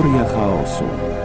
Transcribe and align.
Teoria 0.00 0.24
chaosu. 0.24 1.19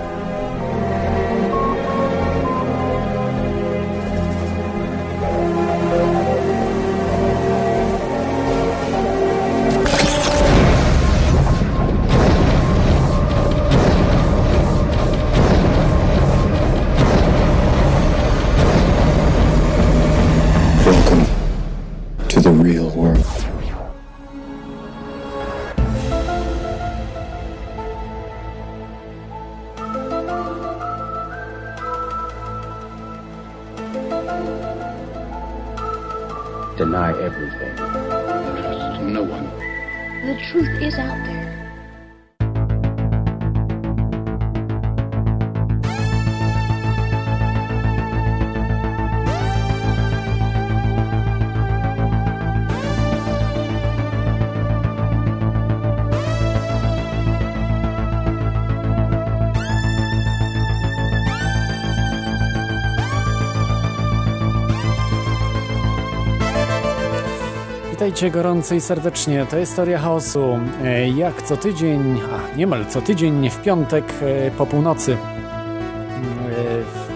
Witajcie 68.05 68.31
gorąco 68.31 68.75
i 68.75 68.81
serdecznie. 68.81 69.45
To 69.49 69.57
jest 69.57 69.75
Teoria 69.75 69.99
Chaosu. 69.99 70.59
E, 70.83 71.09
Jak 71.09 71.41
co 71.41 71.57
tydzień, 71.57 72.19
a 72.33 72.57
niemal 72.57 72.85
co 72.85 73.01
tydzień 73.01 73.49
w 73.49 73.61
piątek 73.61 74.05
e, 74.21 74.51
po 74.51 74.65
północy. 74.65 75.13
E, 75.13 75.17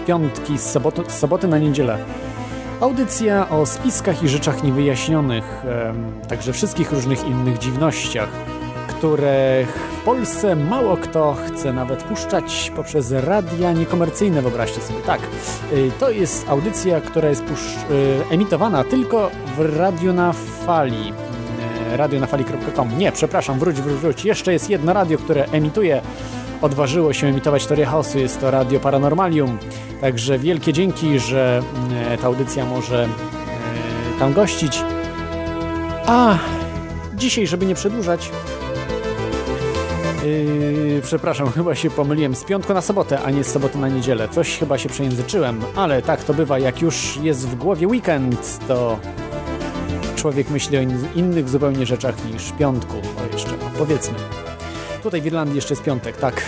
W 0.02 0.06
piątki 0.06 0.58
z, 0.58 0.62
sobotu, 0.62 1.04
z 1.08 1.12
soboty 1.12 1.48
na 1.48 1.58
niedzielę. 1.58 1.98
Audycja 2.80 3.48
o 3.48 3.66
spiskach 3.66 4.22
i 4.22 4.28
rzeczach 4.28 4.62
niewyjaśnionych, 4.62 5.62
także 6.28 6.52
wszystkich 6.52 6.92
różnych 6.92 7.24
innych 7.26 7.58
dziwnościach, 7.58 8.28
które 8.88 9.64
w 10.00 10.02
Polsce 10.02 10.56
mało 10.56 10.96
kto 10.96 11.36
chce 11.46 11.72
nawet 11.72 12.02
puszczać 12.02 12.72
poprzez 12.76 13.12
radia 13.12 13.72
niekomercyjne, 13.72 14.42
wyobraźcie 14.42 14.80
sobie. 14.80 15.00
Tak, 15.00 15.20
y, 15.72 15.90
to 16.00 16.10
jest 16.10 16.48
audycja, 16.48 17.00
która 17.00 17.28
jest 17.28 17.42
y, 17.42 17.44
emitowana 18.30 18.84
tylko 18.84 19.30
w 19.56 19.76
radiu 19.76 20.12
na 20.12 20.32
fali. 20.32 21.12
y, 21.92 21.96
radionafali.com. 21.96 22.98
Nie, 22.98 23.12
przepraszam, 23.12 23.58
wróć, 23.58 23.80
wróć, 23.80 23.94
wróć. 23.94 24.24
Jeszcze 24.24 24.52
jest 24.52 24.70
jedno 24.70 24.92
radio, 24.92 25.18
które 25.18 25.44
emituje, 25.44 26.02
odważyło 26.62 27.12
się 27.12 27.26
emitować 27.26 27.66
teorię 27.66 27.86
chaosu. 27.86 28.18
Jest 28.18 28.40
to 28.40 28.50
Radio 28.50 28.80
Paranormalium. 28.80 29.58
Także 30.00 30.38
wielkie 30.38 30.72
dzięki, 30.72 31.18
że 31.18 31.62
ta 32.20 32.26
audycja 32.26 32.66
może 32.66 33.08
tam 34.18 34.32
gościć. 34.32 34.82
A 36.06 36.38
dzisiaj, 37.14 37.46
żeby 37.46 37.66
nie 37.66 37.74
przedłużać, 37.74 38.30
Yy, 40.30 41.00
przepraszam, 41.02 41.50
chyba 41.58 41.74
się 41.74 41.90
pomyliłem 41.90 42.34
z 42.34 42.44
piątku 42.44 42.74
na 42.74 42.80
sobotę, 42.80 43.22
a 43.22 43.30
nie 43.30 43.44
z 43.44 43.46
soboty 43.46 43.78
na 43.78 43.88
niedzielę. 43.88 44.28
Coś 44.28 44.58
chyba 44.58 44.78
się 44.78 44.88
przejęzyczyłem, 44.88 45.60
ale 45.76 46.02
tak 46.02 46.24
to 46.24 46.34
bywa, 46.34 46.58
jak 46.58 46.82
już 46.82 47.16
jest 47.22 47.48
w 47.48 47.54
głowie 47.54 47.86
weekend, 47.86 48.58
to 48.68 48.98
człowiek 50.16 50.50
myśli 50.50 50.78
o 50.78 50.80
in- 50.80 51.08
innych 51.14 51.48
zupełnie 51.48 51.86
rzeczach 51.86 52.14
niż 52.32 52.52
piątku. 52.52 52.96
O 52.96 53.32
jeszcze, 53.32 53.50
powiedzmy. 53.78 54.14
Tutaj 55.02 55.22
w 55.22 55.26
Irlandii 55.26 55.56
jeszcze 55.56 55.74
jest 55.74 55.82
piątek, 55.82 56.16
tak. 56.16 56.42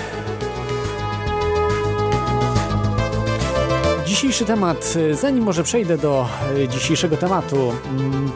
Dzisiejszy 4.06 4.44
temat, 4.44 4.94
y, 4.96 5.14
zanim 5.14 5.44
może 5.44 5.62
przejdę 5.62 5.98
do 5.98 6.28
y, 6.56 6.68
dzisiejszego 6.68 7.16
tematu, 7.16 7.72
mm, 7.98 8.32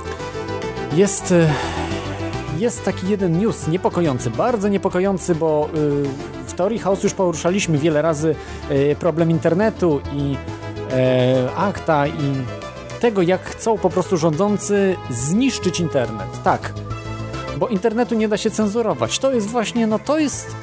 jest 0.96 1.32
y, 1.32 1.48
jest 2.58 2.84
taki 2.84 3.08
jeden 3.08 3.38
news 3.38 3.68
niepokojący, 3.68 4.30
bardzo 4.30 4.68
niepokojący, 4.68 5.34
bo 5.34 5.68
y, 5.74 6.46
w 6.46 6.52
teorii 6.52 6.78
chaosu 6.78 7.06
już 7.06 7.14
poruszaliśmy 7.14 7.78
wiele 7.78 8.02
razy 8.02 8.34
y, 8.70 8.96
problem 9.00 9.30
internetu 9.30 10.00
i 10.12 10.36
e, 10.92 11.56
akta 11.56 12.06
i 12.06 12.32
tego, 13.00 13.22
jak 13.22 13.42
chcą 13.42 13.78
po 13.78 13.90
prostu 13.90 14.16
rządzący 14.16 14.96
zniszczyć 15.10 15.80
internet. 15.80 16.28
Tak, 16.44 16.72
bo 17.58 17.68
internetu 17.68 18.14
nie 18.14 18.28
da 18.28 18.36
się 18.36 18.50
cenzurować. 18.50 19.18
To 19.18 19.32
jest 19.32 19.46
właśnie, 19.46 19.86
no 19.86 19.98
to 19.98 20.18
jest 20.18 20.56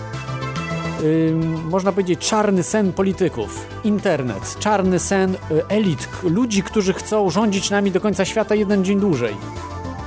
y, 1.03 1.33
można 1.69 1.91
powiedzieć 1.91 2.19
czarny 2.19 2.63
sen 2.63 2.93
polityków. 2.93 3.65
Internet, 3.83 4.55
czarny 4.59 4.99
sen 4.99 5.37
elit, 5.69 6.07
ludzi, 6.23 6.63
którzy 6.63 6.93
chcą 6.93 7.29
rządzić 7.29 7.69
nami 7.69 7.91
do 7.91 8.01
końca 8.01 8.25
świata 8.25 8.55
jeden 8.55 8.85
dzień 8.85 8.99
dłużej. 8.99 9.35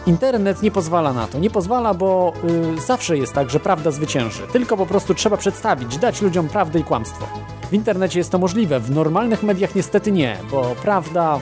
Internet 0.07 0.63
nie 0.63 0.71
pozwala 0.71 1.13
na 1.13 1.27
to. 1.27 1.39
Nie 1.39 1.51
pozwala, 1.51 1.95
bo 1.95 2.33
y, 2.77 2.81
zawsze 2.81 3.19
jest 3.19 3.33
tak, 3.33 3.51
że 3.51 3.61
prawda 3.61 3.91
zwycięży. 3.91 4.43
Tylko 4.53 4.77
po 4.77 4.87
prostu 4.87 5.15
trzeba 5.15 5.37
przedstawić, 5.37 5.99
dać 5.99 6.23
ludziom 6.23 6.49
prawdę 6.49 6.79
i 6.79 6.85
kłamstwo. 6.85 7.27
W 7.71 7.73
internecie 7.73 8.19
jest 8.19 8.31
to 8.31 8.39
możliwe, 8.39 8.81
w 8.81 8.91
normalnych 8.91 9.43
mediach 9.43 9.75
niestety 9.75 10.13
nie, 10.13 10.39
bo 10.51 10.75
prawda 10.83 11.41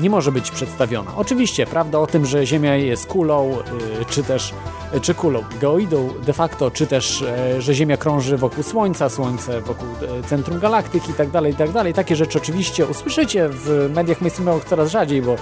nie 0.00 0.10
może 0.10 0.32
być 0.32 0.50
przedstawiona. 0.50 1.10
Oczywiście, 1.16 1.66
prawda 1.66 1.98
o 1.98 2.06
tym, 2.06 2.26
że 2.26 2.46
Ziemia 2.46 2.76
jest 2.76 3.06
kulą, 3.06 3.58
y, 4.00 4.04
czy 4.04 4.22
też 4.22 4.54
czy 5.02 5.14
kulą 5.14 5.44
geoidą 5.60 6.08
de 6.26 6.32
facto, 6.32 6.70
czy 6.70 6.86
też, 6.86 7.22
e, 7.22 7.62
że 7.62 7.74
Ziemia 7.74 7.96
krąży 7.96 8.36
wokół 8.36 8.62
Słońca, 8.62 9.08
Słońce 9.08 9.60
wokół 9.60 9.88
e, 9.88 10.22
centrum 10.22 10.58
galaktyki 10.58 11.10
i 11.10 11.14
tak 11.14 11.30
dalej, 11.30 11.54
tak 11.54 11.72
dalej. 11.72 11.94
Takie 11.94 12.16
rzeczy 12.16 12.38
oczywiście 12.38 12.86
usłyszycie 12.86 13.48
w 13.48 13.90
mediach 13.94 14.20
mainstreamowych 14.20 14.64
coraz 14.64 14.90
rzadziej, 14.90 15.22
bo 15.22 15.36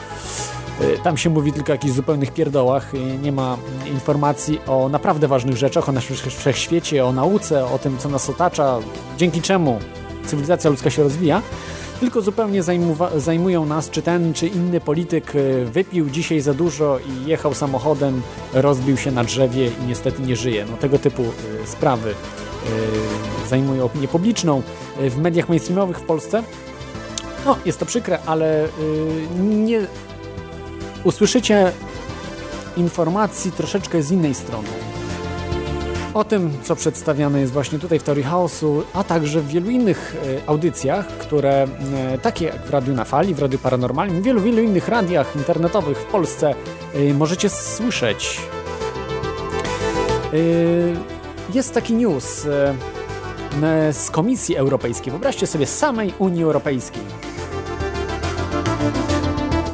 Tam 1.03 1.17
się 1.17 1.31
mówi 1.31 1.53
tylko 1.53 1.73
o 1.73 1.75
jakichś 1.75 1.95
zupełnych 1.95 2.33
pierdołach, 2.33 2.95
y, 2.95 2.99
nie 2.99 3.33
ma 3.33 3.57
informacji 3.93 4.61
o 4.67 4.89
naprawdę 4.89 5.29
ważnych 5.29 5.57
rzeczach, 5.57 5.89
o 5.89 5.93
naszym 5.93 6.17
wszechświecie, 6.17 7.05
o 7.05 7.13
nauce, 7.13 7.67
o 7.67 7.79
tym, 7.79 7.99
co 7.99 8.09
nas 8.09 8.31
otacza, 8.31 8.79
dzięki 9.19 9.43
czemu 9.43 9.79
cywilizacja 10.27 10.71
ludzka 10.71 10.91
się 10.91 11.03
rozwija, 11.03 11.43
tylko 12.01 12.23
zupełnie 12.23 12.63
zajmują 13.17 13.67
nas, 13.67 13.91
czy 13.91 14.03
ten, 14.03 14.35
czy 14.35 14.47
inny 14.47 14.81
polityk 14.81 15.35
y, 15.35 15.65
wypił 15.65 16.11
dzisiaj 16.11 16.41
za 16.41 16.55
dużo 16.55 16.99
i 16.99 17.29
jechał 17.29 17.55
samochodem, 17.55 18.23
rozbił 18.53 18.97
się 18.97 19.11
na 19.11 19.25
drzewie 19.25 19.67
i 19.67 19.87
niestety 19.87 20.23
nie 20.23 20.37
żyje. 20.37 20.67
No, 20.71 20.77
tego 20.77 20.99
typu 20.99 21.23
y, 21.23 21.67
sprawy 21.67 22.11
y, 22.11 23.49
zajmują 23.49 23.85
opinię 23.85 24.09
publiczną 24.09 24.63
y, 25.01 25.11
w 25.11 25.19
mediach 25.19 25.49
mainstreamowych 25.49 25.99
w 25.99 26.03
Polsce. 26.03 26.43
No, 27.47 27.57
jest 27.65 27.79
to 27.79 27.87
przykre, 27.87 28.19
ale 28.27 28.65
y, 28.65 28.69
nie 29.41 29.81
usłyszycie 31.05 31.73
informacji 32.77 33.53
troszeczkę 33.53 34.03
z 34.03 34.11
innej 34.11 34.35
strony. 34.35 34.69
O 36.15 36.25
tym, 36.25 36.51
co 36.63 36.77
przedstawiane 36.77 37.41
jest 37.41 37.53
właśnie 37.53 37.79
tutaj 37.79 37.99
w 37.99 38.03
Teorii 38.03 38.25
Chaosu, 38.25 38.83
a 38.93 39.05
także 39.05 39.41
w 39.41 39.49
wielu 39.49 39.71
innych 39.71 40.17
e, 40.45 40.49
audycjach, 40.49 41.07
które, 41.07 41.67
e, 42.13 42.19
takie 42.19 42.45
jak 42.45 42.67
w 42.67 42.71
Radiu 42.71 42.95
na 42.95 43.05
Fali, 43.05 43.35
w 43.35 43.39
Radiu 43.39 43.59
Paranormalnym, 43.59 44.23
w 44.23 44.25
wielu, 44.25 44.41
wielu 44.41 44.63
innych 44.63 44.89
radiach 44.89 45.37
internetowych 45.37 45.99
w 45.99 46.05
Polsce 46.05 46.55
e, 46.95 47.15
możecie 47.15 47.49
słyszeć. 47.49 48.41
Jest 51.55 51.75
taki 51.75 51.95
news 51.95 52.47
z 53.93 54.11
Komisji 54.11 54.57
Europejskiej. 54.57 55.11
Wyobraźcie 55.11 55.47
sobie 55.47 55.67
samej 55.67 56.13
Unii 56.19 56.43
Europejskiej. 56.43 57.03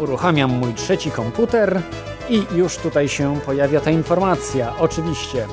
Uruchamiam 0.00 0.50
mój 0.50 0.75
trzeci 0.75 1.11
komputer 1.11 1.82
i 2.29 2.47
już 2.55 2.76
tutaj 2.76 3.08
się 3.08 3.41
pojawia 3.47 3.81
ta 3.81 3.91
informacja. 3.91 4.76
Oczywiście. 4.79 5.47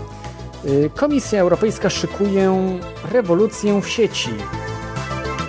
Y, 0.65 0.89
Komisja 0.95 1.41
Europejska 1.41 1.89
szykuje 1.89 2.79
rewolucję 3.11 3.81
w 3.81 3.89
sieci. 3.89 4.29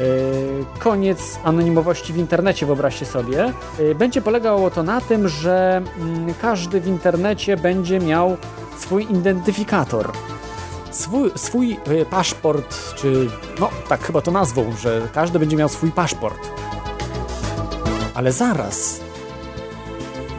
Y, 0.00 0.65
Koniec 0.79 1.39
anonimowości 1.45 2.12
w 2.12 2.17
internecie, 2.17 2.67
wyobraźcie 2.67 3.06
sobie. 3.06 3.53
Y, 3.81 3.95
Będzie 3.95 4.23
polegało 4.23 4.71
to 4.71 4.83
na 4.83 5.01
tym, 5.01 5.29
że 5.29 5.83
mm, 6.01 6.35
każdy 6.43 6.81
w 6.81 6.87
internecie 6.87 7.56
będzie 7.56 8.01
miał 8.01 8.37
swój 8.79 9.06
identyfikator. 9.11 10.12
Swój, 10.91 11.31
swój 11.37 11.77
paszport, 12.11 12.94
czy 12.94 13.29
no 13.61 13.71
tak 13.89 14.01
chyba 14.01 14.21
to 14.21 14.31
nazwą, 14.31 14.73
że 14.73 15.09
każdy 15.15 15.39
będzie 15.39 15.56
miał 15.56 15.69
swój 15.69 15.91
paszport. 15.93 16.39
Ale 18.19 18.32
zaraz. 18.32 19.00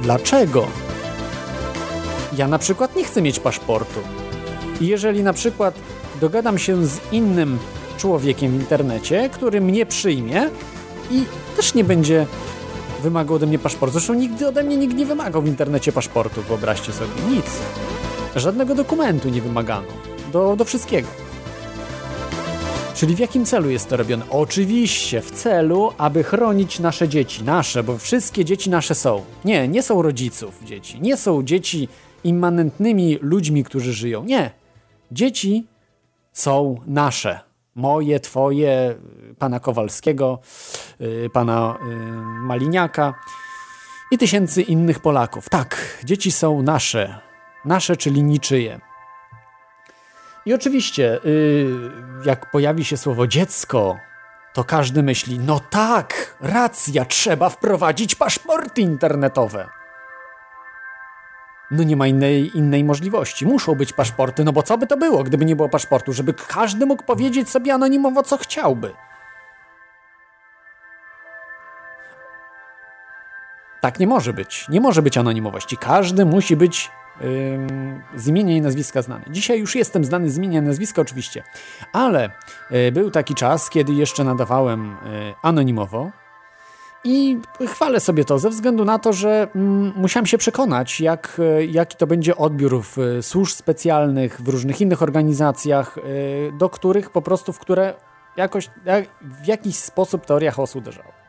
Dlaczego? 0.01 0.67
Ja 2.37 2.47
na 2.47 2.59
przykład 2.59 2.95
nie 2.95 3.03
chcę 3.03 3.21
mieć 3.21 3.39
paszportu. 3.39 3.99
I 4.81 4.87
jeżeli 4.87 5.23
na 5.23 5.33
przykład 5.33 5.75
dogadam 6.21 6.57
się 6.57 6.85
z 6.85 6.99
innym 7.11 7.59
człowiekiem 7.97 8.51
w 8.51 8.55
internecie, 8.55 9.29
który 9.29 9.61
mnie 9.61 9.85
przyjmie 9.85 10.49
i 11.11 11.23
też 11.55 11.73
nie 11.73 11.83
będzie 11.83 12.25
wymagał 13.03 13.35
ode 13.35 13.47
mnie 13.47 13.59
paszportu. 13.59 13.93
Zresztą 13.93 14.13
nigdy 14.13 14.47
ode 14.47 14.63
mnie 14.63 14.77
nikt 14.77 14.95
nie 14.95 15.05
wymagał 15.05 15.41
w 15.41 15.47
internecie 15.47 15.91
paszportu, 15.91 16.41
wyobraźcie 16.41 16.93
sobie. 16.93 17.11
Nic. 17.29 17.45
Żadnego 18.35 18.75
dokumentu 18.75 19.29
nie 19.29 19.41
wymagano. 19.41 19.87
Do, 20.31 20.55
do 20.55 20.65
wszystkiego. 20.65 21.07
Czyli 22.99 23.15
w 23.15 23.19
jakim 23.19 23.45
celu 23.45 23.69
jest 23.69 23.89
to 23.89 23.97
robione? 23.97 24.25
Oczywiście 24.29 25.21
w 25.21 25.31
celu, 25.31 25.93
aby 25.97 26.23
chronić 26.23 26.79
nasze 26.79 27.09
dzieci. 27.09 27.43
Nasze, 27.43 27.83
bo 27.83 27.97
wszystkie 27.97 28.45
dzieci 28.45 28.69
nasze 28.69 28.95
są. 28.95 29.25
Nie, 29.45 29.67
nie 29.67 29.83
są 29.83 30.01
rodziców 30.01 30.59
dzieci. 30.65 31.01
Nie 31.01 31.17
są 31.17 31.43
dzieci 31.43 31.87
immanentnymi 32.23 33.17
ludźmi, 33.21 33.63
którzy 33.63 33.93
żyją. 33.93 34.23
Nie. 34.23 34.51
Dzieci 35.11 35.67
są 36.33 36.75
nasze. 36.87 37.39
Moje, 37.75 38.19
twoje, 38.19 38.95
pana 39.37 39.59
Kowalskiego, 39.59 40.39
y, 41.01 41.29
pana 41.33 41.77
y, 41.81 41.95
Maliniaka 42.45 43.13
i 44.11 44.17
tysięcy 44.17 44.61
innych 44.61 44.99
Polaków. 44.99 45.49
Tak, 45.49 45.99
dzieci 46.03 46.31
są 46.31 46.61
nasze. 46.61 47.19
Nasze, 47.65 47.97
czyli 47.97 48.23
niczyje. 48.23 48.88
I 50.49 50.53
oczywiście, 50.53 51.19
y, 51.25 51.67
jak 52.25 52.51
pojawi 52.51 52.85
się 52.85 52.97
słowo 52.97 53.27
dziecko, 53.27 53.97
to 54.53 54.63
każdy 54.63 55.03
myśli: 55.03 55.39
no 55.39 55.59
tak, 55.69 56.37
racja, 56.41 57.05
trzeba 57.05 57.49
wprowadzić 57.49 58.15
paszporty 58.15 58.81
internetowe. 58.81 59.69
No 61.71 61.83
nie 61.83 61.95
ma 61.95 62.07
innej, 62.07 62.57
innej 62.57 62.83
możliwości. 62.83 63.45
Muszą 63.45 63.75
być 63.75 63.93
paszporty, 63.93 64.43
no 64.43 64.53
bo 64.53 64.63
co 64.63 64.77
by 64.77 64.87
to 64.87 64.97
było, 64.97 65.23
gdyby 65.23 65.45
nie 65.45 65.55
było 65.55 65.69
paszportu? 65.69 66.13
Żeby 66.13 66.33
każdy 66.33 66.85
mógł 66.85 67.03
powiedzieć 67.03 67.49
sobie 67.49 67.73
anonimowo, 67.73 68.23
co 68.23 68.37
chciałby. 68.37 68.93
Tak 73.81 73.99
nie 73.99 74.07
może 74.07 74.33
być. 74.33 74.65
Nie 74.69 74.81
może 74.81 75.01
być 75.01 75.17
anonimowości. 75.17 75.77
Każdy 75.77 76.25
musi 76.25 76.55
być 76.55 76.91
z 78.15 78.27
imienia 78.27 78.55
i 78.55 78.61
nazwiska 78.61 79.01
znany. 79.01 79.25
Dzisiaj 79.29 79.59
już 79.59 79.75
jestem 79.75 80.05
znany 80.05 80.29
z 80.29 80.37
imienia 80.37 80.59
i 80.59 80.63
nazwiska 80.63 81.01
oczywiście, 81.01 81.43
ale 81.93 82.29
y, 82.71 82.91
był 82.91 83.11
taki 83.11 83.35
czas, 83.35 83.69
kiedy 83.69 83.93
jeszcze 83.93 84.23
nadawałem 84.23 84.91
y, 84.91 84.95
anonimowo 85.41 86.11
i 87.03 87.37
chwalę 87.67 87.99
sobie 87.99 88.25
to 88.25 88.39
ze 88.39 88.49
względu 88.49 88.85
na 88.85 88.99
to, 88.99 89.13
że 89.13 89.47
mm, 89.55 89.93
musiałem 89.95 90.25
się 90.25 90.37
przekonać, 90.37 91.01
jak, 91.01 91.41
y, 91.59 91.65
jaki 91.65 91.97
to 91.97 92.07
będzie 92.07 92.37
odbiór 92.37 92.83
w 92.83 92.97
służb 93.21 93.55
specjalnych, 93.55 94.41
w 94.41 94.47
różnych 94.47 94.81
innych 94.81 95.01
organizacjach, 95.01 95.95
do 96.57 96.69
których 96.69 97.09
po 97.09 97.21
prostu, 97.21 97.53
w 97.53 97.59
które 97.59 97.93
jakoś, 98.37 98.69
w 99.21 99.47
jakiś 99.47 99.75
sposób 99.75 100.25
teoria 100.25 100.51
chaosu 100.51 100.77
uderzała. 100.77 101.19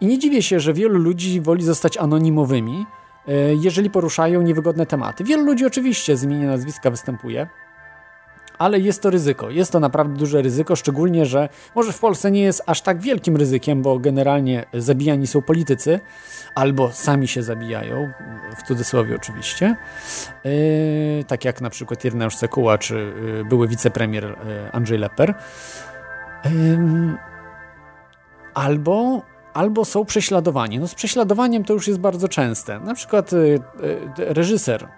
I 0.00 0.06
nie 0.06 0.18
dziwię 0.18 0.42
się, 0.42 0.60
że 0.60 0.72
wielu 0.72 0.98
ludzi 0.98 1.40
woli 1.40 1.64
zostać 1.64 1.96
anonimowymi, 1.96 2.86
jeżeli 3.56 3.90
poruszają 3.90 4.42
niewygodne 4.42 4.86
tematy. 4.86 5.24
Wielu 5.24 5.44
ludzi 5.44 5.66
oczywiście 5.66 6.16
z 6.16 6.22
imienia 6.22 6.46
nazwiska 6.46 6.90
występuje, 6.90 7.46
ale 8.58 8.80
jest 8.80 9.02
to 9.02 9.10
ryzyko. 9.10 9.50
Jest 9.50 9.72
to 9.72 9.80
naprawdę 9.80 10.18
duże 10.18 10.42
ryzyko, 10.42 10.76
szczególnie, 10.76 11.26
że 11.26 11.48
może 11.74 11.92
w 11.92 11.98
Polsce 11.98 12.30
nie 12.30 12.42
jest 12.42 12.62
aż 12.66 12.80
tak 12.80 13.00
wielkim 13.00 13.36
ryzykiem, 13.36 13.82
bo 13.82 13.98
generalnie 13.98 14.64
zabijani 14.74 15.26
są 15.26 15.42
politycy, 15.42 16.00
albo 16.54 16.92
sami 16.92 17.28
się 17.28 17.42
zabijają, 17.42 18.12
w 18.56 18.62
cudzysłowie 18.62 19.16
oczywiście, 19.16 19.76
yy, 20.44 21.24
tak 21.24 21.44
jak 21.44 21.60
na 21.60 21.70
przykład 21.70 22.04
Ireneusz 22.04 22.36
Sekuła, 22.36 22.78
czy 22.78 22.94
yy, 22.94 23.44
były 23.44 23.68
wicepremier 23.68 24.24
yy, 24.24 24.72
Andrzej 24.72 24.98
Lepper. 24.98 25.34
Albo 28.54 29.22
albo 29.56 29.84
są 29.84 30.04
prześladowani. 30.04 30.78
No 30.78 30.88
z 30.88 30.94
prześladowaniem 30.94 31.64
to 31.64 31.72
już 31.72 31.88
jest 31.88 32.00
bardzo 32.00 32.28
częste. 32.28 32.80
Na 32.80 32.94
przykład 32.94 33.32
y, 33.32 33.36
y, 33.36 33.60
reżyser, 34.16 34.88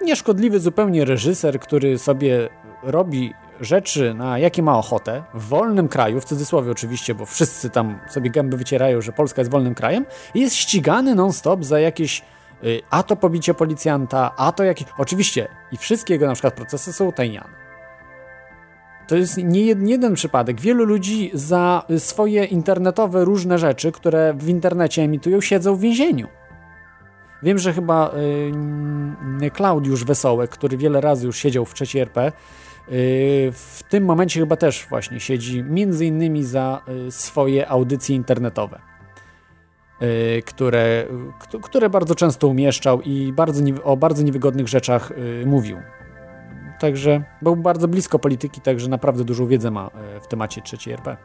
nieszkodliwy 0.00 0.60
zupełnie 0.60 1.04
reżyser, 1.04 1.60
który 1.60 1.98
sobie 1.98 2.48
robi 2.82 3.34
rzeczy, 3.60 4.14
na 4.14 4.38
jakie 4.38 4.62
ma 4.62 4.78
ochotę, 4.78 5.22
w 5.34 5.48
wolnym 5.48 5.88
kraju, 5.88 6.20
w 6.20 6.24
cudzysłowie 6.24 6.70
oczywiście, 6.70 7.14
bo 7.14 7.26
wszyscy 7.26 7.70
tam 7.70 7.98
sobie 8.08 8.30
gęby 8.30 8.56
wycierają, 8.56 9.00
że 9.00 9.12
Polska 9.12 9.40
jest 9.40 9.50
wolnym 9.50 9.74
krajem, 9.74 10.06
jest 10.34 10.56
ścigany 10.56 11.14
non-stop 11.14 11.64
za 11.64 11.80
jakieś 11.80 12.22
y, 12.64 12.80
a 12.90 13.02
to 13.02 13.16
pobicie 13.16 13.54
policjanta, 13.54 14.30
a 14.36 14.52
to 14.52 14.64
jakieś... 14.64 14.86
Oczywiście 14.98 15.48
i 15.72 15.76
wszystkie 15.76 16.14
jego 16.14 16.26
na 16.26 16.32
przykład 16.32 16.54
procesy 16.54 16.92
są 16.92 17.04
utajniane. 17.04 17.59
To 19.10 19.16
jest 19.16 19.36
nie 19.36 19.62
jeden 19.62 20.14
przypadek. 20.14 20.60
Wielu 20.60 20.84
ludzi 20.84 21.30
za 21.34 21.82
swoje 21.98 22.44
internetowe 22.44 23.24
różne 23.24 23.58
rzeczy, 23.58 23.92
które 23.92 24.34
w 24.34 24.48
internecie 24.48 25.02
emitują, 25.02 25.40
siedzą 25.40 25.76
w 25.76 25.80
więzieniu. 25.80 26.28
Wiem, 27.42 27.58
że 27.58 27.72
chyba 27.72 28.14
y, 29.42 29.50
Klaudiusz 29.50 30.04
Wesołek, 30.04 30.50
który 30.50 30.76
wiele 30.76 31.00
razy 31.00 31.26
już 31.26 31.36
siedział 31.36 31.64
w 31.64 31.74
trzeciej 31.74 32.02
RP, 32.02 32.26
y, 32.28 32.32
w 33.52 33.80
tym 33.88 34.04
momencie 34.04 34.40
chyba 34.40 34.56
też 34.56 34.86
właśnie 34.90 35.20
siedzi 35.20 35.62
między 35.62 36.06
innymi 36.06 36.44
za 36.44 36.82
y, 37.08 37.10
swoje 37.10 37.68
audycje 37.68 38.16
internetowe, 38.16 38.80
y, 40.02 40.42
które, 40.46 41.06
które 41.62 41.90
bardzo 41.90 42.14
często 42.14 42.48
umieszczał 42.48 43.02
i 43.02 43.32
bardzo 43.32 43.62
nie, 43.62 43.82
o 43.82 43.96
bardzo 43.96 44.22
niewygodnych 44.22 44.68
rzeczach 44.68 45.10
y, 45.10 45.46
mówił. 45.46 45.78
Także 46.80 47.22
był 47.42 47.56
bardzo 47.56 47.88
blisko 47.88 48.18
polityki, 48.18 48.60
także 48.60 48.88
naprawdę 48.88 49.24
dużą 49.24 49.46
wiedzę 49.46 49.70
ma 49.70 49.86
e, 49.86 50.20
w 50.20 50.26
temacie 50.26 50.62
trzeciej 50.62 50.94
RP. 50.94 51.16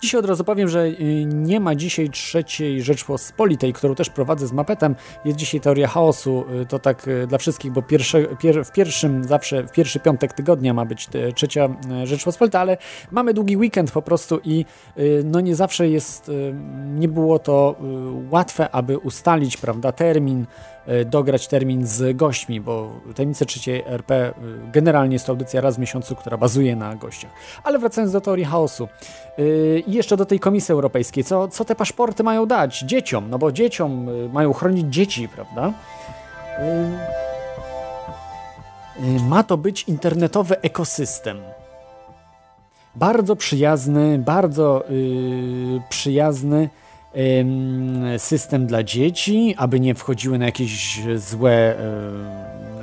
Dzisiaj 0.00 0.18
od 0.18 0.26
razu 0.26 0.44
powiem, 0.44 0.68
że 0.68 0.86
y, 0.86 1.24
nie 1.24 1.60
ma 1.60 1.74
dzisiaj 1.74 2.10
trzeciej 2.10 2.82
Rzeczpospolitej, 2.82 3.72
którą 3.72 3.94
też 3.94 4.10
prowadzę 4.10 4.46
z 4.46 4.52
mapetem. 4.52 4.96
Jest 5.24 5.38
dzisiaj 5.38 5.60
teoria 5.60 5.88
chaosu, 5.88 6.44
y, 6.62 6.66
to 6.66 6.78
tak 6.78 7.08
y, 7.08 7.26
dla 7.26 7.38
wszystkich, 7.38 7.72
bo 7.72 7.82
pierwsze, 7.82 8.24
pier, 8.24 8.64
w 8.64 8.72
pierwszym 8.72 9.24
zawsze, 9.24 9.62
w 9.62 9.72
pierwszy 9.72 10.00
piątek 10.00 10.32
tygodnia 10.32 10.74
ma 10.74 10.84
być 10.84 11.08
trzecia 11.34 11.68
Rzeczpospolita, 12.04 12.60
ale 12.60 12.76
mamy 13.10 13.34
długi 13.34 13.56
weekend 13.56 13.90
po 13.90 14.02
prostu 14.02 14.40
i 14.44 14.64
no 15.24 15.40
nie 15.40 15.54
zawsze 15.54 15.88
jest, 15.88 16.30
nie 16.94 17.08
było 17.08 17.38
to 17.38 17.76
łatwe, 18.30 18.70
aby 18.70 18.98
ustalić, 18.98 19.56
prawda, 19.56 19.92
termin, 19.92 20.46
dograć 21.06 21.48
termin 21.48 21.86
z 21.86 22.16
gośćmi, 22.16 22.60
bo 22.60 23.00
Tajemnice 23.14 23.46
trzeciej 23.46 23.84
RP 23.86 24.34
generalnie 24.72 25.14
jest 25.14 25.26
to 25.26 25.32
audycja 25.32 25.60
raz 25.60 25.76
w 25.76 25.78
miesiącu, 25.78 26.16
która 26.16 26.36
bazuje 26.36 26.76
na 26.76 26.96
gościach. 26.96 27.30
Ale 27.64 27.78
wracając 27.78 28.12
do 28.12 28.20
teorii 28.20 28.44
chaosu. 28.44 28.88
I 29.86 29.92
jeszcze 29.92 30.16
do 30.16 30.26
tej 30.26 30.40
Komisji 30.40 30.72
Europejskiej, 30.72 31.24
co, 31.24 31.48
co 31.48 31.64
te 31.64 31.74
paszporty 31.74 32.22
mają 32.22 32.46
dać 32.46 32.80
dzieciom? 32.80 33.30
No 33.30 33.38
bo 33.38 33.52
dzieciom 33.52 34.08
y, 34.08 34.28
mają 34.32 34.52
chronić 34.52 34.94
dzieci, 34.94 35.28
prawda? 35.28 35.72
Y, 36.58 36.62
y, 39.06 39.20
ma 39.28 39.42
to 39.42 39.56
być 39.56 39.82
internetowy 39.82 40.60
ekosystem. 40.60 41.38
Bardzo 42.94 43.36
przyjazny, 43.36 44.18
bardzo 44.18 44.84
yy, 44.90 45.80
przyjazny 45.88 46.68
yy, 47.14 48.18
system 48.18 48.66
dla 48.66 48.82
dzieci, 48.82 49.54
aby 49.58 49.80
nie 49.80 49.94
wchodziły 49.94 50.38
na 50.38 50.44
jakieś 50.44 51.00
złe 51.16 51.76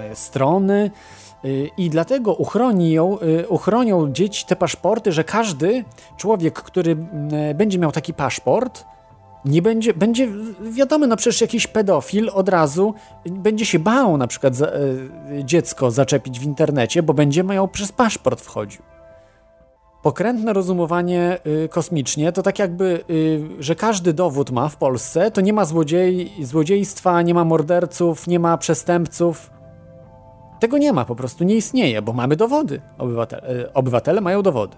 yy, 0.10 0.16
strony. 0.16 0.92
Y, 1.46 1.70
I 1.78 1.90
dlatego 1.90 2.34
uchroni 2.34 2.92
ją, 2.92 3.20
y, 3.20 3.48
uchronią 3.48 4.12
dzieci 4.12 4.46
te 4.46 4.56
paszporty, 4.56 5.12
że 5.12 5.24
każdy 5.24 5.84
człowiek, 6.18 6.54
który 6.54 6.96
będzie 7.56 7.80
miał 7.80 7.92
taki 7.92 8.14
paszport, 8.14 8.86
nie 9.46 9.62
będzie, 9.62 9.94
będzie 9.94 10.28
wiadomo, 10.72 11.08
no 11.08 11.16
przecież 11.16 11.42
jakiś 11.42 11.68
pedofil 11.68 12.30
od 12.34 12.50
razu 12.50 12.94
będzie 13.26 13.66
się 13.66 13.80
bał 13.80 14.18
na 14.18 14.28
przykład 14.28 14.56
za, 14.56 14.68
y, 14.68 15.44
dziecko 15.44 15.92
zaczepić 15.92 16.40
w 16.40 16.44
internecie, 16.44 17.04
bo 17.04 17.14
będzie 17.14 17.44
miał 17.44 17.68
przez 17.68 17.92
paszport 17.92 18.42
wchodził. 18.42 18.82
Pokrętne 20.02 20.54
rozumowanie 20.54 21.38
y, 21.66 21.70
kosmicznie 21.70 22.32
to 22.32 22.44
tak 22.44 22.60
jakby, 22.60 23.04
y, 23.10 23.44
że 23.60 23.76
każdy 23.76 24.14
dowód 24.14 24.52
ma 24.52 24.70
w 24.70 24.78
Polsce, 24.78 25.32
to 25.32 25.42
nie 25.42 25.54
ma 25.54 25.66
złodziej, 25.66 26.32
złodziejstwa, 26.42 27.22
nie 27.22 27.34
ma 27.34 27.46
morderców, 27.46 28.28
nie 28.28 28.40
ma 28.40 28.58
przestępców, 28.58 29.55
tego 30.60 30.78
nie 30.78 30.94
ma, 30.94 31.06
po 31.06 31.16
prostu 31.16 31.44
nie 31.44 31.56
istnieje, 31.56 32.02
bo 32.02 32.14
mamy 32.14 32.36
dowody. 32.36 32.82
Obywatele, 32.98 33.74
obywatele 33.74 34.22
mają 34.22 34.42
dowody. 34.42 34.78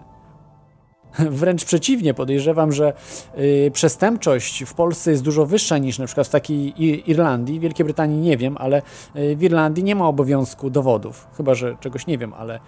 Wręcz 1.39 1.65
przeciwnie, 1.65 2.13
podejrzewam, 2.13 2.71
że 2.71 2.93
y, 3.37 3.71
przestępczość 3.73 4.63
w 4.63 4.73
Polsce 4.73 5.11
jest 5.11 5.23
dużo 5.23 5.45
wyższa 5.45 5.77
niż 5.77 5.99
na 5.99 6.05
przykład 6.05 6.27
w 6.27 6.29
takiej 6.29 6.73
Irlandii. 7.11 7.59
W 7.59 7.61
Wielkiej 7.61 7.83
Brytanii 7.83 8.17
nie 8.21 8.37
wiem, 8.37 8.57
ale 8.59 8.81
y, 9.15 9.35
w 9.35 9.43
Irlandii 9.43 9.83
nie 9.83 9.95
ma 9.95 10.07
obowiązku 10.07 10.69
dowodów. 10.69 11.27
Chyba, 11.37 11.55
że 11.55 11.77
czegoś 11.79 12.07
nie 12.07 12.17
wiem, 12.17 12.33
ale, 12.33 12.59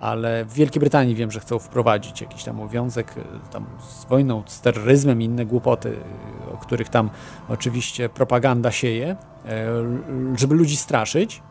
ale 0.00 0.44
w 0.44 0.52
Wielkiej 0.52 0.80
Brytanii 0.80 1.14
wiem, 1.14 1.30
że 1.30 1.40
chcą 1.40 1.58
wprowadzić 1.58 2.20
jakiś 2.20 2.44
tam 2.44 2.60
obowiązek 2.60 3.16
y, 3.16 3.22
tam 3.52 3.66
z 3.88 4.04
wojną, 4.04 4.42
z 4.46 4.60
terroryzmem 4.60 5.22
i 5.22 5.24
inne 5.24 5.46
głupoty, 5.46 5.88
y, 5.88 6.54
o 6.54 6.56
których 6.56 6.88
tam 6.88 7.10
oczywiście 7.48 8.08
propaganda 8.08 8.70
sieje, 8.70 9.16
y, 10.34 10.38
żeby 10.38 10.54
ludzi 10.54 10.76
straszyć. 10.76 11.42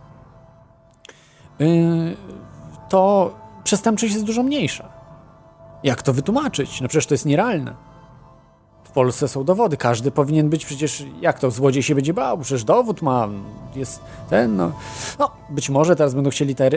To 2.90 3.34
przestępczość 3.64 4.14
jest 4.14 4.26
dużo 4.26 4.44
mniejsza. 4.44 4.90
Jak 5.84 6.02
to 6.02 6.14
wytłumaczyć? 6.14 6.82
No 6.82 6.88
przecież 6.88 7.06
to 7.06 7.14
jest 7.14 7.26
nierealne. 7.26 7.74
W 8.84 8.92
Polsce 8.92 9.28
są 9.28 9.44
dowody, 9.44 9.78
każdy 9.78 10.12
powinien 10.12 10.50
być 10.50 10.66
przecież, 10.66 11.06
jak 11.22 11.40
to, 11.40 11.52
złodziej 11.52 11.84
się 11.84 11.96
będzie 11.96 12.14
bał, 12.14 12.38
przecież 12.38 12.64
dowód 12.64 13.02
ma, 13.02 13.30
jest 13.76 14.00
ten, 14.30 14.56
no. 14.56 14.72
no 15.20 15.32
być 15.50 15.70
może 15.70 15.96
teraz 15.96 16.14
będą 16.14 16.30
chcieli 16.30 16.56
te 16.56 16.70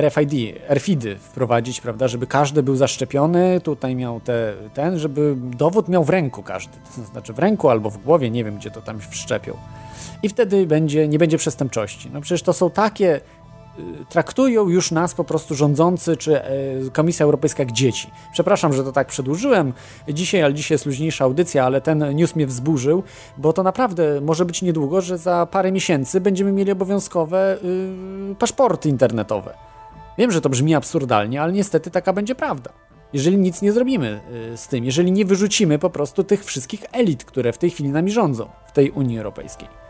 RFID, 0.00 0.58
RFID 0.68 1.04
wprowadzić, 1.20 1.80
prawda, 1.80 2.08
żeby 2.08 2.26
każdy 2.26 2.62
był 2.62 2.76
zaszczepiony, 2.76 3.60
tutaj 3.60 3.96
miał 3.96 4.20
te, 4.20 4.54
ten, 4.74 4.98
żeby 4.98 5.34
dowód 5.38 5.88
miał 5.88 6.04
w 6.04 6.10
ręku 6.10 6.42
każdy, 6.42 6.76
to 6.96 7.02
znaczy 7.02 7.32
w 7.32 7.38
ręku 7.38 7.68
albo 7.68 7.90
w 7.90 7.98
głowie, 7.98 8.30
nie 8.30 8.44
wiem, 8.44 8.56
gdzie 8.56 8.70
to 8.70 8.82
tam 8.82 9.00
wszczepią. 9.10 9.56
I 10.22 10.28
wtedy 10.28 10.66
będzie, 10.66 11.08
nie 11.08 11.18
będzie 11.18 11.38
przestępczości. 11.38 12.10
No 12.12 12.20
przecież 12.20 12.42
to 12.42 12.52
są 12.52 12.70
takie 12.70 13.20
Y, 13.20 13.43
traktują 14.08 14.68
już 14.68 14.90
nas 14.90 15.14
po 15.14 15.24
prostu 15.24 15.54
rządzący 15.54 16.16
czy 16.16 16.42
e, 16.42 16.50
Komisja 16.92 17.24
Europejska 17.24 17.62
jak 17.62 17.72
dzieci. 17.72 18.10
Przepraszam, 18.32 18.72
że 18.72 18.84
to 18.84 18.92
tak 18.92 19.08
przedłużyłem 19.08 19.72
dzisiaj, 20.08 20.42
ale 20.42 20.54
dzisiaj 20.54 20.74
jest 20.74 20.86
luźniejsza 20.86 21.24
audycja, 21.24 21.64
ale 21.64 21.80
ten 21.80 22.14
news 22.14 22.36
mnie 22.36 22.46
wzburzył, 22.46 23.02
bo 23.38 23.52
to 23.52 23.62
naprawdę 23.62 24.20
może 24.20 24.44
być 24.44 24.62
niedługo, 24.62 25.00
że 25.00 25.18
za 25.18 25.46
parę 25.50 25.72
miesięcy 25.72 26.20
będziemy 26.20 26.52
mieli 26.52 26.72
obowiązkowe 26.72 27.58
yy, 28.28 28.34
paszporty 28.34 28.88
internetowe. 28.88 29.54
Wiem, 30.18 30.30
że 30.30 30.40
to 30.40 30.48
brzmi 30.48 30.74
absurdalnie, 30.74 31.42
ale 31.42 31.52
niestety 31.52 31.90
taka 31.90 32.12
będzie 32.12 32.34
prawda. 32.34 32.70
Jeżeli 33.12 33.38
nic 33.38 33.62
nie 33.62 33.72
zrobimy 33.72 34.20
yy, 34.50 34.56
z 34.56 34.68
tym, 34.68 34.84
jeżeli 34.84 35.12
nie 35.12 35.24
wyrzucimy 35.24 35.78
po 35.78 35.90
prostu 35.90 36.24
tych 36.24 36.44
wszystkich 36.44 36.84
elit, 36.92 37.24
które 37.24 37.52
w 37.52 37.58
tej 37.58 37.70
chwili 37.70 37.88
nami 37.88 38.10
rządzą 38.10 38.48
w 38.66 38.72
tej 38.72 38.90
Unii 38.90 39.18
Europejskiej. 39.18 39.83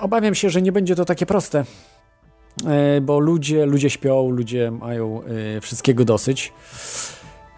Obawiam 0.00 0.34
się, 0.34 0.50
że 0.50 0.62
nie 0.62 0.72
będzie 0.72 0.94
to 0.94 1.04
takie 1.04 1.26
proste, 1.26 1.64
e, 2.66 3.00
bo 3.00 3.18
ludzie, 3.18 3.66
ludzie 3.66 3.90
śpią, 3.90 4.30
ludzie 4.30 4.70
mają 4.70 5.22
e, 5.56 5.60
wszystkiego 5.60 6.04
dosyć. 6.04 6.52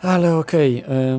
Ale 0.02 0.36
okej. 0.36 0.84
Okay. 0.84 1.18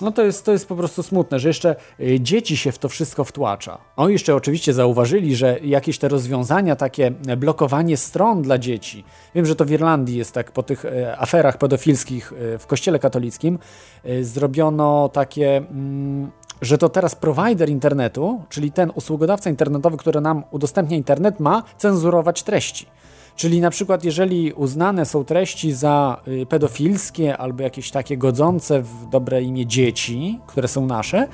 No 0.00 0.12
to 0.12 0.24
jest, 0.24 0.44
to 0.44 0.52
jest 0.52 0.68
po 0.68 0.76
prostu 0.76 1.02
smutne, 1.02 1.38
że 1.38 1.48
jeszcze 1.48 1.76
e, 2.00 2.20
dzieci 2.20 2.56
się 2.56 2.72
w 2.72 2.78
to 2.78 2.88
wszystko 2.88 3.24
wtłacza. 3.24 3.78
Oni 3.96 4.12
jeszcze 4.12 4.34
oczywiście 4.34 4.72
zauważyli, 4.72 5.36
że 5.36 5.58
jakieś 5.62 5.98
te 5.98 6.08
rozwiązania, 6.08 6.76
takie 6.76 7.10
blokowanie 7.36 7.96
stron 7.96 8.42
dla 8.42 8.58
dzieci. 8.58 9.04
Wiem, 9.34 9.46
że 9.46 9.56
to 9.56 9.64
w 9.64 9.70
Irlandii 9.70 10.16
jest 10.16 10.32
tak 10.32 10.52
po 10.52 10.62
tych 10.62 10.84
aferach 11.18 11.58
pedofilskich 11.58 12.32
w 12.58 12.66
kościele 12.66 12.98
katolickim. 12.98 13.58
Zrobiono 14.22 15.08
takie 15.08 15.56
mm, 15.56 16.30
że 16.62 16.78
to 16.78 16.88
teraz 16.88 17.14
prowajder 17.14 17.68
internetu, 17.68 18.42
czyli 18.48 18.72
ten 18.72 18.92
usługodawca 18.94 19.50
internetowy, 19.50 19.96
który 19.96 20.20
nam 20.20 20.44
udostępnia 20.50 20.96
internet, 20.96 21.40
ma 21.40 21.62
cenzurować 21.78 22.42
treści. 22.42 22.86
Czyli 23.36 23.60
na 23.60 23.70
przykład, 23.70 24.04
jeżeli 24.04 24.52
uznane 24.52 25.06
są 25.06 25.24
treści 25.24 25.72
za 25.72 26.22
y, 26.28 26.46
pedofilskie 26.46 27.36
albo 27.36 27.62
jakieś 27.62 27.90
takie 27.90 28.16
godzące 28.16 28.82
w 28.82 29.08
dobre 29.10 29.42
imię 29.42 29.66
dzieci, 29.66 30.40
które 30.46 30.68
są 30.68 30.86
nasze, 30.86 31.28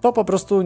to 0.00 0.12
po 0.12 0.24
prostu 0.24 0.62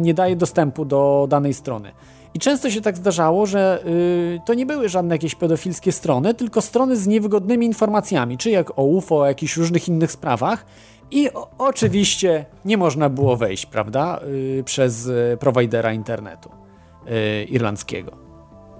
nie, 0.00 0.14
daje 0.14 0.36
dostępu 0.36 0.84
do 0.84 1.26
danej 1.30 1.54
strony. 1.54 1.92
I 2.34 2.38
często 2.38 2.70
się 2.70 2.80
tak 2.80 2.96
zdarzało, 2.96 3.46
że 3.46 3.82
y, 3.86 4.40
to 4.46 4.54
nie 4.54 4.66
były 4.66 4.88
żadne 4.88 5.14
jakieś 5.14 5.34
pedofilskie 5.34 5.92
strony, 5.92 6.34
tylko 6.34 6.60
strony 6.60 6.96
z 6.96 7.06
niewygodnymi 7.06 7.66
informacjami, 7.66 8.38
czy 8.38 8.50
jak 8.50 8.78
o 8.78 8.82
UFO, 8.82 9.18
o 9.18 9.26
jakichś 9.26 9.56
różnych 9.56 9.88
innych 9.88 10.12
sprawach. 10.12 10.66
I 11.10 11.32
o, 11.32 11.50
oczywiście 11.58 12.44
nie 12.64 12.76
można 12.76 13.08
było 13.08 13.36
wejść, 13.36 13.66
prawda, 13.66 14.20
yy, 14.56 14.64
przez 14.64 15.06
y, 15.06 15.36
prowajdera 15.40 15.92
internetu 15.92 16.50
yy, 17.06 17.44
irlandzkiego. 17.44 18.26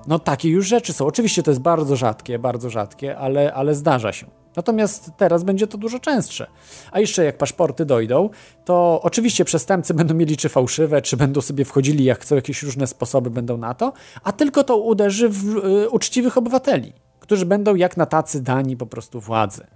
No 0.06 0.18
takie 0.18 0.48
już 0.48 0.66
rzeczy 0.66 0.92
są. 0.92 1.06
Oczywiście 1.06 1.42
to 1.42 1.50
jest 1.50 1.60
bardzo 1.60 1.96
rzadkie, 1.96 2.38
bardzo 2.38 2.70
rzadkie, 2.70 3.18
ale, 3.18 3.54
ale 3.54 3.74
zdarza 3.74 4.12
się. 4.12 4.26
Natomiast 4.56 5.10
teraz 5.16 5.44
będzie 5.44 5.66
to 5.66 5.78
dużo 5.78 5.98
częstsze. 5.98 6.46
A 6.92 7.00
jeszcze 7.00 7.24
jak 7.24 7.38
paszporty 7.38 7.84
dojdą, 7.84 8.30
to 8.64 9.00
oczywiście 9.02 9.44
przestępcy 9.44 9.94
będą 9.94 10.14
mieli 10.14 10.36
czy 10.36 10.48
fałszywe, 10.48 11.02
czy 11.02 11.16
będą 11.16 11.40
sobie 11.40 11.64
wchodzili 11.64 12.04
jak 12.04 12.20
chcą, 12.20 12.34
jakieś 12.34 12.62
różne 12.62 12.86
sposoby 12.86 13.30
będą 13.30 13.56
na 13.56 13.74
to, 13.74 13.92
a 14.22 14.32
tylko 14.32 14.64
to 14.64 14.76
uderzy 14.76 15.28
w 15.28 15.56
y, 15.56 15.90
uczciwych 15.90 16.38
obywateli, 16.38 16.92
którzy 17.20 17.46
będą 17.46 17.74
jak 17.74 17.96
na 17.96 18.06
tacy 18.06 18.42
dani 18.42 18.76
po 18.76 18.86
prostu 18.86 19.20
władzy 19.20 19.66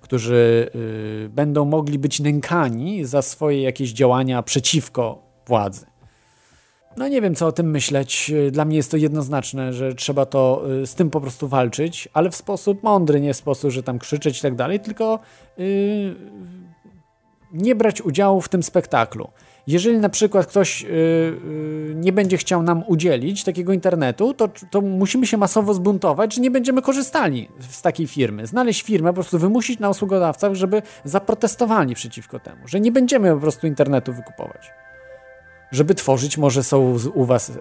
którzy 0.00 0.70
y, 0.74 1.28
będą 1.28 1.64
mogli 1.64 1.98
być 1.98 2.20
nękani 2.20 3.04
za 3.04 3.22
swoje 3.22 3.62
jakieś 3.62 3.92
działania 3.92 4.42
przeciwko 4.42 5.22
władzy. 5.46 5.86
No 6.96 7.08
nie 7.08 7.20
wiem, 7.20 7.34
co 7.34 7.46
o 7.46 7.52
tym 7.52 7.70
myśleć. 7.70 8.32
Dla 8.50 8.64
mnie 8.64 8.76
jest 8.76 8.90
to 8.90 8.96
jednoznaczne, 8.96 9.72
że 9.72 9.94
trzeba 9.94 10.26
to 10.26 10.62
y, 10.82 10.86
z 10.86 10.94
tym 10.94 11.10
po 11.10 11.20
prostu 11.20 11.48
walczyć, 11.48 12.08
ale 12.12 12.30
w 12.30 12.36
sposób 12.36 12.82
mądry, 12.82 13.20
nie 13.20 13.34
w 13.34 13.36
sposób, 13.36 13.70
że 13.70 13.82
tam 13.82 13.98
krzyczeć 13.98 14.38
i 14.38 14.42
tak 14.42 14.54
dalej, 14.54 14.80
tylko 14.80 15.18
yy, 15.58 16.14
nie 17.52 17.74
brać 17.74 18.02
udziału 18.02 18.40
w 18.40 18.48
tym 18.48 18.62
spektaklu. 18.62 19.28
Jeżeli 19.66 19.98
na 19.98 20.08
przykład 20.08 20.46
ktoś 20.46 20.82
yy, 20.82 21.92
nie 21.94 22.12
będzie 22.12 22.36
chciał 22.36 22.62
nam 22.62 22.84
udzielić 22.86 23.44
takiego 23.44 23.72
internetu, 23.72 24.34
to, 24.34 24.48
to 24.70 24.80
musimy 24.80 25.26
się 25.26 25.36
masowo 25.36 25.74
zbuntować, 25.74 26.34
że 26.34 26.40
nie 26.40 26.50
będziemy 26.50 26.82
korzystali 26.82 27.48
z 27.70 27.82
takiej 27.82 28.06
firmy. 28.06 28.46
Znaleźć 28.46 28.82
firmę, 28.82 29.10
po 29.10 29.14
prostu 29.14 29.38
wymusić 29.38 29.80
na 29.80 29.90
usługodawcach, 29.90 30.54
żeby 30.54 30.82
zaprotestowali 31.04 31.94
przeciwko 31.94 32.38
temu, 32.38 32.68
że 32.68 32.80
nie 32.80 32.92
będziemy 32.92 33.34
po 33.34 33.40
prostu 33.40 33.66
internetu 33.66 34.12
wykupować 34.12 34.70
żeby 35.72 35.94
tworzyć, 35.94 36.38
może 36.38 36.62
są 36.62 36.96
u 37.14 37.24
was, 37.24 37.50
e, 37.50 37.52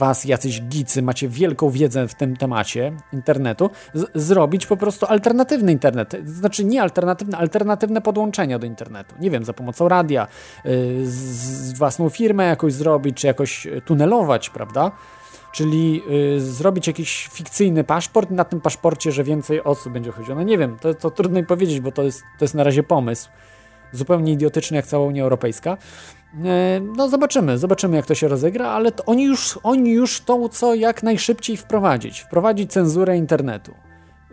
was 0.00 0.24
jacyś 0.24 0.62
gicy, 0.62 1.02
macie 1.02 1.28
wielką 1.28 1.70
wiedzę 1.70 2.08
w 2.08 2.14
tym 2.14 2.36
temacie 2.36 2.92
internetu, 3.12 3.70
zrobić 4.14 4.66
po 4.66 4.76
prostu 4.76 5.06
alternatywny 5.06 5.72
internet, 5.72 6.16
znaczy 6.24 6.64
nie 6.64 6.82
alternatywne, 6.82 7.38
alternatywne 7.38 8.00
podłączenia 8.00 8.58
do 8.58 8.66
internetu. 8.66 9.14
Nie 9.20 9.30
wiem, 9.30 9.44
za 9.44 9.52
pomocą 9.52 9.88
radia, 9.88 10.26
y, 10.66 11.00
z 11.06 11.72
własną 11.78 12.08
firmę 12.08 12.44
jakoś 12.44 12.72
zrobić, 12.72 13.16
czy 13.16 13.26
jakoś 13.26 13.66
tunelować, 13.84 14.50
prawda? 14.50 14.90
Czyli 15.52 16.02
y, 16.36 16.40
zrobić 16.40 16.86
jakiś 16.86 17.28
fikcyjny 17.32 17.84
paszport, 17.84 18.30
na 18.30 18.44
tym 18.44 18.60
paszporcie, 18.60 19.12
że 19.12 19.24
więcej 19.24 19.64
osób 19.64 19.92
będzie 19.92 20.12
chodziło. 20.12 20.36
No 20.36 20.42
nie 20.42 20.58
wiem, 20.58 20.76
to, 20.80 20.94
to 20.94 21.10
trudno 21.10 21.40
mi 21.40 21.46
powiedzieć, 21.46 21.80
bo 21.80 21.92
to 21.92 22.02
jest, 22.02 22.22
to 22.38 22.44
jest 22.44 22.54
na 22.54 22.64
razie 22.64 22.82
pomysł. 22.82 23.28
Zupełnie 23.92 24.32
idiotyczny 24.32 24.76
jak 24.76 24.86
cała 24.86 25.06
Unia 25.06 25.22
Europejska. 25.22 25.76
E, 26.44 26.80
no 26.96 27.08
zobaczymy, 27.08 27.58
zobaczymy 27.58 27.96
jak 27.96 28.06
to 28.06 28.14
się 28.14 28.28
rozegra, 28.28 28.68
ale 28.68 28.92
oni, 29.06 29.24
już, 29.24 29.58
oni 29.62 29.90
już 29.90 30.20
to 30.20 30.48
co 30.48 30.74
jak 30.74 31.02
najszybciej 31.02 31.56
wprowadzić. 31.56 32.20
Wprowadzić 32.20 32.72
cenzurę 32.72 33.16
internetu. 33.16 33.74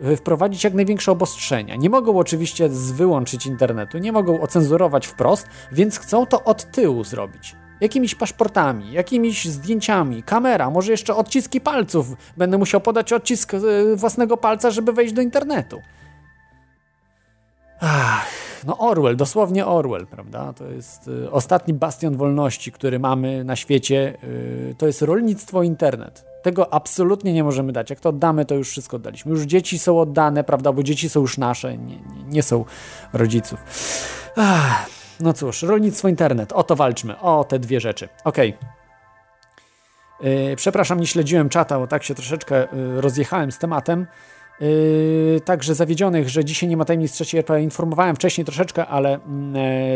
E, 0.02 0.16
wprowadzić 0.16 0.64
jak 0.64 0.74
największe 0.74 1.12
obostrzenia. 1.12 1.76
Nie 1.76 1.90
mogą 1.90 2.18
oczywiście 2.18 2.68
wyłączyć 2.68 3.46
internetu, 3.46 3.98
nie 3.98 4.12
mogą 4.12 4.40
ocenzurować 4.40 5.06
wprost, 5.06 5.46
więc 5.72 5.98
chcą 5.98 6.26
to 6.26 6.44
od 6.44 6.70
tyłu 6.70 7.04
zrobić. 7.04 7.56
Jakimiś 7.80 8.14
paszportami, 8.14 8.92
jakimiś 8.92 9.44
zdjęciami, 9.44 10.22
kamera, 10.22 10.70
może 10.70 10.92
jeszcze 10.92 11.14
odciski 11.14 11.60
palców. 11.60 12.06
Będę 12.36 12.58
musiał 12.58 12.80
podać 12.80 13.12
odcisk 13.12 13.54
e, 13.54 13.58
własnego 13.96 14.36
palca, 14.36 14.70
żeby 14.70 14.92
wejść 14.92 15.14
do 15.14 15.22
internetu. 15.22 15.82
Ach, 17.80 18.47
no 18.66 18.78
Orwell, 18.78 19.16
dosłownie 19.16 19.66
Orwell, 19.66 20.06
prawda? 20.06 20.52
To 20.52 20.64
jest 20.64 21.08
y, 21.08 21.30
ostatni 21.30 21.74
bastion 21.74 22.16
wolności, 22.16 22.72
który 22.72 22.98
mamy 22.98 23.44
na 23.44 23.56
świecie. 23.56 24.18
Y, 24.24 24.74
to 24.78 24.86
jest 24.86 25.02
rolnictwo, 25.02 25.62
internet. 25.62 26.24
Tego 26.42 26.74
absolutnie 26.74 27.32
nie 27.32 27.44
możemy 27.44 27.72
dać. 27.72 27.90
Jak 27.90 28.00
to 28.00 28.08
oddamy, 28.08 28.44
to 28.44 28.54
już 28.54 28.70
wszystko 28.70 28.96
oddaliśmy. 28.96 29.32
Już 29.32 29.42
dzieci 29.42 29.78
są 29.78 30.00
oddane, 30.00 30.44
prawda? 30.44 30.72
Bo 30.72 30.82
dzieci 30.82 31.08
są 31.08 31.20
już 31.20 31.38
nasze, 31.38 31.78
nie, 31.78 31.96
nie, 31.96 32.24
nie 32.28 32.42
są 32.42 32.64
rodziców. 33.12 33.58
Ach, 34.36 34.86
no 35.20 35.32
cóż, 35.32 35.62
rolnictwo, 35.62 36.08
internet. 36.08 36.52
O 36.52 36.62
to 36.62 36.76
walczmy. 36.76 37.20
O 37.20 37.44
te 37.44 37.58
dwie 37.58 37.80
rzeczy. 37.80 38.08
Okej. 38.24 38.54
Okay. 38.58 38.78
Przepraszam, 40.56 41.00
nie 41.00 41.06
śledziłem 41.06 41.48
czata, 41.48 41.78
bo 41.78 41.86
tak 41.86 42.04
się 42.04 42.14
troszeczkę 42.14 42.72
y, 42.72 43.00
rozjechałem 43.00 43.52
z 43.52 43.58
tematem. 43.58 44.06
Yy, 44.60 45.40
także 45.44 45.74
zawiedzionych, 45.74 46.28
że 46.28 46.44
dzisiaj 46.44 46.68
nie 46.68 46.76
ma 46.76 46.84
tajemnic 46.84 47.12
trzeciej 47.12 47.38
RP. 47.38 47.62
Informowałem 47.62 48.16
wcześniej 48.16 48.44
troszeczkę, 48.44 48.86
ale 48.86 49.18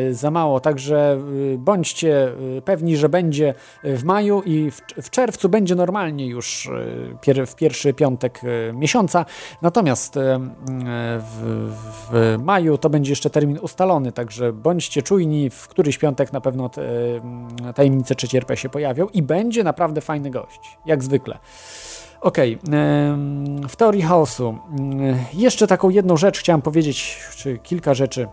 yy, 0.07 0.14
za 0.14 0.31
mało. 0.31 0.61
Także 0.61 1.19
yy, 1.35 1.59
bądźcie 1.59 2.33
yy, 2.54 2.62
pewni, 2.62 2.97
że 2.97 3.09
będzie 3.09 3.54
w 3.85 4.04
maju 4.04 4.42
i 4.42 4.71
w, 4.71 4.81
w 5.02 5.11
czerwcu 5.11 5.49
będzie 5.49 5.75
normalnie 5.75 6.26
już 6.26 6.71
yy, 6.73 7.16
pier, 7.21 7.47
w 7.47 7.57
pierwszy 7.57 7.95
piątek 7.95 8.40
miesiąca. 8.75 9.25
Natomiast 9.62 10.14
w, 11.19 11.73
w, 12.11 12.38
maju 12.42 12.78
to 12.78 12.90
będzie 12.90 13.12
jeszcze 13.12 13.31
termin 13.31 13.59
ustalony, 13.62 14.12
także 14.12 14.52
bądźcie 14.52 15.02
czujni. 15.02 15.50
W 15.50 15.69
któryś 15.69 15.99
piątek 15.99 16.33
na 16.33 16.40
pewno 16.40 16.69
te, 16.69 16.83
tajemnice 17.75 18.14
trzeciej 18.14 18.38
RP 18.38 18.57
się 18.57 18.69
pojawią 18.69 19.07
i 19.09 19.23
będzie 19.23 19.64
naprawdę 19.64 20.00
fajny 20.00 20.31
gość, 20.31 20.78
jak 20.87 21.04
zwykle. 21.04 21.38
Okej, 22.23 22.59
w 23.69 23.76
teorii 23.76 24.02
chaosu 24.02 24.59
jeszcze 25.35 25.67
taką 25.67 25.91
jedną 25.91 26.17
rzecz 26.17 26.38
chciałem 26.38 26.62
powiedzieć, 26.62 27.19
czy 27.37 27.59
kilka 27.59 27.95
rzeczy 27.95 28.29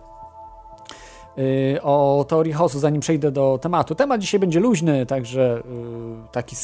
y, 1.38 1.82
o 1.82 2.24
teorii 2.28 2.52
chaosu, 2.52 2.78
zanim 2.78 3.00
przejdę 3.00 3.32
do 3.32 3.58
tematu. 3.62 3.94
Temat 3.94 4.20
dzisiaj 4.20 4.40
będzie 4.40 4.60
luźny, 4.60 5.06
także 5.06 5.58
y, 5.58 6.32
taki 6.32 6.56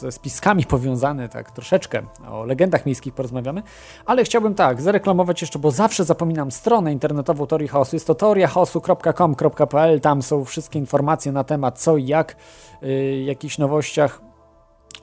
ze 0.00 0.12
spiskami 0.12 0.64
powiązany, 0.64 1.28
tak 1.28 1.50
troszeczkę 1.50 2.02
o 2.30 2.44
legendach 2.44 2.86
miejskich 2.86 3.14
porozmawiamy, 3.14 3.62
ale 4.06 4.24
chciałbym 4.24 4.54
tak, 4.54 4.82
zareklamować 4.82 5.40
jeszcze, 5.40 5.58
bo 5.58 5.70
zawsze 5.70 6.04
zapominam 6.04 6.50
stronę 6.50 6.92
internetową 6.92 7.46
Teorii 7.46 7.68
Chaosu. 7.68 7.96
Jest 7.96 8.06
to 8.06 8.14
teoriachaosu.com.pl, 8.14 10.00
tam 10.00 10.22
są 10.22 10.44
wszystkie 10.44 10.78
informacje 10.78 11.32
na 11.32 11.44
temat 11.44 11.78
co 11.78 11.96
i 11.96 12.06
jak, 12.06 12.36
yy, 12.82 13.22
jakichś 13.22 13.58
nowościach. 13.58 14.35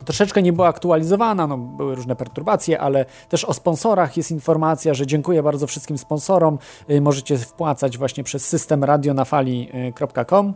Troszeczkę 0.05 0.41
nie 0.41 0.53
była 0.53 0.67
aktualizowana, 0.67 1.47
no, 1.47 1.57
były 1.57 1.95
różne 1.95 2.15
perturbacje, 2.15 2.79
ale 2.79 3.05
też 3.29 3.45
o 3.45 3.53
sponsorach 3.53 4.17
jest 4.17 4.31
informacja, 4.31 4.93
że 4.93 5.07
dziękuję 5.07 5.43
bardzo 5.43 5.67
wszystkim 5.67 5.97
sponsorom. 5.97 6.57
Yy, 6.87 7.01
możecie 7.01 7.37
wpłacać 7.37 7.97
właśnie 7.97 8.23
przez 8.23 8.47
system 8.47 8.83
radionafali.com. 8.83 10.53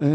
Yy, 0.00 0.08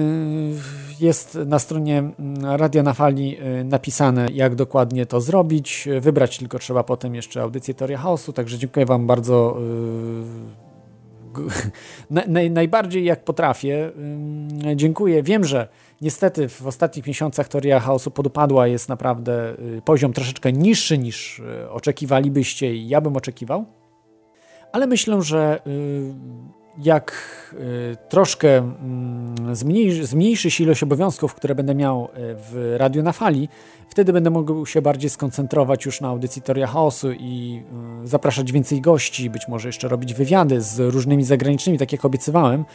jest 1.00 1.36
na 1.46 1.60
stronie 1.60 1.98
mm, 1.98 2.46
Radia 2.56 2.84
na 2.84 2.94
Fali 2.94 3.32
yy, 3.32 3.64
napisane, 3.64 4.28
jak 4.34 4.56
dokładnie 4.56 5.06
to 5.06 5.22
zrobić. 5.22 5.88
Wybrać 6.02 6.38
tylko 6.38 6.60
trzeba 6.60 6.84
potem 6.84 7.16
jeszcze 7.16 7.42
audycję 7.42 7.74
Teoria 7.74 7.98
Chaosu, 7.98 8.34
także 8.34 8.58
dziękuję 8.58 8.86
Wam 8.86 9.08
bardzo. 9.08 9.58
Naj, 12.28 12.52
najbardziej 12.52 13.06
jak 13.06 13.24
potrafię. 13.24 13.92
Dziękuję. 14.76 15.24
Wiem, 15.24 15.44
że 15.44 15.68
niestety 16.04 16.50
w 16.50 16.68
ostatnich 16.68 17.08
miesiącach 17.08 17.48
Teoria 17.48 17.80
Chaosu 17.80 18.12
podupadła. 18.12 18.68
Jest 18.68 18.90
naprawdę 18.90 19.56
poziom 19.86 20.14
troszeczkę 20.14 20.54
niższy 20.54 20.98
niż 20.98 21.42
oczekiwalibyście 21.70 22.76
i 22.76 22.88
ja 22.88 23.02
bym 23.02 23.18
oczekiwał. 23.18 23.66
Ale 24.72 24.88
myślę, 24.88 25.22
że 25.22 25.60
jak 26.78 27.14
y, 27.54 27.98
troszkę 28.10 28.58
mm, 28.58 29.56
zmniejszy, 30.06 30.52
się 30.52 30.64
ilość 30.64 30.84
obowiązków, 30.84 31.34
które 31.34 31.56
będę 31.56 31.76
miał 31.76 32.06
y, 32.06 32.10
w 32.18 32.76
Radiu 32.78 33.04
na 33.04 33.12
Fali, 33.12 33.50
wtedy 33.90 34.14
będę 34.14 34.30
mógł 34.30 34.66
się 34.66 34.82
bardziej 34.82 35.10
skoncentrować 35.10 35.86
już 35.86 36.02
na 36.02 36.08
audycji 36.08 36.42
Teoria 36.42 36.68
Chaosu 36.68 37.12
i 37.12 37.64
y, 38.04 38.08
zapraszać 38.08 38.52
więcej 38.52 38.82
gości, 38.82 39.30
być 39.30 39.48
może 39.48 39.70
jeszcze 39.70 39.88
robić 39.88 40.14
wywiady 40.14 40.62
z 40.62 40.80
różnymi 40.80 41.24
zagranicznymi, 41.24 41.80
tak 41.80 41.92
jak 41.92 42.06
obiecywałem, 42.06 42.66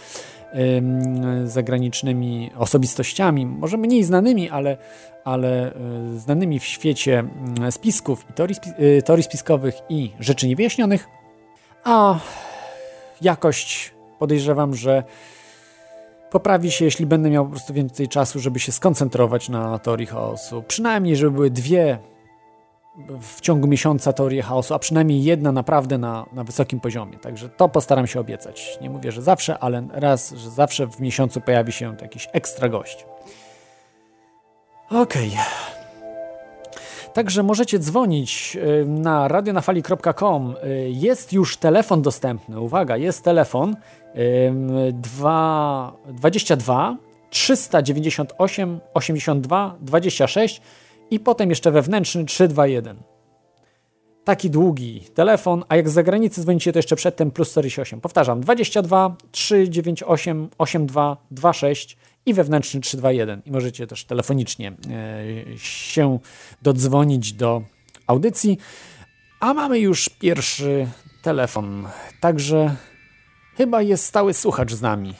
zagranicznymi 1.45 2.51
osobistościami, 2.57 3.47
może 3.47 3.77
mniej 3.77 4.05
znanymi, 4.05 4.51
ale, 4.51 4.77
ale 5.25 5.73
znanymi 6.17 6.59
w 6.59 6.65
świecie 6.65 7.25
spisków 7.71 8.27
i 8.31 8.33
teorii, 8.33 8.57
teorii 9.05 9.25
spiskowych 9.25 9.75
i 9.89 10.11
rzeczy 10.21 10.49
niewyjaśnionych. 10.49 11.09
A 11.85 12.19
jakość 13.21 13.95
podejrzewam, 14.19 14.75
że 14.75 15.05
poprawi 16.31 16.71
się, 16.71 16.85
jeśli 16.85 17.07
będę 17.07 17.31
miał 17.31 17.45
po 17.45 17.51
prostu 17.51 17.75
więcej 17.75 18.09
czasu, 18.09 18.41
żeby 18.41 18.61
się 18.61 18.73
skoncentrować 18.73 19.49
na 19.49 19.79
teorii 19.79 20.07
chaosu. 20.07 20.63
Przynajmniej, 20.69 21.17
żeby 21.17 21.31
były 21.31 21.51
dwie 21.51 21.99
w 23.21 23.41
ciągu 23.41 23.67
miesiąca 23.67 24.13
teorie 24.13 24.43
chaosu, 24.43 24.75
a 24.75 24.79
przynajmniej 24.79 25.25
jedna 25.25 25.53
naprawdę 25.53 25.99
na, 25.99 26.27
na 26.33 26.45
wysokim 26.45 26.81
poziomie. 26.81 27.19
Także 27.19 27.49
to 27.49 27.69
postaram 27.69 28.07
się 28.07 28.21
obiecać. 28.21 28.79
Nie 28.81 28.91
mówię, 28.91 29.13
że 29.13 29.23
zawsze, 29.23 29.59
ale 29.59 29.87
raz, 29.93 30.35
że 30.35 30.51
zawsze 30.51 30.87
w 30.87 31.01
miesiącu 31.01 31.41
pojawi 31.41 31.73
się 31.73 31.97
jakiś 32.03 32.29
ekstra 32.33 32.69
gość. 32.69 33.07
Okej. 34.91 35.29
Okay. 35.29 35.79
Także 37.13 37.43
możecie 37.43 37.79
dzwonić 37.79 38.57
y, 38.83 38.87
na 38.87 39.29
radionafali.com. 39.29 40.55
Y, 40.65 40.91
jest 40.91 41.33
już 41.33 41.57
telefon 41.57 42.03
dostępny. 42.03 42.61
Uwaga, 42.61 42.97
jest 42.97 43.25
telefon 43.25 43.77
2, 44.93 45.93
22 46.09 46.97
398 47.31 48.81
82 48.95 49.77
26 49.81 50.63
i 51.11 51.21
potem 51.21 51.51
jeszcze 51.51 51.71
wewnętrzny 51.71 52.25
321. 52.25 53.03
Taki 54.25 54.51
długi 54.51 55.01
telefon, 55.15 55.65
a 55.69 55.77
jak 55.77 55.89
z 55.89 55.93
zagranicy 55.93 56.41
dzwonicie, 56.41 56.73
to 56.73 56.79
jeszcze 56.79 56.97
przedtem 56.97 57.31
plus 57.31 57.51
48. 57.51 58.01
Powtarzam, 58.01 58.41
22 58.41 59.17
398 59.31 60.49
82 60.59 61.17
26 61.31 61.97
i 62.27 62.35
wewnętrzny 62.35 62.81
321. 62.81 63.43
I 63.47 63.51
możecie 63.51 63.87
też 63.87 64.05
telefonicznie 64.05 64.69
e, 64.69 65.59
się 65.59 66.19
dodzwonić 66.63 67.33
do 67.33 67.63
audycji. 68.07 68.59
A 69.41 69.55
mamy 69.55 69.79
już 69.79 70.09
pierwszy 70.09 70.89
telefon, 71.23 71.89
także 72.21 72.77
chyba 73.57 73.83
jest 73.83 74.05
stały 74.05 74.35
słuchacz 74.35 74.73
z 74.73 74.83
nami. 74.83 75.15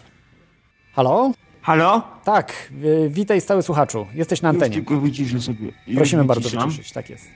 Halo? 0.93 1.33
Halo? 1.69 2.03
Tak, 2.25 2.73
witaj 3.09 3.41
stały 3.41 3.63
słuchaczu. 3.63 4.07
Jesteś 4.15 4.43
na 4.43 4.49
antenie. 4.49 4.77
Już 4.77 4.87
tylko 4.87 5.01
wyciszę 5.01 5.41
sobie. 5.41 5.67
Już 5.87 5.97
Prosimy 5.97 6.25
bardzo 6.25 6.49
wyciszyć, 6.49 6.93
tak 6.93 7.11
jest. 7.11 7.31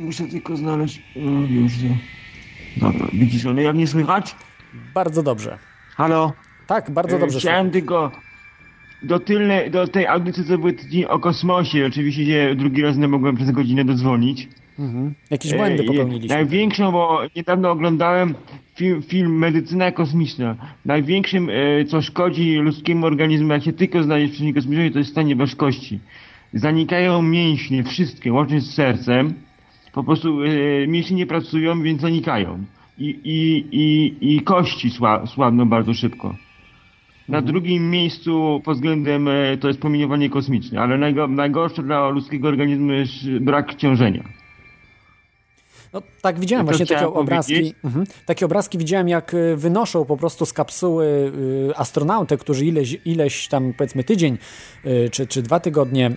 Muszę 0.00 0.24
tylko 0.24 0.56
znaleźć... 0.56 1.02
już. 1.48 1.72
Dobra, 2.76 3.06
wyciszony. 3.12 3.62
Jak 3.62 3.76
nie 3.76 3.86
słychać? 3.86 4.36
Bardzo 4.94 5.22
dobrze. 5.22 5.58
Halo? 5.96 6.32
Tak, 6.66 6.90
bardzo 6.90 7.18
dobrze 7.18 7.38
Chciałem 7.38 7.66
słychać. 7.66 7.72
tylko 7.72 8.12
do, 9.02 9.20
tylne, 9.20 9.70
do 9.70 9.88
tej 9.88 10.06
audycji, 10.06 10.44
co 10.44 10.58
były 10.58 10.72
tydzień 10.72 11.04
o 11.04 11.18
kosmosie, 11.18 11.86
oczywiście 11.86 12.24
się 12.24 12.54
drugi 12.54 12.82
raz 12.82 12.96
nie 12.96 13.08
mogłem 13.08 13.36
przez 13.36 13.50
godzinę 13.50 13.84
dodzwonić. 13.84 14.48
Mhm. 14.78 15.14
Jakieś 15.30 15.54
błędy 15.54 15.84
popełniliśmy. 15.84 16.36
Największą, 16.36 16.92
bo 16.92 17.20
niedawno 17.36 17.70
oglądałem 17.70 18.34
film, 18.80 19.02
film 19.02 19.38
Medycyna 19.38 19.92
Kosmiczna. 19.92 20.56
Największym, 20.84 21.50
e, 21.50 21.84
co 21.84 22.02
szkodzi 22.02 22.56
ludzkiemu 22.56 23.06
organizmowi, 23.06 23.52
jak 23.52 23.62
się 23.62 23.72
tylko 23.72 24.02
znajdzie 24.02 24.26
w 24.26 24.30
przestrzeni 24.30 24.54
kosmicznej, 24.54 24.90
to 24.90 24.98
jest 24.98 25.10
stanie 25.10 25.36
ważkości. 25.36 25.98
Zanikają 26.54 27.22
mięśnie, 27.22 27.84
wszystkie, 27.84 28.32
łącznie 28.32 28.60
z 28.60 28.74
sercem. 28.74 29.34
Po 29.92 30.04
prostu 30.04 30.42
e, 30.42 30.86
mięśnie 30.86 31.16
nie 31.16 31.26
pracują, 31.26 31.82
więc 31.82 32.00
zanikają. 32.00 32.64
I, 32.98 33.18
i, 33.24 33.66
i, 33.72 34.34
i 34.34 34.40
kości 34.40 34.90
sła, 34.90 35.26
słabną 35.26 35.68
bardzo 35.68 35.94
szybko. 35.94 36.28
Na 37.28 37.38
mhm. 37.38 37.44
drugim 37.44 37.90
miejscu 37.90 38.60
pod 38.64 38.74
względem 38.74 39.28
e, 39.28 39.56
to 39.56 39.68
jest 39.68 39.80
promieniowanie 39.80 40.30
kosmiczne, 40.30 40.80
ale 40.80 40.98
najgorsze 41.28 41.82
dla 41.82 42.08
ludzkiego 42.08 42.48
organizmu 42.48 42.92
jest 42.92 43.30
brak 43.40 43.74
ciążenia. 43.74 44.39
No 45.92 46.02
tak, 46.22 46.40
widziałem 46.40 46.66
właśnie 46.66 46.86
takie 46.86 47.08
obrazki. 47.08 47.74
Mhm. 47.84 48.06
Takie 48.26 48.46
obrazki 48.46 48.78
widziałem, 48.78 49.08
jak 49.08 49.34
y, 49.34 49.56
wynoszą 49.56 50.04
po 50.04 50.16
prostu 50.16 50.46
z 50.46 50.52
kapsuły 50.52 51.32
y, 51.70 51.76
astronautę, 51.76 52.36
który 52.36 52.66
ileś, 52.66 52.98
ileś 53.04 53.48
tam 53.48 53.72
powiedzmy 53.78 54.04
tydzień 54.04 54.38
y, 54.86 55.08
czy, 55.12 55.26
czy 55.26 55.42
dwa 55.42 55.60
tygodnie 55.60 56.10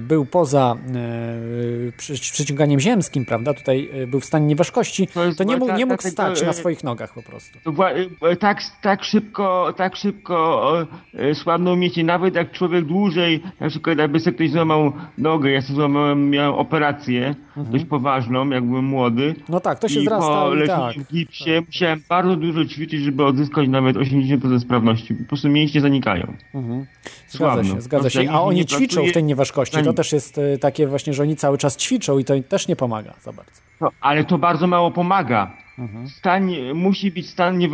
był 0.00 0.26
poza 0.26 0.76
przyciąganiem 2.10 2.80
ziemskim, 2.80 3.24
prawda? 3.24 3.54
Tutaj 3.54 3.90
był 4.06 4.20
w 4.20 4.24
stanie 4.24 4.46
nieważkości, 4.46 5.08
to, 5.36 5.44
nie, 5.44 5.56
mógł, 5.56 5.72
nie 5.76 5.86
mógł 5.86 6.08
stać 6.08 6.42
na 6.42 6.52
swoich 6.52 6.84
nogach 6.84 7.14
po 7.14 7.22
prostu. 7.22 7.58
tak, 8.40 8.62
tak 8.82 9.04
szybko, 9.04 9.74
tak 9.76 9.96
szybko 9.96 10.72
słabną 11.34 11.76
mięśnie, 11.76 12.04
nawet 12.04 12.34
jak 12.34 12.52
człowiek 12.52 12.84
dłużej, 12.84 13.42
na 13.60 13.68
przykład 13.68 13.98
jakby 13.98 14.20
sobie 14.20 14.34
ktoś 14.34 14.50
złamał 14.50 14.92
nogę, 15.18 15.50
ja 15.50 15.62
sobie 15.62 15.74
złamałem, 15.74 16.30
miałem 16.30 16.54
operację 16.54 17.34
mhm. 17.56 17.70
dość 17.72 17.84
poważną, 17.84 18.50
jak 18.50 18.64
byłem 18.64 18.84
młody, 18.84 19.13
no 19.48 19.60
tak, 19.60 19.78
to 19.78 19.88
się 19.88 20.00
I 20.00 20.04
zrasta 20.04 20.44
po 20.44 20.66
tak. 20.66 20.96
w 20.96 21.12
gipsie 21.12 21.54
tak. 21.56 21.66
musiałem 21.66 22.02
bardzo 22.08 22.36
dużo 22.36 22.64
ćwiczyć, 22.64 23.02
żeby 23.02 23.24
odzyskać 23.24 23.68
nawet 23.68 23.96
80% 23.96 24.60
sprawności. 24.60 25.14
Po 25.14 25.24
prostu 25.24 25.48
mięśnie 25.48 25.80
zanikają. 25.80 26.34
Mhm. 26.54 26.86
Zgadza 27.28 27.64
się, 27.64 27.80
zgadza 27.80 28.10
się. 28.10 28.30
A 28.30 28.42
oni 28.42 28.66
ćwiczą 28.66 29.06
w 29.06 29.12
tej 29.12 29.24
nieważkości. 29.24 29.82
To 29.82 29.92
też 29.92 30.12
jest 30.12 30.38
e, 30.38 30.58
takie 30.58 30.86
właśnie, 30.86 31.14
że 31.14 31.22
oni 31.22 31.36
cały 31.36 31.58
czas 31.58 31.76
ćwiczą 31.76 32.18
i 32.18 32.24
to 32.24 32.34
też 32.48 32.68
nie 32.68 32.76
pomaga 32.76 33.14
za 33.22 33.32
bardzo. 33.32 33.60
No, 33.80 33.90
ale 34.00 34.24
to 34.24 34.38
bardzo 34.38 34.66
mało 34.66 34.90
pomaga. 34.90 35.56
Mhm. 35.78 36.08
Stan, 36.08 36.50
musi 36.74 37.10
być 37.10 37.30
stan, 37.30 37.58
nie, 37.58 37.68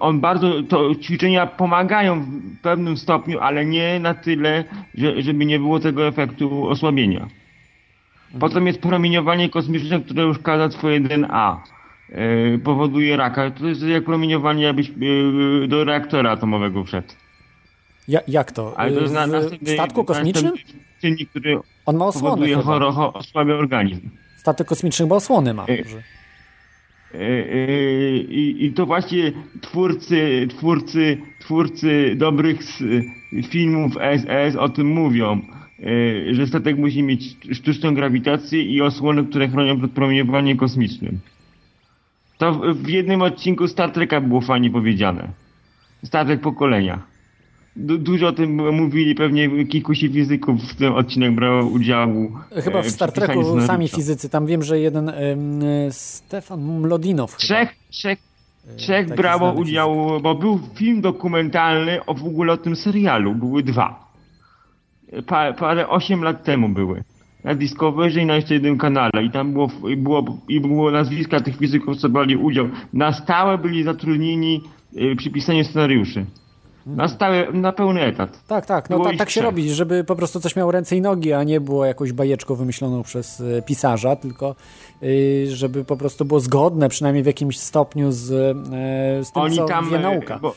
on 0.00 0.20
bardzo, 0.20 0.62
to 0.62 0.94
ćwiczenia 0.94 1.46
pomagają 1.46 2.20
w 2.20 2.60
pewnym 2.62 2.96
stopniu, 2.96 3.40
ale 3.40 3.64
nie 3.64 4.00
na 4.00 4.14
tyle, 4.14 4.64
że, 4.94 5.22
żeby 5.22 5.46
nie 5.46 5.58
było 5.58 5.80
tego 5.80 6.06
efektu 6.06 6.68
osłabienia. 6.68 7.28
Potem 8.40 8.66
jest 8.66 8.80
promieniowanie 8.80 9.48
kosmiczne, 9.48 10.00
które 10.00 10.22
już 10.22 10.36
uszkadza 10.36 10.68
twoje 10.68 11.00
DNA. 11.00 11.62
Yy, 12.08 12.58
powoduje 12.64 13.16
raka. 13.16 13.50
To 13.50 13.68
jest 13.68 13.82
jak 13.82 14.04
promieniowanie, 14.04 14.64
jakbyś 14.64 14.88
yy, 14.88 15.68
do 15.68 15.84
reaktora 15.84 16.30
atomowego 16.30 16.84
wszedł. 16.84 17.08
Ja, 18.08 18.20
jak 18.28 18.52
to? 18.52 18.74
Ale 18.76 18.92
to 18.92 19.12
na, 19.12 19.26
w 19.62 19.68
statku 19.68 20.04
kosmicznym? 20.04 20.52
Czynnik, 21.00 21.30
który 21.30 21.58
On 21.86 21.96
ma 21.96 22.06
osłony 22.06 22.26
powoduje 22.26 22.56
choro, 22.56 23.12
osłabia 23.12 23.54
organizm. 23.54 24.10
Statek 24.36 24.66
kosmiczny 24.66 25.06
bo 25.06 25.16
osłony 25.16 25.54
ma. 25.54 25.66
I, 28.28 28.56
I 28.58 28.72
to 28.72 28.86
właśnie 28.86 29.32
twórcy, 29.60 30.48
twórcy, 30.50 31.18
twórcy 31.40 32.14
dobrych 32.16 32.60
filmów 33.48 33.92
SS 33.92 34.56
o 34.56 34.68
tym 34.68 34.86
mówią 34.86 35.42
E, 35.42 35.61
że 36.32 36.46
statek 36.46 36.78
musi 36.78 37.02
mieć 37.02 37.36
sztuczną 37.52 37.94
grawitację 37.94 38.62
i 38.62 38.82
osłony, 38.82 39.24
które 39.24 39.48
chronią 39.48 39.78
przed 39.78 39.90
promieniowaniem 39.92 40.56
kosmicznym. 40.56 41.18
To 42.38 42.60
w 42.74 42.88
jednym 42.88 43.22
odcinku 43.22 43.68
Star 43.68 43.90
Treka 43.90 44.20
było 44.20 44.40
fajnie 44.40 44.70
powiedziane. 44.70 45.28
Star 46.04 46.26
Trek 46.26 46.40
pokolenia. 46.40 47.02
Du 47.76 47.98
dużo 47.98 48.28
o 48.28 48.32
tym 48.32 48.74
mówili, 48.74 49.14
pewnie 49.14 49.66
kilkusi 49.66 50.08
fizyków 50.08 50.62
w 50.62 50.74
tym 50.74 50.94
odcinek 50.94 51.34
brało 51.34 51.64
udziału. 51.64 52.32
Chyba 52.64 52.78
e, 52.78 52.82
w 52.82 52.90
Star 52.90 53.12
Treku 53.12 53.60
sami 53.60 53.88
fizycy, 53.88 54.28
tam 54.28 54.46
wiem, 54.46 54.62
że 54.62 54.80
jeden 54.80 55.08
e, 55.08 55.14
Stefan 55.90 56.60
Mlodinow 56.80 57.30
chyba. 57.30 57.38
Trzech, 57.38 57.74
trzech, 57.90 58.18
trzech 58.76 59.08
taki 59.08 59.22
brało 59.22 59.52
udział, 59.52 60.20
bo 60.22 60.34
był 60.34 60.60
film 60.74 61.00
dokumentalny 61.00 62.04
o 62.04 62.14
w 62.14 62.24
ogóle 62.24 62.52
o 62.52 62.56
tym 62.56 62.76
serialu. 62.76 63.34
Były 63.34 63.62
dwa. 63.62 64.11
Pa, 65.26 65.52
parę, 65.52 65.88
osiem 65.88 66.22
lat 66.24 66.44
temu 66.44 66.68
były. 66.68 67.04
Na 67.44 67.54
Discovery 67.54 68.22
i 68.22 68.26
na 68.26 68.36
jeszcze 68.36 68.54
jednym 68.54 68.78
kanale. 68.78 69.24
I 69.24 69.30
tam 69.30 69.52
było, 69.52 69.68
i 69.88 69.96
było, 69.96 70.24
i 70.48 70.60
było 70.60 70.90
nazwiska 70.90 71.40
tych 71.40 71.56
fizyków, 71.56 71.96
co 71.96 72.08
brali 72.08 72.36
udział. 72.36 72.68
Na 72.92 73.12
stałe 73.12 73.58
byli 73.58 73.82
zatrudnieni 73.82 74.60
y, 74.96 75.16
przy 75.16 75.30
pisaniu 75.30 75.64
scenariuszy. 75.64 76.26
Na 76.86 77.08
stałe, 77.08 77.52
na 77.52 77.72
pełny 77.72 78.02
etat. 78.02 78.46
Tak, 78.46 78.66
tak, 78.66 78.90
no 78.90 78.96
Było 78.96 79.16
tak, 79.18 79.30
się 79.30 79.42
robi, 79.42 79.70
żeby 79.70 80.04
po 80.04 80.16
prostu 80.16 80.40
coś 80.40 80.56
miało 80.56 80.72
ręce 80.72 80.96
i 80.96 81.00
nogi, 81.00 81.32
a 81.32 81.42
nie 81.44 81.60
było 81.60 81.84
jakąś 81.84 82.12
bajeczką 82.12 82.54
wymyśloną 82.54 83.02
przez 83.02 83.40
e, 83.40 83.62
pisarza, 83.62 84.16
tylko 84.16 84.54
y, 85.02 85.46
żeby 85.48 85.84
po 85.84 85.96
prostu 85.96 86.24
było 86.24 86.40
zgodne, 86.40 86.88
przynajmniej 86.88 87.22
w 87.22 87.26
jakimś 87.26 87.58
stopniu 87.58 88.12
z, 88.12 88.22
z 89.26 89.32
tym, 89.32 89.42
Oni 89.42 89.56
co 89.56 89.64
tam, 89.64 89.90
wie 89.90 89.98
nauka. 89.98 90.38
Bo, 90.38 90.54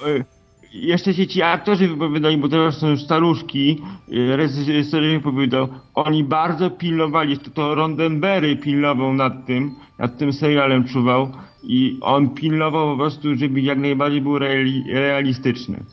jeszcze 0.75 1.13
się 1.13 1.27
ci 1.27 1.41
aktorzy 1.41 1.87
wypowiadali, 1.87 2.37
bo 2.37 2.49
teraz 2.49 2.77
są 2.77 2.89
już 2.89 3.03
staruszki, 3.03 3.81
e, 4.11 4.37
reżyser 4.37 5.01
wypowiadał, 5.01 5.67
oni 5.93 6.23
bardzo 6.23 6.69
pilnowali, 6.69 7.37
to, 7.37 7.49
to 7.49 7.75
Rondenberry 7.75 8.55
pilnował 8.55 9.13
nad 9.13 9.45
tym, 9.45 9.75
nad 9.99 10.17
tym 10.17 10.33
serialem 10.33 10.83
czuwał 10.83 11.31
i 11.63 11.97
on 12.01 12.29
pilnował 12.29 12.91
po 12.91 12.97
prostu, 12.97 13.35
żeby 13.35 13.61
jak 13.61 13.77
najbardziej 13.77 14.21
był 14.21 14.39
reali, 14.39 14.83
realistyczny. 14.93 15.83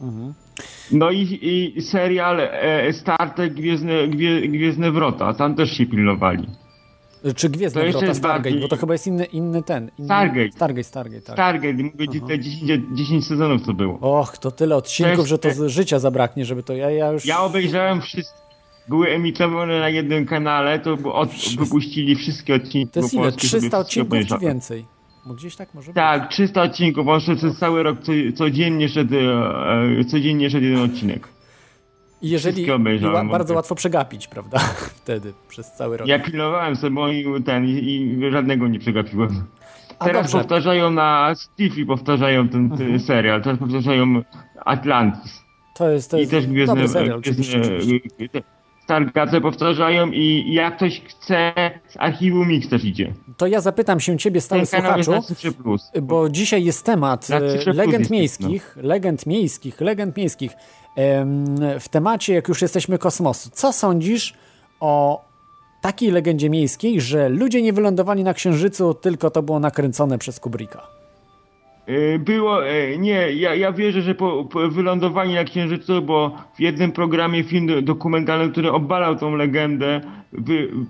Mhm. 0.00 0.34
No 0.92 1.10
i, 1.10 1.38
i 1.42 1.82
serial 1.82 2.40
e, 2.40 2.92
Star 2.92 3.30
Trek 3.30 3.54
Gwiezdne, 3.54 4.08
Gwie, 4.08 4.48
Gwiezdne 4.48 4.92
Wrota, 4.92 5.34
tam 5.34 5.54
też 5.54 5.72
się 5.72 5.86
pilnowali. 5.86 6.46
Czy 7.36 7.48
Gwiezdne 7.48 7.92
to 7.92 7.98
Wrota 7.98 8.14
Stargate, 8.14 8.42
bardziej- 8.42 8.60
bo 8.60 8.68
to 8.68 8.76
chyba 8.76 8.94
jest 8.94 9.06
inny, 9.06 9.24
inny 9.24 9.62
ten. 9.62 9.90
Inny... 9.98 10.06
Stargate. 10.06 10.52
Stargate, 10.52 10.84
Stargate, 10.84 11.22
tak. 11.22 11.36
Stargate, 11.36 11.82
mówię 11.82 12.08
ci, 12.08 12.20
te 12.20 12.38
10, 12.38 12.82
10 12.94 13.26
sezonów 13.26 13.66
to 13.66 13.74
było. 13.74 13.98
Och, 14.20 14.38
to 14.38 14.50
tyle 14.50 14.76
odcinków, 14.76 15.26
że 15.26 15.38
to 15.38 15.50
z 15.50 15.70
życia 15.70 15.98
zabraknie, 15.98 16.44
żeby 16.44 16.62
to 16.62 16.72
ja, 16.72 16.90
ja 16.90 17.12
już... 17.12 17.24
Ja 17.24 17.40
obejrzałem 17.40 18.00
wszystkie. 18.00 18.38
Były 18.88 19.08
emitowane 19.08 19.80
na 19.80 19.88
jednym 19.88 20.26
kanale, 20.26 20.78
to 20.78 20.96
od, 21.12 21.30
wypuścili 21.58 22.16
wszystkie 22.16 22.54
odcinki. 22.54 22.92
To 22.92 23.00
jest 23.00 23.14
ile? 23.14 23.22
polsku, 23.22 23.40
sobie 23.40 23.48
300 23.48 23.84
wszystkie 23.84 24.02
odcinków 24.02 24.38
czy 24.38 24.46
więcej? 24.46 24.84
Bo 25.26 25.34
gdzieś 25.34 25.56
tak 25.56 25.74
może 25.74 25.86
być. 25.86 25.94
Tak, 25.94 26.30
300 26.30 26.62
odcinków. 26.62 27.08
On 27.08 27.20
szedł 27.20 27.38
przez 27.38 27.58
cały 27.58 27.82
rok, 27.82 27.98
co, 28.02 28.12
codziennie 28.34 28.88
szedł, 28.88 29.14
e, 30.00 30.04
codziennie 30.04 30.50
szedł 30.50 30.64
jeden 30.64 30.90
odcinek. 30.90 31.28
I 32.22 32.28
jeżeli 32.30 32.66
bardzo 33.30 33.54
łatwo 33.54 33.74
przegapić, 33.74 34.28
prawda? 34.28 34.58
Wtedy, 35.02 35.32
przez 35.48 35.72
cały 35.72 35.96
rok. 35.96 36.08
Ja 36.08 36.18
pilnowałem 36.18 36.76
sobie 36.76 37.20
i 37.20 37.42
ten 37.42 37.64
i, 37.64 37.70
i 37.70 38.30
żadnego 38.30 38.68
nie 38.68 38.78
przegapiłem. 38.78 39.44
A 39.98 40.04
Teraz 40.04 40.22
dobrze. 40.22 40.38
powtarzają 40.38 40.90
na 40.90 41.34
Stiffy, 41.34 41.86
powtarzają 41.86 42.48
ten, 42.48 42.70
ten 42.70 43.00
serial. 43.00 43.42
Teraz 43.42 43.58
powtarzają 43.58 44.22
Atlantis. 44.64 45.42
To 45.74 45.90
jest, 45.90 46.10
to 46.10 46.16
I 46.16 46.20
jest 46.20 46.32
też 46.32 46.46
Gwiezdne, 46.46 46.88
serial, 46.88 47.20
gwiezdne 47.20 48.42
Stargaze 48.84 49.40
powtarzają 49.40 50.10
i 50.10 50.52
jak 50.52 50.76
ktoś 50.76 51.00
chce, 51.00 51.52
z 51.88 51.96
archiwum 51.96 52.48
Mix 52.48 52.68
też 52.68 52.84
idzie. 52.84 53.14
To 53.36 53.46
ja 53.46 53.60
zapytam 53.60 54.00
się 54.00 54.18
ciebie, 54.18 54.40
stały 54.40 54.66
słuchaczu, 54.66 55.12
bo 56.02 56.28
dzisiaj 56.28 56.64
jest 56.64 56.86
temat 56.86 57.30
e, 57.30 57.40
Cyfrze 57.40 57.64
Plus 57.64 57.76
legend 57.76 57.98
jest, 57.98 58.10
miejskich, 58.10 58.76
legend 58.82 59.26
miejskich, 59.26 59.80
legend 59.80 60.16
miejskich. 60.16 60.52
W 61.80 61.88
temacie, 61.90 62.34
jak 62.34 62.48
już 62.48 62.62
jesteśmy 62.62 62.98
kosmosu, 62.98 63.50
co 63.52 63.72
sądzisz 63.72 64.34
o 64.80 65.24
takiej 65.80 66.10
legendzie 66.10 66.50
miejskiej, 66.50 67.00
że 67.00 67.28
ludzie 67.28 67.62
nie 67.62 67.72
wylądowali 67.72 68.24
na 68.24 68.34
Księżycu, 68.34 68.94
tylko 68.94 69.30
to 69.30 69.42
było 69.42 69.60
nakręcone 69.60 70.18
przez 70.18 70.40
Kubricka? 70.40 70.82
E, 71.86 72.18
Było, 72.18 72.66
e, 72.68 72.98
nie, 72.98 73.32
ja, 73.32 73.54
ja 73.54 73.72
wierzę, 73.72 74.02
że 74.02 74.14
po, 74.14 74.44
po 74.44 74.68
wylądowaniu 74.68 75.34
na 75.34 75.44
Księżycu, 75.44 76.02
bo 76.02 76.36
w 76.56 76.60
jednym 76.60 76.92
programie 76.92 77.44
film 77.44 77.66
do- 77.66 77.82
dokumentalny, 77.82 78.52
który 78.52 78.72
obalał 78.72 79.16
tą 79.16 79.34
legendę, 79.36 80.00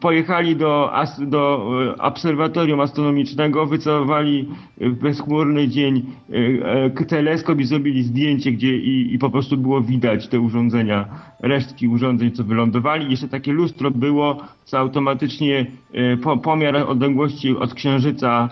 pojechali 0.00 0.56
do, 0.56 0.92
do 1.18 1.70
e, 1.84 2.02
obserwatorium 2.02 2.80
astronomicznego, 2.80 3.66
wycofowali 3.66 4.48
w 4.80 4.94
bezchmurny 4.94 5.68
dzień 5.68 6.02
e, 6.30 7.00
e, 7.00 7.04
teleskop 7.04 7.60
i 7.60 7.64
zrobili 7.64 8.02
zdjęcie, 8.02 8.52
gdzie 8.52 8.76
i, 8.76 9.14
i 9.14 9.18
po 9.18 9.30
prostu 9.30 9.56
było 9.56 9.80
widać 9.80 10.28
te 10.28 10.40
urządzenia, 10.40 11.08
resztki 11.40 11.88
urządzeń, 11.88 12.30
co 12.32 12.44
wylądowali. 12.44 13.10
Jeszcze 13.10 13.28
takie 13.28 13.52
lustro 13.52 13.90
było, 13.90 14.42
co 14.64 14.78
automatycznie 14.78 15.66
e, 15.92 16.16
po, 16.16 16.36
pomiar 16.36 16.76
odległości 16.76 17.56
od 17.56 17.74
Księżyca 17.74 18.48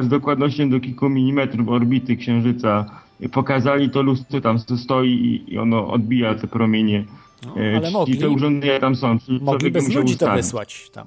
e, 0.00 0.02
z 0.02 0.08
dokładnością 0.08 0.70
do 0.70 0.80
kilku 0.80 1.08
milimetrów 1.08 1.68
orbity 1.68 2.16
Księżyca 2.16 2.84
e, 3.20 3.28
pokazali 3.28 3.90
to 3.90 4.02
lustro 4.02 4.40
tam 4.40 4.58
stoi 4.58 5.44
i 5.48 5.58
ono 5.58 5.88
odbija 5.88 6.34
te 6.34 6.46
promienie. 6.46 7.04
No, 7.46 7.54
E, 7.62 7.76
ale 7.76 7.80
czyli 7.80 7.92
mogli- 7.94 8.18
te 8.20 8.28
urządzenia 8.28 8.80
tam 8.80 8.96
są. 8.96 9.18
Mogli 9.40 9.70
bez 9.70 9.94
ludzi 9.94 10.16
to 10.16 10.32
wysłać 10.32 10.90
tam. 10.90 11.06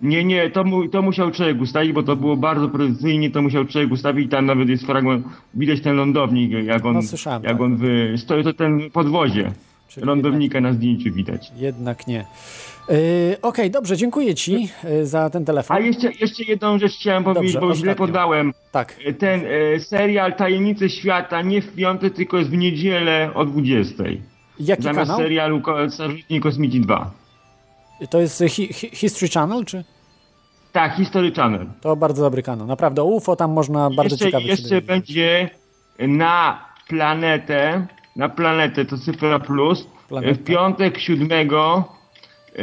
Nie, 0.00 0.24
nie, 0.24 0.50
to, 0.50 0.64
mu, 0.64 0.88
to 0.88 1.02
musiał 1.02 1.30
człowiek 1.30 1.60
ustawić, 1.60 1.92
bo 1.92 2.02
to 2.02 2.16
było 2.16 2.36
bardzo 2.36 2.68
precyzyjnie, 2.68 3.30
to 3.30 3.42
musiał 3.42 3.64
człowiek 3.64 3.92
ustawić, 3.92 4.30
tam 4.30 4.46
nawet 4.46 4.68
jest 4.68 4.86
fragment, 4.86 5.26
widać 5.54 5.80
ten 5.80 5.96
lądownik, 5.96 6.52
jak 6.64 6.84
on, 6.86 6.94
No, 6.94 7.02
słyszałem, 7.02 7.42
jak 7.42 7.52
tak. 7.52 7.60
on 7.60 7.76
wy, 7.76 8.14
stoi, 8.16 8.44
to 8.44 8.52
ten 8.52 8.90
podwozie 8.90 9.52
Czyli 9.88 10.06
lądownika 10.06 10.60
na 10.60 10.72
zdjęciu 10.72 11.12
widać. 11.12 11.52
Jednak 11.56 12.06
nie. 12.06 12.24
Yy, 12.88 12.96
Okej, 13.42 13.70
dobrze, 13.70 13.96
dziękuję 13.96 14.34
Ci 14.34 14.68
yy, 14.84 15.06
za 15.06 15.30
ten 15.30 15.44
telefon. 15.44 15.76
A 15.76 15.80
jeszcze, 15.80 16.12
jeszcze 16.20 16.42
jedną 16.44 16.78
rzecz 16.78 16.92
chciałem 16.92 17.24
powiedzieć, 17.24 17.52
Dobrze, 17.52 17.66
bo 17.68 17.74
źle 17.74 17.90
ostatnią. 17.92 18.06
podałem. 18.06 18.52
Tak. 18.72 18.96
Ten 19.18 19.40
e, 19.74 19.80
serial 19.80 20.34
Tajemnice 20.36 20.88
Świata 20.88 21.42
nie 21.42 21.62
w 21.62 21.74
piątek, 21.74 22.14
tylko 22.14 22.38
jest 22.38 22.50
w 22.50 22.56
niedzielę 22.56 23.30
o 23.34 23.44
20. 23.44 24.04
Jaki 24.60 24.82
Zamiast 24.82 25.00
kanał? 25.10 25.16
serialu 25.18 25.62
Starożytni 25.88 26.40
Kosmici 26.40 26.80
2. 26.80 27.10
To 28.10 28.20
jest 28.20 28.42
hi 28.48 28.72
hi 28.72 28.90
History 28.96 29.28
Channel, 29.28 29.64
czy? 29.64 29.84
Tak, 30.72 30.94
History 30.94 31.32
Channel. 31.32 31.66
To 31.80 31.96
bardzo 31.96 32.22
dobry 32.22 32.42
kanał. 32.42 32.66
Naprawdę 32.66 33.02
UFO 33.02 33.36
tam 33.36 33.52
można 33.52 33.90
bardzo 33.90 34.14
jeszcze, 34.14 34.24
ciekawe 34.24 34.44
jeszcze 34.44 34.82
będzie 34.82 35.50
na 35.98 36.64
planetę, 36.88 37.86
na 38.16 38.28
planetę 38.28 38.84
to 38.84 38.98
cyfra 38.98 39.38
plus, 39.38 39.86
Planeta. 40.08 40.34
w 40.34 40.44
piątek 40.44 40.98
siódmego 40.98 41.84
e, 42.58 42.62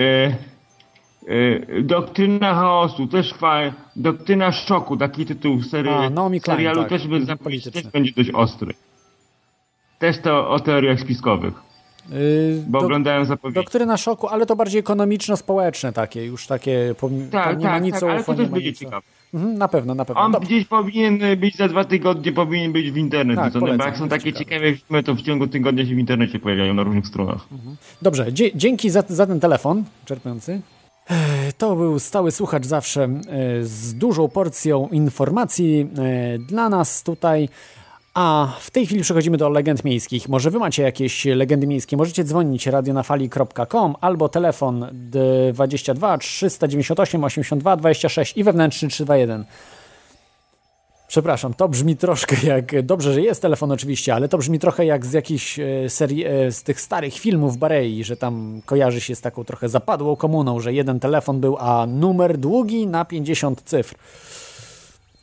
e, 1.78 1.82
Doktryna 1.82 2.54
chaosu, 2.54 3.08
też 3.08 3.34
fajnie, 3.34 3.74
Doktryna 3.96 4.52
szoku, 4.52 4.98
taki 4.98 5.26
tytuł 5.26 5.62
serii, 5.64 5.92
A, 5.92 6.10
Naomi 6.10 6.42
Klein, 6.42 6.58
serialu 6.58 6.82
tak. 6.82 6.90
też, 6.90 7.02
Polityczny. 7.44 7.82
też 7.82 7.92
będzie 7.92 8.12
dość 8.12 8.30
ostry. 8.32 8.74
Też 10.00 10.22
to 10.22 10.50
o 10.50 10.60
teoriach 10.60 11.00
spiskowych, 11.00 11.54
bo 12.68 12.80
dok- 12.80 12.84
oglądałem 12.86 13.26
zapowiedź. 13.26 13.56
Doktryna 13.56 13.98
szoku, 13.98 14.28
ale 14.28 14.46
to 14.46 14.56
bardziej 14.56 14.80
ekonomiczno-społeczne 14.80 15.94
takie, 15.94 16.26
już 16.26 16.48
takie, 16.48 16.96
pom- 17.02 17.30
Tak, 17.32 17.60
nie 17.60 17.66
ma 17.66 17.72
tak, 17.72 17.84
nic 17.84 17.94
tak, 17.94 18.04
o 18.04 18.12
ale 18.12 18.24
to 18.24 18.34
też 18.34 18.48
ma 18.50 18.54
będzie 18.54 18.74
ciekawe. 18.74 19.06
Mhm, 19.34 19.58
na 19.58 19.68
pewno, 19.68 19.96
na 19.96 20.06
pewno. 20.06 20.22
On 20.22 20.32
Dob- 20.32 20.46
gdzieś 20.46 20.66
powinien 20.66 21.20
być 21.38 21.56
za 21.58 21.68
dwa 21.68 21.84
tygodnie, 21.84 22.32
powinien 22.32 22.72
być 22.72 22.92
w 22.92 22.98
internecie. 22.98 23.42
Tak, 23.42 23.54
Tak, 23.54 23.62
bo 23.62 23.68
polecam, 23.68 23.88
jak 23.88 23.98
są 23.98 24.10
takie 24.10 24.34
ciekawe. 24.34 24.76
filmy, 24.76 25.04
to 25.04 25.16
w 25.16 25.22
ciągu 25.22 25.48
tygodnia 25.48 25.86
się 25.86 25.96
w 25.96 26.00
internecie 26.00 26.40
pojawiają 26.40 26.74
na 26.74 26.84
różnych 26.84 27.08
stronach. 27.08 27.48
Dobrze, 28.02 28.34
dzie- 28.34 28.52
dzięki 28.56 28.90
za, 28.90 29.04
za 29.08 29.28
ten 29.28 29.40
telefon 29.40 29.84
czerpiący. 30.06 30.62
To 31.58 31.76
był 31.76 32.00
stały 32.00 32.32
słuchacz 32.32 32.66
zawsze 32.66 33.04
e, 33.04 33.20
z 33.64 33.94
dużą 33.96 34.28
porcją 34.30 34.88
informacji 34.92 35.88
e, 35.98 36.40
dla 36.40 36.70
nas 36.70 37.04
tutaj. 37.04 37.50
A 38.20 38.54
w 38.60 38.72
tej 38.72 38.86
chwili 38.86 39.02
przechodzimy 39.02 39.38
do 39.38 39.50
legend 39.50 39.84
miejskich. 39.84 40.30
Może 40.30 40.52
wy 40.52 40.60
macie 40.60 40.84
jakieś 40.84 41.26
legendy 41.26 41.68
miejskie? 41.68 41.98
Możecie 41.98 42.24
dzwonić 42.24 42.68
radionafali.com 42.68 43.96
albo 44.02 44.30
telefon 44.30 44.86
22 45.54 46.18
398 46.18 47.24
82 47.24 47.78
26 47.78 48.38
i 48.38 48.44
wewnętrzny 48.44 48.90
321. 48.90 49.46
Przepraszam, 51.08 51.54
to 51.54 51.70
brzmi 51.70 51.98
troszkę 51.98 52.36
jak. 52.44 52.82
Dobrze, 52.82 53.14
że 53.14 53.22
jest 53.22 53.42
telefon 53.42 53.72
oczywiście, 53.72 54.14
ale 54.14 54.30
to 54.30 54.38
brzmi 54.38 54.60
trochę 54.60 54.86
jak 54.86 55.06
z 55.06 55.14
jakichś 55.14 55.60
e, 55.60 55.90
serii, 55.90 56.26
e, 56.26 56.52
z 56.52 56.64
tych 56.64 56.82
starych 56.82 57.14
filmów 57.14 57.58
Barei, 57.58 58.04
że 58.04 58.18
tam 58.18 58.62
kojarzy 58.66 59.02
się 59.02 59.16
z 59.16 59.22
taką 59.22 59.44
trochę 59.44 59.70
zapadłą 59.70 60.16
komuną, 60.16 60.60
że 60.60 60.74
jeden 60.74 61.00
telefon 61.00 61.40
był, 61.40 61.58
a 61.60 61.86
numer 61.86 62.38
długi 62.38 62.88
na 62.88 63.06
50 63.06 63.62
cyfr. 63.62 63.96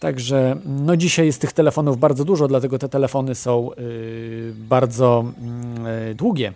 Także 0.01 0.57
no 0.67 0.97
dzisiaj 0.97 1.27
jest 1.27 1.41
tych 1.41 1.53
telefonów 1.53 1.99
bardzo 1.99 2.25
dużo, 2.25 2.49
dlatego 2.49 2.79
te 2.79 2.89
telefony 2.89 3.35
są 3.35 3.71
y, 3.79 4.53
bardzo 4.57 5.25
y, 6.11 6.15
długie. 6.15 6.53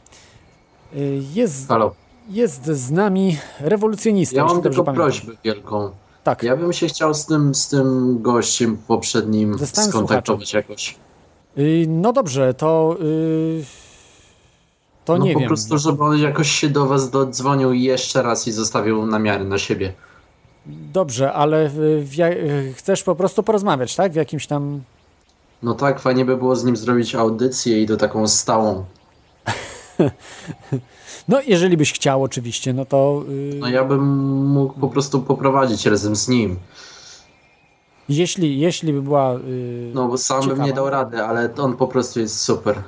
Y, 0.97 1.23
jest, 1.35 1.69
Halo. 1.69 1.95
jest 2.29 2.65
z 2.67 2.91
nami 2.91 3.39
rewolucjonista. 3.61 4.37
Ja 4.37 4.45
mam 4.45 4.63
tylko 4.63 4.85
prośbę 4.85 5.33
wielką. 5.45 5.91
Tak. 6.25 6.43
Ja 6.43 6.57
bym 6.57 6.73
się 6.73 6.87
chciał 6.87 7.15
z 7.15 7.27
tym, 7.27 7.55
z 7.55 7.69
tym 7.69 8.19
gościem 8.23 8.77
poprzednim 8.89 9.59
Ze 9.59 9.67
stałym 9.67 9.91
skontaktować 9.91 10.53
jakoś. 10.53 10.97
Y, 11.59 11.85
No 11.89 12.13
dobrze, 12.13 12.55
to 12.55 12.97
y, 13.03 13.65
to 15.05 15.19
no 15.19 15.25
nie 15.25 15.33
po 15.33 15.39
wiem. 15.41 15.49
prostu, 15.49 15.79
żeby 15.79 16.05
on 16.05 16.19
jakoś 16.19 16.51
się 16.51 16.69
do 16.69 16.87
was 16.87 17.11
dodzwonił 17.11 17.73
jeszcze 17.73 18.23
raz 18.23 18.49
i 18.49 18.53
zostawił 18.53 19.07
namiary 19.07 19.45
na 19.45 19.59
siebie. 19.59 19.93
Dobrze, 20.67 21.33
ale 21.33 21.71
chcesz 22.75 23.03
po 23.03 23.15
prostu 23.15 23.43
porozmawiać, 23.43 23.97
tak? 23.97 24.13
W 24.13 24.17
jakimś 24.17 24.47
tam... 24.47 24.81
No 25.63 25.75
tak, 25.75 26.01
fajnie 26.01 26.25
by 26.25 26.37
było 26.37 26.57
z 26.57 26.65
nim 26.65 26.77
zrobić 26.77 27.15
audycję 27.15 27.83
i 27.83 27.87
to 27.87 27.97
taką 27.97 28.29
stałą. 28.29 28.85
No, 31.29 31.41
jeżeli 31.47 31.77
byś 31.77 31.93
chciał 31.93 32.23
oczywiście, 32.23 32.73
no 32.73 32.85
to... 32.85 33.23
y, 33.29 33.55
No 33.61 33.69
ja 33.69 33.85
bym 33.85 34.05
mógł 34.47 34.81
po 34.81 34.89
prostu 34.89 35.23
poprowadzić 35.23 35.87
razem 35.87 36.17
z 36.17 36.29
nim. 36.29 36.57
Jeśli, 38.09 38.59
jeśli 38.61 38.93
by 38.93 39.03
była... 39.03 39.35
y, 39.35 39.91
No 39.95 40.09
bo 40.09 40.19
sam 40.19 40.41
bym 40.41 40.49
Ciekawa. 40.49 40.67
nie 40.67 40.73
dał 40.73 40.91
rady, 40.91 41.23
ale 41.23 41.55
on 41.59 41.77
po 41.77 41.87
prostu 41.89 42.21
jest 42.21 42.41
super. 42.41 42.83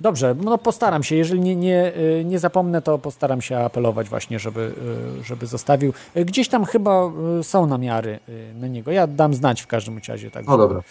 Dobrze, 0.00 0.34
no 0.44 0.58
postaram 0.58 1.02
się. 1.02 1.16
Jeżeli 1.16 1.40
nie, 1.40 1.56
nie, 1.56 1.92
y, 1.96 2.24
nie 2.24 2.38
zapomnę, 2.38 2.82
to 2.82 2.98
postaram 2.98 3.40
się 3.42 3.58
apelować 3.58 4.08
właśnie, 4.08 4.38
żeby, 4.38 4.72
y, 5.20 5.24
żeby 5.24 5.46
zostawił. 5.46 5.92
Y, 6.16 6.24
Gdzieś 6.24 6.48
tam 6.48 6.64
chyba 6.64 7.12
są 7.42 7.66
namiary 7.66 8.18
na 8.54 8.66
niego. 8.66 8.90
Ja 8.90 9.06
dam 9.06 9.34
znać 9.34 9.62
w 9.62 9.66
każdym 9.66 10.00
razie. 10.08 10.30
Także, 10.30 10.50
No 10.50 10.58
dobra. 10.58 10.82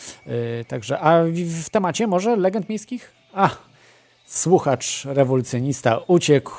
także, 0.68 1.00
a 1.00 1.24
w, 1.64 1.70
temacie 1.70 2.08
może 2.08 2.36
legend 2.36 2.70
miejskich? 2.70 3.12
A, 3.34 3.50
słuchacz 4.26 5.06
rewolucjonista 5.06 5.98
uciekł, 6.08 6.52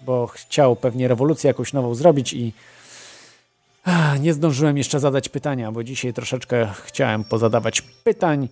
bo 0.00 0.26
chciał 0.26 0.76
pewnie 0.76 1.08
rewolucję 1.08 1.48
jakąś 1.48 1.72
nową 1.72 1.94
zrobić 1.94 2.32
i 2.32 2.52
nie 4.20 4.32
zdążyłem 4.32 4.78
jeszcze 4.78 5.00
zadać 5.00 5.28
pytania, 5.28 5.72
bo 5.72 5.84
dzisiaj 5.84 6.12
troszeczkę 6.12 6.68
chciałem 6.84 7.24
pozadawać 7.24 7.80
pytań 7.80 8.48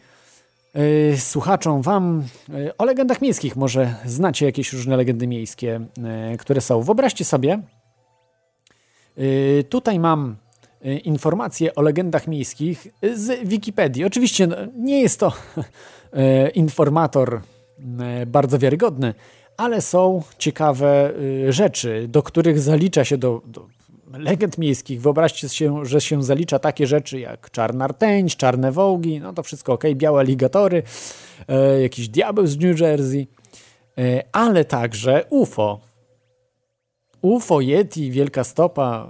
słuchaczom 1.17 1.83
wam 1.83 2.23
yy, 2.49 2.77
o 2.79 2.85
legendach 2.85 3.23
miejskich. 3.23 3.57
Może 3.57 3.95
znacie 4.05 4.47
jakieś 4.47 4.73
różne 4.73 4.97
legendy 4.97 5.27
miejskie, 5.27 5.81
yy, 6.31 6.39
które 6.39 6.61
są. 6.61 6.83
Wyobraźcie 6.83 7.25
sobie, 7.25 7.63
tutaj 9.69 9.99
mam 9.99 10.37
informacje 11.05 11.75
o 11.75 11.83
legendach 11.83 12.27
miejskich 12.27 12.87
z 13.15 13.49
Wikipedii. 13.49 14.05
Oczywiście 14.05 14.47
no, 14.47 14.57
nie 14.77 15.03
jest 15.03 15.21
to 15.21 15.33
informator 16.55 17.41
bardzo 18.27 18.59
wiarygodny, 18.59 19.15
ale 19.57 19.81
są 19.81 20.23
ciekawe 20.39 21.13
rzeczy, 21.49 22.07
do 22.09 22.23
których 22.23 22.61
zalicza 22.61 23.05
się 23.05 23.19
do, 23.19 23.43
do 23.47 23.67
legend 24.18 24.59
miejskich. 24.59 25.01
Wyobraźcie 25.01 25.49
się, 25.49 25.85
że 25.87 26.01
się 26.01 26.23
zalicza 26.23 26.59
takie 26.59 26.87
rzeczy 26.87 27.20
jak 27.20 27.51
czarna 27.51 27.87
rtęć, 27.87 28.37
czarne 28.37 28.73
wołgi, 28.73 29.20
no 29.20 29.33
to 29.33 29.42
wszystko 29.42 29.73
ok, 29.73 29.85
białe 29.94 30.20
aligatory, 30.20 30.83
e, 31.49 31.83
jakiś 31.83 32.09
diabeł 32.09 32.46
z 32.46 32.59
New 32.59 32.81
Jersey, 32.81 33.27
e, 33.99 34.23
ale 34.33 34.64
także 34.64 35.25
UFO. 35.31 35.81
UFO, 37.23 37.61
Yeti, 37.61 38.11
Wielka 38.11 38.44
Stopa. 38.44 39.09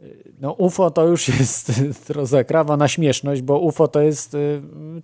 e, 0.00 0.04
e, 0.04 0.08
No 0.40 0.52
UFO 0.52 0.90
to 0.90 1.06
już 1.06 1.28
jest 1.28 1.72
to 2.06 2.26
zakrawa 2.26 2.76
na 2.76 2.88
śmieszność, 2.88 3.42
bo 3.42 3.58
UFO 3.58 3.88
to 3.88 4.00
jest 4.00 4.34
e, 4.34 4.38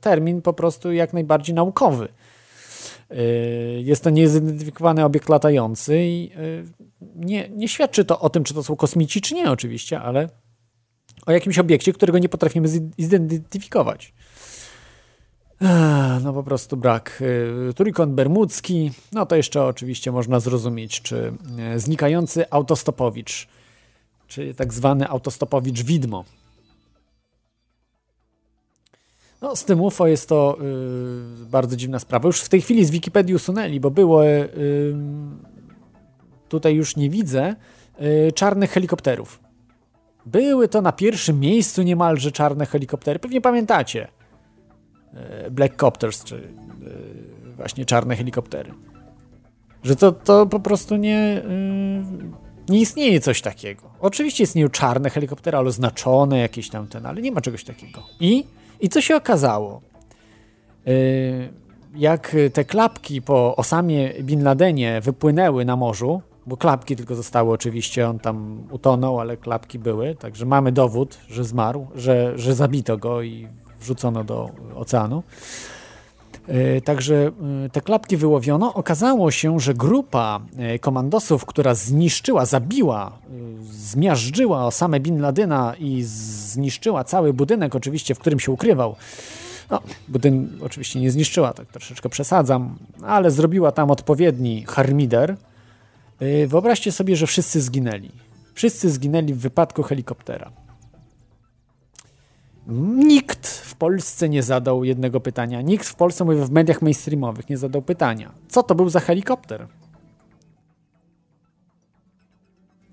termin 0.00 0.42
po 0.42 0.52
prostu 0.52 0.92
jak 0.92 1.12
najbardziej 1.12 1.54
naukowy. 1.54 2.08
E, 3.10 3.14
Jest 3.80 4.04
to 4.04 4.10
niezidentyfikowany 4.10 5.04
obiekt 5.04 5.28
latający 5.28 5.98
i 6.04 6.30
e, 6.34 6.38
nie, 7.16 7.48
nie 7.48 7.68
świadczy 7.68 8.04
to 8.04 8.20
o 8.20 8.30
tym, 8.30 8.44
czy 8.44 8.54
to 8.54 8.62
są 8.62 8.76
kosmici, 8.76 9.20
czy 9.20 9.34
nie 9.34 9.50
oczywiście, 9.50 10.00
ale 10.00 10.28
o 11.26 11.32
jakimś 11.32 11.58
obiekcie, 11.58 11.92
którego 11.92 12.18
nie 12.18 12.28
potrafimy 12.28 12.68
zi- 12.68 12.90
zidentyfikować. 12.98 14.12
No 16.24 16.32
po 16.32 16.42
prostu 16.42 16.76
brak. 16.76 17.22
Y, 17.70 17.74
Trójkąt 17.74 18.12
bermudzki, 18.14 18.90
no 19.12 19.26
to 19.26 19.36
jeszcze 19.36 19.64
oczywiście 19.64 20.12
można 20.12 20.40
zrozumieć, 20.40 21.02
czy 21.02 21.32
znikający 21.76 22.50
autostopowicz, 22.50 23.48
czy 24.28 24.54
tak 24.54 24.72
zwany 24.72 25.08
autostopowicz 25.08 25.82
widmo. 25.82 26.24
No, 29.42 29.56
z 29.56 29.64
tym 29.64 29.80
UFO 29.80 30.06
jest 30.06 30.28
to 30.28 30.58
y, 31.42 31.46
bardzo 31.46 31.76
dziwna 31.76 31.98
sprawa. 31.98 32.26
Już 32.26 32.40
w 32.40 32.48
tej 32.48 32.60
chwili 32.60 32.84
z 32.84 32.90
Wikipedii 32.90 33.34
usunęli, 33.34 33.80
bo 33.80 33.90
było 33.90 34.26
y, 34.26 34.48
tutaj 36.48 36.74
już 36.74 36.96
nie 36.96 37.10
widzę 37.10 37.56
y, 38.28 38.32
czarnych 38.32 38.70
helikopterów. 38.70 39.40
Były 40.26 40.68
to 40.68 40.82
na 40.82 40.92
pierwszym 40.92 41.40
miejscu 41.40 41.82
niemalże 41.82 42.32
czarne 42.32 42.66
helikoptery. 42.66 43.18
Pewnie 43.18 43.40
pamiętacie. 43.40 44.08
Y, 45.46 45.50
Black 45.50 45.76
Copters, 45.76 46.24
czy 46.24 46.36
y, 46.36 46.50
właśnie 47.56 47.84
czarne 47.84 48.16
helikoptery. 48.16 48.72
Że 49.82 49.96
to, 49.96 50.12
to 50.12 50.46
po 50.46 50.60
prostu 50.60 50.96
nie, 50.96 51.42
y, 52.68 52.72
nie 52.72 52.80
istnieje 52.80 53.20
coś 53.20 53.42
takiego. 53.42 53.90
Oczywiście 54.00 54.44
istnieją 54.44 54.68
czarne 54.68 55.10
helikoptery, 55.10 55.56
ale 55.56 55.68
oznaczone 55.68 56.38
jakieś 56.38 56.68
tam 56.68 56.86
ten, 56.86 57.06
ale 57.06 57.22
nie 57.22 57.32
ma 57.32 57.40
czegoś 57.40 57.64
takiego. 57.64 58.02
I, 58.20 58.44
i 58.80 58.88
co 58.88 59.00
się 59.00 59.16
okazało? 59.16 59.80
Y, 60.88 61.48
jak 61.94 62.36
te 62.52 62.64
klapki 62.64 63.22
po 63.22 63.56
Osamie 63.56 64.14
Bin 64.22 64.44
Ladenie 64.44 65.00
wypłynęły 65.00 65.64
na 65.64 65.76
morzu, 65.76 66.22
bo 66.46 66.56
klapki 66.56 66.96
tylko 66.96 67.14
zostały 67.14 67.52
oczywiście, 67.52 68.08
on 68.08 68.18
tam 68.18 68.62
utonął, 68.70 69.20
ale 69.20 69.36
klapki 69.36 69.78
były, 69.78 70.14
także 70.14 70.46
mamy 70.46 70.72
dowód, 70.72 71.18
że 71.28 71.44
zmarł, 71.44 71.86
że, 71.94 72.38
że 72.38 72.54
zabito 72.54 72.98
go 72.98 73.22
i 73.22 73.48
wrzucono 73.80 74.24
do 74.24 74.50
oceanu. 74.74 75.22
E, 76.50 76.80
Także 76.80 77.30
e, 77.66 77.70
te 77.70 77.80
klapki 77.80 78.16
wyłowiono. 78.16 78.74
Okazało 78.74 79.30
się, 79.30 79.60
że 79.60 79.74
grupa 79.74 80.40
e, 80.58 80.78
komandosów, 80.78 81.46
która 81.46 81.74
zniszczyła, 81.74 82.46
zabiła, 82.46 83.12
zmiażdżyła 83.70 84.66
Osamę 84.66 85.00
Bin 85.00 85.20
Ladena 85.20 85.74
i 85.78 86.02
zniszczyła 86.02 87.04
cały 87.04 87.32
budynek, 87.32 87.74
oczywiście, 87.74 88.14
w 88.14 88.18
którym 88.18 88.40
się 88.40 88.52
ukrywał. 88.52 88.96
No, 89.70 89.80
budyn 90.08 90.58
oczywiście 90.64 91.00
nie 91.00 91.10
zniszczyła, 91.10 91.52
tak 91.52 91.66
troszeczkę 91.66 92.08
przesadzam, 92.08 92.76
ale 93.02 93.30
zrobiła 93.30 93.72
tam 93.72 93.90
odpowiedni 93.90 94.64
harmider. 94.68 95.36
Wyobraźcie 96.46 96.92
sobie, 96.92 97.16
że 97.16 97.26
wszyscy 97.26 97.60
zginęli. 97.60 98.10
Wszyscy 98.54 98.90
zginęli 98.90 99.34
w 99.34 99.38
wypadku 99.38 99.82
helikoptera. 99.82 100.50
Nikt 102.70 103.48
w 103.48 103.74
Polsce 103.74 104.28
nie 104.28 104.42
zadał 104.42 104.84
jednego 104.84 105.20
pytania. 105.20 105.62
Nikt 105.62 105.86
w 105.86 105.94
Polsce, 105.94 106.24
mówię 106.24 106.44
w 106.44 106.50
mediach 106.50 106.82
mainstreamowych, 106.82 107.48
nie 107.48 107.56
zadał 107.56 107.82
pytania. 107.82 108.32
Co 108.48 108.62
to 108.62 108.74
był 108.74 108.88
za 108.88 109.00
helikopter? 109.00 109.66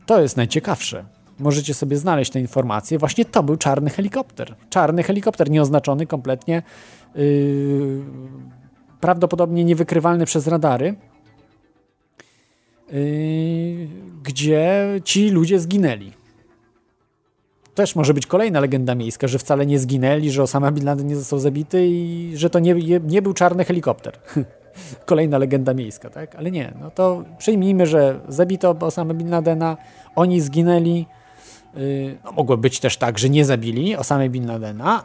To 0.05 0.21
jest 0.21 0.37
najciekawsze. 0.37 1.05
Możecie 1.39 1.73
sobie 1.73 1.97
znaleźć 1.97 2.31
te 2.31 2.39
informacje. 2.39 2.97
Właśnie 2.97 3.25
to 3.25 3.43
był 3.43 3.57
czarny 3.57 3.89
helikopter. 3.89 4.55
Czarny 4.69 5.03
helikopter, 5.03 5.49
nieoznaczony 5.49 6.05
kompletnie, 6.05 6.63
yy, 7.15 8.03
prawdopodobnie 8.99 9.63
niewykrywalny 9.63 10.25
przez 10.25 10.47
radary, 10.47 10.95
yy, 12.91 13.87
gdzie 14.23 14.85
ci 15.03 15.29
ludzie 15.29 15.59
zginęli 15.59 16.16
też 17.77 17.95
może 17.95 18.13
być 18.13 18.25
kolejna 18.25 18.59
legenda 18.59 18.95
miejska, 18.95 19.27
że 19.27 19.39
wcale 19.39 19.65
nie 19.65 19.79
zginęli, 19.79 20.31
że 20.31 20.43
Osama 20.43 20.71
Bin 20.71 20.85
Laden 20.85 21.07
nie 21.07 21.15
został 21.15 21.39
zabity 21.39 21.87
i 21.87 22.31
że 22.35 22.49
to 22.49 22.59
nie, 22.59 22.99
nie, 23.03 23.21
był 23.21 23.33
czarny 23.33 23.65
helikopter. 23.65 24.13
Kolejna 25.05 25.37
legenda 25.37 25.73
miejska, 25.73 26.09
tak? 26.09 26.35
Ale 26.35 26.51
nie, 26.51 26.73
no 26.81 26.91
to 26.91 27.23
przyjmijmy, 27.37 27.85
że 27.85 28.19
zabito 28.27 28.75
Osama 28.79 29.13
Bin 29.13 29.29
Ladena, 29.29 29.77
oni 30.15 30.41
zginęli. 30.41 31.05
Yy, 31.75 32.17
no, 32.23 32.31
mogło 32.31 32.57
być 32.57 32.79
też 32.79 32.97
tak, 32.97 33.19
że 33.19 33.29
nie 33.29 33.45
zabili 33.45 33.95
Osama 33.95 34.29
Bin 34.29 34.47
Ladena, 34.47 35.03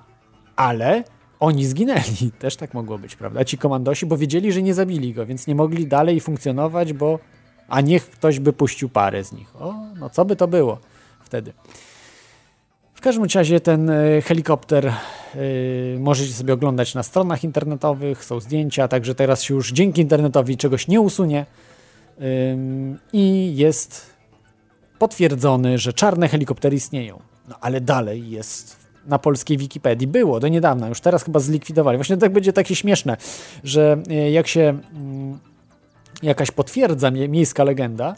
ale 0.56 1.04
oni 1.40 1.66
zginęli. 1.66 2.30
Też 2.38 2.56
tak 2.56 2.74
mogło 2.74 2.98
być, 2.98 3.16
prawda? 3.16 3.44
Ci 3.44 3.58
komandosi, 3.58 4.06
bo 4.06 4.16
wiedzieli, 4.16 4.52
że 4.52 4.62
nie 4.62 4.74
zabili 4.74 5.14
go, 5.14 5.26
więc 5.26 5.46
nie 5.46 5.54
mogli 5.54 5.86
dalej 5.86 6.20
funkcjonować, 6.20 6.92
bo 6.92 7.18
a 7.68 7.80
niech 7.80 8.10
ktoś 8.10 8.40
by 8.40 8.52
puścił 8.52 8.88
parę 8.88 9.24
z 9.24 9.32
nich. 9.32 9.56
O, 9.56 9.74
no 10.00 10.10
co 10.10 10.24
by 10.24 10.36
to 10.36 10.48
było 10.48 10.78
wtedy? 11.20 11.52
Każdym 13.02 13.24
razie 13.34 13.60
ten 13.60 13.90
e, 13.90 14.22
helikopter 14.22 14.86
e, 14.86 14.92
możecie 15.98 16.32
sobie 16.32 16.54
oglądać 16.54 16.94
na 16.94 17.02
stronach 17.02 17.44
internetowych, 17.44 18.24
są 18.24 18.40
zdjęcia, 18.40 18.88
także 18.88 19.14
teraz 19.14 19.42
się 19.42 19.54
już 19.54 19.72
dzięki 19.72 20.02
internetowi 20.02 20.56
czegoś 20.56 20.88
nie 20.88 21.00
usunie 21.00 21.46
i 23.12 23.56
jest 23.56 24.10
potwierdzony, 24.98 25.78
że 25.78 25.92
czarne 25.92 26.28
helikoptery 26.28 26.76
istnieją. 26.76 27.20
No 27.48 27.56
ale 27.60 27.80
dalej 27.80 28.30
jest 28.30 28.76
na 29.06 29.18
polskiej 29.18 29.58
Wikipedii. 29.58 30.06
Było 30.06 30.40
do 30.40 30.48
niedawna, 30.48 30.88
już 30.88 31.00
teraz 31.00 31.24
chyba 31.24 31.40
zlikwidowali. 31.40 31.98
Właśnie 31.98 32.16
tak 32.16 32.32
będzie 32.32 32.52
takie 32.52 32.76
śmieszne, 32.76 33.16
że 33.64 34.02
e, 34.10 34.30
jak 34.30 34.48
się 34.48 34.78
mm, 34.94 35.38
jakaś 36.22 36.50
potwierdza 36.50 37.10
mie- 37.10 37.28
miejska 37.28 37.64
legenda, 37.64 38.16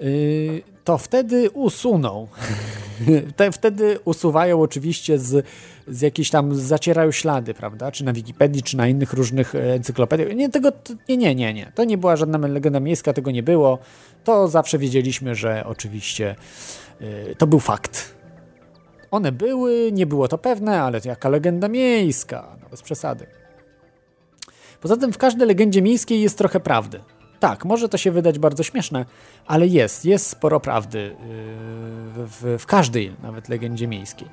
y, 0.00 0.73
to 0.84 0.98
wtedy 0.98 1.50
usuną 1.50 2.26
Te, 3.36 3.52
wtedy 3.52 3.98
usuwają 4.04 4.62
oczywiście 4.62 5.18
z, 5.18 5.46
z 5.88 6.00
jakiejś 6.00 6.30
tam, 6.30 6.54
zacierają 6.54 7.10
ślady, 7.10 7.54
prawda? 7.54 7.92
Czy 7.92 8.04
na 8.04 8.12
Wikipedii, 8.12 8.62
czy 8.62 8.76
na 8.76 8.88
innych 8.88 9.12
różnych 9.12 9.54
e, 9.54 9.74
encyklopediach. 9.74 10.36
Nie, 10.36 10.48
tego, 10.48 10.72
nie, 11.08 11.16
nie, 11.16 11.34
nie, 11.34 11.54
nie. 11.54 11.72
To 11.74 11.84
nie 11.84 11.98
była 11.98 12.16
żadna 12.16 12.38
legenda 12.38 12.80
miejska, 12.80 13.12
tego 13.12 13.30
nie 13.30 13.42
było. 13.42 13.78
To 14.24 14.48
zawsze 14.48 14.78
wiedzieliśmy, 14.78 15.34
że 15.34 15.64
oczywiście 15.66 16.36
y, 17.00 17.34
to 17.38 17.46
był 17.46 17.60
fakt. 17.60 18.14
One 19.10 19.32
były, 19.32 19.92
nie 19.92 20.06
było 20.06 20.28
to 20.28 20.38
pewne, 20.38 20.82
ale 20.82 21.00
to 21.00 21.08
jaka 21.08 21.28
legenda 21.28 21.68
miejska, 21.68 22.56
no 22.62 22.68
bez 22.68 22.82
przesady. 22.82 23.26
Poza 24.80 24.96
tym 24.96 25.12
w 25.12 25.18
każdej 25.18 25.48
legendzie 25.48 25.82
miejskiej 25.82 26.20
jest 26.20 26.38
trochę 26.38 26.60
prawdy. 26.60 27.00
Tak, 27.44 27.64
może 27.64 27.88
to 27.88 27.98
się 27.98 28.10
wydać 28.10 28.38
bardzo 28.38 28.62
śmieszne, 28.62 29.04
ale 29.46 29.66
jest, 29.66 30.04
jest 30.04 30.26
sporo 30.26 30.60
prawdy 30.60 30.98
yy, 30.98 31.16
w, 32.26 32.56
w 32.58 32.66
każdej 32.66 33.16
nawet 33.22 33.48
legendzie 33.48 33.88
miejskiej. 33.88 34.28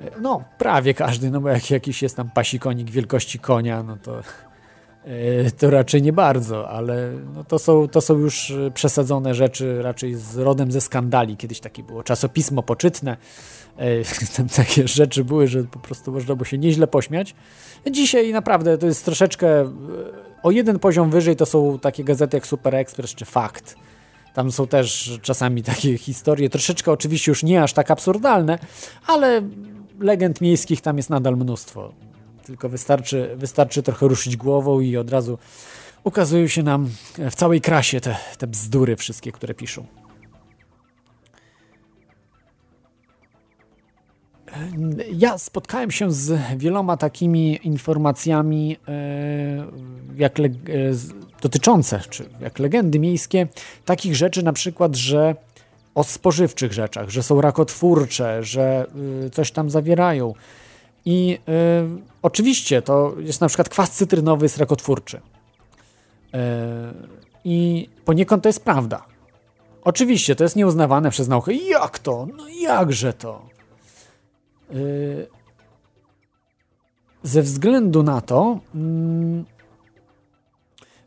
Yy, 0.00 0.10
no, 0.20 0.44
prawie 0.58 0.94
każdy, 0.94 1.30
no 1.30 1.40
bo 1.40 1.48
jak 1.48 1.70
jakiś 1.70 2.02
jest 2.02 2.16
tam 2.16 2.30
pasikonik 2.30 2.90
wielkości 2.90 3.38
konia, 3.38 3.82
no 3.82 3.96
to, 4.02 4.20
yy, 5.04 5.50
to 5.58 5.70
raczej 5.70 6.02
nie 6.02 6.12
bardzo, 6.12 6.68
ale 6.70 7.12
no 7.34 7.44
to, 7.44 7.58
są, 7.58 7.88
to 7.88 8.00
są 8.00 8.18
już 8.18 8.52
przesadzone 8.74 9.34
rzeczy 9.34 9.82
raczej 9.82 10.14
z 10.14 10.36
rodem 10.36 10.72
ze 10.72 10.80
skandali. 10.80 11.36
Kiedyś 11.36 11.60
takie 11.60 11.82
było 11.82 12.02
czasopismo 12.02 12.62
poczytne, 12.62 13.16
tam 14.36 14.48
takie 14.48 14.88
rzeczy 14.88 15.24
były, 15.24 15.46
że 15.46 15.64
po 15.64 15.78
prostu 15.78 16.12
można 16.12 16.34
było 16.34 16.44
się 16.44 16.58
nieźle 16.58 16.86
pośmiać. 16.86 17.34
Dzisiaj 17.90 18.32
naprawdę 18.32 18.78
to 18.78 18.86
jest 18.86 19.04
troszeczkę 19.04 19.72
o 20.42 20.50
jeden 20.50 20.78
poziom 20.78 21.10
wyżej 21.10 21.36
to 21.36 21.46
są 21.46 21.78
takie 21.78 22.04
gazety 22.04 22.36
jak 22.36 22.46
Super 22.46 22.74
Express 22.74 23.14
czy 23.14 23.24
Fakt. 23.24 23.76
Tam 24.34 24.52
są 24.52 24.66
też 24.66 25.18
czasami 25.22 25.62
takie 25.62 25.98
historie, 25.98 26.50
troszeczkę 26.50 26.92
oczywiście 26.92 27.30
już 27.30 27.42
nie 27.42 27.62
aż 27.62 27.72
tak 27.72 27.90
absurdalne, 27.90 28.58
ale 29.06 29.42
legend 30.00 30.40
miejskich 30.40 30.80
tam 30.80 30.96
jest 30.96 31.10
nadal 31.10 31.36
mnóstwo. 31.36 31.92
Tylko 32.44 32.68
wystarczy, 32.68 33.30
wystarczy 33.36 33.82
trochę 33.82 34.08
ruszyć 34.08 34.36
głową 34.36 34.80
i 34.80 34.96
od 34.96 35.10
razu 35.10 35.38
ukazują 36.04 36.46
się 36.46 36.62
nam 36.62 36.90
w 37.30 37.34
całej 37.34 37.60
krasie 37.60 38.00
te, 38.00 38.16
te 38.38 38.46
bzdury 38.46 38.96
wszystkie, 38.96 39.32
które 39.32 39.54
piszą. 39.54 39.86
Ja 45.12 45.38
spotkałem 45.38 45.90
się 45.90 46.12
z 46.12 46.58
wieloma 46.58 46.96
takimi 46.96 47.60
informacjami 47.62 48.76
e, 48.88 49.66
jak 50.16 50.40
e, 50.40 50.44
dotyczące, 51.42 52.00
czy 52.10 52.28
jak 52.40 52.58
legendy 52.58 52.98
miejskie, 52.98 53.48
takich 53.84 54.16
rzeczy 54.16 54.42
na 54.42 54.52
przykład, 54.52 54.96
że 54.96 55.34
o 55.94 56.04
spożywczych 56.04 56.72
rzeczach, 56.72 57.10
że 57.10 57.22
są 57.22 57.40
rakotwórcze, 57.40 58.44
że 58.44 58.86
e, 59.26 59.30
coś 59.30 59.52
tam 59.52 59.70
zawierają. 59.70 60.34
I 61.04 61.38
y, 61.48 62.02
oczywiście 62.22 62.82
to 62.82 63.14
jest 63.18 63.40
na 63.40 63.48
przykład 63.48 63.68
kwas 63.68 63.90
cytrynowy 63.90 64.44
jest 64.44 64.58
rakotwórczy. 64.58 65.16
Y, 65.16 65.20
I 67.44 67.88
poniekąd 68.04 68.42
to 68.42 68.48
jest 68.48 68.64
prawda. 68.64 69.04
Oczywiście 69.84 70.36
to 70.36 70.44
jest 70.44 70.56
nieuznawane 70.56 71.10
przez 71.10 71.28
naukę. 71.28 71.54
Jak 71.54 71.98
to? 71.98 72.26
No 72.36 72.48
jakże 72.48 73.12
to? 73.12 73.49
Y, 74.74 75.26
ze 77.22 77.42
względu 77.42 78.02
na 78.02 78.20
to, 78.20 78.58
mm, 78.74 79.44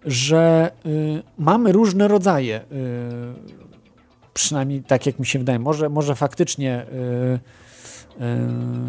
że 0.05 0.71
y, 0.85 1.23
mamy 1.37 1.71
różne 1.71 2.07
rodzaje, 2.07 2.61
y, 2.61 2.63
przynajmniej 4.33 4.83
tak 4.83 5.05
jak 5.05 5.19
mi 5.19 5.25
się 5.25 5.39
wydaje, 5.39 5.59
może, 5.59 5.89
może 5.89 6.15
faktycznie 6.15 6.85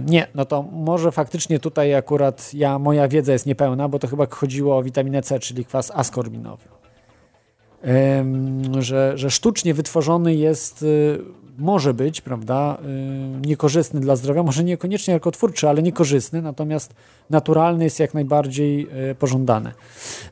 nie, 0.07 0.27
no 0.35 0.45
to 0.45 0.63
może 0.63 1.13
faktycznie 1.13 1.59
tutaj 1.59 1.95
akurat 1.95 2.55
ja, 2.55 2.79
moja 2.79 3.09
wiedza 3.09 3.33
jest 3.33 3.47
niepełna, 3.47 3.89
bo 3.89 3.99
to 3.99 4.09
chyba 4.09 4.27
chodziło 4.27 4.79
o 4.79 4.83
witaminę 4.83 5.23
C, 5.23 5.39
czyli 5.39 5.65
kwas 5.65 5.91
askorbinowy. 5.95 6.65
Że, 8.79 9.13
że 9.19 9.31
sztucznie 9.31 9.75
wytworzony 9.75 10.35
jest 10.35 10.85
może 11.59 11.95
być, 11.95 12.21
prawda, 12.21 12.79
y, 13.43 13.47
niekorzystny 13.47 14.01
dla 14.01 14.17
zdrowia, 14.17 14.43
może 14.43 14.64
niekoniecznie 14.64 15.14
rakotwórczy, 15.14 15.69
ale 15.69 15.83
niekorzystny, 15.83 16.43
natomiast 16.43 16.95
naturalny 17.31 17.85
jest 17.85 18.01
jak 18.01 18.14
najbardziej 18.14 18.88
y, 19.11 19.14
pożądany. 19.14 19.73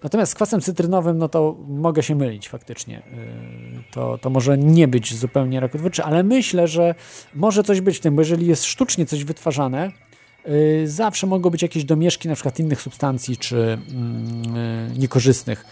Natomiast 0.02 0.32
z 0.32 0.34
kwasem 0.34 0.60
cytrynowym, 0.60 1.18
no 1.18 1.28
to 1.28 1.56
mogę 1.68 2.02
się 2.02 2.14
mylić 2.14 2.48
faktycznie. 2.48 2.98
Y, 2.98 3.02
to, 3.92 4.18
to 4.18 4.30
może 4.30 4.58
nie 4.58 4.88
być 4.88 5.14
zupełnie 5.14 5.60
rakotwórczy, 5.60 6.04
ale 6.04 6.22
myślę, 6.22 6.68
że 6.68 6.94
może 7.34 7.62
coś 7.62 7.80
być 7.80 7.96
w 7.96 8.00
tym, 8.00 8.16
bo 8.16 8.22
jeżeli 8.22 8.46
jest 8.46 8.64
sztucznie 8.64 9.06
coś 9.06 9.24
wytwarzane, 9.24 9.92
zawsze 10.84 11.26
mogą 11.26 11.50
być 11.50 11.62
jakieś 11.62 11.84
domieszki 11.84 12.28
na 12.28 12.34
przykład 12.34 12.58
innych 12.58 12.82
substancji 12.82 13.36
czy 13.36 13.56
mm, 13.56 14.98
niekorzystnych, 14.98 15.64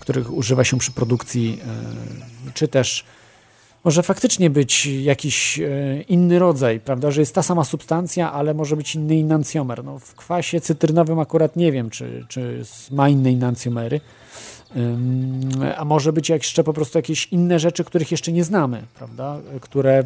których 0.00 0.32
używa 0.32 0.64
się 0.64 0.78
przy 0.78 0.92
produkcji, 0.92 1.58
czy 2.54 2.68
też 2.68 3.04
może 3.84 4.02
faktycznie 4.02 4.50
być 4.50 4.86
jakiś 4.86 5.58
e, 5.60 6.02
inny 6.02 6.38
rodzaj, 6.38 6.80
prawda, 6.80 7.10
że 7.10 7.20
jest 7.20 7.34
ta 7.34 7.42
sama 7.42 7.64
substancja, 7.64 8.32
ale 8.32 8.54
może 8.54 8.76
być 8.76 8.94
inny 8.94 9.16
inancjomer. 9.16 9.84
No, 9.84 9.98
w 9.98 10.14
kwasie 10.14 10.60
cytrynowym 10.60 11.18
akurat 11.18 11.56
nie 11.56 11.72
wiem, 11.72 11.90
czy, 11.90 12.26
czy 12.28 12.62
ma 12.90 13.08
inne 13.08 13.32
inancjomery, 13.32 14.00
a 15.76 15.84
może 15.84 16.12
być 16.12 16.28
jeszcze 16.28 16.64
po 16.64 16.72
prostu 16.72 16.98
jakieś 16.98 17.26
inne 17.26 17.58
rzeczy, 17.58 17.84
których 17.84 18.10
jeszcze 18.10 18.32
nie 18.32 18.44
znamy, 18.44 18.82
prawda, 18.94 19.38
które 19.60 19.98
e, 19.98 20.04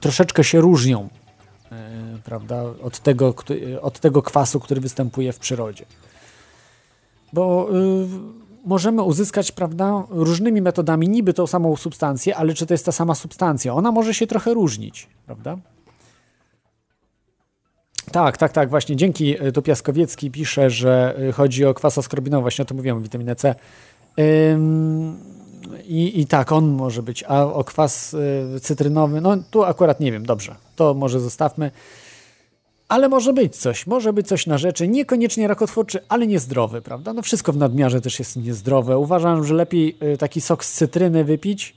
troszeczkę 0.00 0.44
się 0.44 0.60
różnią, 0.60 1.08
e, 1.72 1.76
prawda, 2.24 2.62
od 2.82 2.98
tego, 2.98 3.34
od 3.80 4.00
tego 4.00 4.22
kwasu, 4.22 4.60
który 4.60 4.80
występuje 4.80 5.32
w 5.32 5.38
przyrodzie. 5.38 5.84
Bo 7.32 7.68
możemy 8.66 9.02
uzyskać, 9.02 9.52
prawda, 9.52 10.04
różnymi 10.10 10.62
metodami 10.62 11.08
niby 11.08 11.34
tą 11.34 11.46
samą 11.46 11.76
substancję, 11.76 12.36
ale 12.36 12.54
czy 12.54 12.66
to 12.66 12.74
jest 12.74 12.84
ta 12.86 12.92
sama 12.92 13.14
substancja? 13.14 13.74
Ona 13.74 13.92
może 13.92 14.14
się 14.14 14.26
trochę 14.26 14.54
różnić, 14.54 15.08
prawda? 15.26 15.58
Tak, 18.12 18.36
tak, 18.36 18.52
tak, 18.52 18.70
właśnie. 18.70 18.96
Dzięki 18.96 19.42
e, 19.42 19.52
tu 19.52 19.62
Piaskowiecki 19.62 20.30
pisze, 20.30 20.70
że 20.70 21.16
e, 21.28 21.32
chodzi 21.32 21.64
o 21.64 21.74
kwas 21.74 21.98
askorbinowy, 21.98 22.42
właśnie 22.42 22.62
o 22.62 22.66
tym 22.66 22.76
mówiłem, 22.76 23.02
witaminę 23.02 23.36
C. 23.36 23.54
Ym, 24.52 25.16
i, 25.84 26.20
I 26.20 26.26
tak, 26.26 26.52
on 26.52 26.68
może 26.68 27.02
być, 27.02 27.24
a 27.28 27.44
o 27.44 27.64
kwas 27.64 28.14
y, 28.14 28.60
cytrynowy, 28.60 29.20
no 29.20 29.36
tu 29.50 29.64
akurat 29.64 30.00
nie 30.00 30.12
wiem, 30.12 30.26
dobrze, 30.26 30.54
to 30.76 30.94
może 30.94 31.20
zostawmy. 31.20 31.70
Ale 32.88 33.08
może 33.08 33.32
być 33.32 33.56
coś, 33.56 33.86
może 33.86 34.12
być 34.12 34.26
coś 34.28 34.46
na 34.46 34.58
rzeczy, 34.58 34.88
niekoniecznie 34.88 35.48
rakotwórczy, 35.48 35.98
ale 36.08 36.26
niezdrowy, 36.26 36.82
prawda? 36.82 37.12
No 37.12 37.22
wszystko 37.22 37.52
w 37.52 37.56
nadmiarze 37.56 38.00
też 38.00 38.18
jest 38.18 38.36
niezdrowe. 38.36 38.98
Uważam, 38.98 39.44
że 39.44 39.54
lepiej 39.54 39.96
y, 40.14 40.16
taki 40.16 40.40
sok 40.40 40.64
z 40.64 40.72
cytryny 40.72 41.24
wypić, 41.24 41.74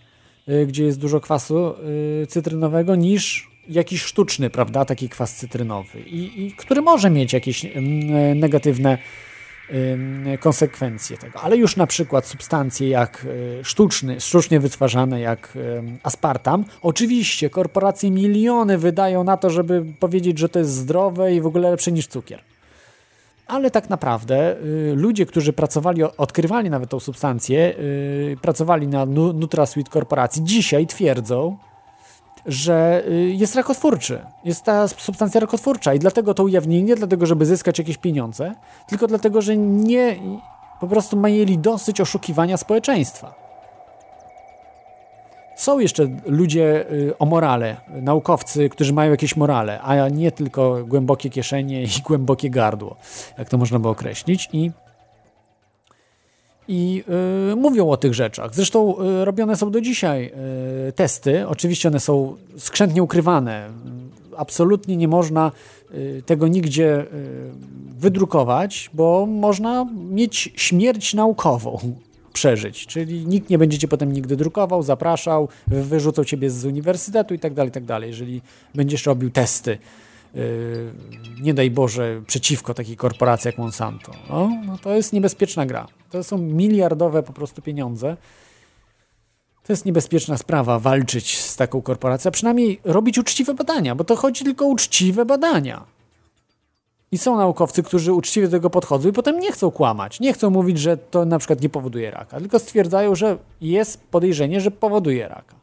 y, 0.50 0.66
gdzie 0.66 0.84
jest 0.84 1.00
dużo 1.00 1.20
kwasu 1.20 1.74
y, 2.24 2.28
cytrynowego, 2.28 2.96
niż 2.96 3.50
jakiś 3.70 4.02
sztuczny, 4.02 4.50
prawda? 4.50 4.86
Taki 4.86 5.10
kwas 5.10 5.36
cytrynowy, 5.36 6.00
i, 6.00 6.46
i 6.46 6.52
który 6.52 6.82
może 6.82 7.10
mieć 7.10 7.34
jakieś 7.34 7.66
mm, 7.66 8.40
negatywne 8.40 8.98
konsekwencje 10.40 11.18
tego. 11.18 11.40
Ale 11.42 11.58
już 11.58 11.76
na 11.76 11.88
przykład 11.88 12.26
substancje 12.26 12.90
jak 12.90 13.26
e, 13.60 13.64
sztuczny, 13.64 14.22
sztucznie 14.22 14.60
wytwarzane, 14.60 15.20
jak 15.20 15.58
aspartam, 16.04 16.66
oczywiście 16.82 17.50
korporacje 17.50 18.12
miliony 18.12 18.78
wydają 18.78 19.24
na 19.24 19.38
to, 19.38 19.50
żeby 19.50 19.86
powiedzieć, 20.00 20.40
że 20.40 20.50
to 20.50 20.60
jest 20.60 20.72
zdrowe 20.72 21.34
i 21.34 21.42
w 21.42 21.46
ogóle 21.46 21.72
lepsze 21.72 21.92
niż 21.92 22.08
cukier. 22.08 22.42
Ale 23.50 23.72
tak 23.72 23.90
naprawdę 23.90 24.58
y, 24.58 24.94
ludzie, 24.96 25.26
którzy 25.26 25.54
pracowali, 25.54 26.04
odkrywali 26.04 26.70
nawet 26.70 26.90
tą 26.90 27.00
substancję, 27.00 27.76
y, 27.80 28.38
pracowali 28.42 28.88
na 28.88 29.06
NutraSweet 29.06 29.90
korporacji, 29.90 30.44
dzisiaj 30.44 30.88
twierdzą, 30.88 31.58
że 32.46 33.04
y, 33.08 33.14
jest 33.14 33.56
rakotwórczy. 33.56 34.20
Jest 34.44 34.64
ta 34.64 34.88
substancja 34.88 35.42
rakotwórcza 35.42 35.94
i 35.94 36.00
dlatego 36.00 36.34
to 36.34 36.44
ujawnienie, 36.44 36.84
nie 36.84 36.96
dlatego, 36.96 37.26
żeby 37.26 37.46
zyskać 37.46 37.80
jakieś 37.80 37.98
pieniądze, 37.98 38.56
tylko 38.88 39.08
dlatego, 39.08 39.42
że 39.42 39.58
nie 39.58 40.16
po 40.80 40.88
prostu 40.88 41.18
mieli 41.18 41.58
dosyć 41.58 42.02
oszukiwania 42.02 42.58
społeczeństwa. 42.58 43.50
Są 45.56 45.80
jeszcze 45.80 46.08
ludzie 46.26 46.92
y, 46.92 47.18
o 47.18 47.26
morale, 47.26 47.78
naukowcy, 47.88 48.70
którzy 48.70 48.94
mają 48.94 49.12
jakieś 49.12 49.36
morale, 49.36 49.82
a 49.82 50.10
nie 50.10 50.32
tylko 50.32 50.86
głębokie 50.86 51.30
kieszenie 51.30 51.84
i 51.84 51.88
głębokie 52.06 52.50
gardło, 52.50 52.96
jak 53.38 53.50
to 53.50 53.58
można 53.58 53.80
by 53.80 53.90
określić. 53.90 54.50
I 54.54 54.72
i 56.70 57.04
y, 57.52 57.56
mówią 57.56 57.90
o 57.90 57.98
tych 57.98 58.14
rzeczach. 58.14 58.56
Zresztą 58.56 59.02
y, 59.22 59.26
robione 59.26 59.56
są 59.56 59.72
do 59.72 59.82
dzisiaj 59.82 60.32
y, 60.90 60.92
testy. 60.92 61.48
Oczywiście 61.48 61.90
one 61.90 62.00
są 62.00 62.36
skrzętnie 62.58 63.04
ukrywane. 63.04 63.70
Absolutnie 64.38 64.98
nie 64.98 65.08
można 65.08 65.52
y, 65.94 66.24
tego 66.26 66.48
nigdzie 66.48 67.02
y, 67.02 67.06
wydrukować, 68.00 68.90
bo 68.94 69.26
można 69.26 69.88
mieć 70.10 70.52
śmierć 70.56 71.14
naukową. 71.14 71.80
przeżyć. 72.34 72.88
Czyli 72.88 73.26
nikt 73.26 73.50
nie 73.50 73.58
będzie 73.58 73.78
cię 73.78 73.88
potem 73.88 74.14
nigdy 74.14 74.36
drukował, 74.36 74.84
zapraszał, 74.84 75.48
wy- 75.68 75.84
wyrzucał 75.84 76.26
ciebie 76.26 76.50
z 76.50 76.66
uniwersytetu 76.66 77.34
i 77.34 77.40
tak 77.40 77.54
dalej, 77.54 77.72
tak 77.72 77.86
dalej. 77.86 78.10
Jeżeli 78.10 78.42
będziesz 78.76 79.06
robił 79.06 79.30
testy, 79.30 79.78
nie 81.42 81.54
daj 81.54 81.72
Boże, 81.72 82.22
przeciwko 82.28 82.74
takiej 82.74 82.98
korporacji 82.98 83.48
jak 83.48 83.58
Monsanto, 83.58 84.12
no, 84.30 84.52
no 84.66 84.78
to 84.78 84.96
jest 84.96 85.14
niebezpieczna 85.14 85.66
gra. 85.66 85.88
To 86.10 86.24
są 86.24 86.38
miliardowe 86.38 87.24
po 87.24 87.34
prostu 87.34 87.62
pieniądze. 87.62 88.18
To 89.64 89.74
jest 89.74 89.86
niebezpieczna 89.86 90.38
sprawa 90.38 90.80
walczyć 90.80 91.40
z 91.40 91.56
taką 91.56 91.82
korporacją, 91.82 92.30
a 92.30 92.32
przynajmniej 92.32 92.80
robić 92.84 93.18
uczciwe 93.18 93.54
badania, 93.54 93.96
bo 93.96 94.04
to 94.04 94.16
chodzi 94.16 94.44
tylko 94.44 94.66
o 94.66 94.68
uczciwe 94.68 95.26
badania. 95.26 95.86
I 97.12 97.18
są 97.18 97.38
naukowcy, 97.38 97.84
którzy 97.84 98.14
uczciwie 98.14 98.48
do 98.48 98.52
tego 98.52 98.70
podchodzą 98.70 99.10
i 99.10 99.14
potem 99.14 99.40
nie 99.40 99.52
chcą 99.52 99.72
kłamać. 99.72 100.20
Nie 100.20 100.34
chcą 100.34 100.50
mówić, 100.50 100.80
że 100.80 100.98
to 100.98 101.26
na 101.26 101.40
przykład 101.40 101.62
nie 101.62 101.70
powoduje 101.70 102.12
raka, 102.12 102.40
tylko 102.40 102.60
stwierdzają, 102.60 103.16
że 103.16 103.38
jest 103.62 104.04
podejrzenie, 104.04 104.62
że 104.62 104.72
powoduje 104.72 105.28
raka. 105.28 105.56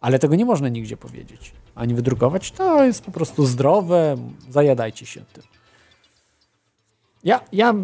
Ale 0.00 0.18
tego 0.18 0.34
nie 0.34 0.44
można 0.44 0.68
nigdzie 0.68 0.96
powiedzieć. 0.96 1.52
Ani 1.76 1.94
wydrukować. 1.94 2.50
To 2.50 2.84
jest 2.84 3.04
po 3.04 3.10
prostu 3.10 3.46
zdrowe. 3.46 4.16
Zajadajcie 4.50 5.06
się 5.06 5.20
tym. 5.32 5.42
Ja, 7.24 7.40
ja 7.52 7.74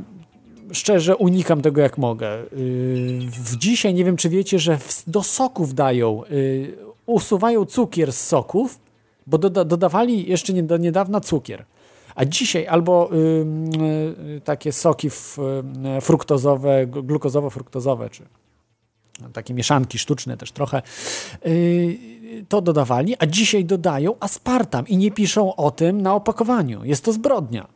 szczerze 0.73 1.17
unikam 1.17 1.63
tego 1.63 1.81
jak 1.81 1.99
mogę. 1.99 2.39
Yy, 2.39 3.31
W 3.31 3.57
dzisiaj 3.57 3.95
nie 3.95 4.05
wiem, 4.05 4.17
czy 4.17 4.29
wiecie, 4.29 4.59
że 4.59 4.79
do 5.07 5.23
soków 5.23 5.75
dają, 5.75 6.23
yy, 6.31 6.77
usuwają 7.07 7.65
cukier 7.65 8.13
z 8.13 8.27
soków, 8.27 8.81
bo 9.27 9.39
doda 9.39 9.65
dodawali 9.65 10.29
jeszcze 10.29 10.53
nie, 10.53 10.63
do 10.63 10.77
niedawna 10.77 11.21
cukier. 11.21 11.65
A 12.15 12.25
dzisiaj 12.25 12.67
albo 12.67 13.11
ym, 13.13 13.83
y, 13.83 14.41
takie 14.45 14.73
soki 14.73 15.11
fruktozowe, 16.01 16.87
glu- 16.87 17.03
glukozowo-fruktozowe, 17.03 18.11
czy 18.11 18.23
takie 19.33 19.55
mieszanki 19.55 19.99
sztuczne 19.99 20.37
też 20.37 20.53
trochę, 20.53 20.83
y, 21.47 22.45
to 22.49 22.63
dodawali, 22.63 23.17
a 23.19 23.27
dzisiaj 23.27 23.65
dodają 23.65 24.15
aspartam 24.21 24.89
i 24.89 24.97
nie 24.97 25.11
piszą 25.11 25.57
o 25.57 25.71
tym 25.71 26.01
na 26.01 26.15
opakowaniu. 26.15 26.85
Jest 26.85 27.05
to 27.05 27.13
zbrodnia. 27.13 27.67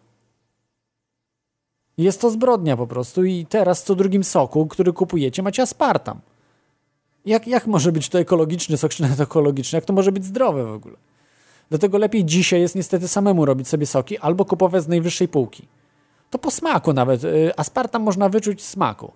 Jest 1.99 2.20
to 2.20 2.30
zbrodnia 2.30 2.76
po 2.76 2.87
prostu 2.87 3.24
i 3.24 3.47
teraz 3.47 3.84
co 3.84 3.95
drugim 3.95 4.24
soku, 4.24 4.66
który 4.66 4.93
kupujecie, 4.93 5.43
macie 5.43 5.62
aspartam. 5.62 6.20
Jak, 7.24 7.47
jak 7.47 7.66
może 7.66 7.93
być 7.93 8.09
to 8.09 8.18
ekologiczny 8.18 8.76
sok, 8.76 8.95
czy 8.95 9.03
nawet 9.03 9.20
ekologiczny? 9.20 9.76
Jak 9.76 9.84
to 9.84 9.93
może 9.93 10.12
być 10.12 10.24
zdrowe 10.24 10.64
w 10.64 10.72
ogóle? 10.72 10.97
Dlatego 11.68 11.99
lepiej 11.99 12.24
dzisiaj 12.24 12.61
jest 12.61 12.74
niestety 12.74 13.09
samemu 13.09 13.45
robić 13.45 13.68
sobie 13.68 13.87
soki 13.87 14.18
albo 14.18 14.45
kupować 14.45 14.82
z 14.82 14.89
najwyższej 14.89 15.28
półki. 15.28 15.68
To 16.30 16.39
po 16.39 16.51
smaku 16.51 16.93
nawet. 16.93 17.24
y, 17.24 17.53
Aspartam 17.57 18.03
można 18.03 18.28
wyczuć 18.28 18.64
smaku. 18.64 19.12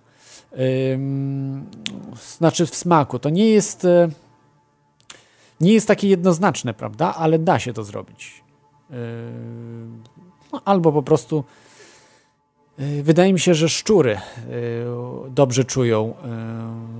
Znaczy 2.37 2.65
w 2.65 2.75
smaku. 2.75 3.19
To 3.19 3.29
nie 3.29 3.49
jest 3.49 3.85
y, 3.85 4.09
nie 5.61 5.73
jest 5.73 5.87
takie 5.87 6.07
jednoznaczne, 6.07 6.73
prawda? 6.73 7.15
Ale 7.15 7.39
da 7.39 7.59
się 7.59 7.73
to 7.73 7.83
zrobić. 7.83 8.43
No, 10.53 10.61
albo 10.65 10.91
po 10.91 11.03
prostu 11.03 11.43
yy, 12.77 13.03
wydaje 13.03 13.33
mi 13.33 13.39
się, 13.39 13.53
że 13.53 13.69
szczury 13.69 14.09
yy, 14.49 15.29
dobrze 15.29 15.65
czują 15.65 16.13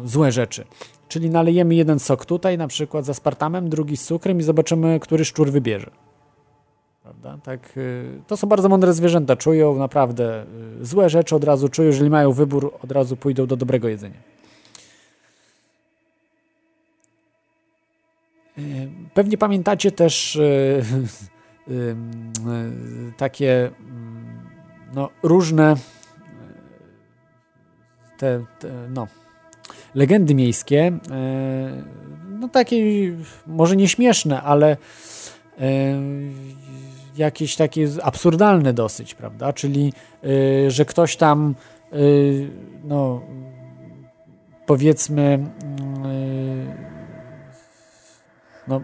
złe 0.05 0.31
rzeczy. 0.31 0.65
Czyli 1.07 1.29
nalejemy 1.29 1.75
jeden 1.75 1.99
sok 1.99 2.25
tutaj, 2.25 2.57
na 2.57 2.67
przykład 2.67 3.05
z 3.05 3.09
aspartamem, 3.09 3.69
drugi 3.69 3.97
z 3.97 4.05
cukrem 4.05 4.39
i 4.39 4.43
zobaczymy, 4.43 4.99
który 4.99 5.25
szczur 5.25 5.51
wybierze. 5.51 5.91
Prawda? 7.03 7.37
Tak, 7.43 7.75
yy, 7.75 8.21
to 8.27 8.37
są 8.37 8.47
bardzo 8.47 8.69
mądre 8.69 8.93
zwierzęta, 8.93 9.35
czują 9.35 9.75
naprawdę 9.75 10.45
yy, 10.79 10.85
złe 10.85 11.09
rzeczy 11.09 11.35
od 11.35 11.43
razu 11.43 11.69
czują, 11.69 11.87
jeżeli 11.87 12.09
mają 12.09 12.31
wybór, 12.31 12.73
od 12.83 12.91
razu 12.91 13.15
pójdą 13.17 13.47
do 13.47 13.57
dobrego 13.57 13.87
jedzenia. 13.87 14.17
Yy, 18.57 18.63
Pewnie 19.13 19.37
pamiętacie 19.37 19.91
też 19.91 20.39
takie 23.17 23.65
mm, 23.65 24.49
no, 24.93 25.09
różne 25.23 25.75
te, 28.17 28.45
te 28.59 28.69
no, 28.89 29.07
legendy 29.95 30.35
miejskie, 30.35 30.97
no 32.39 32.47
takie 32.47 32.77
może 33.47 33.75
nieśmieszne, 33.75 34.41
ale 34.41 34.77
jakieś 37.15 37.55
takie 37.55 37.87
absurdalne 38.03 38.73
dosyć, 38.73 39.15
prawda? 39.15 39.53
Czyli, 39.53 39.93
yy, 40.23 40.71
że 40.71 40.85
ktoś 40.85 41.15
tam 41.15 41.55
yy, 41.91 42.49
no 42.83 43.21
powiedzmy 44.65 45.49
yy, 46.03 46.75
no, 48.67 48.81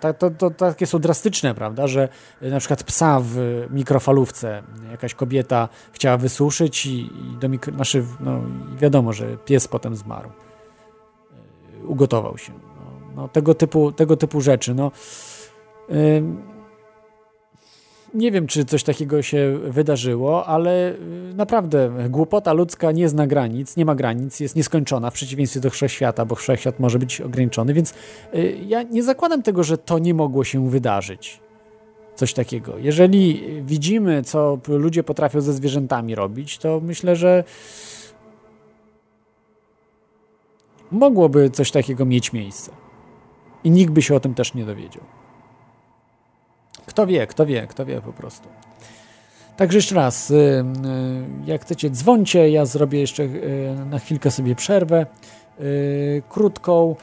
to, 0.00 0.14
to, 0.14 0.30
to 0.30 0.50
takie 0.50 0.86
są 0.86 0.98
drastyczne, 0.98 1.54
prawda, 1.54 1.86
że 1.86 2.08
na 2.42 2.58
przykład 2.58 2.82
psa 2.82 3.20
w 3.22 3.66
mikrofalówce 3.70 4.62
jakaś 4.90 5.14
kobieta 5.14 5.68
chciała 5.92 6.16
wysuszyć 6.16 6.86
i, 6.86 7.00
i 7.00 7.36
do 7.40 7.48
mikro, 7.48 7.74
znaczy, 7.74 8.04
no, 8.20 8.40
wiadomo, 8.76 9.12
że 9.12 9.36
pies 9.36 9.68
potem 9.68 9.96
zmarł. 9.96 10.30
Ugotował 11.86 12.38
się. 12.38 12.52
No, 12.52 13.12
no, 13.16 13.28
tego, 13.28 13.54
typu, 13.54 13.92
tego 13.92 14.16
typu 14.16 14.40
rzeczy. 14.40 14.74
No, 14.74 14.90
nie 18.14 18.30
wiem, 18.30 18.46
czy 18.46 18.64
coś 18.64 18.84
takiego 18.84 19.22
się 19.22 19.58
wydarzyło, 19.62 20.46
ale 20.46 20.92
y, 20.92 21.34
naprawdę 21.34 21.90
głupota 22.10 22.52
ludzka 22.52 22.92
nie 22.92 23.08
zna 23.08 23.26
granic, 23.26 23.76
nie 23.76 23.84
ma 23.84 23.94
granic, 23.94 24.40
jest 24.40 24.56
nieskończona 24.56 25.10
w 25.10 25.14
przeciwieństwie 25.14 25.60
do 25.60 25.70
wszechświata, 25.70 26.24
bo 26.24 26.34
wszechświat 26.34 26.80
może 26.80 26.98
być 26.98 27.20
ograniczony, 27.20 27.74
więc 27.74 27.94
y, 28.34 28.58
ja 28.66 28.82
nie 28.82 29.02
zakładam 29.02 29.42
tego, 29.42 29.64
że 29.64 29.78
to 29.78 29.98
nie 29.98 30.14
mogło 30.14 30.44
się 30.44 30.70
wydarzyć. 30.70 31.40
Coś 32.14 32.34
takiego. 32.34 32.78
Jeżeli 32.78 33.42
widzimy, 33.62 34.22
co 34.22 34.58
ludzie 34.68 35.02
potrafią 35.02 35.40
ze 35.40 35.52
zwierzętami 35.52 36.14
robić, 36.14 36.58
to 36.58 36.80
myślę, 36.80 37.16
że 37.16 37.44
mogłoby 40.90 41.50
coś 41.50 41.70
takiego 41.70 42.04
mieć 42.04 42.32
miejsce. 42.32 42.72
I 43.64 43.70
nikt 43.70 43.92
by 43.92 44.02
się 44.02 44.14
o 44.14 44.20
tym 44.20 44.34
też 44.34 44.54
nie 44.54 44.64
dowiedział. 44.64 45.21
Kto 46.86 47.06
wie, 47.06 47.26
kto 47.26 47.46
wie, 47.46 47.66
kto 47.66 47.84
wie 47.86 48.00
po 48.00 48.12
prostu. 48.12 48.48
Także 49.56 49.78
jeszcze 49.78 49.94
raz, 49.94 50.30
y, 50.30 50.34
y, 50.34 50.64
jak 51.46 51.62
chcecie, 51.62 51.90
dzwońcie. 51.90 52.50
Ja 52.50 52.66
zrobię 52.66 53.00
jeszcze 53.00 53.22
y, 53.22 53.76
na 53.90 53.98
chwilkę 53.98 54.30
sobie 54.30 54.54
przerwę 54.54 55.06
krótką. 56.28 56.96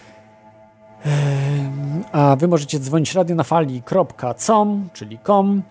A 2.11 2.35
wy 2.35 2.47
możecie 2.47 2.79
dzwonić 2.79 3.13
radionafali.com, 3.13 4.89
czyli 4.93 5.19
com 5.19 5.63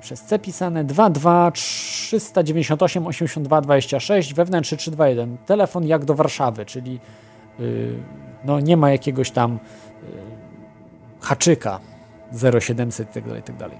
przez 0.00 0.22
C 0.22 0.38
pisane 0.38 0.84
22 0.84 1.50
398 1.50 3.06
82 3.06 3.60
26 3.60 4.34
wewnętrzny 4.34 4.76
321. 4.76 5.36
Telefon 5.46 5.86
jak 5.86 6.04
do 6.04 6.14
Warszawy, 6.14 6.64
czyli 6.64 7.00
no 8.44 8.60
nie 8.60 8.76
ma 8.76 8.90
jakiegoś 8.90 9.30
tam 9.30 9.58
haczyka 11.20 11.80
0700 12.32 13.16
itd., 13.16 13.36
itd. 13.36 13.70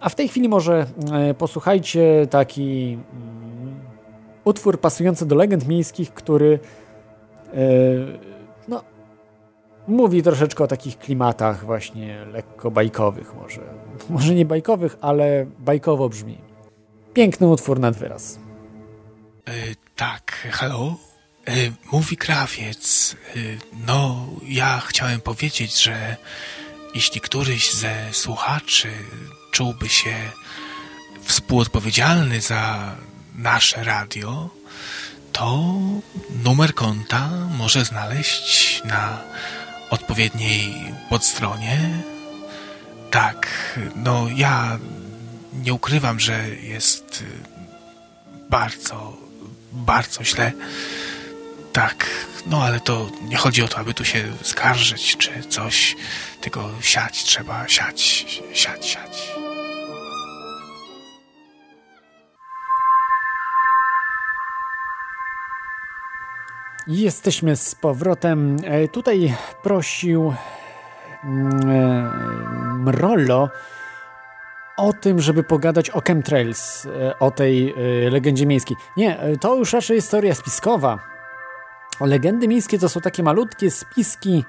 A 0.00 0.08
w 0.08 0.14
tej 0.14 0.28
chwili 0.28 0.48
może 0.48 0.86
e, 1.12 1.34
posłuchajcie 1.34 2.26
taki 2.30 2.98
mm, 3.12 3.80
utwór 4.44 4.80
pasujący 4.80 5.26
do 5.26 5.36
legend 5.36 5.68
miejskich, 5.68 6.14
który 6.14 6.58
e, 7.54 7.58
no, 8.68 8.82
mówi 9.88 10.22
troszeczkę 10.22 10.64
o 10.64 10.66
takich 10.66 10.98
klimatach 10.98 11.64
właśnie 11.64 12.24
lekko 12.24 12.70
bajkowych 12.70 13.34
może. 13.34 13.60
Może 14.10 14.34
nie 14.34 14.44
bajkowych, 14.44 14.96
ale 15.00 15.46
bajkowo 15.58 16.08
brzmi. 16.08 16.38
Piękny 17.14 17.46
utwór 17.46 17.80
nad 17.80 17.96
wyraz. 17.96 18.38
E, 19.48 19.52
tak, 19.96 20.48
halo? 20.50 20.96
E, 21.48 21.52
mówi 21.92 22.16
krawiec. 22.16 23.16
E, 23.36 23.38
no, 23.86 24.26
ja 24.48 24.82
chciałem 24.86 25.20
powiedzieć, 25.20 25.82
że 25.82 26.16
jeśli 26.96 27.20
któryś 27.20 27.74
ze 27.74 27.94
słuchaczy 28.12 28.92
czułby 29.50 29.88
się 29.88 30.16
współodpowiedzialny 31.22 32.40
za 32.40 32.94
nasze 33.34 33.84
radio, 33.84 34.50
to 35.32 35.72
numer 36.44 36.74
konta 36.74 37.30
może 37.58 37.84
znaleźć 37.84 38.82
na 38.84 39.20
odpowiedniej 39.90 40.94
podstronie. 41.10 42.02
Tak, 43.10 43.48
no 43.96 44.26
ja 44.36 44.78
nie 45.52 45.74
ukrywam, 45.74 46.20
że 46.20 46.48
jest 46.48 47.24
bardzo, 48.50 49.16
bardzo 49.72 50.24
źle. 50.24 50.52
Tak, 51.76 52.06
no 52.46 52.62
ale 52.62 52.80
to 52.80 53.06
nie 53.28 53.36
chodzi 53.36 53.62
o 53.62 53.68
to, 53.68 53.78
aby 53.78 53.94
tu 53.94 54.04
się 54.04 54.24
skarżyć 54.42 55.16
czy 55.16 55.42
coś, 55.48 55.96
tylko 56.40 56.70
siać 56.80 57.24
trzeba, 57.24 57.68
siać, 57.68 58.00
siać, 58.52 58.86
siać. 58.86 59.34
Jesteśmy 66.86 67.56
z 67.56 67.74
powrotem. 67.74 68.56
E, 68.64 68.88
tutaj 68.88 69.34
prosił 69.62 70.34
mm, 71.24 71.70
e, 71.70 72.10
Mrollo 72.78 73.48
o 74.76 74.92
tym, 74.92 75.20
żeby 75.20 75.42
pogadać 75.42 75.90
o 75.90 76.00
chemtrails, 76.00 76.86
e, 76.86 77.18
o 77.18 77.30
tej 77.30 77.74
legendzie 78.10 78.46
miejskiej. 78.46 78.76
Nie, 78.96 79.18
to 79.40 79.56
już 79.56 79.72
raczej 79.72 79.96
historia 79.96 80.34
spiskowa. 80.34 81.15
Legendy 82.00 82.48
miejskie 82.48 82.78
to 82.78 82.88
są 82.88 83.00
takie 83.00 83.22
malutkie 83.22 83.70
spiski, 83.70 84.44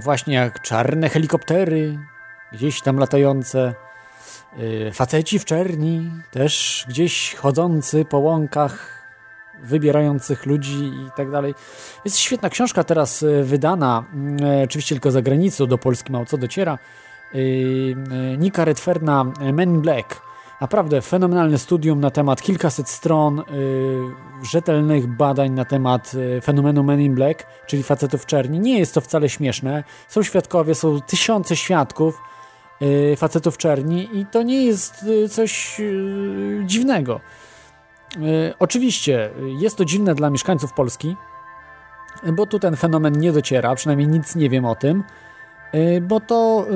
właśnie 0.00 0.34
jak 0.34 0.62
czarne 0.62 1.08
helikoptery, 1.08 1.98
gdzieś 2.52 2.80
tam 2.80 2.96
latające, 2.96 3.74
faceci 4.92 5.38
w 5.38 5.44
czerni, 5.44 6.10
też 6.30 6.84
gdzieś 6.88 7.34
chodzący 7.34 8.04
po 8.04 8.18
łąkach, 8.18 9.00
wybierających 9.62 10.46
ludzi 10.46 10.84
i 10.84 11.10
tak 11.16 11.30
dalej. 11.30 11.54
Jest 12.04 12.18
świetna 12.18 12.50
książka 12.50 12.84
teraz 12.84 13.22
e, 13.22 13.42
wydana, 13.42 14.04
e, 14.42 14.64
oczywiście 14.64 14.94
tylko 14.94 15.10
za 15.10 15.22
granicą, 15.22 15.66
do 15.66 15.78
Polski 15.78 16.12
mało 16.12 16.24
co 16.26 16.38
dociera. 16.38 16.78
E, 17.34 17.38
Nika 18.38 18.64
Redferna 18.64 19.24
Men 19.52 19.80
Black. 19.80 20.29
Naprawdę 20.60 21.02
fenomenalne 21.02 21.58
studium 21.58 22.00
na 22.00 22.10
temat 22.10 22.42
kilkaset 22.42 22.88
stron 22.88 23.42
rzetelnych 24.42 25.06
badań 25.06 25.50
na 25.50 25.64
temat 25.64 26.12
fenomenu 26.42 26.82
Men 26.82 27.00
in 27.00 27.14
Black, 27.14 27.46
czyli 27.66 27.82
facetów 27.82 28.26
czerni. 28.26 28.60
Nie 28.60 28.78
jest 28.78 28.94
to 28.94 29.00
wcale 29.00 29.28
śmieszne. 29.28 29.84
Są 30.08 30.22
świadkowie, 30.22 30.74
są 30.74 31.00
tysiące 31.00 31.56
świadków 31.56 32.22
facetów 33.16 33.54
w 33.54 33.58
czerni 33.58 34.08
i 34.18 34.26
to 34.26 34.42
nie 34.42 34.64
jest 34.64 35.06
coś 35.30 35.80
dziwnego. 36.64 37.20
Oczywiście 38.58 39.30
jest 39.58 39.76
to 39.76 39.84
dziwne 39.84 40.14
dla 40.14 40.30
mieszkańców 40.30 40.72
Polski, 40.72 41.16
bo 42.32 42.46
tu 42.46 42.58
ten 42.58 42.76
fenomen 42.76 43.18
nie 43.18 43.32
dociera, 43.32 43.74
przynajmniej 43.74 44.08
nic 44.08 44.36
nie 44.36 44.50
wiem 44.50 44.64
o 44.64 44.74
tym, 44.74 45.04
bo 46.02 46.20
to 46.20 46.66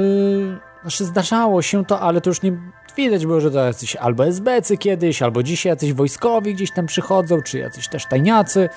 znaczy 0.82 1.04
zdarzało 1.04 1.62
się 1.62 1.84
to, 1.84 2.00
ale 2.00 2.20
to 2.20 2.30
już 2.30 2.42
nie 2.42 2.52
widać 2.96 3.26
było, 3.26 3.40
że 3.40 3.50
to 3.50 3.64
jacyś 3.64 3.96
albo 3.96 4.26
SBcy 4.26 4.76
kiedyś, 4.76 5.22
albo 5.22 5.42
dzisiaj 5.42 5.70
jacyś 5.70 5.92
wojskowi 5.92 6.54
gdzieś 6.54 6.72
tam 6.72 6.86
przychodzą, 6.86 7.42
czy 7.42 7.58
jacyś 7.58 7.88
też 7.88 8.06
tajniacy. 8.06 8.68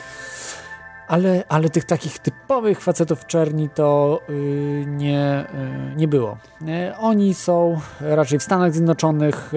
Ale, 1.08 1.44
ale 1.50 1.70
tych 1.70 1.84
takich 1.84 2.20
typowych 2.20 2.82
facetów 2.82 3.26
czerni 3.26 3.70
to 3.70 4.22
yy, 4.30 4.86
nie, 4.88 5.46
yy, 5.90 5.96
nie 5.96 6.08
było. 6.08 6.38
Yy, 6.62 6.98
oni 6.98 7.34
są 7.34 7.80
raczej 8.00 8.40
w 8.40 8.44
Stanach 8.44 8.74
Zjednoczonych, 8.74 9.52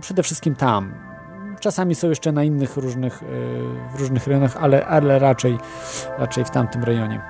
przede 0.00 0.22
wszystkim 0.22 0.54
tam. 0.54 1.08
Czasami 1.60 1.94
są 1.94 2.08
jeszcze 2.08 2.32
na 2.32 2.44
innych 2.44 2.76
różnych, 2.76 3.22
e, 3.22 3.26
w 3.96 4.00
różnych 4.00 4.26
rejonach, 4.26 4.56
ale, 4.60 4.86
ale 4.86 5.18
raczej, 5.18 5.58
raczej 6.18 6.44
w 6.44 6.50
tamtym 6.50 6.84
rejonie. 6.84 7.20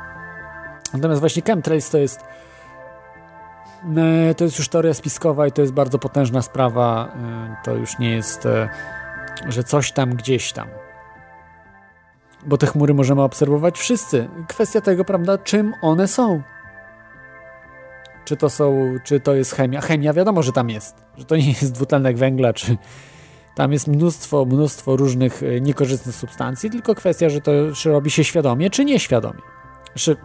Natomiast 0.93 1.21
właśnie 1.21 1.43
chemtrails 1.43 1.91
to 1.91 1.99
jest 1.99 2.21
to 4.37 4.45
jest 4.45 4.59
już 4.59 4.69
teoria 4.69 4.95
spiskowa 4.95 5.47
i 5.47 5.53
to 5.53 5.63
jest 5.63 5.73
bardzo 5.73 5.99
potężna 5.99 6.43
sprawa. 6.43 7.13
E, 7.17 7.57
to 7.65 7.75
już 7.75 7.99
nie 7.99 8.11
jest, 8.11 8.49
że 9.49 9.65
coś 9.65 9.93
tam 9.93 10.15
gdzieś 10.15 10.53
tam. 10.53 10.69
Bo 12.47 12.59
te 12.59 12.67
chmury 12.67 12.95
możemy 12.95 13.23
obserwować 13.23 13.79
wszyscy. 13.79 14.29
Kwestia 14.49 14.81
tego, 14.81 15.05
prawda, 15.05 15.39
czym 15.39 15.75
one 15.83 16.09
są. 16.09 16.43
Czy 18.25 18.37
to 18.37 18.51
są, 18.51 18.97
czy 19.05 19.21
to 19.21 19.35
jest 19.35 19.53
chemia? 19.53 19.81
Chemia 19.81 20.13
wiadomo, 20.13 20.43
że 20.43 20.53
tam 20.53 20.71
jest. 20.71 21.05
Że 21.17 21.25
to 21.25 21.37
nie 21.37 21.49
jest 21.49 21.73
dwutlenek 21.73 22.17
węgla, 22.17 22.53
czy, 22.53 22.77
tam 23.59 23.73
jest 23.73 23.89
mnóstwo, 23.89 24.45
mnóstwo 24.45 24.97
różnych 24.97 25.43
e, 25.43 25.61
niekorzystnych 25.61 26.15
substancji, 26.15 26.71
tylko 26.71 26.95
kwestia, 26.95 27.29
że 27.29 27.41
to 27.41 27.53
czy 27.75 27.91
robi 27.91 28.11
się 28.11 28.25
świadomie, 28.25 28.71
czy 28.71 28.85
nieświadomie. 28.85 29.41
Czy 29.95 30.17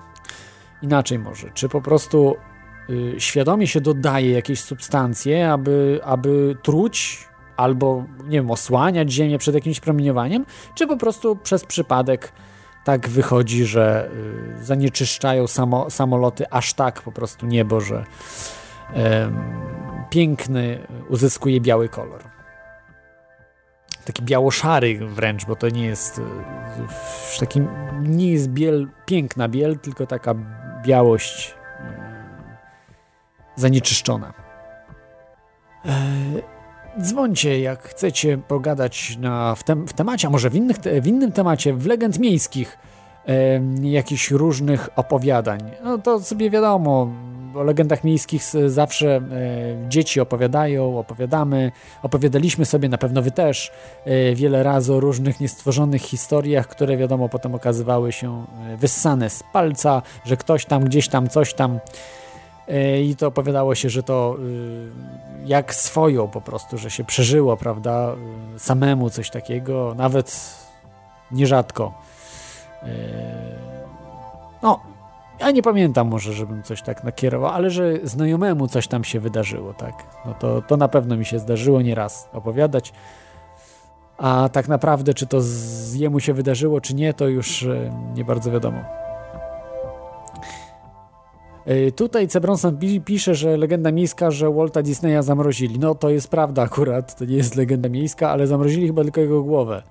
inaczej 0.82 1.20
może, 1.20 1.50
czy 1.54 1.70
po 1.70 1.82
prostu 1.82 2.36
świadomie 3.18 3.68
się 3.68 3.82
dodaje 3.82 4.32
jakieś 4.32 4.60
substancje, 4.60 5.52
aby, 5.52 6.00
aby 6.04 6.58
truć 6.64 7.28
albo, 7.58 8.06
nie 8.24 8.38
wiem, 8.38 8.52
osłaniać 8.52 9.12
Ziemię 9.12 9.38
przed 9.38 9.56
jakimś 9.56 9.80
promieniowaniem, 9.80 10.46
czy 10.76 10.88
po 10.88 10.98
prostu 10.98 11.36
przez 11.36 11.66
przypadek 11.66 12.32
tak 12.84 13.10
wychodzi, 13.10 13.66
że 13.66 14.10
y, 14.62 14.66
zanieczyszczają 14.66 15.48
samo, 15.48 15.90
samoloty 15.90 16.50
aż 16.50 16.74
tak 16.74 17.02
po 17.02 17.12
prostu 17.12 17.46
niebo, 17.46 17.82
że 17.82 18.04
y, 18.90 18.94
piękny 20.10 20.88
uzyskuje 21.10 21.62
biały 21.62 21.90
kolor. 21.90 22.24
Taki 24.06 24.24
biało-szary 24.24 25.00
wręcz, 25.08 25.46
bo 25.46 25.56
to 25.56 25.70
nie 25.70 25.86
jest 25.86 26.20
e, 26.20 27.40
taki, 27.40 27.62
nie 28.02 28.32
jest 28.32 28.50
biel, 28.50 28.88
piękna 29.06 29.48
biel, 29.48 29.80
tylko 29.80 30.08
taka 30.08 30.36
białość 30.86 31.56
zanieczyszczona. 33.56 34.34
E, 35.86 35.92
dzwońcie, 37.02 37.60
jak 37.60 37.84
chcecie 37.84 38.38
pogadać 38.38 39.18
na, 39.18 39.56
w, 39.56 39.64
tem, 39.64 39.88
w 39.88 39.94
temacie, 39.94 40.28
a 40.28 40.32
może 40.32 40.50
w, 40.50 40.56
innych, 40.56 40.78
w 41.02 41.08
innym 41.08 41.32
temacie, 41.32 41.74
w 41.74 41.86
legend 41.86 42.20
miejskich, 42.20 42.78
e, 43.28 43.62
jakichś 43.82 44.32
różnych 44.32 44.90
opowiadań. 44.96 45.60
No 45.84 45.98
to 45.98 46.20
sobie 46.20 46.50
wiadomo, 46.50 47.08
o 47.56 47.64
legendach 47.64 48.04
miejskich 48.04 48.44
zawsze 48.68 49.16
e, 49.16 49.22
dzieci 49.90 50.20
opowiadają, 50.20 51.00
opowiadamy, 51.00 51.72
opowiadaliśmy 52.02 52.66
sobie, 52.66 52.90
na 52.90 52.98
pewno 52.98 53.22
wy 53.22 53.32
też, 53.32 53.72
e, 54.06 54.36
wiele 54.36 54.64
razy 54.64 54.94
o 54.94 55.00
różnych 55.00 55.40
niestworzonych 55.40 56.02
historiach, 56.02 56.68
które 56.68 56.98
wiadomo 56.98 57.30
potem 57.30 57.56
okazywały 57.56 58.12
się 58.12 58.46
wyssane 58.78 59.30
z 59.30 59.44
palca, 59.54 60.02
że 60.26 60.38
ktoś 60.38 60.66
tam, 60.66 60.84
gdzieś 60.84 61.08
tam, 61.08 61.30
coś 61.30 61.54
tam 61.54 61.80
i 63.04 63.16
to 63.16 63.28
opowiadało 63.28 63.76
się, 63.76 63.90
że 63.90 64.04
to 64.04 64.38
jak 65.46 65.76
swoją 65.76 66.28
po 66.28 66.42
prostu, 66.42 66.78
że 66.78 66.92
się 66.92 67.04
przeżyło, 67.04 67.58
prawda, 67.58 68.16
samemu 68.58 69.10
coś 69.10 69.30
takiego, 69.30 69.94
nawet 69.98 70.56
nierzadko. 71.32 71.94
No, 74.62 74.80
ja 75.40 75.52
nie 75.52 75.62
pamiętam 75.62 76.08
może, 76.08 76.34
żebym 76.34 76.64
coś 76.64 76.82
tak 76.82 77.04
nakierował, 77.04 77.52
ale 77.52 77.70
że 77.70 77.94
znajomemu 78.04 78.68
coś 78.68 78.88
tam 78.88 79.04
się 79.04 79.20
wydarzyło, 79.20 79.74
tak. 79.74 79.94
No 80.26 80.34
to, 80.34 80.62
to 80.62 80.78
na 80.78 80.88
pewno 80.88 81.18
mi 81.18 81.26
się 81.26 81.40
zdarzyło 81.40 81.82
nieraz 81.82 82.30
opowiadać. 82.34 82.94
A 84.18 84.50
tak 84.52 84.68
naprawdę, 84.68 85.14
czy 85.14 85.28
to 85.28 85.42
z 85.42 85.94
jemu 85.94 86.20
się 86.20 86.34
wydarzyło, 86.34 86.82
czy 86.82 86.96
nie, 86.96 87.14
to 87.14 87.28
już 87.28 87.64
e, 87.64 87.92
nie 88.16 88.26
bardzo 88.26 88.52
wiadomo. 88.52 88.80
E, 91.66 91.92
tutaj 91.92 92.28
Cebronson 92.28 92.78
pisze, 93.06 93.36
że 93.36 93.58
legenda 93.58 93.92
miejska, 93.92 94.32
że 94.32 94.52
Walta 94.52 94.82
Disneya 94.82 95.24
zamrozili. 95.24 95.80
No 95.80 95.96
to 95.96 96.10
jest 96.10 96.28
prawda 96.28 96.62
akurat, 96.62 97.16
to 97.16 97.26
nie 97.26 97.36
jest 97.36 97.56
legenda 97.56 97.90
miejska, 97.90 98.30
ale 98.30 98.48
zamrozili 98.48 98.88
chyba 98.88 99.04
tylko 99.04 99.22
jego 99.22 99.44
głowę. 99.44 99.84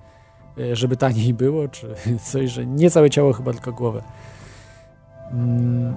E, 0.57 0.75
żeby 0.75 0.97
taniej 0.97 1.33
było, 1.33 1.67
czy 1.67 1.95
coś, 2.31 2.51
że 2.51 2.65
nie 2.65 2.91
całe 2.91 3.09
ciało, 3.09 3.33
chyba 3.33 3.53
tylko 3.53 3.71
głowę. 3.71 4.01
Mm, 5.31 5.95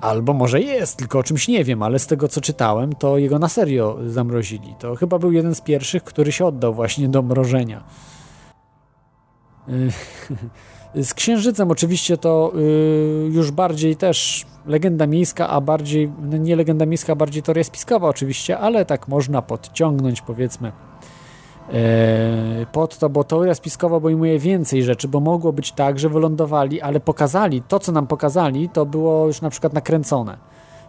albo 0.00 0.32
może 0.32 0.60
jest, 0.60 0.96
tylko 0.96 1.18
o 1.18 1.22
czymś 1.22 1.48
nie 1.48 1.64
wiem, 1.64 1.82
ale 1.82 1.98
z 1.98 2.06
tego 2.06 2.28
co 2.28 2.40
czytałem, 2.40 2.92
to 2.92 3.18
jego 3.18 3.38
na 3.38 3.48
serio 3.48 3.98
zamrozili. 4.06 4.74
To 4.78 4.96
chyba 4.96 5.18
był 5.18 5.32
jeden 5.32 5.54
z 5.54 5.60
pierwszych, 5.60 6.04
który 6.04 6.32
się 6.32 6.46
oddał 6.46 6.74
właśnie 6.74 7.08
do 7.08 7.22
mrożenia. 7.22 7.84
Z 11.02 11.14
księżycem 11.14 11.70
oczywiście 11.70 12.16
to 12.16 12.52
y, 12.56 13.30
już 13.32 13.50
bardziej 13.50 13.96
też 13.96 14.46
legenda 14.66 15.06
miejska, 15.06 15.48
a 15.48 15.60
bardziej, 15.60 16.12
no 16.22 16.36
nie 16.36 16.56
legenda 16.56 16.86
miejska, 16.86 17.12
a 17.12 17.16
bardziej 17.16 17.42
teoria 17.42 17.64
spiskowa 17.64 18.08
oczywiście, 18.08 18.58
ale 18.58 18.84
tak 18.84 19.08
można 19.08 19.42
podciągnąć 19.42 20.22
powiedzmy 20.22 20.72
E, 21.72 22.66
pod 22.72 22.98
to, 22.98 23.08
bo 23.10 23.24
teoria 23.24 23.54
spiskowa 23.54 23.96
obejmuje 23.96 24.38
więcej 24.38 24.82
rzeczy, 24.82 25.08
bo 25.08 25.20
mogło 25.20 25.52
być 25.52 25.72
tak, 25.72 25.98
że 25.98 26.08
wylądowali, 26.08 26.80
ale 26.80 27.00
pokazali, 27.00 27.62
to 27.62 27.78
co 27.78 27.92
nam 27.92 28.06
pokazali, 28.06 28.68
to 28.68 28.86
było 28.86 29.26
już 29.26 29.40
na 29.40 29.50
przykład 29.50 29.72
nakręcone. 29.72 30.38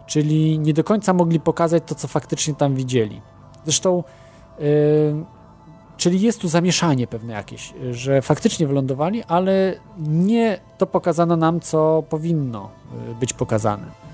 Czyli 0.06 0.58
nie 0.58 0.72
do 0.72 0.84
końca 0.84 1.12
mogli 1.12 1.40
pokazać 1.40 1.82
to, 1.86 1.94
co 1.94 2.08
faktycznie 2.08 2.54
tam 2.54 2.74
widzieli. 2.74 3.20
Zresztą, 3.64 4.04
yy, 4.58 4.64
czyli 5.96 6.20
jest 6.20 6.40
tu 6.40 6.48
zamieszanie 6.48 7.06
pewne 7.06 7.32
jakieś, 7.32 7.74
że 7.90 8.22
faktycznie 8.22 8.66
wylądowali, 8.66 9.22
ale 9.28 9.74
nie 9.98 10.60
to 10.78 10.86
pokazano 10.86 11.36
nam, 11.36 11.60
co 11.60 12.02
powinno 12.08 12.70
e, 13.10 13.14
być 13.14 13.32
pokazane. 13.32 14.06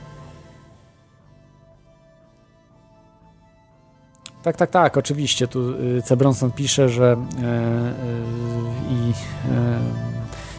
Tak, 4.43 4.57
tak, 4.57 4.70
tak, 4.70 4.97
oczywiście. 4.97 5.49
Tu 5.49 5.70
y, 5.70 6.03
C. 6.03 6.16
Bronson 6.16 6.53
pisze, 6.53 6.89
że 6.89 7.16
i 8.91 9.12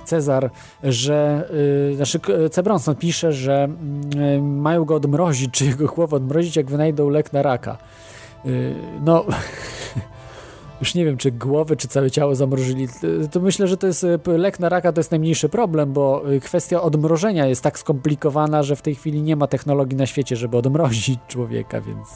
Cezar, 0.05 0.49
że 0.83 1.49
znaczy 1.95 2.19
C. 2.51 2.63
Bronson 2.63 2.95
pisze, 2.95 3.33
że 3.33 3.69
mają 4.41 4.85
go 4.85 4.95
odmrozić, 4.95 5.51
czy 5.51 5.65
jego 5.65 5.87
głowę 5.87 6.15
odmrozić, 6.15 6.55
jak 6.55 6.65
wynajdą 6.65 7.09
lek 7.09 7.33
na 7.33 7.41
raka. 7.41 7.77
E, 8.45 8.49
no, 9.05 9.25
już 10.79 10.95
nie 10.95 11.05
wiem, 11.05 11.17
czy 11.17 11.31
głowy, 11.31 11.77
czy 11.77 11.87
całe 11.87 12.11
ciało 12.11 12.35
zamrożyli, 12.35 12.87
to 13.31 13.39
myślę, 13.39 13.67
że 13.67 13.77
to 13.77 13.87
jest 13.87 14.03
e, 14.03 14.37
lek 14.37 14.59
na 14.59 14.69
raka 14.69 14.91
to 14.91 14.99
jest 14.99 15.11
najmniejszy 15.11 15.49
problem, 15.49 15.93
bo 15.93 16.33
e, 16.33 16.39
kwestia 16.39 16.81
odmrożenia 16.81 17.47
jest 17.47 17.61
tak 17.61 17.79
skomplikowana, 17.79 18.63
że 18.63 18.75
w 18.75 18.81
tej 18.81 18.95
chwili 18.95 19.21
nie 19.21 19.35
ma 19.35 19.47
technologii 19.47 19.97
na 19.97 20.05
świecie, 20.05 20.35
żeby 20.35 20.57
odmrozić 20.57 21.19
człowieka, 21.27 21.81
więc. 21.81 22.07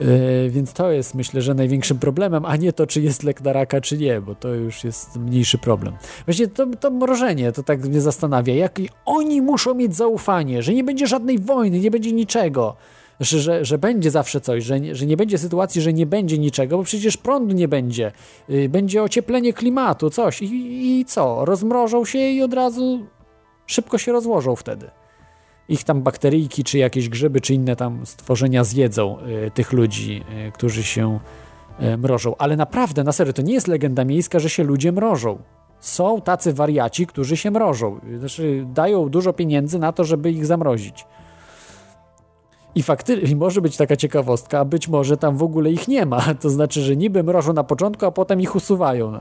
Yy, 0.00 0.50
więc 0.50 0.72
to 0.72 0.90
jest 0.90 1.14
myślę, 1.14 1.42
że 1.42 1.54
największym 1.54 1.98
problemem, 1.98 2.44
a 2.44 2.56
nie 2.56 2.72
to, 2.72 2.86
czy 2.86 3.00
jest 3.00 3.22
lek 3.22 3.40
na 3.40 3.52
raka, 3.52 3.80
czy 3.80 3.98
nie, 3.98 4.20
bo 4.20 4.34
to 4.34 4.48
już 4.48 4.84
jest 4.84 5.16
mniejszy 5.16 5.58
problem. 5.58 5.94
Właśnie 6.24 6.48
to, 6.48 6.66
to 6.66 6.90
mrożenie, 6.90 7.52
to 7.52 7.62
tak 7.62 7.84
mnie 7.84 8.00
zastanawia, 8.00 8.54
jak 8.54 8.80
oni 9.04 9.42
muszą 9.42 9.74
mieć 9.74 9.96
zaufanie, 9.96 10.62
że 10.62 10.74
nie 10.74 10.84
będzie 10.84 11.06
żadnej 11.06 11.38
wojny, 11.38 11.80
nie 11.80 11.90
będzie 11.90 12.12
niczego 12.12 12.76
że, 13.22 13.38
że, 13.40 13.64
że 13.64 13.78
będzie 13.78 14.10
zawsze 14.10 14.40
coś, 14.40 14.64
że, 14.64 14.94
że 14.94 15.06
nie 15.06 15.16
będzie 15.16 15.38
sytuacji, 15.38 15.80
że 15.80 15.92
nie 15.92 16.06
będzie 16.06 16.38
niczego, 16.38 16.76
bo 16.78 16.84
przecież 16.84 17.16
prądu 17.16 17.54
nie 17.54 17.68
będzie, 17.68 18.12
yy, 18.48 18.68
będzie 18.68 19.02
ocieplenie 19.02 19.52
klimatu, 19.52 20.10
coś 20.10 20.42
i, 20.42 21.00
i 21.00 21.04
co? 21.04 21.44
Rozmrożą 21.44 22.04
się 22.04 22.18
i 22.18 22.42
od 22.42 22.54
razu 22.54 23.06
szybko 23.66 23.98
się 23.98 24.12
rozłożą 24.12 24.56
wtedy. 24.56 24.90
Ich 25.68 25.84
tam 25.84 26.02
bakteryjki, 26.02 26.64
czy 26.64 26.78
jakieś 26.78 27.08
grzyby, 27.08 27.40
czy 27.40 27.54
inne 27.54 27.76
tam 27.76 28.06
stworzenia 28.06 28.64
zjedzą 28.64 29.18
y, 29.46 29.50
tych 29.50 29.72
ludzi, 29.72 30.24
y, 30.48 30.52
którzy 30.52 30.82
się 30.82 31.18
y, 31.82 31.96
mrożą. 31.96 32.34
Ale 32.38 32.56
naprawdę, 32.56 33.04
na 33.04 33.12
serio, 33.12 33.32
to 33.32 33.42
nie 33.42 33.54
jest 33.54 33.68
legenda 33.68 34.04
miejska, 34.04 34.38
że 34.38 34.50
się 34.50 34.64
ludzie 34.64 34.92
mrożą. 34.92 35.38
Są 35.80 36.20
tacy 36.20 36.52
wariaci, 36.52 37.06
którzy 37.06 37.36
się 37.36 37.50
mrożą. 37.50 38.00
Znaczy, 38.18 38.66
dają 38.74 39.08
dużo 39.08 39.32
pieniędzy 39.32 39.78
na 39.78 39.92
to, 39.92 40.04
żeby 40.04 40.30
ich 40.30 40.46
zamrozić. 40.46 41.04
I 42.74 42.82
faktycznie 42.82 43.36
może 43.36 43.60
być 43.60 43.76
taka 43.76 43.96
ciekawostka, 43.96 44.64
być 44.64 44.88
może 44.88 45.16
tam 45.16 45.36
w 45.36 45.42
ogóle 45.42 45.70
ich 45.70 45.88
nie 45.88 46.06
ma. 46.06 46.22
To 46.42 46.50
znaczy, 46.50 46.80
że 46.80 46.96
niby 46.96 47.22
mrożą 47.22 47.52
na 47.52 47.64
początku, 47.64 48.06
a 48.06 48.10
potem 48.10 48.40
ich 48.40 48.56
usuwają 48.56 49.20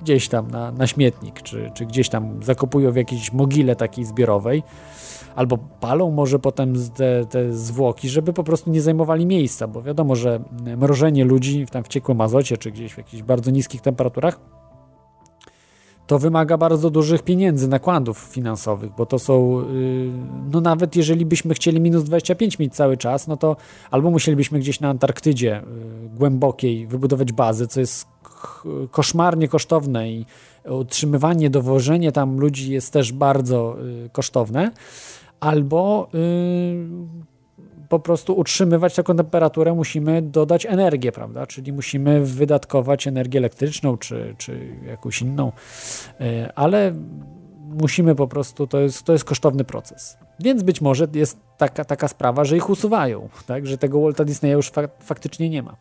gdzieś 0.00 0.28
tam 0.28 0.50
na, 0.50 0.72
na 0.72 0.86
śmietnik, 0.86 1.42
czy, 1.42 1.70
czy 1.74 1.86
gdzieś 1.86 2.08
tam 2.08 2.42
zakopują 2.42 2.92
w 2.92 2.96
jakiejś 2.96 3.32
mogile 3.32 3.76
takiej 3.76 4.04
zbiorowej, 4.04 4.62
albo 5.36 5.58
palą 5.80 6.10
może 6.10 6.38
potem 6.38 6.74
te, 6.94 7.26
te 7.26 7.52
zwłoki, 7.52 8.08
żeby 8.08 8.32
po 8.32 8.44
prostu 8.44 8.70
nie 8.70 8.82
zajmowali 8.82 9.26
miejsca, 9.26 9.66
bo 9.66 9.82
wiadomo, 9.82 10.16
że 10.16 10.40
mrożenie 10.76 11.24
ludzi 11.24 11.66
tam 11.66 11.84
w 11.84 11.88
ciekłym 11.88 12.20
azocie, 12.20 12.56
czy 12.56 12.70
gdzieś 12.70 12.94
w 12.94 12.98
jakichś 12.98 13.22
bardzo 13.22 13.50
niskich 13.50 13.80
temperaturach 13.80 14.40
to 16.06 16.18
wymaga 16.18 16.58
bardzo 16.58 16.90
dużych 16.90 17.22
pieniędzy, 17.22 17.68
nakładów 17.68 18.18
finansowych, 18.18 18.90
bo 18.98 19.06
to 19.06 19.18
są, 19.18 19.60
y, 19.60 19.64
no 20.52 20.60
nawet 20.60 20.96
jeżeli 20.96 21.26
byśmy 21.26 21.54
chcieli 21.54 21.80
minus 21.80 22.04
25 22.04 22.58
mieć 22.58 22.74
cały 22.74 22.96
czas, 22.96 23.26
no 23.28 23.36
to 23.36 23.56
albo 23.90 24.10
musielibyśmy 24.10 24.58
gdzieś 24.58 24.80
na 24.80 24.88
Antarktydzie 24.88 25.60
y, 25.60 25.64
głębokiej 26.16 26.86
wybudować 26.86 27.32
bazę, 27.32 27.66
co 27.66 27.80
jest 27.80 28.06
koszmarnie 28.90 29.48
kosztowne 29.48 30.10
i 30.10 30.26
utrzymywanie, 30.68 31.50
dowożenie 31.50 32.12
tam 32.12 32.38
ludzi 32.38 32.72
jest 32.72 32.92
też 32.92 33.12
bardzo 33.12 33.76
y, 34.06 34.10
kosztowne, 34.12 34.70
albo 35.40 36.08
po 37.98 38.04
prostu 38.04 38.36
utrzymywać 38.36 38.94
taką 38.94 39.16
temperaturę, 39.16 39.74
musimy 39.74 40.22
dodać 40.22 40.66
energię, 40.66 41.12
prawda? 41.12 41.46
Czyli 41.46 41.72
musimy 41.72 42.20
wydatkować 42.24 43.06
energię 43.06 43.38
elektryczną 43.38 43.98
czy, 43.98 44.34
czy 44.38 44.76
jakąś 44.86 45.22
inną, 45.22 45.52
e, 46.20 46.52
ale 46.54 46.94
musimy 47.82 48.14
po 48.14 48.28
prostu, 48.28 48.66
to 48.66 48.80
jest, 48.80 49.02
to 49.02 49.12
jest 49.12 49.24
kosztowny 49.24 49.64
proces. 49.64 50.18
Więc 50.40 50.62
być 50.62 50.80
może 50.80 51.06
jest 51.14 51.38
taka, 51.58 51.84
taka 51.84 52.08
sprawa, 52.08 52.44
że 52.44 52.56
ich 52.56 52.70
usuwają, 52.70 53.28
tak? 53.46 53.66
że 53.66 53.78
tego 53.78 54.00
Walta 54.00 54.24
Disneya 54.24 54.52
już 54.52 54.70
fak 54.70 54.90
faktycznie 55.00 55.50
nie 55.50 55.62
ma. 55.62 55.76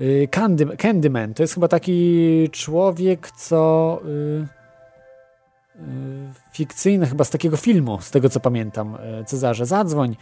E, 0.00 0.26
Candy, 0.26 0.76
Candyman 0.76 1.34
to 1.34 1.42
jest 1.42 1.54
chyba 1.54 1.68
taki 1.68 2.48
człowiek, 2.52 3.30
co. 3.30 4.00
Yy, 4.04 4.59
fikcyjne, 6.52 7.06
chyba 7.06 7.24
z 7.24 7.30
takiego 7.30 7.56
filmu, 7.56 8.00
z 8.00 8.10
tego 8.10 8.28
co 8.28 8.40
pamiętam, 8.40 8.94
y, 9.20 9.24
Cezarze. 9.24 9.66
Zadzwoń, 9.66 10.16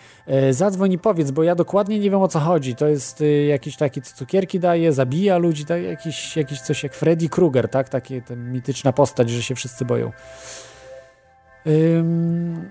y, 0.48 0.54
zadzwoń 0.54 0.92
i 0.92 0.98
powiedz, 0.98 1.30
bo 1.30 1.42
ja 1.42 1.54
dokładnie 1.54 1.98
nie 1.98 2.10
wiem 2.10 2.22
o 2.22 2.28
co 2.28 2.40
chodzi. 2.40 2.74
To 2.74 2.88
jest 2.88 3.24
jakiś 3.48 3.76
taki, 3.76 4.02
co 4.02 4.16
cukierki 4.16 4.60
daje, 4.60 4.92
zabija 4.92 5.38
ludzi, 5.38 5.64
tak? 5.64 5.82
jakiś, 5.82 6.36
jakiś 6.36 6.60
coś 6.60 6.82
jak 6.82 6.94
Freddy 6.94 7.28
Krueger, 7.28 7.68
tak? 7.68 7.88
Taka 7.88 8.08
mityczna 8.36 8.92
postać, 8.92 9.30
że 9.30 9.42
się 9.42 9.54
wszyscy 9.54 9.84
boją. 9.84 10.12
Ym... 11.66 12.70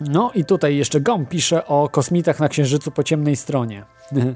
No 0.00 0.30
i 0.34 0.44
tutaj 0.44 0.76
jeszcze 0.76 1.00
Gom 1.00 1.26
pisze 1.26 1.66
o 1.66 1.88
kosmitach 1.88 2.40
na 2.40 2.48
Księżycu 2.48 2.90
po 2.90 3.02
ciemnej 3.02 3.36
stronie. 3.36 3.84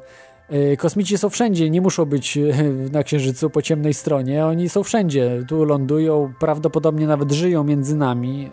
E, 0.53 0.77
kosmici 0.77 1.19
są 1.19 1.29
wszędzie, 1.29 1.71
nie 1.71 1.81
muszą 1.81 2.05
być 2.05 2.37
e, 2.37 2.53
na 2.93 3.03
Księżycu 3.03 3.51
po 3.51 3.63
ciemnej 3.63 3.95
stronie. 3.95 4.47
Oni 4.47 4.69
są 4.69 4.83
wszędzie. 4.83 5.45
Tu 5.49 5.65
lądują, 5.65 6.33
prawdopodobnie 6.39 7.07
nawet 7.07 7.33
żyją 7.33 7.65
między 7.65 7.97
nami, 7.97 8.51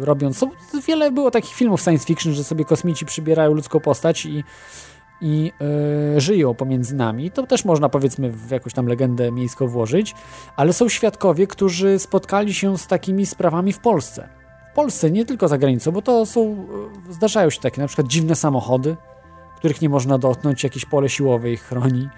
e, 0.00 0.04
robiąc. 0.04 0.38
Są, 0.38 0.50
wiele 0.86 1.12
było 1.12 1.30
takich 1.30 1.54
filmów 1.54 1.80
science 1.80 2.06
fiction, 2.06 2.32
że 2.32 2.44
sobie 2.44 2.64
kosmici 2.64 3.06
przybierają 3.06 3.52
ludzką 3.52 3.80
postać 3.80 4.26
i, 4.26 4.44
i 5.20 5.52
żyją 6.16 6.54
pomiędzy 6.54 6.94
nami. 6.94 7.30
To 7.30 7.46
też 7.46 7.64
można 7.64 7.88
powiedzmy 7.88 8.30
w 8.30 8.50
jakąś 8.50 8.72
tam 8.72 8.86
legendę 8.86 9.32
miejską 9.32 9.68
włożyć, 9.68 10.14
ale 10.56 10.72
są 10.72 10.88
świadkowie, 10.88 11.46
którzy 11.46 11.98
spotkali 11.98 12.54
się 12.54 12.78
z 12.78 12.86
takimi 12.86 13.26
sprawami 13.26 13.72
w 13.72 13.78
Polsce. 13.78 14.28
W 14.72 14.74
Polsce, 14.74 15.10
nie 15.10 15.24
tylko 15.24 15.48
za 15.48 15.58
granicą, 15.58 15.92
bo 15.92 16.02
to 16.02 16.26
są, 16.26 16.66
zdarzają 17.10 17.50
się 17.50 17.60
takie 17.60 17.80
na 17.80 17.86
przykład 17.86 18.08
dziwne 18.08 18.34
samochody, 18.34 18.96
których 19.58 19.82
nie 19.82 19.88
można 19.88 20.18
dotknąć, 20.18 20.64
jakieś 20.64 20.84
pole 20.84 21.08
siłowe 21.08 21.50
ich 21.50 21.62
chroni. 21.62 22.08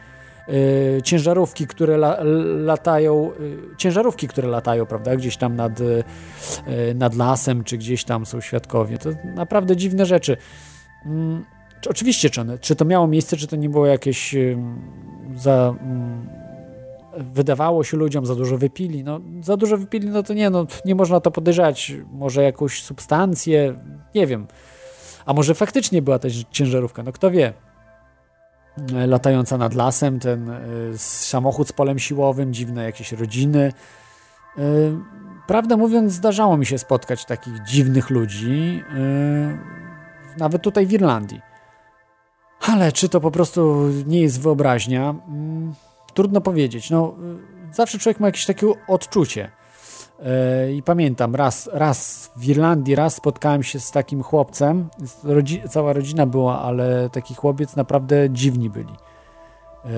Yy, 0.48 1.02
ciężarówki, 1.02 1.66
które 1.66 1.94
la, 1.94 2.18
latają, 2.64 3.30
yy, 3.40 3.76
ciężarówki, 3.76 4.28
które 4.28 4.48
latają, 4.48 4.86
prawda, 4.86 5.16
gdzieś 5.16 5.36
tam 5.36 5.56
nad, 5.56 5.80
yy, 5.80 6.04
nad 6.94 7.14
lasem, 7.14 7.64
czy 7.64 7.78
gdzieś 7.78 8.04
tam 8.04 8.26
są 8.26 8.40
świadkowie. 8.40 8.98
To 8.98 9.10
naprawdę 9.34 9.76
dziwne 9.76 10.06
rzeczy. 10.06 10.36
Mm, 11.06 11.44
czy, 11.80 11.90
oczywiście, 11.90 12.30
czy, 12.30 12.40
one, 12.40 12.58
czy 12.58 12.76
to 12.76 12.84
miało 12.84 13.06
miejsce, 13.06 13.36
czy 13.36 13.46
to 13.46 13.56
nie 13.56 13.68
było 13.68 13.86
jakieś 13.86 14.34
za. 15.36 15.74
Mm, 15.80 16.28
wydawało 17.16 17.84
się 17.84 17.96
ludziom, 17.96 18.26
za 18.26 18.34
dużo 18.34 18.58
wypili. 18.58 19.04
No, 19.04 19.20
za 19.40 19.56
dużo 19.56 19.76
wypili, 19.76 20.08
no 20.08 20.22
to 20.22 20.34
nie, 20.34 20.50
no, 20.50 20.66
nie 20.84 20.94
można 20.94 21.20
to 21.20 21.30
podejrzeć. 21.30 21.96
Może 22.12 22.42
jakąś 22.42 22.82
substancję, 22.82 23.74
nie 24.14 24.26
wiem. 24.26 24.46
A 25.30 25.32
może 25.32 25.54
faktycznie 25.54 26.02
była 26.02 26.18
też 26.18 26.44
ciężarówka, 26.50 27.02
no 27.02 27.12
kto 27.12 27.30
wie. 27.30 27.52
E, 28.94 29.06
latająca 29.06 29.58
nad 29.58 29.74
lasem, 29.74 30.20
ten 30.20 30.50
y, 30.50 30.98
samochód 30.98 31.68
z 31.68 31.72
polem 31.72 31.98
siłowym, 31.98 32.52
dziwne 32.52 32.84
jakieś 32.84 33.12
rodziny. 33.12 33.72
Y, 34.58 34.62
prawdę 35.46 35.76
mówiąc, 35.76 36.12
zdarzało 36.12 36.56
mi 36.56 36.66
się 36.66 36.78
spotkać 36.78 37.24
takich 37.24 37.62
dziwnych 37.62 38.10
ludzi, 38.10 38.82
nawet 40.36 40.62
tutaj 40.62 40.86
w 40.86 40.92
Irlandii. 40.92 41.40
Ale 42.60 42.92
czy 42.92 43.08
to 43.08 43.20
po 43.20 43.30
prostu 43.30 43.88
nie 44.06 44.20
jest 44.20 44.40
wyobraźnia? 44.40 45.14
Mm, 45.28 45.74
trudno 46.14 46.40
powiedzieć. 46.40 46.90
No, 46.90 47.14
zawsze 47.72 47.98
człowiek 47.98 48.20
ma 48.20 48.26
jakieś 48.26 48.46
takie 48.46 48.66
odczucie. 48.88 49.50
E, 50.22 50.72
I 50.72 50.82
pamiętam, 50.82 51.34
raz, 51.34 51.70
raz 51.72 52.30
w 52.36 52.48
Irlandii, 52.48 52.94
raz 52.94 53.14
spotkałem 53.14 53.62
się 53.62 53.80
z 53.80 53.90
takim 53.90 54.22
chłopcem. 54.22 54.88
Rodzi 55.24 55.62
cała 55.68 55.92
rodzina 55.92 56.26
była, 56.26 56.62
ale 56.62 57.10
taki 57.10 57.34
chłopiec 57.34 57.76
naprawdę 57.76 58.30
dziwni 58.30 58.70
byli. 58.70 58.94
E, 59.84 59.90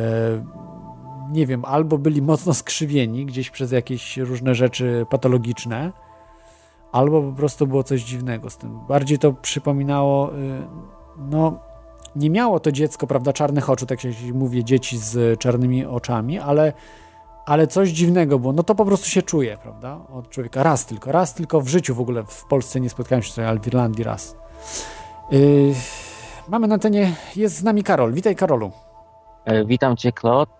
nie 1.33 1.47
wiem, 1.47 1.65
albo 1.65 1.99
byli 1.99 2.23
mocno 2.23 2.55
skrzywieni 2.55 3.27
gdzieś 3.27 3.51
przez 3.51 3.73
jakieś 3.73 4.17
różne 4.17 4.55
rzeczy 4.55 5.07
patologiczne, 5.11 5.93
albo 6.93 7.23
po 7.23 7.33
prostu 7.33 7.67
było 7.67 7.83
coś 7.83 8.03
dziwnego 8.03 8.51
z 8.51 8.57
tym. 8.57 8.79
Bardziej 8.89 9.19
to 9.19 9.33
przypominało, 9.33 10.35
y, 10.35 10.63
no, 11.19 11.59
nie 12.17 12.31
miało 12.31 12.61
to 12.61 12.73
dziecko, 12.73 13.07
prawda, 13.07 13.33
czarnych 13.33 13.71
oczu, 13.71 13.87
tak 13.87 14.05
jak 14.05 14.15
się 14.15 14.33
mówię, 14.33 14.65
dzieci 14.65 14.99
z 14.99 15.41
czarnymi 15.41 15.85
oczami, 15.87 16.39
ale 16.39 16.73
ale 17.47 17.67
coś 17.67 17.89
dziwnego 17.89 18.39
było, 18.39 18.53
no 18.53 18.63
to 18.63 18.75
po 18.75 18.85
prostu 18.85 19.07
się 19.07 19.23
czuje, 19.23 19.57
prawda, 19.63 20.01
od 20.13 20.31
człowieka. 20.31 20.63
Raz 20.63 20.87
tylko, 20.87 21.13
raz 21.13 21.35
tylko 21.35 21.61
w 21.61 21.69
życiu 21.69 21.95
w 21.95 22.01
ogóle 22.01 22.25
w 22.25 22.45
Polsce 22.45 22.81
nie 22.81 22.91
spotkałem 22.91 23.23
się 23.23 23.31
tutaj, 23.31 23.47
ale 23.47 23.61
w 23.61 23.67
Irlandii 23.67 24.05
raz. 24.05 24.37
Yy, 25.31 25.75
mamy 26.49 26.69
na 26.69 26.75
antenie, 26.75 27.13
jest 27.37 27.57
z 27.57 27.63
nami 27.63 27.83
Karol. 27.83 28.13
Witaj 28.13 28.37
Karolu. 28.37 28.71
E, 29.45 29.65
witam 29.65 29.97
Cię 29.97 30.13
Claude, 30.13 30.53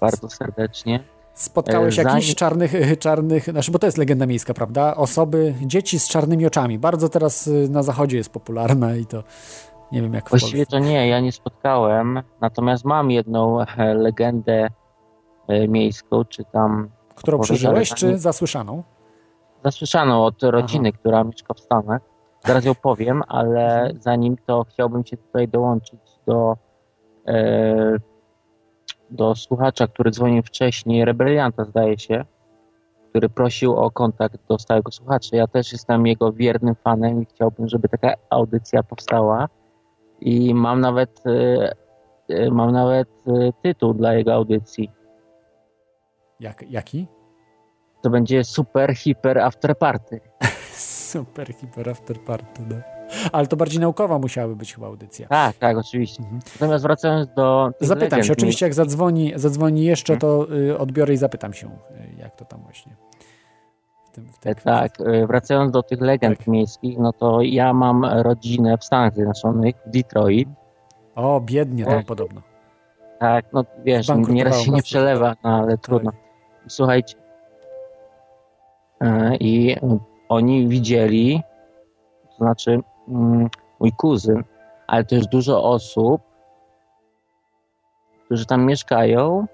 bardzo 0.00 0.30
serdecznie. 0.30 1.04
Spotkałeś 1.34 1.98
e, 1.98 2.02
jakichś 2.02 2.34
czarnych, 2.34 2.74
e, 2.74 2.96
czarnych, 2.96 3.44
znaczy, 3.44 3.70
bo 3.70 3.78
to 3.78 3.86
jest 3.86 3.98
legenda 3.98 4.26
miejska, 4.26 4.54
prawda? 4.54 4.96
Osoby, 4.96 5.54
dzieci 5.62 5.98
z 5.98 6.08
czarnymi 6.08 6.46
oczami. 6.46 6.78
Bardzo 6.78 7.08
teraz 7.08 7.50
na 7.70 7.82
zachodzie 7.82 8.16
jest 8.16 8.32
popularna 8.32 8.96
i 8.96 9.06
to 9.06 9.22
nie 9.92 10.02
wiem 10.02 10.14
jak 10.14 10.30
Właściwie 10.30 10.66
to 10.66 10.78
nie, 10.78 11.08
ja 11.08 11.20
nie 11.20 11.32
spotkałem, 11.32 12.22
natomiast 12.40 12.84
mam 12.84 13.10
jedną 13.10 13.64
legendę 13.94 14.68
miejską, 15.68 16.24
czy 16.24 16.44
tam... 16.44 16.90
Którą 17.14 17.38
przeżyłeś, 17.38 17.94
czy 17.94 18.18
zasłyszaną? 18.18 18.82
Zasłyszaną 19.64 20.24
od 20.24 20.42
rodziny, 20.42 20.88
Aha. 20.88 20.98
która 21.00 21.24
mieszka 21.24 21.54
w 21.54 21.60
Stanach. 21.60 22.02
Zaraz 22.44 22.64
ją 22.64 22.74
powiem, 22.74 23.22
ale 23.28 23.76
mhm. 23.76 24.00
zanim 24.00 24.36
to 24.46 24.64
chciałbym 24.68 25.04
Cię 25.04 25.16
tutaj 25.16 25.48
dołączyć 25.48 26.00
do 26.26 26.56
e, 27.28 27.96
do 29.10 29.34
słuchacza, 29.34 29.86
który 29.86 30.10
dzwonił 30.10 30.42
wcześniej, 30.42 31.04
rebelianta 31.04 31.64
zdaje 31.64 31.98
się, 31.98 32.24
który 33.10 33.28
prosił 33.28 33.76
o 33.76 33.90
kontakt 33.90 34.36
do 34.48 34.58
stałego 34.58 34.92
słuchacza. 34.92 35.36
Ja 35.36 35.46
też 35.46 35.72
jestem 35.72 36.06
jego 36.06 36.32
wiernym 36.32 36.74
fanem 36.74 37.22
i 37.22 37.26
chciałbym, 37.26 37.68
żeby 37.68 37.88
taka 37.88 38.14
audycja 38.30 38.82
powstała. 38.82 39.48
I 40.20 40.54
mam 40.54 40.80
nawet, 40.80 41.22
e, 41.26 41.74
e, 42.28 42.50
mam 42.50 42.72
nawet 42.72 43.08
e, 43.26 43.52
tytuł 43.62 43.94
dla 43.94 44.14
jego 44.14 44.34
audycji. 44.34 44.90
Jak, 46.40 46.70
jaki? 46.70 47.06
To 48.02 48.10
będzie 48.10 48.44
Super 48.44 48.94
Hiper 48.94 49.38
After 49.38 49.78
Party. 49.78 50.20
Super 51.10 51.54
Hiper 51.54 51.90
After 51.90 52.20
Party, 52.20 52.62
no. 52.68 52.76
Ale 53.32 53.46
to 53.46 53.56
bardziej 53.56 53.80
naukowa 53.80 54.18
musiałaby 54.18 54.56
być 54.56 54.74
chyba 54.74 54.86
audycja. 54.86 55.28
Tak, 55.28 55.56
tak, 55.56 55.76
oczywiście. 55.78 56.22
Natomiast 56.60 56.84
wracając 56.84 57.28
do. 57.36 57.70
Zapytam 57.80 58.22
się, 58.22 58.32
oczywiście 58.32 58.66
jak 58.66 58.74
zadzwoni, 58.74 59.32
zadzwoni 59.36 59.84
jeszcze, 59.84 60.16
to 60.16 60.46
y, 60.52 60.78
odbiorę 60.78 61.14
i 61.14 61.16
zapytam 61.16 61.52
się, 61.52 61.66
y, 61.66 61.70
jak 62.18 62.36
to 62.36 62.44
tam 62.44 62.60
właśnie. 62.62 62.96
W 64.06 64.10
tym, 64.10 64.32
w 64.32 64.38
tej 64.38 64.52
E, 64.52 64.54
kwestii. 64.54 64.80
Tak, 64.98 65.08
e, 65.08 65.26
wracając 65.26 65.72
do 65.72 65.82
tych 65.82 66.00
legend 66.00 66.38
Tak. 66.38 66.46
miejskich, 66.46 66.98
no 66.98 67.12
to 67.12 67.42
ja 67.42 67.72
mam 67.72 68.04
rodzinę 68.04 68.78
w 68.78 68.84
Stanach 68.84 69.14
Zjednoczonych, 69.14 69.74
w 69.86 69.90
Detroit. 69.90 70.48
O, 71.14 71.40
biednie 71.40 71.84
tam 71.84 71.94
Tak. 71.94 72.06
podobno. 72.06 72.42
Tak, 73.20 73.44
no 73.52 73.64
wiesz, 73.84 74.06
nieraz 74.28 74.60
się 74.60 74.70
nie 74.70 74.82
przelewa, 74.82 75.34
no 75.44 75.50
ale 75.62 75.78
trudno. 75.78 76.12
Słuchajcie, 76.68 77.16
e, 79.00 79.36
i 79.36 79.72
e, 79.72 79.98
oni 80.28 80.68
widzieli, 80.68 81.42
to 82.30 82.36
znaczy 82.36 82.80
mm, 83.08 83.48
mój 83.80 83.92
kuzyn, 83.92 84.44
ale 84.86 85.04
też 85.04 85.26
dużo 85.26 85.64
osób, 85.64 86.22
którzy 88.24 88.46
tam 88.46 88.66
mieszkają. 88.66 89.46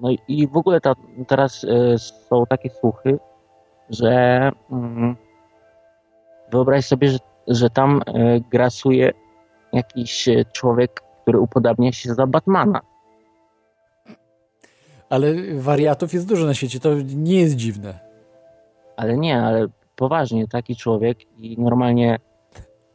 No 0.00 0.10
i 0.28 0.48
w 0.48 0.56
ogóle 0.56 0.80
ta, 0.80 0.94
teraz 1.28 1.64
e, 1.64 1.98
są 1.98 2.46
takie 2.46 2.70
słuchy, 2.70 3.18
że 3.90 4.50
mm, 4.70 5.16
wyobraź 6.52 6.84
sobie, 6.84 7.08
że, 7.08 7.18
że 7.48 7.70
tam 7.70 8.02
grasuje 8.50 9.12
jakiś 9.72 10.28
człowiek, 10.52 11.02
który 11.22 11.40
upodabnia 11.40 11.92
się 11.92 12.14
za 12.14 12.26
Batmana. 12.26 12.89
Ale 15.10 15.34
wariatów 15.58 16.14
jest 16.14 16.26
dużo 16.26 16.46
na 16.46 16.54
świecie, 16.54 16.80
to 16.80 16.94
nie 17.14 17.40
jest 17.40 17.56
dziwne. 17.56 17.98
Ale 18.96 19.16
nie, 19.16 19.42
ale 19.42 19.66
poważnie, 19.96 20.48
taki 20.48 20.76
człowiek 20.76 21.18
i 21.38 21.58
normalnie 21.58 22.18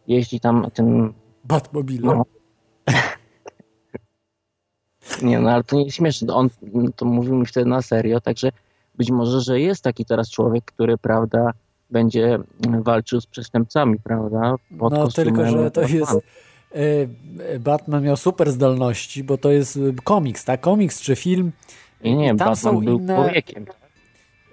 jeździ 0.08 0.40
tam 0.40 0.68
tym. 0.74 1.14
Batmobile. 1.44 2.16
No. 2.16 2.26
Nie, 5.22 5.40
no 5.40 5.50
ale 5.50 5.64
to 5.64 5.76
nie 5.76 5.84
jest 5.86 5.98
śmieszne. 5.98 6.34
On 6.34 6.50
to 6.96 7.06
mówił 7.06 7.36
mi 7.36 7.46
wtedy 7.46 7.70
na 7.70 7.82
serio, 7.82 8.22
także 8.22 8.52
być 8.96 9.12
może, 9.12 9.42
że 9.42 9.60
jest 9.60 9.84
taki 9.84 10.06
teraz 10.06 10.30
człowiek, 10.30 10.66
który, 10.66 10.98
prawda, 10.98 11.52
będzie 11.90 12.40
walczył 12.60 13.22
z 13.22 13.26
przestępcami, 13.26 14.00
prawda? 14.04 14.56
Pod 14.80 14.94
No 14.94 15.08
tylko, 15.08 15.46
że 15.46 15.72
to 15.72 15.82
Batmana. 15.82 16.00
jest... 16.00 16.14
y, 17.56 17.60
Batman 17.60 18.04
miał 18.04 18.18
super 18.18 18.52
zdolności, 18.52 19.24
bo 19.24 19.38
to 19.38 19.52
jest 19.52 19.80
komiks, 20.04 20.46
tak? 20.46 20.62
Komiks 20.62 21.02
czy 21.02 21.16
film. 21.16 21.52
Nie, 22.06 22.16
nie, 22.16 22.34
Batman 22.34 22.80
był 22.80 23.00
inne... 23.00 23.16
człowiekiem. 23.16 23.66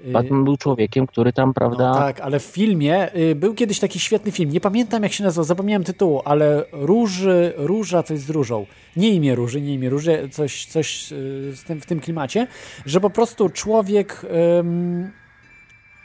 Batman 0.04 0.44
był 0.44 0.56
człowiekiem, 0.56 1.06
który 1.06 1.32
tam, 1.32 1.54
prawda, 1.54 1.88
No 1.88 1.94
tak, 1.94 2.20
ale 2.20 2.40
w 2.40 2.44
filmie 2.44 3.16
y, 3.16 3.34
był 3.34 3.54
kiedyś 3.54 3.78
taki 3.78 3.98
świetny 3.98 4.32
film. 4.32 4.50
Nie 4.50 4.60
pamiętam 4.60 5.02
jak 5.02 5.12
się 5.12 5.24
nazywał, 5.24 5.44
zapomniałem 5.44 5.84
tytułu, 5.84 6.22
ale 6.24 6.64
Róży, 6.72 7.52
Róża, 7.56 8.02
coś 8.02 8.18
z 8.18 8.30
Różą. 8.30 8.66
Nie 8.96 9.08
imię 9.08 9.34
Róży, 9.34 9.60
nie 9.60 9.74
imię 9.74 9.90
Róży, 9.90 10.28
coś, 10.32 10.66
coś 10.66 11.12
y, 11.12 11.52
z 11.56 11.64
tym, 11.64 11.80
w 11.80 11.86
tym 11.86 12.00
klimacie, 12.00 12.46
że 12.86 13.00
po 13.00 13.10
prostu 13.10 13.48
człowiek 13.48 14.26
ym, 14.58 15.10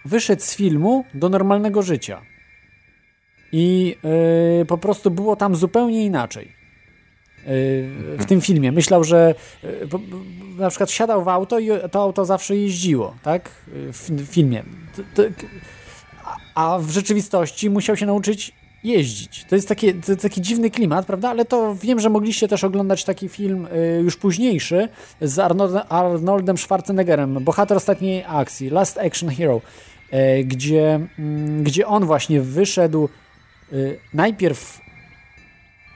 wyszedł 0.05 0.41
z 0.41 0.55
filmu 0.55 1.05
do 1.13 1.29
normalnego 1.29 1.81
życia. 1.81 2.21
I 3.51 3.95
y, 4.61 4.65
po 4.65 4.77
prostu 4.77 5.11
było 5.11 5.35
tam 5.35 5.55
zupełnie 5.55 6.05
inaczej. 6.05 6.56
W 8.17 8.25
tym 8.27 8.41
filmie. 8.41 8.71
Myślał, 8.71 9.03
że 9.03 9.35
po- 9.89 9.99
na 10.57 10.69
przykład 10.69 10.91
siadał 10.91 11.23
w 11.23 11.27
auto 11.27 11.59
i 11.59 11.69
to 11.91 12.01
auto 12.01 12.25
zawsze 12.25 12.55
jeździło, 12.55 13.15
tak? 13.23 13.49
W 13.67 14.25
filmie. 14.31 14.63
A- 16.55 16.79
w 16.79 16.89
rzeczywistości 16.89 17.69
musiał 17.69 17.97
się 17.97 18.05
nauczyć 18.05 18.53
jeździć. 18.83 19.45
To 19.49 19.55
jest 19.55 19.67
taki, 19.67 19.93
to 19.93 20.15
taki 20.15 20.41
dziwny 20.41 20.69
klimat, 20.71 21.05
prawda? 21.05 21.29
Ale 21.29 21.45
to 21.45 21.75
wiem, 21.75 21.99
że 21.99 22.09
mogliście 22.09 22.47
też 22.47 22.63
oglądać 22.63 23.03
taki 23.03 23.29
film 23.29 23.67
y, 23.97 24.01
już 24.03 24.17
późniejszy 24.17 24.89
z 25.21 25.39
Arnoldem, 25.89 26.57
Schwarzeneggerem, 26.57 27.43
Bohater 27.43 27.77
ostatniej 27.77 28.23
akcji, 28.27 28.69
Last 28.69 28.97
Action 28.97 29.29
Hero, 29.29 29.61
y, 30.13 30.43
gdzie, 30.43 30.99
mm, 31.19 31.63
gdzie 31.63 31.87
on 31.87 32.05
właśnie 32.05 32.41
wyszedł 32.41 33.09
najpierw 34.13 34.79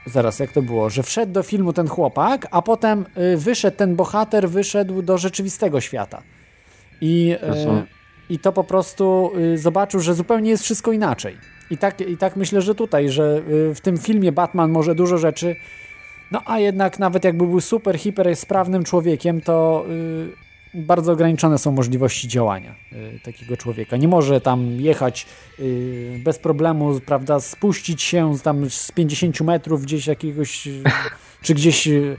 Zaraz, 0.06 0.38
jak 0.38 0.52
to 0.52 0.62
było? 0.62 0.90
Że 0.90 1.02
wszedł 1.02 1.32
do 1.32 1.42
filmu 1.42 1.72
ten 1.72 1.88
chłopak, 1.88 2.48
a 2.50 2.62
potem 2.62 3.06
y, 3.34 3.36
wyszedł 3.36 3.76
ten 3.76 3.96
bohater, 3.96 4.48
wyszedł 4.48 5.02
do 5.02 5.18
rzeczywistego 5.18 5.80
świata. 5.80 6.22
I, 7.00 7.32
y, 7.32 7.86
i 8.30 8.38
to 8.38 8.52
po 8.52 8.64
prostu 8.64 9.32
y, 9.38 9.58
zobaczył, 9.58 10.00
że 10.00 10.14
zupełnie 10.14 10.50
jest 10.50 10.64
wszystko 10.64 10.92
inaczej. 10.92 11.36
I 11.70 11.78
tak, 11.78 12.00
I 12.00 12.16
tak 12.16 12.36
myślę, 12.36 12.62
że 12.62 12.74
tutaj, 12.74 13.08
że 13.08 13.42
w 13.74 13.80
tym 13.82 13.98
filmie 13.98 14.32
Batman 14.32 14.70
może 14.70 14.94
dużo 14.94 15.18
rzeczy, 15.18 15.56
no 16.30 16.40
a 16.46 16.58
jednak 16.58 16.98
nawet 16.98 17.24
jakby 17.24 17.46
był 17.46 17.60
super, 17.60 17.98
hiper 17.98 18.36
sprawnym 18.36 18.84
człowiekiem, 18.84 19.40
to 19.40 19.84
bardzo 20.74 21.12
ograniczone 21.12 21.58
są 21.58 21.72
możliwości 21.72 22.28
działania 22.28 22.74
y, 22.92 23.20
takiego 23.24 23.56
człowieka. 23.56 23.96
Nie 23.96 24.08
może 24.08 24.40
tam 24.40 24.80
jechać 24.80 25.26
y, 25.60 26.20
bez 26.24 26.38
problemu, 26.38 27.00
prawda, 27.06 27.40
spuścić 27.40 28.02
się 28.02 28.36
z 28.36 28.42
tam 28.42 28.70
z 28.70 28.92
50 28.92 29.40
metrów 29.40 29.82
gdzieś 29.82 30.06
jakiegoś, 30.06 30.66
y, 30.66 30.82
czy 31.42 31.54
gdzieś 31.54 31.88
y, 31.88 32.16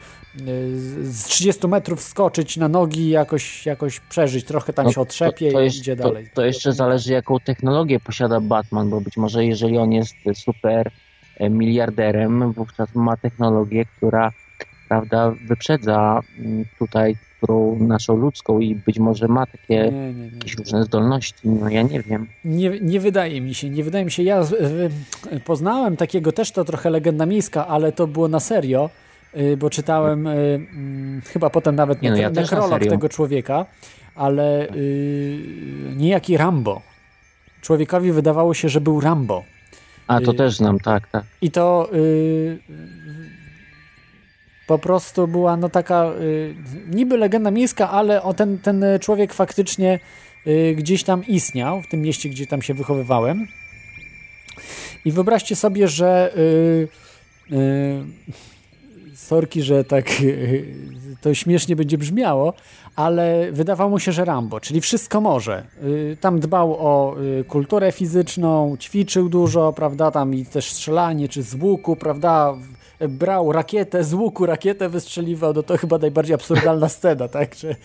z 1.03 1.23
30 1.23 1.67
metrów 1.67 2.01
skoczyć 2.01 2.57
na 2.57 2.67
nogi 2.67 3.01
i 3.01 3.09
jakoś, 3.09 3.65
jakoś 3.65 3.99
przeżyć. 3.99 4.45
Trochę 4.45 4.73
tam 4.73 4.85
No, 4.85 4.91
się 4.91 5.01
otrzepie 5.01 5.51
to, 5.51 5.57
to 5.57 5.63
i 5.63 5.67
idzie 5.67 5.95
to, 5.95 6.03
dalej. 6.03 6.29
To 6.33 6.45
jeszcze 6.45 6.73
zależy, 6.73 7.13
jaką 7.13 7.39
technologię 7.39 7.99
posiada 7.99 8.39
Batman, 8.39 8.89
bo 8.89 9.01
być 9.01 9.17
może 9.17 9.45
jeżeli 9.45 9.77
on 9.77 9.91
jest 9.91 10.15
super 10.33 10.91
e, 11.37 11.49
miliarderem, 11.49 12.53
wówczas 12.53 12.95
ma 12.95 13.17
technologię, 13.17 13.85
która 13.85 14.31
prawda, 14.89 15.33
wyprzedza 15.47 16.21
mm, 16.39 16.65
tutaj 16.79 17.15
którą 17.43 17.75
naszą 17.79 18.15
ludzką 18.17 18.59
i 18.59 18.75
być 18.75 18.99
może 18.99 19.27
ma 19.27 19.45
takie 19.45 19.75
Nie, 19.75 19.91
nie, 19.91 20.13
nie. 20.13 20.25
jakieś 20.25 20.55
różne 20.57 20.83
zdolności. 20.83 21.35
No 21.43 21.69
ja 21.69 21.81
nie 21.81 22.01
wiem. 22.01 22.27
Nie, 22.45 22.79
nie 22.81 22.99
wydaje 22.99 23.41
mi 23.41 23.53
się, 23.53 23.69
nie 23.69 23.83
wydaje 23.83 24.05
mi 24.05 24.11
się. 24.11 24.23
Ja 24.23 24.41
y, 25.33 25.39
poznałem 25.45 25.97
takiego 25.97 26.31
też 26.31 26.51
to 26.51 26.63
trochę 26.65 26.89
legenda 26.89 27.25
miejska, 27.25 27.67
ale 27.67 27.91
to 27.91 28.07
było 28.07 28.27
na 28.27 28.39
serio, 28.39 28.89
y, 29.37 29.57
bo 29.57 29.69
czytałem 29.69 30.27
y, 30.27 30.31
mm, 30.73 31.21
chyba 31.21 31.49
potem 31.49 31.75
nawet 31.75 32.01
Nie 32.01 32.11
no, 32.11 32.17
ja 32.17 32.29
na 32.29 32.41
nekrolog 32.41 32.69
serio. 32.69 32.91
tego 32.91 33.09
człowieka, 33.09 33.65
ale 34.15 34.69
y, 34.75 35.39
niejaki 35.95 36.37
Rambo. 36.37 36.81
Człowiekowi 37.61 38.11
wydawało 38.11 38.53
się, 38.53 38.69
że 38.69 38.81
był 38.81 38.99
Rambo. 39.01 39.43
A 40.07 40.21
to 40.21 40.31
Y, 40.31 40.35
też 40.35 40.55
znam, 40.55 40.79
tak, 40.79 41.07
tak. 41.07 41.23
I 41.41 41.51
to 41.51 41.89
y, 41.93 42.57
po 44.67 44.79
prostu 44.79 45.27
była 45.27 45.57
no 45.57 45.69
taka 45.69 46.11
y, 46.21 46.55
niby 46.91 47.17
legenda 47.17 47.51
miejska, 47.51 47.89
ale 47.89 48.23
o 48.23 48.33
ten, 48.33 48.59
ten 48.59 48.85
człowiek 49.01 49.33
faktycznie 49.33 49.99
y, 50.47 50.75
gdzieś 50.77 51.03
tam 51.03 51.25
istniał, 51.27 51.81
w 51.81 51.87
tym 51.87 52.01
mieście, 52.01 52.29
gdzie 52.29 52.47
tam 52.47 52.61
się 52.61 52.73
wychowywałem. 52.73 53.47
I 55.05 55.11
wyobraźcie 55.11 55.55
sobie, 55.55 55.87
że 55.87 56.33
y, 56.37 56.87
y, 57.55 58.03
sorki, 59.15 59.61
że 59.61 59.83
tak 59.83 60.21
y, 60.21 60.65
to 61.21 61.33
śmiesznie 61.33 61.75
będzie 61.75 61.97
brzmiało, 61.97 62.53
ale 62.95 63.51
wydawało 63.51 63.89
mu 63.89 63.99
się, 63.99 64.11
że 64.11 64.25
Rambo, 64.25 64.59
czyli 64.59 64.81
wszystko 64.81 65.21
może. 65.21 65.65
Y, 65.83 66.17
Tam 66.21 66.39
dbał 66.39 66.75
o 66.79 67.15
y, 67.21 67.43
kulturę 67.43 67.91
fizyczną, 67.91 68.77
ćwiczył 68.79 69.29
dużo, 69.29 69.73
prawda, 69.73 70.11
tam 70.11 70.33
i 70.35 70.45
też 70.45 70.71
strzelanie, 70.71 71.29
czy 71.29 71.43
z 71.43 71.53
łuku, 71.53 71.95
prawda, 71.95 72.53
brał 73.09 73.51
rakietę, 73.51 74.03
z 74.03 74.13
łuku 74.13 74.45
rakietę 74.45 74.89
wystrzeliwał, 74.89 75.53
no 75.53 75.63
to 75.63 75.77
chyba 75.77 75.97
najbardziej 75.97 76.33
absurdalna 76.35 76.89
scena, 76.89 77.27
tak, 77.27 77.55
że 77.55 77.75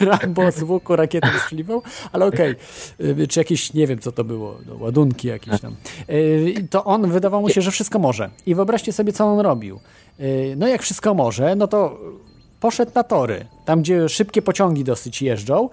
Rambo 0.10 0.52
z 0.52 0.62
łuku 0.62 0.96
rakietę 0.96 1.30
wystrzeliwał, 1.32 1.82
ale 2.12 2.26
okej, 2.26 2.54
Y, 3.00 3.26
czy 3.28 3.40
jakieś, 3.40 3.74
nie 3.74 3.86
wiem 3.86 3.98
co 3.98 4.12
to 4.12 4.24
było, 4.24 4.56
no, 4.66 4.74
ładunki 4.80 5.28
jakieś 5.28 5.60
tam. 5.60 5.76
Y, 6.10 6.66
To 6.70 6.84
on 6.84 7.10
wydawało 7.10 7.42
mu 7.42 7.48
się, 7.48 7.62
że 7.62 7.70
wszystko 7.70 7.98
może. 7.98 8.30
I 8.46 8.54
wyobraźcie 8.54 8.92
sobie, 8.92 9.12
co 9.12 9.24
on 9.26 9.40
robił. 9.40 9.80
Y, 10.20 10.54
No 10.56 10.68
jak 10.68 10.82
wszystko 10.82 11.14
może, 11.14 11.56
no 11.56 11.68
to 11.68 11.98
poszedł 12.60 12.92
na 12.94 13.02
tory, 13.02 13.46
tam 13.64 13.80
gdzie 13.82 14.08
szybkie 14.08 14.42
pociągi 14.42 14.84
dosyć 14.84 15.22
jeżdżą 15.22 15.68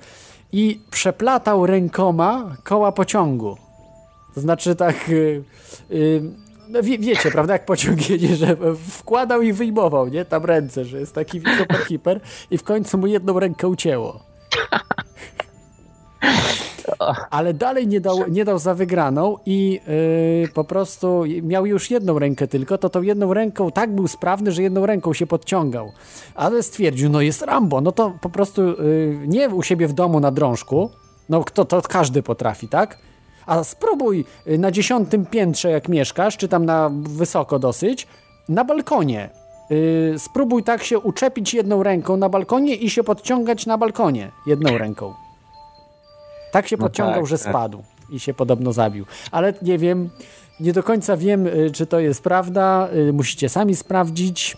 i 0.52 0.80
przeplatał 0.92 1.66
rękoma 1.66 2.56
koła 2.64 2.92
pociągu. 2.92 3.58
To 4.36 4.42
znaczy 4.42 4.76
tak 4.76 5.10
y, 5.10 5.44
y, 5.92 6.22
No 6.70 6.84
wie, 6.84 6.98
wiecie, 7.00 7.32
prawda, 7.32 7.54
jak 7.54 7.66
pociąg 7.66 8.10
jedzie, 8.10 8.36
że 8.36 8.58
wkładał 8.90 9.42
i 9.42 9.54
wyjmował, 9.54 10.08
nie? 10.08 10.26
Tam 10.26 10.46
ręce, 10.46 10.86
że 10.86 11.00
jest 11.00 11.16
taki 11.16 11.42
super 11.58 11.78
hiper 11.88 12.20
i 12.52 12.58
w 12.58 12.64
końcu 12.64 12.98
mu 12.98 13.08
jedną 13.08 13.40
rękę 13.40 13.68
ucięło. 13.68 14.20
Ale 17.30 17.54
dalej 17.54 17.88
nie 17.88 18.02
dał, 18.02 18.28
nie 18.30 18.46
dał 18.46 18.60
za 18.60 18.74
wygraną 18.74 19.38
i 19.46 19.80
yy, 20.42 20.48
po 20.48 20.64
prostu 20.64 21.24
miał 21.44 21.66
już 21.66 21.92
jedną 21.92 22.20
rękę 22.20 22.48
tylko, 22.48 22.78
to 22.78 22.90
tą 22.90 23.02
jedną 23.02 23.34
ręką 23.34 23.72
tak 23.72 23.96
był 23.96 24.08
sprawny, 24.08 24.52
że 24.52 24.64
jedną 24.64 24.86
ręką 24.86 25.14
się 25.14 25.28
podciągał. 25.28 25.92
Ale 26.36 26.64
stwierdził, 26.64 27.10
no 27.10 27.22
jest 27.22 27.42
Rambo, 27.42 27.82
no 27.82 27.92
to 27.92 28.18
po 28.22 28.30
prostu 28.30 28.62
yy, 28.62 29.20
nie 29.28 29.50
u 29.50 29.64
siebie 29.64 29.88
w 29.88 29.94
domu 29.94 30.20
na 30.20 30.32
drążku, 30.32 30.92
no 31.30 31.44
kto 31.44 31.66
to 31.66 31.82
każdy 31.82 32.24
potrafi, 32.24 32.68
tak? 32.68 32.98
A 33.46 33.64
spróbuj 33.64 34.26
y, 34.48 34.58
na 34.58 34.72
dziesiątym 34.72 35.26
piętrze, 35.26 35.72
jak 35.72 35.90
mieszkasz, 35.90 36.38
czy 36.38 36.48
tam 36.48 36.66
na 36.66 36.92
wysoko 36.94 37.60
dosyć, 37.60 38.08
na 38.50 38.64
balkonie. 38.66 39.30
Yy, 39.70 40.20
spróbuj 40.20 40.64
tak 40.64 40.84
się 40.84 41.00
uczepić 41.00 41.54
jedną 41.54 41.84
ręką 41.84 42.18
na 42.18 42.30
balkonie 42.30 42.76
i 42.76 42.90
się 42.90 43.04
podciągać 43.04 43.66
na 43.66 43.78
balkonie 43.78 44.32
jedną 44.48 44.78
ręką. 44.78 45.14
Tak 46.52 46.68
się 46.68 46.78
No 46.78 46.86
podciągał, 46.86 47.16
tak, 47.22 47.26
że 47.26 47.38
tak. 47.38 47.50
spadł 47.50 47.84
i 48.10 48.20
się 48.20 48.34
podobno 48.34 48.74
zabił. 48.74 49.06
Ale 49.32 49.54
nie 49.62 49.78
wiem, 49.78 50.10
nie 50.60 50.74
do 50.74 50.84
końca 50.84 51.18
wiem, 51.18 51.48
y, 51.48 51.72
czy 51.72 51.86
to 51.86 52.00
jest 52.00 52.24
prawda. 52.24 52.90
Y, 53.10 53.14
Musicie 53.14 53.50
sami 53.50 53.76
sprawdzić. 53.76 54.58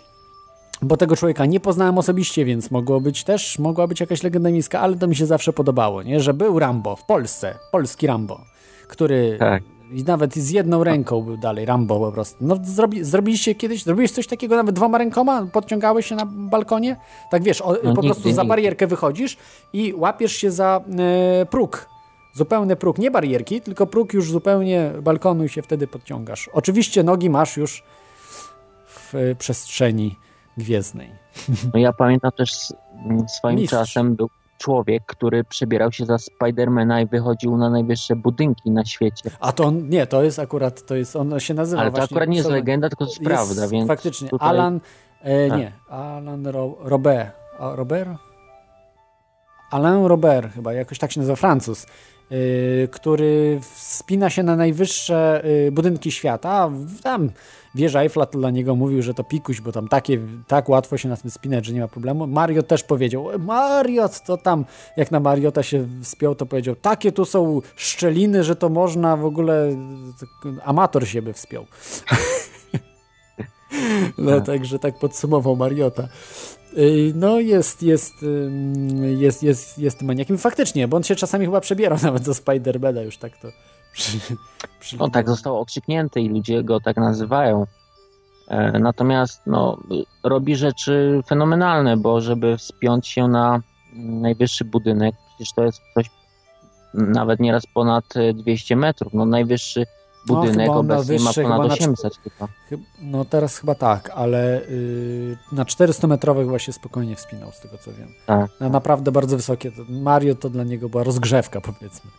Bo 0.82 0.96
tego 0.96 1.16
człowieka 1.16 1.46
nie 1.46 1.60
poznałem 1.60 1.98
osobiście, 1.98 2.44
więc 2.44 2.70
mogło 2.70 3.00
być 3.00 3.24
też, 3.24 3.58
mogła 3.58 3.86
być 3.86 4.00
jakaś 4.00 4.22
legenda 4.22 4.50
miejska, 4.50 4.80
ale 4.80 4.96
to 4.96 5.06
mi 5.06 5.16
się 5.16 5.26
zawsze 5.26 5.52
podobało, 5.52 6.02
nie? 6.02 6.20
że 6.20 6.34
był 6.34 6.58
Rambo 6.58 6.96
w 6.96 7.04
Polsce, 7.04 7.54
polski 7.72 8.06
Rambo, 8.06 8.40
który 8.88 9.36
Tak. 9.38 9.62
nawet 10.06 10.34
z 10.34 10.50
jedną 10.50 10.84
ręką 10.84 11.22
był 11.22 11.36
dalej 11.36 11.64
Rambo 11.66 12.00
po 12.00 12.12
prostu. 12.12 12.36
No 12.40 12.56
zrobi, 12.62 13.04
zrobiliście 13.04 13.54
kiedyś, 13.54 13.82
zrobiłeś 13.84 14.10
coś 14.12 14.26
takiego 14.26 14.56
nawet 14.56 14.74
dwoma 14.74 14.98
rękoma? 14.98 15.46
Podciągałeś 15.52 16.06
się 16.06 16.14
na 16.14 16.26
balkonie? 16.26 16.96
Tak 17.30 17.42
wiesz, 17.42 17.62
o, 17.62 17.72
No 17.72 17.76
po 17.78 17.86
nigdy, 17.86 18.02
prostu 18.02 18.22
za 18.22 18.28
nigdy. 18.28 18.44
barierkę 18.48 18.86
wychodzisz 18.86 19.36
i 19.72 19.94
łapiesz 19.96 20.32
się 20.32 20.50
za 20.50 20.80
e, 21.42 21.46
próg. 21.46 21.88
Zupełny 22.34 22.76
próg, 22.76 22.98
nie 22.98 23.10
barierki, 23.10 23.60
tylko 23.60 23.86
próg 23.86 24.12
już 24.14 24.30
zupełnie 24.30 24.90
balkonu 25.02 25.44
i 25.44 25.48
się 25.48 25.62
wtedy 25.62 25.86
podciągasz. 25.86 26.50
Oczywiście 26.52 27.02
nogi 27.02 27.30
masz 27.30 27.56
już 27.56 27.82
w 28.86 29.14
e, 29.14 29.34
przestrzeni 29.34 30.16
gwiezdnej. 30.56 31.10
No 31.74 31.80
ja 31.80 31.92
pamiętam 31.92 32.32
też 32.32 32.52
s- 32.52 32.72
m, 33.10 33.28
swoim 33.28 33.56
Mistrz. 33.56 33.70
czasem 33.78 34.14
był 34.14 34.28
człowiek, 34.58 35.02
który 35.06 35.44
przebierał 35.44 35.92
się 35.92 36.06
za 36.06 36.18
Spidermana 36.18 37.00
i 37.00 37.06
wychodził 37.06 37.56
na 37.56 37.70
najwyższe 37.70 38.16
budynki 38.16 38.70
na 38.70 38.84
świecie. 38.84 39.30
A 39.40 39.52
to 39.52 39.64
on, 39.64 39.88
nie, 39.88 40.06
to 40.06 40.22
jest 40.22 40.38
akurat, 40.38 40.86
to 40.86 40.96
jest, 40.96 41.16
on 41.16 41.40
się 41.40 41.54
nazywa 41.54 41.82
Ale 41.82 41.90
to 41.90 41.96
właśnie... 41.96 42.14
akurat 42.14 42.28
nie 42.28 42.36
jest 42.36 42.50
legenda, 42.50 42.88
tylko 42.88 43.04
to 43.04 43.10
jest, 43.10 43.22
prawda, 43.22 43.68
więc 43.68 43.88
Faktycznie, 43.88 44.28
tutaj... 44.28 44.48
Alan, 44.48 44.80
e, 45.22 45.48
Tak. 45.48 45.58
nie, 45.58 45.72
Alan 45.88 46.46
Ro, 46.46 46.76
Robert, 46.80 47.34
a, 47.58 47.76
Robert? 47.76 48.10
Alain 49.70 50.04
Robert 50.04 50.54
chyba, 50.54 50.72
jakoś 50.72 50.98
tak 50.98 51.12
się 51.12 51.20
nazywa, 51.20 51.36
Francuz, 51.36 51.86
y, 52.32 52.88
który 52.92 53.60
wspina 53.62 54.30
się 54.30 54.42
na 54.42 54.56
najwyższe 54.56 55.44
y, 55.44 55.72
budynki 55.72 56.12
świata, 56.12 56.70
tam 57.02 57.30
wieża 57.74 58.02
Eiffla 58.02 58.26
to 58.26 58.38
dla 58.38 58.50
niego 58.50 58.76
mówił, 58.76 59.02
że 59.02 59.14
to 59.14 59.24
pikuś, 59.24 59.60
bo 59.60 59.72
tam 59.72 59.88
takie, 59.88 60.18
tak 60.46 60.68
łatwo 60.68 60.98
się 60.98 61.08
na 61.08 61.16
tym 61.16 61.30
spinać, 61.30 61.66
że 61.66 61.72
nie 61.72 61.80
ma 61.80 61.88
problemu. 61.88 62.26
Mariot 62.26 62.68
też 62.68 62.82
powiedział, 62.82 63.30
"E, 63.32 63.38
Mariot 63.38 64.20
to 64.24 64.36
tam, 64.36 64.64
jak 64.96 65.10
na 65.10 65.20
Mariota 65.20 65.62
się 65.62 65.86
wspiął, 66.02 66.34
to 66.34 66.46
powiedział, 66.46 66.74
takie 66.76 67.12
tu 67.12 67.24
są 67.24 67.60
szczeliny, 67.76 68.44
że 68.44 68.56
to 68.56 68.68
można 68.68 69.16
w 69.16 69.24
ogóle, 69.24 69.76
amator 70.64 71.08
się 71.08 71.22
by 71.22 71.32
wspiął. 71.32 71.66
No 74.18 74.36
Tak. 74.36 74.46
także 74.46 74.78
tak 74.78 74.98
podsumował 74.98 75.56
Mariota. 75.56 76.08
No 77.14 77.40
jest, 77.40 77.82
jest, 77.82 78.14
jest, 79.18 79.42
jest, 79.42 79.78
jest 79.78 80.02
maniakiem. 80.02 80.38
Faktycznie, 80.38 80.88
bo 80.88 80.96
on 80.96 81.02
się 81.02 81.16
czasami 81.16 81.44
chyba 81.44 81.60
przebierał 81.60 81.98
nawet 82.02 82.24
za 82.24 82.34
Spidermana 82.34 83.02
już 83.02 83.18
tak 83.18 83.36
to. 83.36 83.48
Przy, 83.92 84.18
przy... 84.80 84.98
On 84.98 85.10
tak 85.10 85.28
został 85.28 85.58
okrzyknięty 85.60 86.20
i 86.20 86.28
ludzie 86.28 86.62
go 86.62 86.80
tak 86.80 86.96
nazywają. 86.96 87.66
E, 88.48 88.78
Natomiast 88.78 89.42
no, 89.46 89.78
robi 90.24 90.56
rzeczy 90.56 91.22
fenomenalne, 91.26 91.96
bo 91.96 92.20
żeby 92.20 92.56
wspiąć 92.56 93.08
się 93.08 93.28
na 93.28 93.60
najwyższy 93.94 94.64
budynek, 94.64 95.14
przecież 95.28 95.52
to 95.52 95.64
jest 95.64 95.80
coś 95.94 96.10
nawet 96.94 97.40
nieraz 97.40 97.66
ponad 97.74 98.04
e, 98.16 98.34
200 98.34 98.76
metrów. 98.76 99.14
No, 99.14 99.26
najwyższy 99.26 99.86
No, 100.28 100.34
budynek 100.34 100.66
chyba 100.66 100.72
na 100.74 100.78
obecnie 100.78 101.18
ma 101.18 101.24
wyższy, 101.24 101.42
chyba 101.42 101.56
ponad 101.56 101.68
na 101.68 101.74
800 101.74 102.16
chyba. 102.16 102.48
Chyb- 102.70 102.84
No 103.02 103.24
teraz 103.24 103.58
chyba 103.58 103.74
tak, 103.74 104.10
ale 104.14 104.62
y, 104.62 105.36
na 105.52 105.64
400-metrowych 105.64 106.48
właśnie 106.48 106.72
spokojnie 106.72 107.16
wspinał, 107.16 107.52
z 107.52 107.60
tego 107.60 107.78
co 107.78 107.92
wiem. 107.92 108.08
Tak. 108.26 108.50
Na 108.60 108.68
naprawdę 108.68 109.12
bardzo 109.12 109.36
wysokie. 109.36 109.72
Mario 109.88 110.34
to 110.34 110.50
dla 110.50 110.64
niego 110.64 110.88
była 110.88 111.02
rozgrzewka, 111.04 111.60
powiedzmy. 111.60 112.10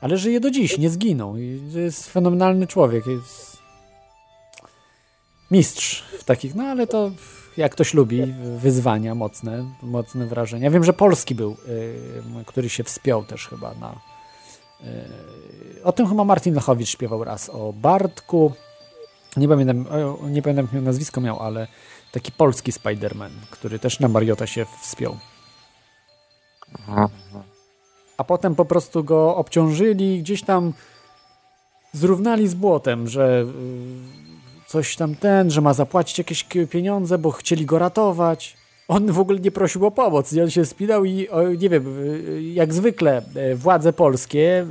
Ale 0.00 0.18
żyje 0.18 0.40
do 0.40 0.50
dziś, 0.50 0.78
nie 0.78 0.90
zginął. 0.90 1.36
Jest 1.74 2.10
fenomenalny 2.10 2.66
człowiek. 2.66 3.06
Jest 3.06 3.58
mistrz 5.50 6.02
w 6.18 6.24
takich, 6.24 6.54
no 6.54 6.64
ale 6.64 6.86
to 6.86 7.10
jak 7.56 7.72
ktoś 7.72 7.94
lubi, 7.94 8.34
wyzwania 8.56 9.14
mocne, 9.14 9.64
mocne 9.82 10.26
wrażenia. 10.26 10.70
Wiem, 10.70 10.84
że 10.84 10.92
polski 10.92 11.34
był, 11.34 11.56
y, 12.40 12.44
który 12.46 12.68
się 12.68 12.84
wspiął 12.84 13.24
też 13.24 13.46
chyba 13.46 13.74
na. 13.74 13.92
y, 14.80 15.84
o 15.84 15.92
tym 15.92 16.08
chyba 16.08 16.24
Martin 16.24 16.54
Lechowicz 16.54 16.88
śpiewał 16.88 17.24
raz, 17.24 17.48
o 17.48 17.72
Bartku. 17.72 18.52
Nie 19.36 19.48
pamiętam, 19.48 19.86
nie 20.30 20.42
pamiętam 20.42 20.68
jak 20.72 20.82
nazwisko 20.82 21.20
miał, 21.20 21.40
ale 21.40 21.66
taki 22.12 22.32
polski 22.32 22.72
Spider-Man, 22.72 23.30
który 23.50 23.78
też 23.78 24.00
na 24.00 24.08
Mariota 24.08 24.46
się 24.46 24.66
wspiął. 24.82 25.16
Aha. 26.88 27.08
A 28.20 28.24
potem 28.24 28.54
po 28.54 28.64
prostu 28.64 29.04
go 29.04 29.36
obciążyli, 29.36 30.18
gdzieś 30.18 30.42
tam 30.42 30.72
zrównali 31.92 32.48
z 32.48 32.54
błotem, 32.54 33.08
że 33.08 33.44
y, 34.64 34.68
coś 34.68 34.96
tam 34.96 35.14
ten, 35.14 35.50
że 35.50 35.60
ma 35.60 35.74
zapłacić 35.74 36.18
jakieś 36.18 36.46
pieniądze, 36.70 37.18
bo 37.18 37.30
chcieli 37.30 37.66
go 37.66 37.78
ratować. 37.78 38.56
On 38.88 39.12
w 39.12 39.18
ogóle 39.18 39.40
nie 39.40 39.50
prosił 39.50 39.86
o 39.86 39.90
pomoc, 39.90 40.34
on 40.42 40.50
się 40.50 40.64
spinał 40.64 41.04
i 41.04 41.28
nie 41.58 41.68
wiem, 41.68 41.98
y, 41.98 42.42
jak 42.42 42.74
zwykle 42.74 43.22
y, 43.52 43.56
władze 43.56 43.92
polskie 43.92 44.66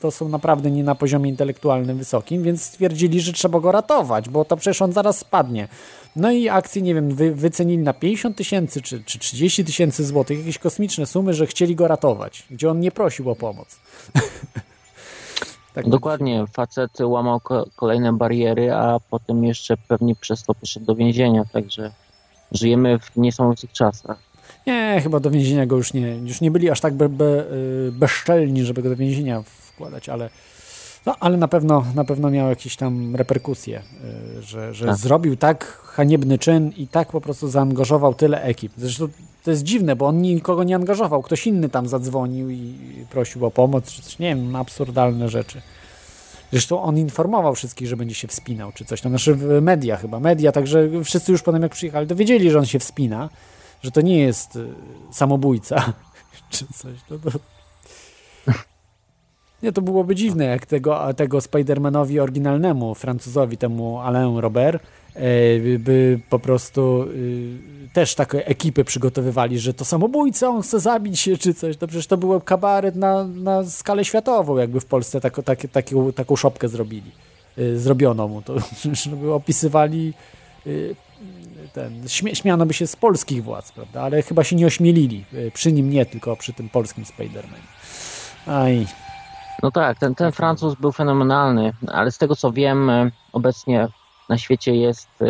to 0.00 0.10
są 0.10 0.28
naprawdę 0.28 0.70
nie 0.70 0.84
na 0.84 0.94
poziomie 0.94 1.30
intelektualnym 1.30 1.98
wysokim, 1.98 2.42
więc 2.42 2.62
stwierdzili, 2.62 3.20
że 3.20 3.32
trzeba 3.32 3.60
go 3.60 3.72
ratować, 3.72 4.28
bo 4.28 4.44
to 4.44 4.56
przecież 4.56 4.82
on 4.82 4.92
zaraz 4.92 5.18
spadnie. 5.18 5.68
No 6.16 6.30
i 6.30 6.48
akcję, 6.48 6.82
nie 6.82 6.94
wiem, 6.94 7.14
wy, 7.14 7.34
wycenili 7.34 7.82
na 7.82 7.92
50 7.92 8.36
tysięcy 8.36 8.82
czy, 8.82 9.04
czy 9.04 9.18
30 9.18 9.64
tysięcy 9.64 10.04
złotych, 10.04 10.38
jakieś 10.38 10.58
kosmiczne 10.58 11.06
sumy, 11.06 11.34
że 11.34 11.46
chcieli 11.46 11.76
go 11.76 11.88
ratować, 11.88 12.44
gdzie 12.50 12.70
on 12.70 12.80
nie 12.80 12.90
prosił 12.90 13.30
o 13.30 13.36
pomoc. 13.36 13.80
tak 15.74 15.88
Dokładnie, 15.88 16.44
facet 16.52 17.00
łamał 17.00 17.40
ko- 17.40 17.66
kolejne 17.76 18.12
bariery, 18.12 18.72
a 18.72 19.00
potem 19.10 19.44
jeszcze 19.44 19.76
pewnie 19.76 20.14
przez 20.14 20.44
to 20.44 20.54
poszedł 20.54 20.86
do 20.86 20.94
więzienia, 20.94 21.44
także 21.52 21.90
żyjemy 22.52 22.98
w 22.98 23.16
niesamowitych 23.16 23.72
czasach. 23.72 24.18
Nie, 24.66 25.00
chyba 25.02 25.20
do 25.20 25.30
więzienia 25.30 25.66
go 25.66 25.76
już 25.76 25.92
nie, 25.92 26.16
już 26.16 26.40
nie 26.40 26.50
byli 26.50 26.70
aż 26.70 26.80
tak 26.80 26.94
be, 26.94 27.08
be, 27.08 27.24
y, 27.24 27.92
bezczelni, 27.92 28.64
żeby 28.64 28.82
go 28.82 28.88
do 28.88 28.96
więzienia 28.96 29.42
wkładać, 29.42 30.08
ale, 30.08 30.30
no, 31.08 31.16
ale 31.20 31.36
na 31.36 31.48
pewno 31.48 31.84
na 31.94 32.04
pewno 32.04 32.30
miał 32.30 32.48
jakieś 32.48 32.76
tam 32.76 33.16
reperkusje, 33.16 33.82
y, 34.38 34.42
że, 34.42 34.74
że 34.74 34.86
Tak. 34.86 34.96
zrobił 34.96 35.36
tak 35.36 35.64
haniebny 35.64 36.38
czyn 36.38 36.72
i 36.76 36.88
tak 36.88 37.12
po 37.12 37.20
prostu 37.20 37.48
zaangażował 37.48 38.14
tyle 38.14 38.42
ekip. 38.42 38.72
Zresztą 38.76 39.08
to 39.44 39.50
jest 39.50 39.62
dziwne, 39.62 39.96
bo 39.96 40.06
on 40.06 40.22
nikogo 40.22 40.64
nie 40.64 40.74
angażował, 40.74 41.22
ktoś 41.22 41.46
inny 41.46 41.68
tam 41.68 41.88
zadzwonił 41.88 42.50
i 42.50 42.74
prosił 43.10 43.46
o 43.46 43.50
pomoc, 43.50 43.92
czy 43.92 44.02
coś, 44.02 44.18
nie 44.18 44.28
wiem, 44.36 44.56
absurdalne 44.56 45.28
rzeczy. 45.28 45.62
Zresztą 46.52 46.82
on 46.82 46.98
informował 46.98 47.54
wszystkich, 47.54 47.88
że 47.88 47.96
będzie 47.96 48.14
się 48.14 48.28
wspinał, 48.28 48.72
czy 48.72 48.84
coś 48.84 49.00
tam, 49.00 49.12
znaczy 49.12 49.36
media 49.62 49.96
chyba, 49.96 50.20
media, 50.20 50.52
także 50.52 50.88
wszyscy 51.04 51.32
już 51.32 51.42
potem 51.42 51.62
jak 51.62 51.72
przyjechali, 51.72 52.06
dowiedzieli, 52.06 52.50
że 52.50 52.58
on 52.58 52.66
się 52.66 52.78
wspina, 52.78 53.28
że 53.82 53.90
to 53.90 54.00
nie 54.00 54.18
jest 54.18 54.56
y, 54.56 54.68
samobójca, 55.12 55.92
czy 56.50 56.66
coś, 56.66 56.94
no 57.10 57.18
to... 57.18 57.38
Nie, 59.62 59.72
to 59.72 59.82
byłoby 59.82 60.14
dziwne, 60.14 60.44
jak 60.44 60.66
tego, 60.66 61.14
tego 61.14 61.40
Spidermanowi 61.40 62.20
oryginalnemu, 62.20 62.94
Francuzowi, 62.94 63.56
temu 63.56 63.98
Alain 64.00 64.36
Robert, 64.36 64.82
e, 65.14 65.78
by- 65.78 66.20
po 66.30 66.38
prostu 66.38 67.02
y, 67.02 67.58
też 67.92 68.14
takie 68.14 68.46
ekipy 68.46 68.84
przygotowywali, 68.84 69.58
że 69.58 69.74
to 69.74 69.84
samobójca, 69.84 70.48
on 70.48 70.62
chce 70.62 70.80
zabić 70.80 71.20
się 71.20 71.36
czy 71.38 71.54
coś. 71.54 71.76
To 71.76 71.86
przecież 71.86 72.06
to 72.06 72.16
był 72.16 72.40
kabaret 72.40 72.96
na, 72.96 73.24
na 73.24 73.64
skalę 73.64 74.04
światową, 74.04 74.56
jakby 74.56 74.80
w 74.80 74.84
Polsce 74.86 75.20
tako, 75.20 75.42
takie, 75.42 75.68
taką, 75.68 76.12
taką 76.12 76.36
szopkę 76.36 76.68
zrobili. 76.68 77.10
Y, 77.58 77.78
zrobiono 77.80 78.28
mu 78.28 78.42
to, 78.42 78.54
żeby 79.04 79.32
opisywali 79.32 80.14
y, 80.66 80.94
ten, 81.72 82.08
śmiano 82.34 82.66
by 82.66 82.74
się 82.74 82.86
z 82.86 82.96
polskich 82.96 83.44
władz, 83.44 83.72
prawda? 83.72 84.02
Ale 84.02 84.22
chyba 84.22 84.44
się 84.44 84.56
nie 84.56 84.66
ośmielili. 84.66 85.24
Przy 85.54 85.72
nim 85.72 85.90
nie, 85.90 86.06
tylko 86.06 86.36
przy 86.36 86.52
tym 86.52 86.68
polskim 86.68 87.04
Spider-Manie. 87.04 87.68
Aj. 88.46 88.86
No 89.62 89.70
tak, 89.70 89.98
ten, 89.98 90.14
ten 90.14 90.32
Francuz 90.32 90.74
był 90.74 90.92
fenomenalny, 90.92 91.72
ale 91.88 92.10
z 92.10 92.18
tego 92.18 92.36
co 92.36 92.52
wiem, 92.52 92.90
e, 92.90 93.10
obecnie 93.32 93.88
na 94.28 94.38
świecie 94.38 94.76
jest 94.76 95.08
e, 95.22 95.26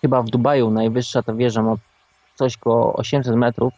chyba 0.00 0.22
w 0.22 0.30
Dubaju 0.30 0.70
najwyższa 0.70 1.22
ta 1.22 1.34
wieża, 1.34 1.62
ma 1.62 1.74
coś 2.34 2.56
koło 2.56 2.96
800 2.96 3.36
metrów 3.36 3.74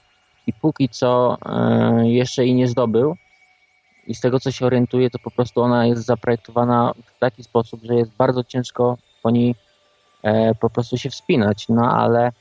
i 0.47 0.53
póki 0.53 0.89
co 0.89 1.39
e, 1.47 2.09
jeszcze 2.09 2.45
jej 2.45 2.55
nie 2.55 2.69
zdobył. 2.69 3.17
I 4.07 4.15
z 4.15 4.21
tego 4.21 4.41
co 4.41 4.53
się 4.53 4.67
orientuję, 4.67 5.11
to 5.11 5.19
po 5.19 5.31
prostu 5.31 5.63
ona 5.63 5.87
jest 5.87 6.05
zaprojektowana 6.05 6.93
w 7.07 7.19
taki 7.19 7.45
sposób, 7.45 7.81
że 7.85 7.95
jest 7.95 8.11
bardzo 8.11 8.45
ciężko 8.45 8.99
po 9.23 9.31
niej 9.31 9.55
po 10.61 10.71
prostu 10.71 10.99
się 10.99 11.11
wspinać. 11.11 11.69
No 11.69 11.93
ale 11.93 12.33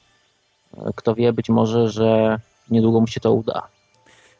kto 0.95 1.15
wie, 1.15 1.33
być 1.33 1.49
może, 1.49 1.89
że 1.89 2.39
niedługo 2.69 3.01
mu 3.01 3.07
się 3.07 3.19
to 3.19 3.33
uda. 3.33 3.67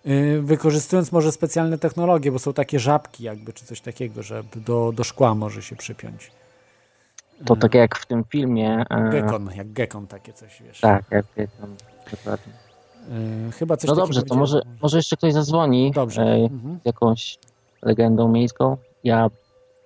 Y, 0.08 0.42
Wykorzystując 0.42 1.12
może 1.12 1.32
specjalne 1.32 1.78
technologie, 1.78 2.32
bo 2.32 2.40
są 2.40 2.54
takie 2.54 2.80
żabki 2.80 3.24
jakby, 3.24 3.54
czy 3.54 3.66
coś 3.66 3.82
takiego, 3.82 4.24
że 4.24 4.44
do, 4.56 4.92
do 4.96 5.04
szkła 5.04 5.36
może 5.36 5.62
się 5.62 5.76
przypiąć. 5.76 6.32
To 7.46 7.56
tak 7.56 7.74
jak 7.74 7.98
w 7.98 8.06
tym 8.06 8.24
filmie. 8.24 8.86
e, 8.90 9.10
Gekon, 9.10 9.50
jak 9.56 9.72
gekon 9.72 10.08
takie 10.08 10.34
coś, 10.34 10.62
wiesz. 10.62 10.80
Tak, 10.80 11.06
jak 11.12 11.26
Gekon, 11.38 11.76
dokładnie. 12.12 12.54
Y, 13.48 13.52
Chyba 13.52 13.78
coś 13.78 13.88
No 13.90 13.96
dobrze, 13.96 14.24
to 14.24 14.36
może, 14.36 14.62
może 14.82 14.98
jeszcze 14.98 15.18
ktoś 15.18 15.34
zadzwoni 15.34 15.92
Dobrze. 15.92 16.22
e, 16.22 16.36
Mhm. 16.36 16.80
jakąś 16.86 17.38
legendą 17.82 18.28
miejską. 18.28 18.78
Ja 19.04 19.30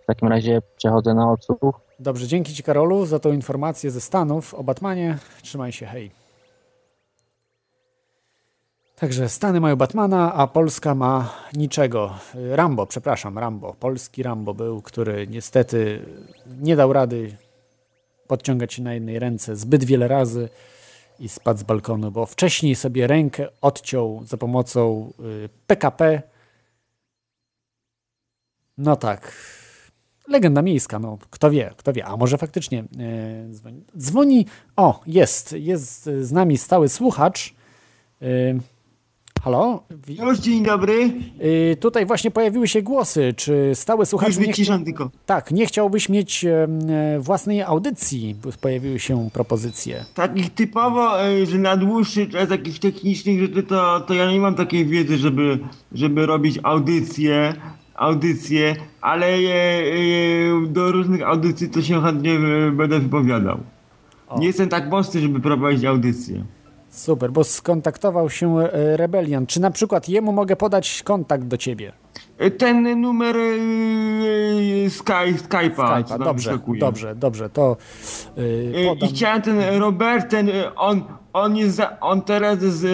w 0.03 0.05
takim 0.07 0.27
razie 0.27 0.61
przechodzę 0.77 1.13
na 1.13 1.31
odsłuch. 1.31 1.79
Dobrze, 1.99 2.27
dzięki 2.27 2.53
Ci 2.53 2.63
Karolu 2.63 3.05
za 3.05 3.19
tą 3.19 3.31
informację 3.31 3.91
ze 3.91 4.01
Stanów 4.01 4.53
o 4.53 4.63
Batmanie. 4.63 5.17
Trzymaj 5.41 5.71
się, 5.71 5.85
hej. 5.85 6.11
Także 9.01 9.29
Stany 9.29 9.59
mają 9.59 9.75
Batmana, 9.75 10.33
a 10.33 10.47
Polska 10.47 10.95
ma 10.95 11.33
niczego. 11.53 12.15
Y, 12.35 12.55
Rambo, 12.55 12.85
przepraszam, 12.85 13.37
Rambo. 13.37 13.73
Polski 13.73 14.23
Rambo 14.23 14.53
był, 14.53 14.81
który 14.81 15.27
niestety 15.27 16.05
nie 16.59 16.75
dał 16.75 16.93
rady 16.93 17.37
podciągać 18.27 18.73
się 18.73 18.81
na 18.81 18.93
jednej 18.93 19.19
ręce 19.19 19.55
zbyt 19.55 19.83
wiele 19.83 20.07
razy 20.07 20.49
i 21.19 21.29
spadł 21.29 21.59
z 21.59 21.63
balkonu, 21.63 22.11
bo 22.11 22.25
wcześniej 22.25 22.75
sobie 22.75 23.07
rękę 23.07 23.47
odciął 23.61 24.21
za 24.25 24.37
pomocą 24.37 25.11
y, 25.19 25.49
PKP. 25.67 26.21
No 28.77 28.95
tak. 28.95 29.33
Legenda 30.27 30.61
miejska, 30.61 30.99
no 30.99 31.17
kto 31.29 31.51
wie, 31.51 31.73
kto 31.77 31.93
wie. 31.93 32.05
A 32.05 32.17
może 32.17 32.37
faktycznie 32.37 32.79
e, 32.79 32.83
dzwoni. 33.49 33.83
dzwoni. 33.97 34.45
O, 34.75 35.01
jest, 35.07 35.51
jest 35.51 36.03
z 36.03 36.31
nami 36.31 36.57
stały 36.57 36.89
słuchacz. 36.89 37.53
E, 38.21 38.25
halo? 39.43 39.83
Już 40.27 40.39
dzień 40.39 40.63
dobry. 40.63 41.11
E, 41.71 41.75
tutaj 41.75 42.05
właśnie 42.05 42.31
pojawiły 42.31 42.67
się 42.67 42.81
głosy. 42.81 43.33
Czy 43.37 43.71
stały 43.73 44.05
słuchacz 44.05 44.27
Już 44.27 44.37
wyciszam 44.37 44.85
tylko. 44.85 45.09
Tak, 45.25 45.51
nie 45.51 45.65
chciałbyś 45.65 46.09
mieć 46.09 46.45
e, 46.45 46.67
własnej 47.19 47.61
audycji, 47.61 48.35
bo 48.43 48.49
pojawiły 48.61 48.99
się 48.99 49.29
propozycje. 49.33 50.05
Takich 50.13 50.53
typowo, 50.53 51.23
e, 51.25 51.45
że 51.45 51.57
na 51.57 51.77
dłuższy 51.77 52.27
czas 52.27 52.49
jakichś 52.49 52.79
technicznych 52.79 53.39
rzeczy, 53.39 53.63
to, 53.63 53.99
to 53.99 54.13
ja 54.13 54.31
nie 54.31 54.39
mam 54.39 54.55
takiej 54.55 54.85
wiedzy, 54.85 55.17
żeby, 55.17 55.59
żeby 55.91 56.25
robić 56.25 56.59
audycje, 56.63 57.53
audycje, 57.95 58.75
ale 59.01 59.27
e, 59.27 59.39
e, 59.39 60.67
do 60.67 60.91
różnych 60.91 61.21
audycji 61.21 61.69
to 61.69 61.81
się 61.81 62.01
chętnie 62.01 62.39
będę 62.71 62.99
wypowiadał. 62.99 63.57
Nie 64.37 64.47
jestem 64.47 64.69
tak 64.69 64.89
mocny, 64.89 65.21
żeby 65.21 65.39
prowadzić 65.39 65.85
audycję. 65.85 66.43
Super, 66.91 67.31
bo 67.31 67.43
skontaktował 67.43 68.29
się 68.29 68.59
e, 68.59 68.97
Rebelian. 68.97 69.47
Czy 69.47 69.61
na 69.61 69.71
przykład 69.71 70.09
jemu 70.09 70.31
mogę 70.31 70.55
podać 70.55 71.03
kontakt 71.03 71.43
do 71.43 71.57
ciebie? 71.57 72.00
E, 72.37 72.51
Ten 72.51 73.01
numer 73.01 73.35
e, 73.37 74.89
Sky, 74.89 75.33
Skype'a, 75.43 76.03
Skype'a, 76.03 76.23
dobrze, 76.23 76.59
dobrze, 76.79 77.15
dobrze, 77.15 77.49
to 77.49 77.77
E, 78.37 78.85
podam. 78.87 79.09
I 79.09 79.13
chciałem 79.13 79.41
ten 79.41 79.79
Robert, 79.79 80.29
ten, 80.29 80.49
on, 80.75 81.03
on, 81.33 81.57
jest 81.57 81.75
za, 81.75 81.99
on 81.99 82.21
teraz 82.21 82.59
jest 82.61 82.85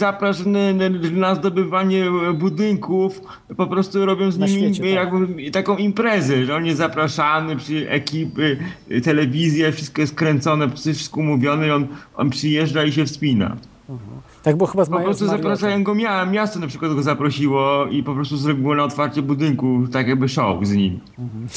zapraszany 0.00 0.74
na- 1.12 1.34
zdobywanie 1.34 2.04
budynków, 2.34 3.20
po 3.56 3.66
prostu 3.66 4.06
robią 4.06 4.30
z 4.30 4.38
Na 4.38 4.46
nimi 4.46 4.74
świecie, 4.74 4.94
tak. 4.96 5.12
jakby 5.12 5.50
taką 5.50 5.76
imprezę, 5.76 6.44
że 6.44 6.56
on 6.56 6.66
jest 6.66 6.78
zapraszany 6.78 7.56
przy 7.56 7.90
ekipy, 7.90 8.56
telewizję, 9.04 9.72
wszystko 9.72 10.00
jest 10.00 10.14
kręcone, 10.14 10.70
wszystko 10.76 11.20
mówione 11.22 11.66
i 11.66 11.70
on, 11.70 11.86
on 12.16 12.30
przyjeżdża 12.30 12.84
i 12.84 12.92
się 12.92 13.04
wspina. 13.04 13.56
Tak, 14.42 14.56
bo 14.56 14.66
chyba 14.66 14.84
z 14.84 14.88
Po 14.88 15.00
prostu 15.00 15.26
zapraszają 15.26 15.82
go, 15.82 15.94
mia, 15.94 16.26
miasto 16.26 16.60
na 16.60 16.66
przykład 16.66 16.94
go 16.94 17.02
zaprosiło 17.02 17.86
i 17.86 18.02
po 18.02 18.14
prostu 18.14 18.36
zrobiło 18.36 18.74
na 18.74 18.84
otwarcie 18.84 19.22
budynku 19.22 19.86
tak 19.92 20.08
jakby 20.08 20.28
show 20.28 20.64
z 20.66 20.72
nim. 20.72 21.00
Mhm. 21.18 21.48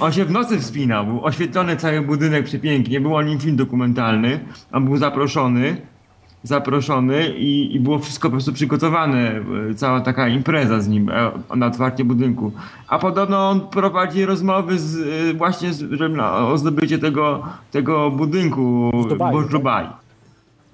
On 0.00 0.12
się 0.12 0.24
w 0.24 0.30
nocy 0.30 0.58
wspinał, 0.58 1.06
był 1.06 1.24
oświetlony 1.24 1.76
cały 1.76 2.00
budynek 2.02 2.44
przepięknie, 2.44 3.00
był 3.00 3.16
o 3.16 3.22
nim 3.22 3.38
film 3.38 3.56
dokumentalny, 3.56 4.40
on 4.72 4.84
był 4.84 4.96
zaproszony, 4.96 5.76
zaproszony 6.42 7.28
i, 7.28 7.74
i 7.74 7.80
było 7.80 7.98
wszystko 7.98 8.28
po 8.28 8.32
prostu 8.32 8.52
przygotowane, 8.52 9.40
cała 9.76 10.00
taka 10.00 10.28
impreza 10.28 10.80
z 10.80 10.88
nim 10.88 11.10
e, 11.10 11.30
na 11.56 11.66
otwarcie 11.66 12.04
budynku. 12.04 12.52
A 12.88 12.98
podobno 12.98 13.48
on 13.48 13.60
prowadzi 13.60 14.24
rozmowy 14.24 14.78
z, 14.78 14.96
e, 15.30 15.34
właśnie 15.34 15.72
z, 15.72 16.00
o 16.22 16.58
zdobycie 16.58 16.98
tego, 16.98 17.42
tego 17.70 18.10
budynku 18.10 18.90
W 18.94 19.48
Dubaju, 19.48 19.88
tak? 19.88 19.99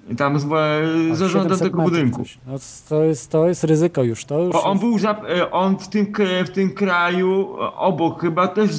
Dubai. 0.07 0.15
Tam 0.15 0.39
z, 0.39 0.45
A 0.45 1.15
zarządem 1.15 1.57
700 1.57 1.67
tego 1.67 1.81
budynku. 1.81 2.23
No, 2.47 2.53
to, 2.89 3.03
jest, 3.03 3.31
to 3.31 3.47
jest 3.47 3.63
ryzyko 3.63 4.03
już. 4.03 4.25
To 4.25 4.43
już 4.43 4.53
Bo 4.53 4.63
on 4.63 4.79
był 4.79 4.99
za, 4.99 5.11
e, 5.11 5.51
on 5.51 5.77
w 5.77 5.87
tym, 5.87 6.13
w 6.45 6.49
tym 6.49 6.69
kraju 6.69 7.47
e, 7.61 7.73
obok 7.73 8.21
chyba 8.21 8.47
też 8.47 8.71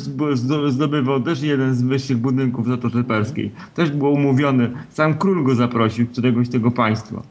zdobywał 0.68 1.20
też 1.20 1.42
jeden 1.42 1.74
z 1.74 1.82
wyższych 1.82 2.16
budynków 2.16 2.66
w 2.66 2.68
Zatoce 2.68 3.04
Perskiej. 3.04 3.52
Też 3.74 3.90
było 3.90 4.10
umówione. 4.10 4.70
Sam 4.90 5.14
król 5.14 5.44
go 5.44 5.54
zaprosił, 5.54 6.06
któregoś 6.06 6.48
tego 6.48 6.70
państwa. 6.70 7.22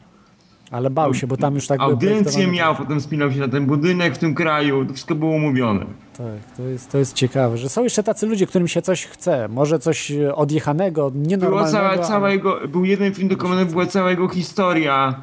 Ale 0.71 0.89
bał 0.89 1.13
się, 1.13 1.27
bo 1.27 1.37
tam 1.37 1.55
już 1.55 1.67
tak 1.67 1.79
Audiencję 1.79 2.47
miał, 2.47 2.75
potem 2.75 3.01
spinał 3.01 3.31
się 3.31 3.39
na 3.39 3.47
ten 3.47 3.65
budynek 3.65 4.15
w 4.15 4.17
tym 4.17 4.35
kraju. 4.35 4.85
To 4.85 4.93
wszystko 4.93 5.15
było 5.15 5.31
umówione. 5.31 5.85
Tak, 6.17 6.57
to 6.57 6.63
jest, 6.63 6.91
to 6.91 6.97
jest 6.97 7.13
ciekawe, 7.13 7.57
że 7.57 7.69
są 7.69 7.83
jeszcze 7.83 8.03
tacy 8.03 8.25
ludzie, 8.27 8.47
którym 8.47 8.67
się 8.67 8.81
coś 8.81 9.05
chce. 9.05 9.47
Może 9.47 9.79
coś 9.79 10.11
e, 10.11 10.35
odjechanego, 10.35 11.11
Była 11.11 11.27
nienormalnego. 11.27 11.71
cała, 11.71 11.97
cała 11.97 12.25
ale- 12.25 12.33
jego, 12.33 12.59
był 12.67 12.85
jeden 12.85 13.13
film 13.13 13.27
dokumentalny, 13.27 13.71
była 13.71 13.85
cała 13.85 14.09
jego 14.09 14.27
historia. 14.29 15.15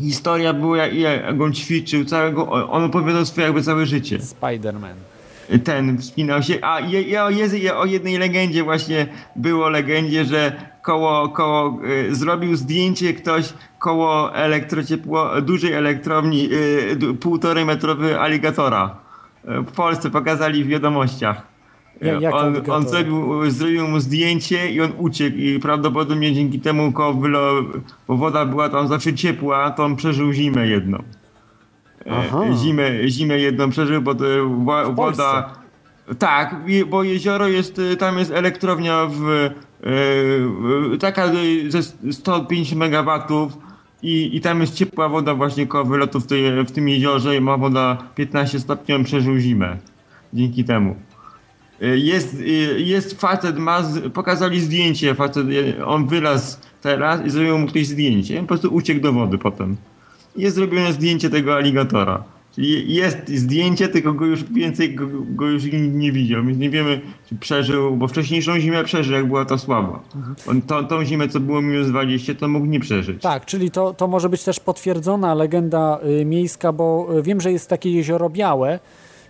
Historia 0.00 0.52
była, 0.52 0.76
jak, 0.76 1.40
on 1.40 1.52
ćwiczył, 1.52 2.04
całego, 2.04 2.50
on 2.70 2.84
opowiadał 2.84 3.24
swoje 3.26 3.46
jakby 3.46 3.62
całe 3.62 3.86
życie. 3.86 4.18
Spider-Man. 4.18 4.94
ten 5.64 5.98
wspinał 5.98 6.42
się. 6.42 6.58
A 6.62 6.80
je, 6.80 7.02
je, 7.02 7.22
o, 7.24 7.30
je, 7.30 7.76
o 7.76 7.84
jednej 7.84 8.18
legendzie 8.18 8.64
właśnie 8.64 9.06
było 9.36 9.68
legendzie, 9.68 10.24
że 10.24 10.52
koło, 10.82 11.28
koło 11.28 11.78
y, 12.10 12.14
zrobił 12.14 12.56
zdjęcie 12.56 13.14
ktoś 13.14 13.52
koło 13.78 14.34
elektrociepło, 14.34 15.40
dużej 15.42 15.72
elektrowni, 15.72 16.48
y, 16.52 17.14
półtorej 17.20 17.64
metrowy 17.64 18.20
aligatora. 18.20 19.01
Y, 19.44 19.62
W 19.62 19.72
Polsce 19.72 20.10
pokazali 20.10 20.64
w 20.64 20.68
wiadomościach. 20.68 21.52
Ja- 22.00 22.20
jak 22.20 22.34
on, 22.34 22.56
on 22.70 22.88
zrobił, 22.88 23.50
zrobił 23.50 23.88
mu 23.88 24.00
zdjęcie 24.00 24.70
i 24.72 24.80
on 24.80 24.92
uciekł 24.98 25.36
i 25.36 25.58
prawdopodobnie 25.58 26.32
dzięki 26.34 26.60
temu 26.60 26.92
bo 28.08 28.16
woda 28.16 28.46
była 28.46 28.68
tam 28.68 28.88
zawsze 28.88 29.14
ciepła, 29.14 29.70
to 29.70 29.84
on 29.84 29.96
przeżył 29.96 30.32
zimę 30.32 30.66
jedną. 30.66 31.02
Aha. 32.10 32.40
E, 32.44 32.56
Zimę, 32.56 33.08
zimę 33.08 33.38
jedną 33.38 33.70
przeżył, 33.70 34.02
bo 34.02 34.14
woda. 34.92 35.50
Tak, 36.18 36.56
bo 36.86 37.02
jezioro 37.02 37.48
jest, 37.48 37.78
y, 37.78 37.96
tam 37.96 38.18
jest 38.18 38.30
elektrownia 38.30 39.06
w, 39.06 39.50
e, 40.94 40.98
taka 40.98 41.30
ze 41.68 41.82
150 42.12 42.78
megawatów 42.78 43.52
i, 44.02 44.36
i 44.36 44.40
tam 44.40 44.60
jest 44.60 44.74
ciepła 44.74 45.08
woda 45.08 45.34
właśnie 45.34 45.66
koło 45.66 45.84
wylotu 45.84 46.20
w, 46.20 46.26
tej, 46.26 46.64
w 46.64 46.70
tym 46.70 46.88
jeziorze 46.88 47.40
ma 47.40 47.56
woda 47.56 47.98
15 48.14 48.60
stopni, 48.60 48.94
on 48.94 49.04
przeżył 49.04 49.38
zimę 49.38 49.76
dzięki 50.32 50.64
temu. 50.64 50.96
Y, 51.82 51.98
Jest, 51.98 52.34
y, 52.34 52.80
jest 52.80 53.20
facet, 53.20 53.58
ma, 53.58 53.82
pokazali 54.14 54.60
zdjęcie, 54.60 55.14
facet, 55.14 55.46
on 55.86 56.06
wylazł 56.06 56.58
teraz 56.82 57.26
i 57.26 57.30
zrobił 57.30 57.58
mu 57.58 57.66
ktoś 57.66 57.86
zdjęcie, 57.86 58.38
on 58.38 58.44
po 58.44 58.48
prostu 58.48 58.74
uciekł 58.74 59.00
do 59.00 59.12
wody 59.12 59.38
potem. 59.38 59.76
Jest 60.36 60.56
zrobione 60.56 60.92
zdjęcie 60.92 61.30
tego 61.30 61.54
aligatora. 61.54 62.24
Czyli 62.54 62.94
jest 62.94 63.28
zdjęcie, 63.28 63.88
tylko 63.88 64.12
go 64.12 64.26
już 64.26 64.44
więcej 64.44 64.94
go, 64.94 65.06
go 65.28 65.46
już 65.46 65.64
nie 65.72 66.12
widział, 66.12 66.44
więc 66.44 66.58
nie 66.58 66.70
wiemy, 66.70 67.00
czy 67.28 67.34
przeżył, 67.34 67.96
bo 67.96 68.08
wcześniejszą 68.08 68.60
zimę 68.60 68.84
przeżył, 68.84 69.14
jak 69.14 69.26
była 69.26 69.44
ta 69.44 69.58
słaba. 69.58 70.00
On 70.46 70.62
tą, 70.62 70.86
tą 70.86 71.04
zimę, 71.04 71.28
co 71.28 71.40
było 71.40 71.62
minus 71.62 71.88
20, 71.88 72.34
to 72.34 72.48
mógł 72.48 72.66
nie 72.66 72.80
przeżyć. 72.80 73.22
Tak, 73.22 73.46
czyli 73.46 73.70
to, 73.70 73.94
to 73.94 74.08
może 74.08 74.28
być 74.28 74.44
też 74.44 74.60
potwierdzona 74.60 75.34
legenda 75.34 75.98
y, 76.20 76.24
miejska, 76.24 76.72
bo 76.72 77.08
y, 77.18 77.22
wiem, 77.22 77.40
że 77.40 77.52
jest 77.52 77.68
takie 77.68 77.90
jezioro 77.90 78.30
białe 78.30 78.78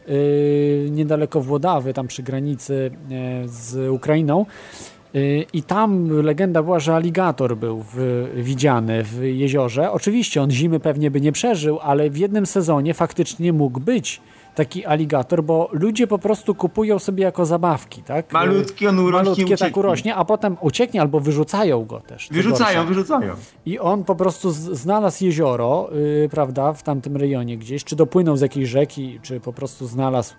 y, 0.08 0.88
niedaleko 0.90 1.40
Włodawy, 1.40 1.94
tam 1.94 2.06
przy 2.06 2.22
granicy 2.22 2.90
y, 3.44 3.48
z 3.48 3.90
Ukrainą. 3.90 4.46
Y, 5.14 5.46
I 5.52 5.62
tam 5.62 6.08
legenda 6.08 6.62
była, 6.62 6.78
że 6.78 6.94
aligator 6.94 7.56
był 7.56 7.84
w, 7.92 8.24
widziany 8.34 9.04
w 9.04 9.22
jeziorze. 9.22 9.92
Oczywiście 9.92 10.42
on 10.42 10.50
zimy 10.50 10.80
pewnie 10.80 11.10
by 11.10 11.20
nie 11.20 11.32
przeżył, 11.32 11.78
ale 11.82 12.10
w 12.10 12.16
jednym 12.16 12.46
sezonie 12.46 12.94
faktycznie 12.94 13.52
mógł 13.52 13.80
być 13.80 14.20
taki 14.54 14.86
aligator, 14.86 15.44
bo 15.44 15.68
ludzie 15.72 16.06
po 16.06 16.18
prostu 16.18 16.54
kupują 16.54 16.98
sobie 16.98 17.24
jako 17.24 17.46
zabawki, 17.46 18.02
tak? 18.02 18.32
Malutki, 18.32 18.86
on 18.86 18.98
urośnie, 18.98 19.30
Malutkie 19.30 19.56
tak 19.56 19.76
urośnie, 19.76 20.14
a 20.14 20.24
potem 20.24 20.56
ucieknie 20.60 21.00
albo 21.00 21.20
wyrzucają 21.20 21.84
go 21.84 22.00
też. 22.00 22.28
Wyrzucają, 22.30 22.86
wyrzucają. 22.86 23.34
I 23.66 23.78
on 23.78 24.04
po 24.04 24.14
prostu 24.14 24.50
znalazł 24.50 25.24
jezioro, 25.24 25.88
yy, 25.92 26.28
prawda, 26.28 26.72
w 26.72 26.82
tamtym 26.82 27.16
rejonie 27.16 27.58
gdzieś, 27.58 27.84
czy 27.84 27.96
dopłynął 27.96 28.36
z 28.36 28.40
jakiejś 28.40 28.68
rzeki, 28.68 29.20
czy 29.22 29.40
po 29.40 29.52
prostu 29.52 29.86
znalazł, 29.86 30.34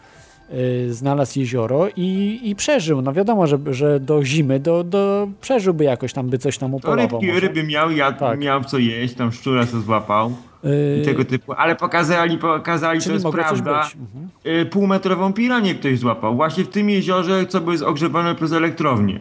znalazł 0.89 1.39
jezioro 1.39 1.87
i, 1.95 2.39
i 2.43 2.55
przeżył. 2.55 3.01
No 3.01 3.13
wiadomo, 3.13 3.47
że, 3.47 3.57
że 3.71 3.99
do 3.99 4.25
zimy 4.25 4.59
do, 4.59 4.83
do, 4.83 5.27
przeżyłby 5.41 5.83
jakoś 5.83 6.13
tam, 6.13 6.29
by 6.29 6.37
coś 6.37 6.57
tam 6.57 6.71
To 6.71 6.77
upolował. 6.77 7.07
rybki, 7.09 7.27
może. 7.27 7.39
ryby 7.39 7.63
miał, 7.63 7.91
jadł, 7.91 8.19
Tak. 8.19 8.39
miał 8.39 8.63
co 8.63 8.77
jeść, 8.77 9.13
tam 9.13 9.31
szczura 9.31 9.65
co 9.65 9.81
złapał. 9.81 10.33
Yy, 10.63 10.99
I 11.01 11.05
tego 11.05 11.25
typu. 11.25 11.53
Ale 11.57 11.75
pokazali, 11.75 12.37
pokazali 12.37 12.99
to 12.99 13.03
czyli 13.03 13.13
jest 13.13 13.25
mogło 13.25 13.39
coś 13.43 13.61
prawda. 13.61 13.89
Mhm. 13.99 14.29
y, 14.61 14.65
półmetrową 14.65 15.33
piranię 15.33 15.75
ktoś 15.75 15.99
złapał. 15.99 16.35
Właśnie 16.35 16.63
w 16.63 16.69
tym 16.69 16.89
jeziorze, 16.89 17.45
co 17.45 17.61
było 17.61 17.75
ogrzewane 17.87 18.35
przez 18.35 18.51
elektrownię. 18.51 19.19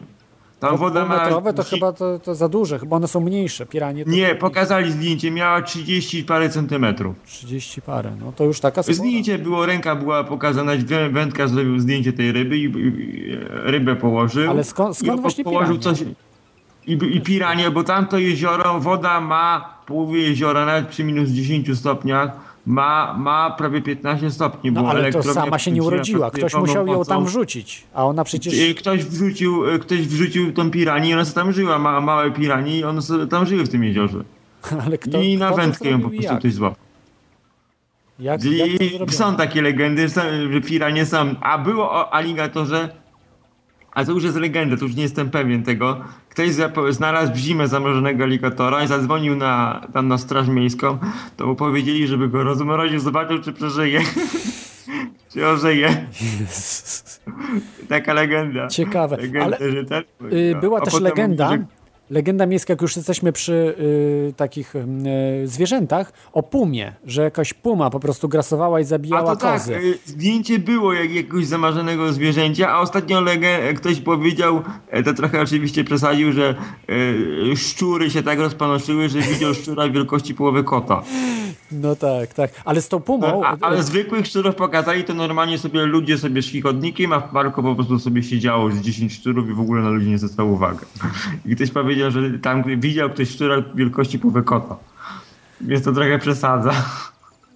Tam 0.63 0.77
woda 0.77 1.05
ma... 1.05 1.15
Półmetrowe 1.15 1.53
to 1.55 1.63
chyba 1.63 1.93
to, 1.93 2.19
to 2.19 2.35
za 2.35 2.49
duże, 2.49 2.79
chyba 2.79 2.97
one 2.97 3.09
są 3.09 3.21
mniejsze. 3.21 3.67
Piranie 3.67 4.05
Nie, 4.07 4.35
pokazali 4.35 4.93
zdjęcie, 4.93 5.31
miała 5.31 5.63
30 5.63 6.25
parę 6.25 6.49
centymetrów. 6.51 7.17
30 7.27 7.83
parę, 7.83 8.13
no 8.21 8.33
to 8.37 8.45
już 8.45 8.61
taka 8.61 8.83
spora. 8.83 8.97
Zdjęcie 8.97 9.39
było, 9.39 9.67
ręka 9.67 9.97
była 9.97 10.25
pokazana, 10.25 10.73
wę- 10.77 11.13
wędka 11.13 11.47
zrobił 11.49 11.79
zdjęcie 11.81 12.13
tej 12.13 12.33
ryby 12.33 12.59
i, 12.59 12.73
rybę 13.49 13.97
położył. 13.97 14.51
Ale 14.51 14.65
skąd- 14.65 15.21
właśnie 15.21 15.45
położył 15.45 15.79
piranie? 15.79 15.97
coś 15.97 16.07
i, 16.87 16.93
i 17.17 17.21
piranie, 17.21 17.71
bo 17.71 17.85
tamto 17.85 18.19
jezioro, 18.19 18.81
woda 18.81 19.21
ma, 19.21 19.75
połowie 19.87 20.23
jeziora, 20.23 20.67
nawet 20.67 20.89
przy 20.89 21.05
minus 21.05 21.29
10 21.31 21.79
stopniach, 21.79 22.31
ma, 22.67 23.15
ma 23.19 23.51
prawie 23.51 23.83
15 23.83 24.31
stopni. 24.31 24.73
No 24.73 24.83
bo 24.83 24.91
ale 24.91 25.13
to 25.13 25.23
sama 25.23 25.59
się 25.59 25.73
nie 25.73 25.83
urodziła. 25.83 26.31
Ktoś 26.31 26.55
musiał 26.55 26.87
ją 26.87 27.05
tam 27.05 27.25
wrzucić, 27.25 27.85
a 27.95 28.07
ona 28.07 28.25
przecież... 28.25 28.75
Ktoś 28.77 29.05
wrzucił, 29.05 29.63
ktoś 29.81 30.09
wrzucił 30.09 30.53
tą 30.53 30.71
piranię 30.71 31.11
i 31.11 31.15
ona 31.15 31.25
sobie 31.25 31.35
tam 31.35 31.53
żyła, 31.53 31.79
ma, 31.79 32.01
małe 32.01 32.31
piranie 32.31 32.79
i 32.79 32.85
one 32.85 33.03
sobie 33.03 33.27
tam 33.27 33.47
żyły 33.47 33.65
w 33.65 33.69
tym 33.69 33.85
jeziorze. 33.85 34.25
Ale 34.85 34.99
kto, 34.99 35.21
I 35.21 35.37
na 35.37 35.47
kto 35.47 35.57
wędkę 35.57 35.91
ją 35.91 36.01
po 36.01 36.09
prostu 36.09 36.25
jak? 36.25 36.39
ktoś 36.39 36.55
złapał. 36.55 36.79
Jak, 38.19 38.45
jak 39.01 39.15
są 39.15 39.37
takie 39.37 39.63
legendy, 39.63 40.09
że 40.09 40.61
piranie 40.69 41.07
są. 41.07 41.35
A 41.41 41.59
było 41.59 41.91
o 41.91 42.15
aligatorze, 42.15 42.89
a 43.95 44.05
to 44.05 44.13
już 44.13 44.25
jest 44.25 44.37
legenda, 44.37 44.77
to 44.77 44.85
już 44.85 44.95
nie 44.95 45.03
jestem 45.03 45.31
pewien 45.31 45.63
tego. 45.63 46.01
Ktoś 46.29 46.51
znalazł 46.91 47.33
w 47.33 47.37
zimę 47.37 47.69
zamrożonego 47.69 48.25
aligatora 48.25 48.85
i 48.85 48.87
zadzwonił 48.87 49.37
na, 49.37 49.87
tam 49.93 50.09
na 50.09 50.19
straż 50.19 50.49
miejską, 50.49 50.99
to 51.37 51.47
mu 51.47 51.55
powiedzieli, 51.55 52.07
żeby 52.07 52.29
go 52.29 52.43
rozmroził, 52.43 52.99
zobaczył 53.01 53.39
czy 53.43 53.53
przeżyje. 53.53 54.01
czy 55.33 55.47
ożyje. 55.47 56.07
Taka 57.89 58.13
legenda. 58.13 58.69
Ciekawe, 58.69 59.17
Legenda, 59.17 59.57
ale 59.59 59.73
że 59.73 59.85
tak, 59.85 60.05
y, 60.33 60.57
była 60.61 60.79
a 60.79 60.85
też 60.85 61.01
legenda, 61.01 61.51
mówi, 61.51 61.59
że- 61.59 61.82
legenda 62.13 62.47
miejska, 62.47 62.73
jak 62.73 62.83
już 62.83 62.97
jesteśmy 62.97 63.33
przy 63.33 63.53
y, 63.53 64.33
takich 64.37 64.77
y, 64.77 64.85
zwierzętach, 65.45 66.13
o 66.33 66.43
pumie, 66.43 66.93
że 67.07 67.23
jakaś 67.23 67.55
puma 67.55 67.91
po 67.91 68.01
prostu 68.01 68.29
grasowała 68.29 68.81
i 68.81 68.83
A 68.83 68.87
zabijała 68.87 69.35
to 69.35 69.41
tak, 69.41 69.53
kozy. 69.53 69.75
y, 69.75 69.99
zdjęcie 70.05 70.59
było 70.59 70.93
jak 70.93 71.15
jakiegoś 71.15 71.47
zamarzonego 71.47 72.13
zwierzęcia, 72.13 72.69
a 72.71 72.81
ostatnio 72.81 73.21
legę, 73.21 73.75
ktoś 73.75 74.01
powiedział, 74.01 74.63
e, 74.91 75.03
to 75.03 75.15
trochę 75.15 75.41
oczywiście 75.41 75.85
przesadził, 75.85 76.33
że 76.33 76.55
e, 77.53 77.57
szczury 77.57 78.11
się 78.11 78.23
tak 78.23 78.39
rozpanoszyły, 78.39 79.09
że 79.09 79.21
widział 79.21 79.55
szczura 79.55 79.89
wielkości 79.89 80.35
połowy 80.35 80.65
kota. 80.65 81.03
No 81.73 81.97
tak, 81.97 82.35
tak. 82.35 82.51
Ale 82.65 82.83
z 82.83 82.89
tą 82.89 83.01
pumą... 83.01 83.45
A, 83.45 83.57
ale 83.61 83.83
zwykłych 83.83 84.27
szczurów 84.27 84.55
pokazali, 84.55 85.05
to 85.05 85.15
normalnie 85.15 85.59
sobie 85.59 85.87
ludzie 85.87 86.19
sobie 86.19 86.43
szli 86.43 86.63
chodnikiem, 86.63 87.13
a 87.13 87.21
w 87.21 87.31
parku 87.33 87.63
po 87.63 87.75
prostu 87.75 87.99
sobie 87.99 88.23
siedziało 88.23 88.71
z 88.71 88.81
10 88.81 89.13
szczurów 89.13 89.49
i 89.49 89.53
w 89.53 89.61
ogóle 89.61 89.83
na 89.83 89.91
ludzi 89.91 90.07
nie 90.07 90.19
zwracało 90.19 90.53
uwagi. 90.53 90.79
I 91.47 91.57
ktoś 91.57 91.71
powiedział, 91.71 92.02
że 92.11 92.39
tam 92.39 92.63
widział 92.81 93.11
ktoś 93.11 93.31
szczura 93.31 93.63
wielkości 93.75 94.19
połowy 94.19 94.43
kota. 94.43 94.77
Więc 95.61 95.85
to 95.85 95.93
trochę 95.93 96.19
przesadza. 96.19 96.73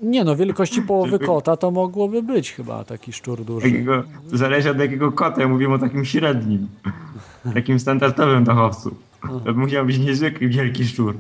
Nie 0.03 0.25
no, 0.25 0.37
wielkości 0.37 0.83
połowy 0.83 1.19
kota 1.19 1.57
to 1.57 1.71
mogłoby 1.71 2.23
być 2.23 2.53
chyba 2.53 2.85
taki 2.85 3.13
szczur 3.13 3.45
duży. 3.45 3.69
Jakiego, 3.69 4.03
zależy 4.33 4.71
od 4.71 4.79
jakiego 4.79 5.13
kota. 5.13 5.41
Ja 5.41 5.49
mówię 5.49 5.73
o 5.73 5.79
takim 5.79 6.05
średnim. 6.05 6.69
Takim 7.55 7.81
standardowym 7.81 8.45
dachowcu. 8.45 8.95
To 9.45 9.53
musiał 9.53 9.87
być 9.87 9.99
niezwykły 9.99 10.49
wielki 10.49 10.85
szczur. 10.85 11.15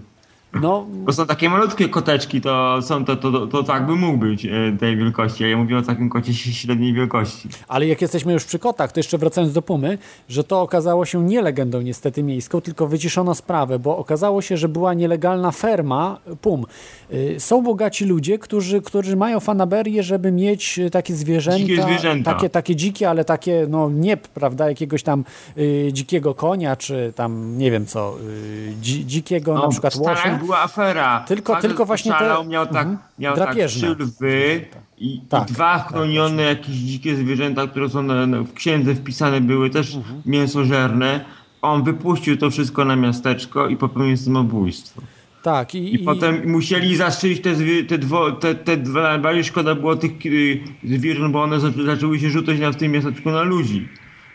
No, 0.62 0.86
Bo 0.92 1.12
są 1.12 1.26
takie 1.26 1.48
malutkie 1.50 1.88
koteczki, 1.88 2.40
to 2.40 2.82
są 2.82 3.04
to, 3.04 3.16
to, 3.16 3.32
to, 3.32 3.46
to 3.46 3.62
tak 3.62 3.86
by 3.86 3.92
mógł 3.96 4.18
być 4.18 4.44
e, 4.46 4.50
tej 4.80 4.96
wielkości. 4.96 5.44
A 5.44 5.48
ja 5.48 5.56
mówię 5.56 5.78
o 5.78 5.82
takim 5.82 6.08
kocie 6.08 6.34
średniej 6.34 6.92
wielkości. 6.92 7.48
ale 7.68 7.86
jak 7.86 8.02
jesteśmy 8.02 8.32
już 8.32 8.44
przy 8.44 8.58
kotach, 8.58 8.92
to 8.92 9.00
jeszcze 9.00 9.18
wracając 9.18 9.52
do 9.52 9.62
pumy, 9.62 9.98
że 10.28 10.44
to 10.44 10.60
okazało 10.62 11.04
się 11.04 11.24
nie 11.24 11.42
legendą 11.42 11.80
niestety 11.80 12.22
miejską, 12.22 12.60
tylko 12.60 12.86
wyciszono 12.86 13.34
sprawę, 13.34 13.78
bo 13.78 13.98
okazało 13.98 14.42
się, 14.42 14.56
że 14.56 14.68
była 14.68 14.94
nielegalna 14.94 15.50
ferma 15.50 16.18
pum. 16.40 16.64
Y, 17.12 17.36
Są 17.38 17.62
bogaci 17.62 18.04
ludzie, 18.04 18.38
którzy, 18.38 18.80
którzy 18.82 19.16
mają 19.16 19.40
fanaberię, 19.40 20.02
żeby 20.02 20.32
mieć 20.32 20.78
y, 20.78 20.90
takie 20.90 21.14
zwierzęta, 21.14 21.58
Dzikie 21.66 21.82
zwierzęta. 21.82 22.34
Takie, 22.34 22.50
takie 22.50 22.76
dzikie, 22.76 23.10
ale 23.10 23.24
takie, 23.24 23.66
no 23.70 23.90
nie, 23.90 24.16
prawda, 24.16 24.68
jakiegoś 24.68 25.02
tam 25.02 25.24
y, 25.58 25.88
dzikiego 25.92 26.34
konia, 26.34 26.76
czy 26.76 27.12
tam, 27.16 27.58
nie 27.58 27.70
wiem 27.70 27.86
co, 27.86 28.14
y, 28.22 28.72
dzi, 28.82 29.06
dzikiego 29.06 29.54
na 29.54 29.68
przykład 29.68 29.94
No, 29.96 30.00
w 30.00 30.02
Stanach 30.02 30.40
łosia. 30.42 30.45
Była 30.46 30.62
afera. 30.62 31.24
Tylko- 31.28 31.56
tylko 31.60 31.86
właśnie 31.86 32.12
te- 32.12 32.44
miał 32.48 32.66
tak, 32.66 32.76
Mhm. 32.86 32.98
miał 33.18 33.36
tak 33.36 33.44
Drapieżne. 33.44 33.94
trzy 33.94 34.02
lwy 34.04 34.64
i, 34.98 35.20
Tak, 35.28 35.50
i 35.50 35.52
dwa 35.52 35.78
chronione 35.78 36.42
jakieś 36.42 36.76
dzikie 36.76 37.16
zwierzęta, 37.16 37.66
które 37.66 37.88
są 37.88 38.02
na, 38.02 38.26
w 38.42 38.52
księdze 38.54 38.94
wpisane 38.94 39.40
były, 39.40 39.70
też 39.70 39.94
Mhm. 39.94 40.22
mięsożerne. 40.26 41.24
On 41.62 41.84
wypuścił 41.84 42.36
to 42.36 42.50
wszystko 42.50 42.84
na 42.84 42.96
miasteczko 42.96 43.68
i 43.68 43.76
popełnił 43.76 44.16
samobójstwo. 44.16 45.02
Tak, 45.42 45.74
i, 45.74 45.94
I, 45.94 45.98
potem 45.98 46.50
musieli 46.50 46.96
zastrzelić 46.96 47.40
te, 47.42 47.50
te, 47.88 47.98
dwo, 47.98 48.32
te, 48.32 48.54
te 48.54 48.76
dwa, 48.76 49.02
najbardziej 49.02 49.44
szkoda 49.44 49.74
było 49.74 49.96
tych 49.96 50.12
y, 50.26 50.60
zwierząt, 50.84 51.32
bo 51.32 51.42
one 51.42 51.60
zaczę- 51.60 51.84
zaczęły 51.86 52.18
się 52.20 52.30
rzucać 52.30 52.58
na 52.60 52.70
w 52.70 52.76
tym 52.76 52.92
miasteczku 52.92 53.30
na 53.30 53.42
ludzi. 53.42 53.88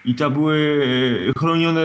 I 0.05 0.15
to 0.15 0.31
były 0.31 0.55
y, 1.29 1.33
chronione 1.39 1.81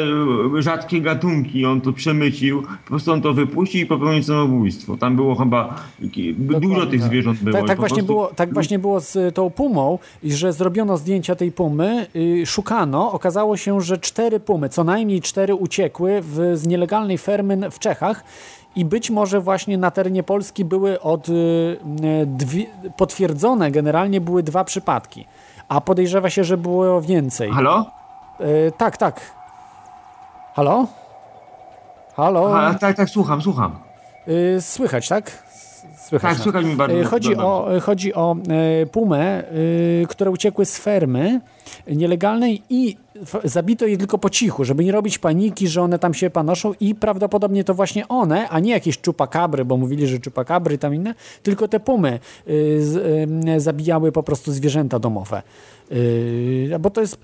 y, 0.59 0.63
rzadkie 0.63 1.01
gatunki, 1.01 1.67
on 1.67 1.81
to 1.81 1.93
przemycił, 1.93 2.63
po 2.63 2.89
prostu 2.89 3.13
on 3.13 3.23
to 3.23 3.35
wypuścił 3.35 3.81
i 3.81 3.87
popełnił 3.87 4.23
samobójstwo. 4.23 4.97
Tam 4.97 5.17
było 5.17 5.35
chyba, 5.35 5.75
y, 6.17 6.61
dużo 6.61 6.87
tych 6.87 7.01
tak. 7.01 7.11
zwierząt 7.11 7.43
było. 7.43 7.57
Tak, 7.59 7.67
tak, 7.67 7.79
właśnie 7.79 7.97
prostu- 7.97 8.13
było, 8.13 8.31
tak 8.37 8.55
właśnie 8.55 8.79
było 8.79 9.01
z 9.01 9.35
tą 9.35 9.51
pumą, 9.51 9.99
że 10.25 10.53
zrobiono 10.53 10.97
zdjęcia 10.97 11.35
tej 11.35 11.53
pumy, 11.53 12.07
y, 12.17 12.47
szukano, 12.47 13.13
okazało 13.13 13.57
się, 13.57 13.81
że 13.81 13.99
cztery 13.99 14.41
pumy, 14.41 14.69
co 14.69 14.85
najmniej 14.85 15.21
cztery 15.21 15.55
uciekły 15.55 16.21
w, 16.23 16.53
z 16.55 16.67
nielegalnej 16.67 17.19
fermy 17.19 17.71
w 17.71 17.79
Czechach 17.79 18.25
i 18.77 18.85
być 18.85 19.11
może 19.11 19.41
właśnie 19.41 19.79
na 19.79 19.91
terenie 19.91 20.23
Polski 20.23 20.65
były 20.65 21.01
od 21.01 21.29
y, 21.29 21.33
y, 21.33 22.27
dwie, 22.27 22.67
potwierdzone 22.97 23.71
generalnie 23.71 24.21
były 24.21 24.43
dwa 24.43 24.65
przypadki, 24.65 25.25
a 25.69 25.81
podejrzewa 25.81 26.31
się, 26.31 26.45
że 26.45 26.57
było 26.57 27.03
więcej. 27.03 27.51
Halo? 27.51 27.96
Y, 28.41 28.73
tak, 28.79 28.97
tak. 28.97 29.21
Halo? 30.55 30.87
Halo? 32.17 32.59
A, 32.59 32.75
tak, 32.75 32.97
tak, 32.97 33.11
słucham, 33.11 33.43
słucham. 33.43 33.79
Y, 34.29 34.61
słychać, 34.61 35.09
tak? 35.09 35.31
Słychać 35.97 36.29
Tak, 36.31 36.39
nas. 36.39 36.43
słychać 36.43 36.65
mi 36.65 36.77
bardzo 36.77 36.97
Y, 36.97 37.05
Chodzi 37.05 37.29
dobrze. 37.31 37.45
o, 37.47 37.69
chodzi 37.83 38.15
o 38.15 38.37
e, 38.83 38.87
pumę, 38.87 39.43
które 40.09 40.31
uciekły 40.31 40.65
z 40.65 40.79
fermy 40.79 41.41
nielegalnej 41.87 42.63
i 42.71 42.97
zabito 43.45 43.87
je 43.87 43.97
tylko 43.99 44.19
po 44.19 44.31
cichu, 44.31 44.65
żeby 44.65 44.85
nie 44.85 44.93
robić 44.93 45.19
paniki, 45.19 45.69
że 45.69 45.83
one 45.83 45.99
tam 45.99 46.15
się 46.15 46.31
panoszą 46.31 46.73
i 46.81 46.95
prawdopodobnie 46.95 47.65
to 47.65 47.75
właśnie 47.75 48.09
one, 48.09 48.49
a 48.49 48.61
nie 48.61 48.71
jakieś 48.71 48.99
czupakabry, 49.01 49.65
bo 49.65 49.77
mówili, 49.77 50.07
że 50.07 50.19
czupakabry 50.19 50.79
tam 50.79 50.95
inne, 50.95 51.15
tylko 51.43 51.69
te 51.69 51.81
pumy 51.81 52.19
y, 52.49 52.53
y, 53.57 53.61
zabijały 53.61 54.13
po 54.13 54.23
prostu 54.23 54.53
zwierzęta 54.53 54.99
domowe. 54.99 55.43
Yy, 55.91 56.79
bo 56.81 56.91
to 56.91 57.01
jest 57.01 57.19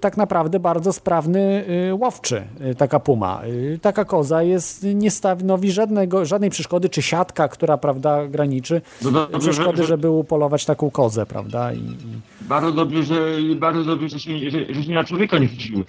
tak 0.00 0.16
naprawdę 0.16 0.60
bardzo 0.60 0.92
sprawny 0.92 1.64
łowczy, 2.00 2.42
taka 2.78 3.00
puma. 3.00 3.42
Taka 3.82 4.04
koza 4.04 4.42
jest, 4.42 4.82
nie 4.94 5.10
stanowi 5.10 5.72
żadnego, 5.72 6.24
żadnej 6.24 6.50
przeszkody, 6.50 6.88
czy 6.88 7.02
siatka, 7.02 7.48
która 7.48 7.76
prawda, 7.78 8.26
graniczy, 8.26 8.80
No 9.02 9.38
przeszkody, 9.38 9.76
że- 9.76 9.82
że- 9.82 9.88
żeby 9.88 10.10
upolować 10.10 10.64
taką 10.64 10.90
kozę, 10.90 11.26
prawda? 11.26 11.72
I, 11.72 11.78
i... 11.78 12.31
Bardzo 12.48 12.72
dobrze, 12.72 13.02
że, 13.02 13.16
bardzo 13.56 13.84
dobrze, 13.84 14.08
że 14.08 14.18
się, 14.20 14.50
że, 14.50 14.74
że 14.74 14.82
się 14.82 14.92
na 14.92 15.04
człowieka 15.04 15.38
nie 15.38 15.48
rzuciły. 15.48 15.84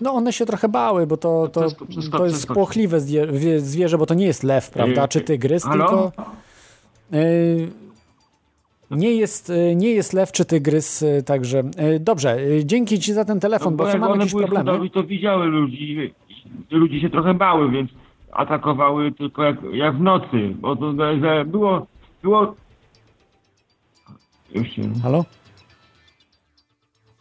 No 0.00 0.12
one 0.12 0.32
się 0.32 0.46
trochę 0.46 0.68
bały, 0.68 1.06
bo 1.06 1.16
to, 1.16 1.48
to, 1.48 1.60
przesko- 1.60 1.86
to 2.18 2.24
jest 2.24 2.36
przeskoczy. 2.36 2.54
płochliwe 2.54 3.00
zwie- 3.00 3.32
wie- 3.32 3.60
zwierzę, 3.60 3.98
bo 3.98 4.06
to 4.06 4.14
nie 4.14 4.26
jest 4.26 4.42
lew, 4.42 4.70
prawda, 4.70 5.02
Yy, 5.02 5.08
czy 5.08 5.20
tygrys, 5.20 5.64
halo? 5.64 5.84
tylko... 5.88 6.12
Yy, 7.12 7.68
nie 8.90 9.14
jest, 9.14 9.48
yy, 9.48 9.76
nie 9.76 9.90
jest 9.90 10.12
lew 10.12 10.32
czy 10.32 10.44
tygrys, 10.44 11.04
także 11.26 11.62
dobrze, 12.00 12.38
dzięki 12.64 12.98
Ci 13.00 13.12
za 13.12 13.24
ten 13.24 13.40
telefon, 13.40 13.76
bo 13.76 13.84
No, 13.84 13.88
jak 13.90 13.98
są 13.98 14.00
mamy 14.08 14.16
jakieś 14.16 14.32
problemy. 14.34 14.70
hodowli, 14.70 14.90
to 14.90 15.02
widziały 15.04 15.46
ludzi, 15.46 16.12
ludzie 16.70 17.00
się 17.00 17.10
trochę 17.10 17.34
bały, 17.34 17.70
więc 17.70 17.90
atakowały 18.32 19.12
tylko 19.12 19.42
jak, 19.42 19.56
jak 19.72 19.96
w 19.96 20.00
nocy, 20.00 20.54
bo 20.60 20.76
to 20.76 20.92
że 21.20 21.44
było, 21.44 21.86
było... 22.22 22.54
Halo? 25.02 25.24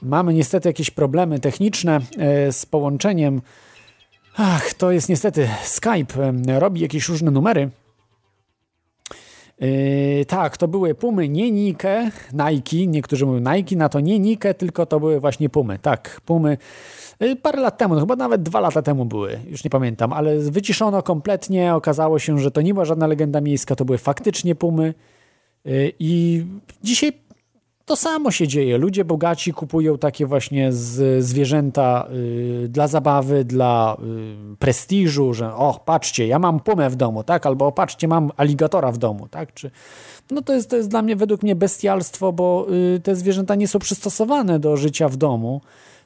Mamy 0.01 0.33
niestety 0.33 0.69
jakieś 0.69 0.91
problemy 0.91 1.39
techniczne 1.39 1.99
e, 2.17 2.51
z 2.51 2.65
połączeniem. 2.65 3.41
Ach, 4.35 4.73
to 4.73 4.91
jest 4.91 5.09
niestety 5.09 5.49
Skype, 5.63 6.33
e, 6.47 6.59
robi 6.59 6.81
jakieś 6.81 7.09
różne 7.09 7.31
numery. 7.31 7.69
Yy, 9.59 10.25
tak, 10.25 10.57
to 10.57 10.67
były 10.67 10.95
Pumy, 10.95 11.29
nie 11.29 11.51
Nike, 11.51 12.11
Nike, 12.33 12.87
niektórzy 12.87 13.25
mówią 13.25 13.53
Nike, 13.55 13.75
na 13.75 13.89
to 13.89 13.99
nie 13.99 14.19
Nike, 14.19 14.53
tylko 14.53 14.85
to 14.85 14.99
były 14.99 15.19
właśnie 15.19 15.49
Pumy, 15.49 15.79
tak, 15.79 16.21
Pumy. 16.25 16.57
Yy, 17.19 17.35
parę 17.35 17.61
lat 17.61 17.77
temu, 17.77 17.93
no 17.93 17.99
chyba 17.99 18.15
nawet 18.15 18.43
dwa 18.43 18.59
lata 18.59 18.81
temu 18.81 19.05
były, 19.05 19.39
już 19.47 19.63
nie 19.63 19.69
pamiętam, 19.69 20.13
ale 20.13 20.39
wyciszono 20.39 21.03
kompletnie, 21.03 21.75
okazało 21.75 22.19
się, 22.19 22.39
że 22.39 22.51
to 22.51 22.61
nie 22.61 22.73
była 22.73 22.85
żadna 22.85 23.07
legenda 23.07 23.41
miejska, 23.41 23.75
to 23.75 23.85
były 23.85 23.97
faktycznie 23.97 24.55
Pumy. 24.55 24.93
Yy, 25.65 25.91
I 25.99 26.43
dzisiaj 26.83 27.13
to 27.89 27.95
samo 27.95 28.31
się 28.31 28.47
dzieje. 28.47 28.77
Ludzie 28.77 29.05
bogaci 29.05 29.53
kupują 29.53 29.97
takie 29.97 30.25
właśnie 30.25 30.73
z, 30.73 31.23
zwierzęta 31.25 32.07
y, 32.13 32.67
dla 32.69 32.87
zabawy, 32.87 33.45
dla 33.45 33.97
y, 34.53 34.55
prestiżu, 34.55 35.33
że 35.33 35.55
o, 35.55 35.81
patrzcie, 35.85 36.27
ja 36.27 36.39
mam 36.39 36.59
pumę 36.59 36.89
w 36.89 36.95
domu, 36.95 37.23
tak? 37.23 37.45
Albo 37.45 37.71
patrzcie, 37.71 38.07
mam 38.07 38.31
aligatora 38.37 38.91
w 38.91 38.97
domu, 38.97 39.27
tak? 39.27 39.53
Czy, 39.53 39.71
no 40.31 40.41
to 40.41 40.53
jest, 40.53 40.69
to 40.69 40.75
jest 40.75 40.89
dla 40.89 41.01
mnie, 41.01 41.15
według 41.15 41.43
mnie 41.43 41.55
bestialstwo, 41.55 42.33
bo 42.33 42.67
y, 42.95 42.99
te 42.99 43.15
zwierzęta 43.15 43.55
nie 43.55 43.67
są 43.67 43.79
przystosowane 43.79 44.59
do 44.59 44.77
życia 44.77 45.09
w 45.09 45.17
domu 45.17 45.61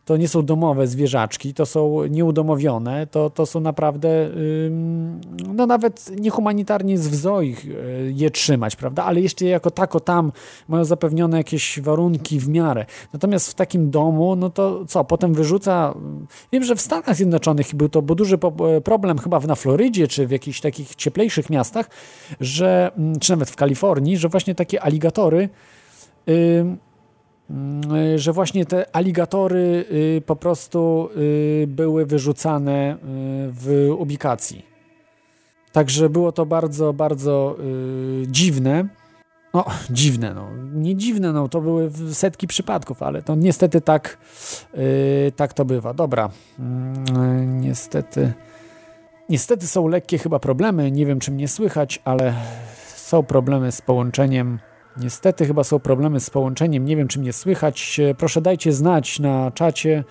to 0.06 0.18
nie 0.18 0.28
są 0.28 0.46
domowe 0.46 0.88
zwierzaczki, 0.88 1.54
to 1.54 1.66
są 1.66 2.06
nieudomowione, 2.06 3.08
to, 3.08 3.30
to 3.30 3.46
są 3.46 3.60
naprawdę, 3.60 4.30
no 5.54 5.66
nawet 5.66 6.12
niehumanitarnie 6.20 6.94
jest 6.94 7.10
w 7.10 7.16
y, 7.28 8.14
je 8.16 8.32
trzymać, 8.32 8.76
prawda? 8.76 9.04
Ale 9.04 9.22
jeszcze 9.22 9.46
jako 9.46 9.72
tako 9.72 10.00
tam 10.00 10.32
mają 10.68 10.86
zapewnione 10.86 11.38
jakieś 11.38 11.80
warunki 11.80 12.40
w 12.40 12.50
miarę. 12.50 12.86
Natomiast 13.14 13.52
w 13.52 13.54
takim 13.54 13.92
domu, 13.92 14.36
no 14.36 14.50
to 14.50 14.86
co, 14.86 15.04
potem 15.04 15.34
wyrzuca, 15.34 15.94
wiem, 16.52 16.64
że 16.64 16.76
w 16.76 16.82
Stanach 16.82 17.16
Zjednoczonych 17.16 17.76
był 17.76 17.90
to 17.90 18.02
był 18.02 18.16
duży 18.16 18.38
problem 18.84 19.18
chyba 19.18 19.40
na 19.40 19.56
Florydzie, 19.56 20.08
czy 20.08 20.28
w 20.28 20.32
jakichś 20.32 20.62
takich 20.62 20.96
cieplejszych 20.96 21.50
miastach, 21.50 21.90
że, 22.40 22.92
mm, 22.98 23.20
czy 23.20 23.32
nawet 23.32 23.50
w 23.50 23.56
Kalifornii, 23.56 24.18
że 24.18 24.30
właśnie 24.30 24.56
takie 24.56 24.82
aligatory 24.82 25.50
yy, 26.28 26.78
że 28.16 28.34
właśnie 28.34 28.66
te 28.66 28.96
aligatory 28.96 29.86
y, 29.92 30.22
po 30.26 30.36
prostu 30.36 31.10
y, 31.18 31.66
były 31.68 32.06
wyrzucane 32.06 32.94
y, 32.94 32.98
w 33.52 33.90
ubikacji. 33.98 34.66
Także 35.72 36.10
było 36.10 36.32
to 36.32 36.46
bardzo, 36.46 36.94
bardzo 36.94 37.58
dziwne. 38.28 38.88
No, 39.54 39.66
dziwne, 39.90 40.34
no. 40.34 40.50
Nie 40.74 40.96
dziwne, 40.96 41.32
no, 41.32 41.50
to 41.50 41.62
były 41.62 41.92
setki 42.12 42.48
przypadków, 42.48 43.04
ale 43.04 43.22
to 43.22 43.36
niestety 43.36 43.82
tak, 43.82 44.18
tak 45.36 45.54
to 45.54 45.66
bywa. 45.66 45.94
Dobra, 45.94 46.30
mm, 46.60 47.62
niestety, 47.62 48.34
niestety 49.30 49.68
są 49.68 49.88
lekkie 49.88 50.18
chyba 50.18 50.40
problemy, 50.40 50.92
nie 50.92 51.06
wiem 51.06 51.20
czy 51.20 51.32
mnie 51.32 51.48
słychać, 51.48 52.02
ale 52.06 52.34
są 52.96 53.24
problemy 53.24 53.72
z 53.72 53.82
połączeniem 53.82 54.60
Niestety 54.98 55.46
chyba 55.46 55.64
są 55.64 55.80
problemy 55.80 56.20
z 56.20 56.30
połączeniem. 56.30 56.86
Nie 56.86 56.96
wiem, 56.96 57.08
czy 57.08 57.20
mnie 57.20 57.34
słychać. 57.34 58.02
Proszę 58.18 58.42
dajcie 58.42 58.74
znać 58.74 59.20
na 59.20 59.52
czacie. 59.52 60.04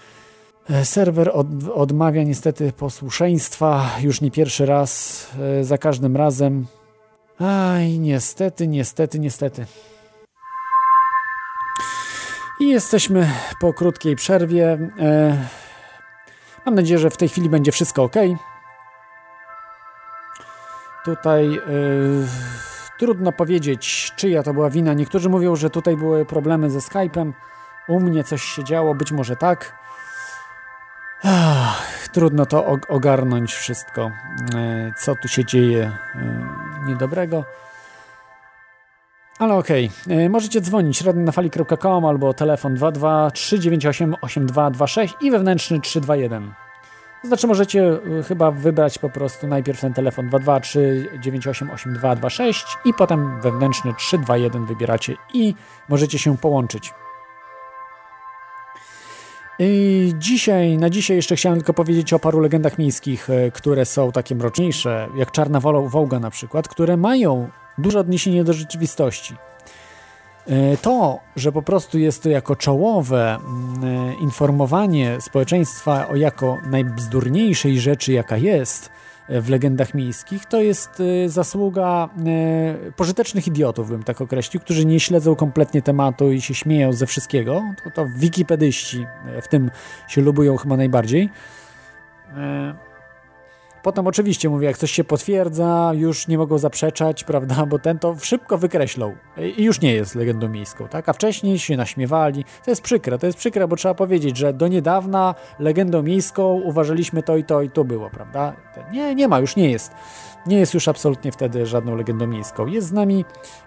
E, 0.71 0.85
serwer 0.85 1.31
od, 1.35 1.47
odmawia 1.75 2.23
niestety 2.23 2.73
posłuszeństwa 2.73 3.91
już 4.01 4.21
nie 4.21 4.31
pierwszy 4.31 4.67
raz, 4.67 5.27
e, 5.61 5.65
za 5.65 5.79
każdym 5.79 6.17
razem. 6.17 6.67
Aj, 7.39 7.99
niestety, 7.99 8.69
niestety, 8.69 9.19
niestety. 9.19 9.67
I 12.61 12.69
jesteśmy 12.69 13.31
po 13.61 13.73
krótkiej 13.73 14.17
przerwie. 14.17 14.91
E, 14.99 15.49
mam 16.67 16.75
nadzieję, 16.75 16.99
że 16.99 17.11
w 17.11 17.17
tej 17.17 17.29
chwili 17.29 17.51
będzie 17.51 17.73
wszystko 17.73 18.03
ok. 18.03 18.17
Tutaj. 21.05 21.61
Trudno 23.03 23.33
powiedzieć, 23.33 24.13
czyja 24.17 24.43
to 24.43 24.55
była 24.55 24.71
wina. 24.71 24.95
Niektórzy 24.95 25.29
mówią, 25.29 25.57
że 25.57 25.71
tutaj 25.71 25.97
były 25.97 26.25
problemy 26.25 26.71
ze 26.71 26.79
Skype'em. 26.79 27.33
U 27.89 28.01
mnie 28.01 28.25
coś 28.25 28.43
się 28.43 28.65
działo, 28.65 28.95
być 28.95 29.13
może 29.13 29.37
tak. 29.37 29.79
Trudno 32.13 32.47
to 32.47 32.79
ogarnąć 32.89 33.55
wszystko, 33.55 34.11
e, 34.55 34.93
co 34.99 35.15
tu 35.15 35.29
się 35.29 35.45
dzieje 35.45 35.93
e, 36.15 36.51
niedobrego. 36.87 37.45
Ale 39.39 39.55
okej, 39.55 39.91
okay. 40.07 40.29
możecie 40.29 40.61
dzwonić 40.61 41.01
radionafali.com 41.01 42.05
albo 42.05 42.35
telefon 42.35 42.75
22 42.75 43.31
398 43.31 44.15
8226 44.23 45.15
i 45.21 45.31
wewnętrzny 45.31 45.81
321. 45.81 46.62
Znaczy 47.25 47.47
możecie 47.47 47.99
y, 48.21 48.23
chyba 48.23 48.51
wybrać 48.51 48.99
po 48.99 49.11
prostu 49.11 49.47
najpierw 49.47 49.81
ten 49.81 49.95
telefon 49.95 50.29
223 50.29 51.09
988226 51.21 52.67
i 52.85 52.95
potem 52.95 53.41
wewnętrzny 53.41 53.95
321 53.95 54.67
wybieracie 54.67 55.17
i 55.35 55.55
możecie 55.89 56.19
się 56.19 56.37
połączyć. 56.37 56.93
I 59.59 60.13
dzisiaj, 60.19 60.79
na 60.79 60.91
dzisiaj 60.91 61.17
jeszcze 61.17 61.37
chciałem 61.37 61.59
tylko 61.59 61.75
powiedzieć 61.75 62.13
o 62.13 62.19
paru 62.19 62.41
legendach 62.41 62.79
miejskich, 62.79 63.31
y, 63.31 63.51
które 63.55 63.85
są 63.85 64.13
takie 64.13 64.35
mroczniejsze, 64.35 65.09
jak 65.17 65.31
Czarna 65.31 65.61
Wołga 65.61 66.19
na 66.19 66.31
przykład, 66.31 66.69
które 66.69 66.97
mają 66.97 67.49
duże 67.79 68.01
odniesienie 68.01 68.45
do 68.45 68.53
rzeczywistości. 68.53 69.37
E, 70.47 70.77
to, 70.77 71.21
że 71.37 71.53
po 71.53 71.63
prostu 71.63 71.99
jest 71.99 72.23
to 72.23 72.29
jako 72.29 72.57
czołowe 72.57 73.35
mm, 73.35 73.85
e, 73.85 74.15
informowanie 74.15 75.21
społeczeństwa 75.21 76.09
o 76.09 76.17
jako 76.17 76.59
najbzdurniejszej 76.71 77.81
rzeczy, 77.81 78.13
jaka 78.13 78.37
jest 78.37 78.91
e, 79.29 79.41
w 79.41 79.51
legendach 79.51 79.95
miejskich, 79.95 80.47
to 80.47 80.61
jest 80.61 81.03
zasługa 81.27 82.09
pożytecznych 82.97 83.47
idiotów, 83.47 83.89
bym 83.89 84.03
tak 84.03 84.21
określił, 84.21 84.61
którzy 84.61 84.87
nie 84.87 85.01
śledzą 85.01 85.37
kompletnie 85.37 85.83
tematu 85.83 86.33
i 86.33 86.41
się 86.41 86.55
śmieją 86.55 86.93
ze 86.93 87.07
wszystkiego. 87.07 87.63
To, 87.85 87.91
to 87.91 88.07
wikipedyści 88.17 89.07
w 89.43 89.49
tym 89.49 89.71
się 90.09 90.21
lubują 90.21 90.57
chyba 90.57 90.77
najbardziej. 90.77 91.31
Potem 93.83 94.07
oczywiście 94.07 94.49
mówię, 94.49 94.67
jak 94.67 94.79
coś 94.79 94.91
się 94.91 95.05
potwierdza, 95.05 95.93
już 95.95 96.29
nie 96.29 96.39
mogą 96.39 96.59
zaprzeczać, 96.59 97.25
prawda, 97.31 97.67
bo 97.67 97.79
ten 97.79 97.99
to 97.99 98.17
szybko 98.23 98.59
wykreślą 98.59 99.17
i 99.57 99.65
już 99.65 99.81
nie 99.81 99.95
jest 99.95 100.15
legendą 100.15 100.49
miejską, 100.49 100.89
tak? 100.89 101.09
A 101.09 101.13
wcześniej 101.13 101.59
się 101.59 101.77
naśmiewali. 101.77 102.45
To 102.65 102.71
jest 102.71 102.83
przykre, 102.83 103.19
to 103.19 103.27
jest 103.27 103.39
przykre, 103.39 103.69
bo 103.69 103.77
trzeba 103.77 103.95
powiedzieć, 103.95 104.37
że 104.37 104.53
do 104.53 104.69
niedawna 104.69 105.35
legendą 105.59 106.03
miejską 106.03 106.61
uważaliśmy 106.65 107.23
to 107.23 107.37
i 107.37 107.45
to 107.45 107.63
i 107.63 107.71
to 107.71 107.85
było, 107.85 108.11
prawda? 108.11 108.53
Nie, 108.93 109.15
nie 109.15 109.29
ma, 109.29 109.39
już 109.39 109.57
nie 109.57 109.71
jest. 109.71 109.93
Nie 110.47 110.59
jest 110.59 110.75
już 110.75 110.89
absolutnie 110.89 111.33
wtedy 111.33 111.67
żadną 111.67 111.97
legendą 111.97 112.27
miejską. 112.27 112.67
Jest 112.67 112.87
z 112.87 112.93
nami 112.93 113.25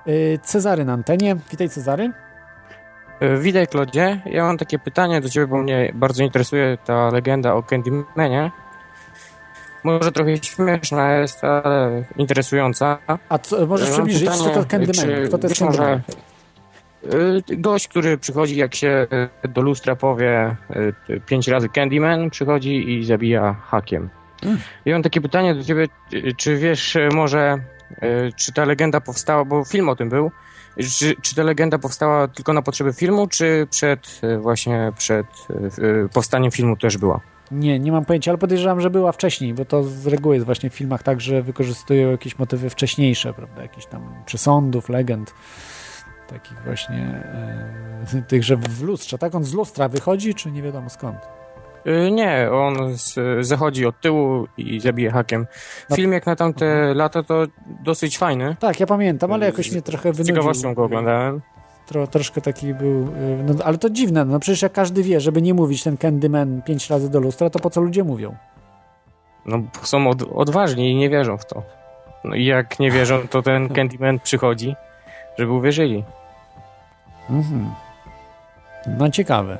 y, 0.08 0.40
Cezary 0.44 0.86
na 0.86 0.94
antenie. 0.94 1.36
Witaj 1.52 1.70
Cezary. 1.70 2.12
Y, 3.22 3.38
witaj 3.38 3.68
Klodzie. 3.68 4.22
Ja 4.26 4.44
mam 4.44 4.58
takie 4.58 4.80
pytanie 4.80 5.22
do 5.22 5.30
Ciebie, 5.30 5.48
bo 5.48 5.58
mnie 5.58 5.92
bardzo 5.96 6.24
interesuje 6.24 6.78
ta 6.86 7.10
legenda 7.10 7.54
o 7.54 7.64
Candymanie 7.64 8.52
może 9.86 10.12
trochę 10.12 10.38
śmieszna 10.38 11.14
jest, 11.14 11.44
ale 11.44 12.04
interesująca. 12.18 12.98
A 13.30 13.38
co, 13.38 13.66
możesz 13.66 13.90
przybliżyć, 13.90 14.30
pytanie, 14.30 14.44
co 14.44 14.50
to 14.50 14.66
Candyman? 14.66 15.28
Kto 15.28 15.38
to 15.38 15.48
jest 15.48 15.60
Candyman? 15.60 16.02
Y, 17.14 17.58
gość, 17.58 17.88
który 17.88 18.18
przychodzi, 18.18 18.56
jak 18.56 18.76
się 18.76 19.08
y, 19.46 19.48
do 19.48 19.62
lustra 19.62 19.96
powie 19.96 20.56
y, 21.10 21.22
pięć 21.26 21.48
razy 21.48 21.70
Candyman, 21.70 22.30
przychodzi 22.30 22.94
i 22.94 23.06
zabija 23.06 23.54
hakiem. 23.54 24.10
Hmm. 24.42 24.62
I 24.86 24.92
mam 24.92 25.04
takie 25.04 25.22
pytanie 25.22 25.56
do 25.56 25.64
ciebie, 25.64 25.88
czy 26.38 26.58
wiesz 26.58 26.98
może, 27.14 27.58
czy 28.36 28.54
ta 28.54 28.66
legenda 28.66 29.02
powstała, 29.02 29.46
bo 29.46 29.64
film 29.64 29.90
o 29.90 29.96
tym 29.96 30.10
był, 30.10 30.32
czy, 31.00 31.16
czy 31.22 31.36
ta 31.36 31.44
legenda 31.44 31.80
powstała 31.80 32.28
tylko 32.28 32.54
na 32.54 32.62
potrzeby 32.62 32.94
filmu, 32.94 33.28
czy 33.28 33.68
przed 33.70 34.22
właśnie 34.40 34.92
przed 34.98 35.26
powstaniem 36.14 36.52
filmu 36.52 36.78
też 36.78 36.98
była? 36.98 37.35
Nie, 37.52 37.80
nie 37.80 37.92
mam 37.92 38.06
pojęcia, 38.06 38.32
ale 38.32 38.38
podejrzewam, 38.38 38.82
że 38.82 38.90
była 38.90 39.12
wcześniej, 39.12 39.54
bo 39.54 39.66
to 39.66 39.84
z 39.84 40.08
reguły 40.08 40.36
jest 40.36 40.46
właśnie 40.46 40.70
w 40.70 40.74
filmach 40.74 41.04
tak, 41.04 41.22
że 41.22 41.42
wykorzystują 41.42 42.12
jakieś 42.12 42.40
motywy 42.40 42.70
wcześniejsze, 42.70 43.34
prawda, 43.34 43.62
jakieś 43.62 43.86
tam 43.86 44.14
przesądów, 44.26 44.90
legend, 44.90 45.34
takich 46.28 46.64
właśnie 46.66 47.24
e, 48.16 48.22
tych, 48.30 48.44
że 48.44 48.58
w 48.58 48.84
lustrze, 48.84 49.18
tak? 49.18 49.36
On 49.36 49.44
z 49.44 49.54
lustra 49.54 49.90
wychodzi, 49.90 50.36
czy 50.36 50.52
nie 50.52 50.62
wiadomo 50.62 50.90
skąd? 50.90 51.18
Y, 51.88 52.12
nie, 52.12 52.50
on 52.52 52.98
z, 52.98 53.16
zachodzi 53.48 53.86
od 53.86 54.02
tyłu 54.02 54.48
i 54.58 54.80
zabije 54.80 55.12
hakiem. 55.12 55.48
No. 55.90 55.96
Film 55.96 56.14
jak 56.14 56.26
na 56.26 56.36
tamte 56.36 56.66
mhm. 56.66 56.98
lata 56.98 57.24
to 57.24 57.44
dosyć 57.84 58.18
fajny. 58.18 58.56
Tak, 58.60 58.80
ja 58.80 58.88
pamiętam, 58.88 59.32
ale 59.32 59.46
jakoś 59.46 59.72
mnie 59.72 59.82
trochę 59.82 60.12
wynudził. 60.12 60.26
Z 60.26 60.28
ciekawością 60.28 60.74
go 60.74 60.84
oglądałem. 60.84 61.42
Tro, 61.88 62.08
troszkę 62.08 62.42
taki 62.42 62.74
był, 62.74 63.08
y, 63.08 63.44
no, 63.46 63.64
ale 63.64 63.78
to 63.78 63.90
dziwne, 63.90 64.26
no 64.26 64.40
przecież 64.40 64.62
jak 64.62 64.72
każdy 64.72 65.04
wie, 65.04 65.22
żeby 65.22 65.42
nie 65.42 65.54
mówić 65.54 65.84
ten 65.84 65.98
Candyman 65.98 66.62
pięć 66.62 66.90
razy 66.90 67.10
do 67.10 67.20
lustra, 67.20 67.50
to 67.50 67.60
po 67.60 67.70
co 67.70 67.82
ludzie 67.82 68.04
mówią? 68.04 68.36
No 69.46 69.58
są 69.84 70.08
od, 70.08 70.22
odważni 70.22 70.92
i 70.92 70.96
nie 70.96 71.10
wierzą 71.10 71.38
w 71.38 71.46
to. 71.46 71.64
No 72.24 72.36
i 72.36 72.46
jak 72.46 72.80
nie 72.80 72.92
wierzą, 72.92 73.28
to 73.28 73.42
ten 73.42 73.70
Candyman 73.76 74.20
przychodzi, 74.20 74.76
żeby 75.38 75.52
uwierzyli. 75.52 76.04
Mhm. 77.30 77.72
No 78.88 79.10
ciekawe. 79.10 79.58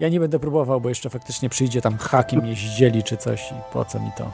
Ja 0.00 0.08
nie 0.08 0.20
będę 0.20 0.38
próbował, 0.38 0.80
bo 0.80 0.88
jeszcze 0.88 1.10
faktycznie 1.10 1.48
przyjdzie 1.48 1.80
tam 1.80 1.98
hakiem 1.98 2.42
mnie 2.42 2.54
zdzieli 2.54 3.02
czy 3.02 3.16
coś 3.16 3.52
i 3.52 3.54
po 3.72 3.84
co 3.84 4.00
mi 4.00 4.10
to? 4.16 4.30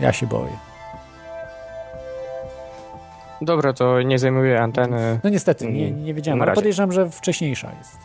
Ja 0.00 0.12
się 0.12 0.26
boję. 0.26 0.71
Dobra, 3.44 3.72
to 3.72 4.02
nie 4.02 4.18
zajmuję 4.18 4.60
anteny. 4.60 5.20
No 5.24 5.30
niestety, 5.30 5.72
nie, 5.72 5.90
nie 5.90 6.14
wiedziałem, 6.14 6.42
ale 6.42 6.52
podejrzewam, 6.52 6.92
że 6.92 7.10
wcześniejsza 7.10 7.72
jest. 7.78 7.98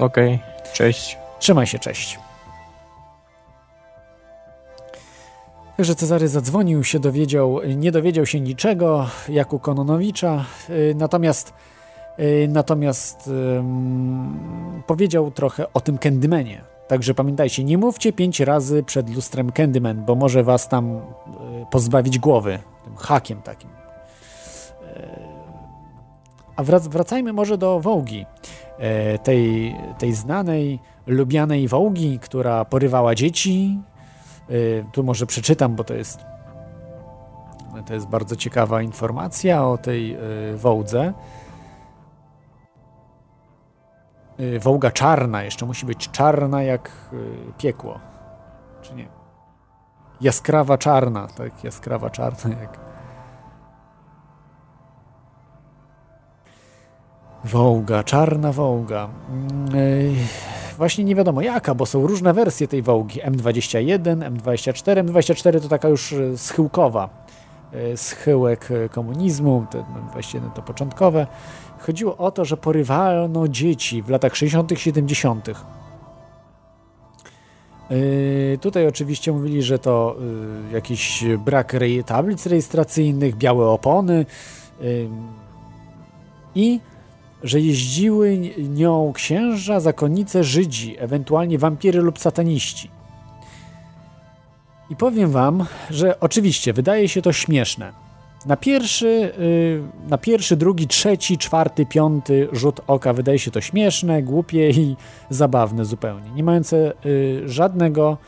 Okej, 0.00 0.38
cześć. 0.72 1.18
Trzymaj 1.38 1.66
się, 1.66 1.78
cześć. 1.78 2.18
Także 5.76 5.94
Cezary 5.94 6.28
zadzwonił, 6.28 6.84
się 6.84 6.98
dowiedział, 6.98 7.60
nie 7.76 7.92
dowiedział 7.92 8.26
się 8.26 8.40
niczego, 8.40 9.06
jak 9.28 9.52
u 9.52 9.58
Kononowicza, 9.58 10.44
y, 10.70 10.94
natomiast, 10.96 11.52
y, 12.18 12.48
natomiast 12.50 13.28
ym, 13.58 14.82
powiedział 14.86 15.30
trochę 15.30 15.72
o 15.72 15.80
tym 15.80 15.98
Candymanie. 15.98 16.60
Także 16.88 17.14
pamiętajcie, 17.14 17.64
nie 17.64 17.78
mówcie 17.78 18.12
pięć 18.12 18.40
razy 18.40 18.82
przed 18.82 19.14
lustrem 19.14 19.52
Candyman, 19.52 20.04
bo 20.04 20.14
może 20.14 20.44
was 20.44 20.68
tam 20.68 20.96
y, 20.96 21.00
pozbawić 21.70 22.18
głowy 22.18 22.58
tym 22.86 22.96
hakiem 22.96 23.42
takim. 23.42 23.75
A 26.56 26.62
wrac, 26.62 26.88
wracajmy 26.88 27.32
może 27.32 27.58
do 27.58 27.80
Wołgi, 27.80 28.26
e, 28.78 29.18
tej, 29.18 29.74
tej 29.98 30.14
znanej, 30.14 30.78
lubianej 31.06 31.68
Wołgi, 31.68 32.18
która 32.18 32.64
porywała 32.64 33.14
dzieci. 33.14 33.78
E, 34.48 34.52
Tu 34.92 35.04
może 35.04 35.26
przeczytam, 35.26 35.74
bo 35.74 35.84
to 35.84 35.94
jest, 35.94 36.20
to 37.86 37.94
jest 37.94 38.06
bardzo 38.06 38.36
ciekawa 38.36 38.82
informacja 38.82 39.66
o 39.66 39.78
tej 39.78 40.14
e, 40.14 40.18
Wołdze. 40.56 41.12
Wołga 44.60 44.90
czarna, 44.90 45.42
jeszcze 45.42 45.66
musi 45.66 45.86
być 45.86 46.10
czarna 46.10 46.62
jak 46.62 46.90
piekło, 47.58 47.98
czy 48.82 48.94
nie? 48.94 49.08
Jaskrawa 50.20 50.78
czarna, 50.78 51.26
tak, 51.26 51.64
jaskrawa 51.64 52.10
czarna 52.10 52.60
jak 52.60 52.85
Wołga, 57.50 58.04
czarna 58.04 58.52
Wołga. 58.52 59.08
Mm, 59.30 60.14
Właśnie 60.76 61.04
nie 61.04 61.14
wiadomo 61.14 61.40
jaka, 61.42 61.74
bo 61.74 61.86
są 61.86 62.06
różne 62.06 62.32
wersje 62.34 62.68
tej 62.68 62.82
Wołgi. 62.82 63.20
M21, 63.22 64.00
M24. 64.36 65.04
M24 65.04 65.60
to 65.60 65.68
taka 65.68 65.88
już 65.88 66.12
e, 66.12 66.38
schyłkowa. 66.38 67.08
e, 67.72 67.96
Schyłek 67.96 68.68
e, 68.70 68.88
komunizmu, 68.88 69.66
ten 69.70 69.82
M21 69.82 70.52
to 70.52 70.62
początkowe. 70.62 71.26
Chodziło 71.78 72.16
o 72.16 72.30
to, 72.30 72.44
że 72.44 72.56
porywano 72.56 73.48
dzieci 73.48 74.02
w 74.02 74.08
latach 74.10 74.36
60., 74.36 74.72
70. 74.76 75.48
Yy, 77.90 78.58
Tutaj 78.60 78.86
oczywiście 78.86 79.32
mówili, 79.32 79.62
że 79.62 79.78
to 79.78 80.16
yy, 80.66 80.72
jakiś 80.72 81.24
brak 81.44 81.72
rej- 81.74 82.04
tablic 82.04 82.46
rejestracyjnych, 82.46 83.36
białe 83.36 83.66
opony 83.68 84.26
yy, 84.80 85.08
i 86.54 86.80
że 87.42 87.60
jeździły 87.60 88.38
nią 88.58 89.12
księża, 89.14 89.80
zakonnice, 89.80 90.44
Żydzi, 90.44 90.96
ewentualnie 90.98 91.58
wampiry 91.58 92.00
lub 92.00 92.18
sataniści. 92.18 92.90
I 94.90 94.96
powiem 94.96 95.30
wam, 95.30 95.64
że 95.90 96.20
oczywiście 96.20 96.72
wydaje 96.72 97.08
się 97.08 97.22
to 97.22 97.32
śmieszne. 97.32 97.92
Na 98.46 98.56
pierwszy, 98.56 99.32
yy, 99.38 100.08
na 100.08 100.18
pierwszy, 100.18 100.56
drugi, 100.56 100.86
trzeci, 100.86 101.38
czwarty, 101.38 101.86
piąty 101.86 102.48
rzut 102.52 102.80
oka 102.86 103.12
wydaje 103.12 103.38
się 103.38 103.50
to 103.50 103.60
śmieszne, 103.60 104.22
głupie 104.22 104.70
i 104.70 104.96
zabawne 105.30 105.84
zupełnie, 105.84 106.30
nie 106.30 106.44
mające 106.44 106.92
yy, 107.04 107.48
żadnego 107.48 108.18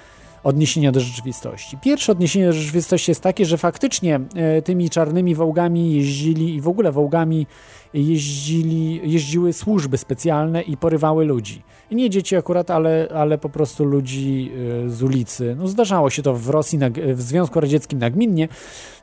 odniesienia 0.45 0.93
do 0.93 1.01
rzeczywistości. 1.01 1.79
Pierwsze 1.79 2.13
odniesienie 2.13 2.47
do 2.47 2.53
rzeczywistości 2.53 3.11
jest 3.11 3.21
takie, 3.21 3.45
że 3.45 3.59
faktycznie 3.59 4.21
e, 4.35 4.63
tymi 4.63 4.91
czarnymi 4.91 5.35
wołgami 5.35 5.93
jeździli 5.93 6.55
i 6.55 6.61
w 6.61 6.69
ogóle 6.69 6.93
wołgami 6.93 7.47
jeździli, 7.95 9.13
jeździły 9.13 9.53
służby 9.53 9.99
specjalne 9.99 10.63
i 10.63 10.77
porywały 10.77 11.25
ludzi. 11.25 11.63
I 11.91 11.97
nie 11.97 12.11
dzieci 12.11 12.37
akurat, 12.37 12.71
ale, 12.71 13.09
ale 13.15 13.39
po 13.39 13.49
prostu 13.49 13.85
ludzi 13.85 14.53
e, 14.85 14.91
z 14.91 15.03
ulicy. 15.03 15.57
No, 15.59 15.69
zdarzało 15.69 16.11
się 16.11 16.23
to 16.23 16.35
w 16.35 16.49
Rosji, 16.49 16.79
nag- 16.79 17.15
w 17.15 17.23
Związku 17.23 17.61
Radzieckim 17.61 17.99
nagminnie, 17.99 18.49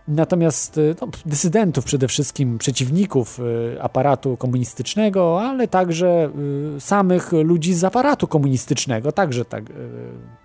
natomiast 0.07 0.77
e, 0.77 0.81
no, 1.01 1.07
dysydentów 1.25 1.85
przede 1.85 2.07
wszystkim, 2.07 2.57
przeciwników 2.57 3.39
e, 3.75 3.83
aparatu 3.83 4.37
komunistycznego, 4.37 5.41
ale 5.41 5.67
także 5.67 6.29
samych 6.79 7.31
ludzi 7.31 7.73
z 7.73 7.83
aparatu 7.83 8.27
komunistycznego 8.27 9.11
także 9.11 9.45
tak 9.45 9.63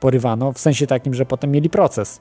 porywano, 0.00 0.52
w 0.52 0.58
sensie 0.58 0.86
takim, 0.86 1.14
że 1.14 1.26
potem 1.26 1.50
mieli 1.50 1.70
proces 1.70 2.20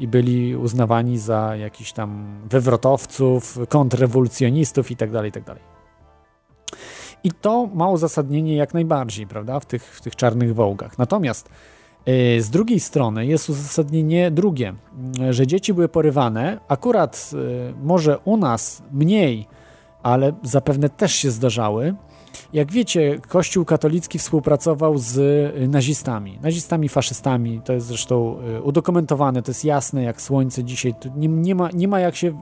i 0.00 0.08
byli 0.08 0.56
uznawani 0.56 1.18
za 1.18 1.56
jakichś 1.56 1.92
tam 1.92 2.40
wywrotowców, 2.50 3.58
kontrrewolucjonistów 3.68 4.90
itd., 4.90 5.26
itd. 5.26 5.56
I 7.24 7.30
to 7.30 7.68
ma 7.74 7.88
uzasadnienie 7.88 8.56
jak 8.56 8.74
najbardziej, 8.74 9.26
prawda, 9.26 9.60
w 9.60 9.66
tych, 9.66 9.82
w 9.82 10.00
tych 10.00 10.16
czarnych 10.16 10.54
wołgach. 10.54 10.98
Natomiast 10.98 11.48
y, 12.08 12.42
z 12.42 12.50
drugiej 12.50 12.80
strony 12.80 13.26
jest 13.26 13.48
uzasadnienie 13.48 14.30
drugie, 14.30 14.74
y, 15.28 15.32
że 15.32 15.46
dzieci 15.46 15.74
były 15.74 15.88
porywane, 15.88 16.60
akurat 16.68 17.30
y, 17.32 17.74
może 17.82 18.18
u 18.18 18.36
nas 18.36 18.82
mniej, 18.92 19.46
ale 20.02 20.32
zapewne 20.42 20.88
też 20.88 21.14
się 21.14 21.30
zdarzały. 21.30 21.94
Jak 22.52 22.72
wiecie, 22.72 23.18
Kościół 23.28 23.64
katolicki 23.64 24.18
współpracował 24.18 24.98
z 24.98 25.18
y, 25.56 25.68
nazistami, 25.68 26.38
nazistami, 26.42 26.88
faszystami. 26.88 27.60
To 27.64 27.72
jest 27.72 27.86
zresztą 27.86 28.36
y, 28.58 28.62
udokumentowane, 28.62 29.42
to 29.42 29.50
jest 29.50 29.64
jasne 29.64 30.02
jak 30.02 30.22
słońce 30.22 30.64
dzisiaj. 30.64 30.94
Nie, 31.16 31.28
nie, 31.28 31.54
ma, 31.54 31.68
nie 31.74 31.88
ma 31.88 32.00
jak 32.00 32.16
się 32.16 32.28
y, 32.28 32.32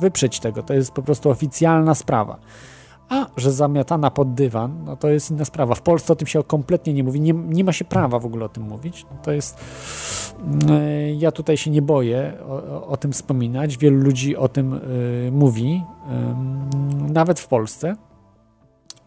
wyprzeć 0.00 0.40
tego, 0.40 0.62
to 0.62 0.74
jest 0.74 0.92
po 0.92 1.02
prostu 1.02 1.30
oficjalna 1.30 1.94
sprawa. 1.94 2.38
A 3.08 3.26
że 3.36 3.52
zamiatana 3.52 4.10
pod 4.10 4.34
dywan, 4.34 4.84
no 4.84 4.96
to 4.96 5.08
jest 5.08 5.30
inna 5.30 5.44
sprawa. 5.44 5.74
W 5.74 5.82
Polsce 5.82 6.12
o 6.12 6.16
tym 6.16 6.26
się 6.26 6.42
kompletnie 6.44 6.92
nie 6.94 7.04
mówi, 7.04 7.20
nie, 7.20 7.32
nie 7.32 7.64
ma 7.64 7.72
się 7.72 7.84
prawa 7.84 8.18
w 8.18 8.26
ogóle 8.26 8.44
o 8.44 8.48
tym 8.48 8.62
mówić. 8.62 9.06
No 9.10 9.16
to 9.22 9.32
jest. 9.32 9.60
y, 10.70 11.14
Ja 11.18 11.32
tutaj 11.32 11.56
się 11.56 11.70
nie 11.70 11.82
boję 11.82 12.32
o, 12.48 12.86
o, 12.86 12.96
tym 12.96 13.12
wspominać. 13.12 13.76
Wielu 13.78 13.96
ludzi 13.96 14.36
o 14.36 14.48
tym 14.48 14.80
mówi, 15.32 15.82
nawet 17.08 17.40
w 17.40 17.48
Polsce. 17.48 17.96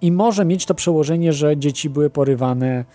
I 0.01 0.11
może 0.11 0.45
mieć 0.45 0.65
to 0.65 0.73
przełożenie, 0.73 1.34
że 1.34 1.57
dzieci 1.57 1.89
były 1.89 2.09
porywane 2.09 2.80
y, 2.80 2.85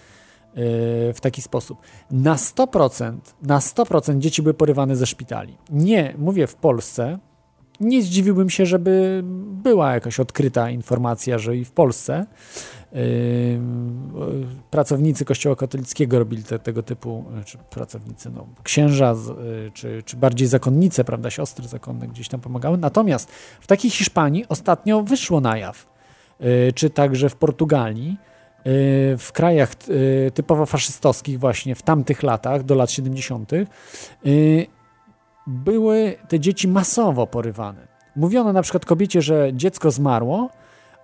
w 1.14 1.18
taki 1.20 1.43
sposób. 1.43 1.78
Na 2.10 2.36
100%, 2.36 3.16
na 3.43 3.59
100% 3.59 4.18
dzieci 4.18 4.43
były 4.43 4.55
porywane 4.55 4.97
ze 4.97 5.06
szpitali. 5.06 5.56
Nie, 5.70 6.14
mówię 6.18 6.47
w 6.47 6.55
Polsce. 6.55 7.18
Nie 7.81 8.02
zdziwiłbym 8.02 8.51
się, 8.51 8.66
żeby 8.66 9.22
była 9.62 9.94
jakaś 9.94 10.20
odkryta 10.20 10.70
informacja, 10.70 11.39
że 11.39 11.56
i 11.56 11.64
w 11.64 11.72
Polsce 11.72 12.27
y, 12.93 12.97
y, 12.97 13.60
pracownicy 14.70 15.24
Kościoła 15.24 15.56
katolickiego 15.56 16.18
robili 16.18 16.43
te, 16.44 16.59
tego 16.59 16.82
typu, 16.82 17.24
czy 17.44 17.59
pracownicy, 17.59 18.31
no, 18.31 18.47
księża, 18.62 19.14
y, 19.66 19.70
czy, 19.70 20.02
czy 20.02 20.16
bardziej 20.16 20.48
zakonnice, 20.48 21.05
prawda, 21.05 21.31
siostry 21.31 21.68
zakonne 21.68 22.09
gdzieś 22.09 22.28
tam 22.28 22.40
pomagały. 22.40 22.78
Natomiast 22.78 23.31
w 23.60 23.66
takiej 23.66 23.90
Hiszpanii 23.90 24.44
ostatnio 24.48 25.02
wyszło 25.02 25.40
na 25.40 25.59
jaw, 25.59 25.89
czy 26.74 26.90
także 26.90 27.28
w 27.28 27.36
Portugalii, 27.36 28.16
y, 28.66 29.16
w 29.18 29.30
krajach 29.32 29.72
y, 29.88 30.30
typowo 30.34 30.66
faszystowskich 30.66 31.38
właśnie 31.38 31.74
w 31.74 31.82
tamtych 31.82 32.22
latach, 32.22 32.62
do 32.62 32.74
lat 32.74 32.90
70., 32.90 33.52
y, 33.52 33.66
były 35.46 36.16
te 36.28 36.40
dzieci 36.40 36.68
masowo 36.68 37.26
porywane. 37.26 37.88
Mówiono 38.16 38.52
na 38.52 38.62
przykład 38.62 38.84
kobiecie, 38.84 39.22
że 39.22 39.50
dziecko 39.54 39.90
zmarło, 39.90 40.50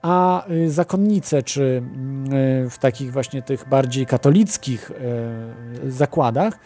a 0.02 0.48
y, 0.50 0.70
zakonnice, 0.70 1.42
czy 1.42 1.82
y, 2.66 2.70
w 2.70 2.78
takich 2.78 3.12
właśnie 3.12 3.42
tych 3.42 3.68
bardziej 3.68 4.06
katolickich 4.06 4.90
y, 5.86 5.90
zakładach, 5.90 6.54
y, 6.54 6.58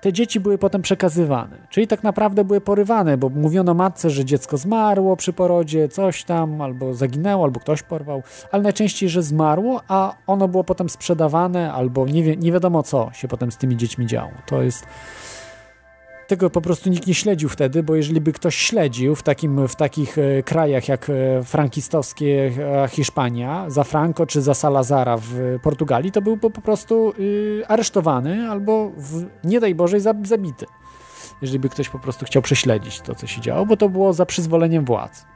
te 0.00 0.12
dzieci 0.12 0.40
były 0.40 0.58
potem 0.58 0.82
przekazywane. 0.82 1.56
Czyli 1.70 1.86
tak 1.86 2.02
naprawdę 2.02 2.44
były 2.44 2.60
porywane, 2.60 3.16
bo 3.16 3.28
mówiono 3.28 3.74
matce, 3.74 4.10
że 4.10 4.24
dziecko 4.24 4.56
zmarło 4.56 5.16
przy 5.16 5.32
porodzie, 5.32 5.88
coś 5.88 6.24
tam, 6.24 6.60
albo 6.60 6.94
zaginęło, 6.94 7.44
albo 7.44 7.60
ktoś 7.60 7.82
porwał, 7.82 8.22
ale 8.52 8.62
najczęściej, 8.62 9.08
że 9.08 9.22
zmarło, 9.22 9.80
a 9.88 10.14
ono 10.26 10.48
było 10.48 10.64
potem 10.64 10.88
sprzedawane, 10.88 11.72
albo 11.72 12.06
nie, 12.06 12.22
wie, 12.22 12.36
nie 12.36 12.52
wiadomo 12.52 12.82
co 12.82 13.10
się 13.12 13.28
potem 13.28 13.52
z 13.52 13.56
tymi 13.56 13.76
dziećmi 13.76 14.06
działo. 14.06 14.30
To 14.46 14.62
jest 14.62 14.86
tego 16.32 16.50
po 16.50 16.60
prostu 16.60 16.90
nikt 16.90 17.06
nie 17.06 17.14
śledził 17.14 17.48
wtedy, 17.48 17.82
bo 17.82 17.94
jeżeli 17.94 18.20
by 18.20 18.32
ktoś 18.32 18.56
śledził 18.56 19.14
w, 19.14 19.22
takim, 19.22 19.68
w 19.68 19.76
takich 19.76 20.18
e, 20.18 20.42
krajach 20.42 20.88
jak 20.88 21.10
e, 21.10 21.42
frankistowskie 21.44 22.52
e, 22.84 22.88
Hiszpania, 22.88 23.70
za 23.70 23.84
Franco 23.84 24.26
czy 24.26 24.42
za 24.42 24.54
Salazara 24.54 25.16
w 25.16 25.58
Portugalii, 25.62 26.12
to 26.12 26.22
byłby 26.22 26.50
po 26.50 26.60
prostu 26.60 27.12
y, 27.18 27.62
aresztowany 27.68 28.50
albo 28.50 28.90
w, 28.96 29.24
nie 29.44 29.60
daj 29.60 29.74
Boże 29.74 29.96
zab- 29.96 30.26
zabity. 30.26 30.66
Jeżeli 31.42 31.58
by 31.58 31.68
ktoś 31.68 31.88
po 31.88 31.98
prostu 31.98 32.24
chciał 32.24 32.42
prześledzić 32.42 33.00
to, 33.00 33.14
co 33.14 33.26
się 33.26 33.40
działo, 33.40 33.66
bo 33.66 33.76
to 33.76 33.88
było 33.88 34.12
za 34.12 34.26
przyzwoleniem 34.26 34.84
władz. 34.84 35.26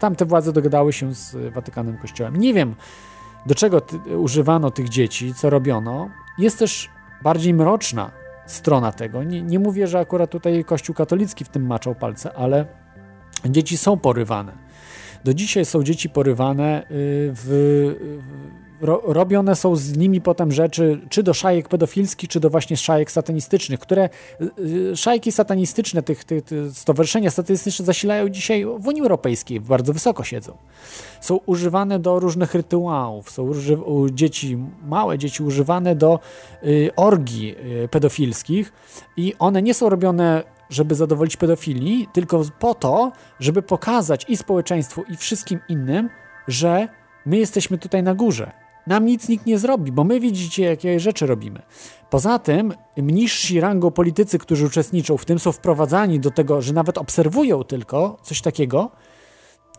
Tamte 0.00 0.24
władze 0.24 0.52
dogadały 0.52 0.92
się 0.92 1.14
z 1.14 1.52
Watykanem 1.54 1.98
Kościołem. 1.98 2.36
Nie 2.36 2.54
wiem, 2.54 2.74
do 3.46 3.54
czego 3.54 3.80
ty, 3.80 4.18
używano 4.18 4.70
tych 4.70 4.88
dzieci, 4.88 5.34
co 5.34 5.50
robiono, 5.50 6.10
jest 6.38 6.58
też 6.58 6.90
bardziej 7.22 7.54
mroczna 7.54 8.27
strona 8.48 8.92
tego. 8.92 9.22
Nie, 9.24 9.42
nie 9.42 9.58
mówię, 9.58 9.86
że 9.86 9.98
akurat 9.98 10.30
tutaj 10.30 10.64
Kościół 10.64 10.94
katolicki 10.94 11.44
w 11.44 11.48
tym 11.48 11.66
maczał 11.66 11.94
palce, 11.94 12.32
ale 12.32 12.66
dzieci 13.44 13.78
są 13.78 13.98
porywane. 13.98 14.52
Do 15.24 15.34
dzisiaj 15.34 15.64
są 15.64 15.82
dzieci 15.82 16.08
porywane 16.08 16.82
y, 16.82 16.86
w, 17.34 17.94
ro, 18.80 19.02
robione 19.04 19.56
są 19.56 19.76
z 19.76 19.96
nimi 19.96 20.20
potem 20.20 20.52
rzeczy, 20.52 21.00
czy 21.08 21.22
do 21.22 21.34
szajek 21.34 21.68
pedofilskich, 21.68 22.28
czy 22.28 22.40
do 22.40 22.50
właśnie 22.50 22.76
szajek 22.76 23.10
satanistycznych, 23.10 23.80
które 23.80 24.08
y, 24.58 24.96
szajki 24.96 25.32
satanistyczne, 25.32 26.02
tych, 26.02 26.24
tych, 26.24 26.42
tych 26.44 26.72
stowarzyszenia 26.72 27.30
satanistyczne 27.30 27.84
zasilają 27.84 28.28
dzisiaj 28.28 28.64
w 28.64 28.86
Unii 28.86 29.02
Europejskiej, 29.02 29.60
bardzo 29.60 29.92
wysoko 29.92 30.24
siedzą. 30.24 30.56
Są 31.20 31.40
używane 31.46 31.98
do 31.98 32.18
różnych 32.18 32.54
rytuałów, 32.54 33.30
są 33.30 33.42
uży, 33.42 33.78
dzieci, 34.12 34.58
małe 34.86 35.18
dzieci 35.18 35.42
używane 35.42 35.96
do 35.96 36.20
y, 36.62 36.90
orgii 36.96 37.56
y, 37.84 37.88
pedofilskich 37.88 38.72
i 39.16 39.34
one 39.38 39.62
nie 39.62 39.74
są 39.74 39.88
robione 39.88 40.58
żeby 40.70 40.94
zadowolić 40.94 41.36
pedofili, 41.36 42.08
tylko 42.12 42.42
po 42.58 42.74
to, 42.74 43.12
żeby 43.40 43.62
pokazać 43.62 44.26
i 44.28 44.36
społeczeństwu, 44.36 45.02
i 45.02 45.16
wszystkim 45.16 45.60
innym, 45.68 46.08
że 46.48 46.88
my 47.26 47.36
jesteśmy 47.36 47.78
tutaj 47.78 48.02
na 48.02 48.14
górze, 48.14 48.52
nam 48.88 49.06
nic 49.06 49.28
nikt 49.28 49.46
nie 49.46 49.58
zrobi, 49.58 49.92
bo 49.92 50.04
my 50.04 50.20
widzicie, 50.20 50.64
jakie 50.64 51.00
rzeczy 51.00 51.26
robimy. 51.26 51.62
Poza 52.10 52.38
tym, 52.38 52.74
niżsi 52.96 53.60
rangą 53.60 53.90
politycy, 53.90 54.38
którzy 54.38 54.66
uczestniczą 54.66 55.16
w 55.16 55.24
tym, 55.24 55.38
są 55.38 55.52
wprowadzani 55.52 56.20
do 56.20 56.30
tego, 56.30 56.62
że 56.62 56.72
nawet 56.72 56.98
obserwują 56.98 57.64
tylko 57.64 58.16
coś 58.22 58.40
takiego, 58.42 58.90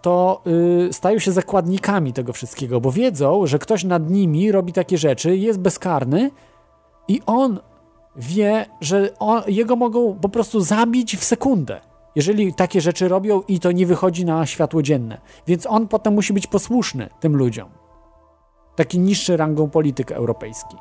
to 0.01 0.41
yy, 0.45 0.93
stają 0.93 1.19
się 1.19 1.31
zakładnikami 1.31 2.13
tego 2.13 2.33
wszystkiego, 2.33 2.81
bo 2.81 2.91
wiedzą, 2.91 3.47
że 3.47 3.59
ktoś 3.59 3.83
nad 3.83 4.09
nimi 4.09 4.51
robi 4.51 4.73
takie 4.73 4.97
rzeczy, 4.97 5.37
jest 5.37 5.59
bezkarny 5.59 6.31
i 7.07 7.21
on 7.25 7.59
wie, 8.15 8.65
że 8.81 9.09
on, 9.19 9.41
jego 9.47 9.75
mogą 9.75 10.15
po 10.21 10.29
prostu 10.29 10.61
zabić 10.61 11.17
w 11.17 11.23
sekundę, 11.23 11.81
jeżeli 12.15 12.53
takie 12.53 12.81
rzeczy 12.81 13.07
robią 13.07 13.41
i 13.47 13.59
to 13.59 13.71
nie 13.71 13.85
wychodzi 13.85 14.25
na 14.25 14.45
światło 14.45 14.81
dzienne. 14.81 15.21
Więc 15.47 15.67
on 15.67 15.87
potem 15.87 16.13
musi 16.13 16.33
być 16.33 16.47
posłuszny 16.47 17.09
tym 17.19 17.35
ludziom 17.35 17.78
taki 18.79 18.99
niższy 18.99 19.37
rangą 19.37 19.69
polityk 19.69 20.11
europejski. 20.11 20.75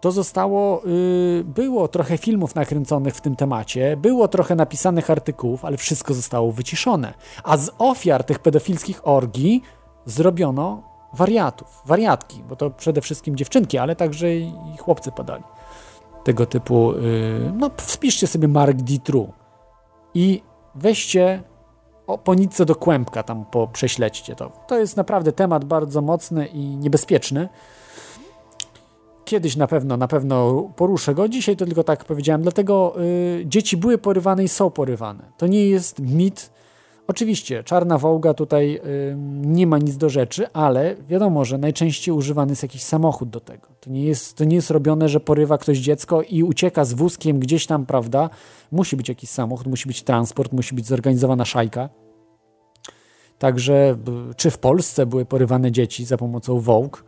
To 0.00 0.12
zostało, 0.12 0.82
yy, 0.84 1.44
było 1.44 1.88
trochę 1.88 2.18
filmów 2.18 2.54
nakręconych 2.54 3.14
w 3.14 3.20
tym 3.20 3.36
temacie, 3.36 3.96
było 3.96 4.28
trochę 4.28 4.54
napisanych 4.54 5.10
artykułów, 5.10 5.64
ale 5.64 5.76
wszystko 5.76 6.14
zostało 6.14 6.52
wyciszone. 6.52 7.14
A 7.44 7.56
z 7.56 7.70
ofiar 7.78 8.24
tych 8.24 8.38
pedofilskich 8.38 9.08
orgii 9.08 9.62
zrobiono 10.04 10.82
wariatów, 11.12 11.82
wariatki, 11.86 12.42
bo 12.48 12.56
to 12.56 12.70
przede 12.70 13.00
wszystkim 13.00 13.36
dziewczynki, 13.36 13.78
ale 13.78 13.96
także 13.96 14.36
i 14.36 14.52
chłopcy 14.78 15.12
padali. 15.12 15.44
Tego 16.24 16.46
typu, 16.46 16.92
yy, 16.92 17.52
no 17.56 17.70
wpiszcie 17.76 18.26
sobie 18.26 18.48
Mark 18.48 18.76
D. 18.76 18.98
True 18.98 19.32
i 20.14 20.42
weźcie 20.74 21.42
o, 22.10 22.18
po 22.18 22.34
nitce 22.34 22.66
do 22.66 22.74
kłębka 22.74 23.22
tam 23.22 23.44
po, 23.44 23.68
prześledźcie 23.68 24.36
to. 24.36 24.52
To 24.66 24.78
jest 24.78 24.96
naprawdę 24.96 25.32
temat 25.32 25.64
bardzo 25.64 26.02
mocny 26.02 26.46
i 26.46 26.76
niebezpieczny. 26.76 27.48
Kiedyś 29.24 29.56
na 29.56 29.66
pewno, 29.66 29.96
na 29.96 30.08
pewno 30.08 30.62
poruszę 30.76 31.14
go. 31.14 31.28
Dzisiaj 31.28 31.56
to 31.56 31.66
tylko 31.66 31.84
tak 31.84 32.04
powiedziałem. 32.04 32.42
Dlatego 32.42 32.94
y, 33.00 33.42
dzieci 33.46 33.76
były 33.76 33.98
porywane 33.98 34.44
i 34.44 34.48
są 34.48 34.70
porywane. 34.70 35.24
To 35.38 35.46
nie 35.46 35.68
jest 35.68 35.98
mit. 35.98 36.50
Oczywiście, 37.10 37.64
czarna 37.64 37.98
wołga 37.98 38.34
tutaj 38.34 38.80
y, 38.84 39.14
nie 39.44 39.66
ma 39.66 39.78
nic 39.78 39.96
do 39.96 40.08
rzeczy, 40.08 40.46
ale 40.52 40.96
wiadomo, 41.08 41.44
że 41.44 41.58
najczęściej 41.58 42.14
używany 42.14 42.52
jest 42.52 42.62
jakiś 42.62 42.82
samochód 42.82 43.30
do 43.30 43.40
tego. 43.40 43.68
To 43.80 43.90
nie, 43.90 44.04
jest, 44.04 44.36
to 44.36 44.44
nie 44.44 44.56
jest 44.56 44.70
robione, 44.70 45.08
że 45.08 45.20
porywa 45.20 45.58
ktoś 45.58 45.78
dziecko 45.78 46.22
i 46.22 46.42
ucieka 46.42 46.84
z 46.84 46.92
wózkiem 46.92 47.38
gdzieś 47.38 47.66
tam, 47.66 47.86
prawda? 47.86 48.30
Musi 48.72 48.96
być 48.96 49.08
jakiś 49.08 49.30
samochód, 49.30 49.66
musi 49.66 49.88
być 49.88 50.02
transport, 50.02 50.52
musi 50.52 50.74
być 50.74 50.86
zorganizowana 50.86 51.44
szajka. 51.44 51.88
Także 53.38 53.96
czy 54.36 54.50
w 54.50 54.58
Polsce 54.58 55.06
były 55.06 55.24
porywane 55.24 55.72
dzieci 55.72 56.04
za 56.04 56.16
pomocą 56.16 56.60
Vogue? 56.60 56.98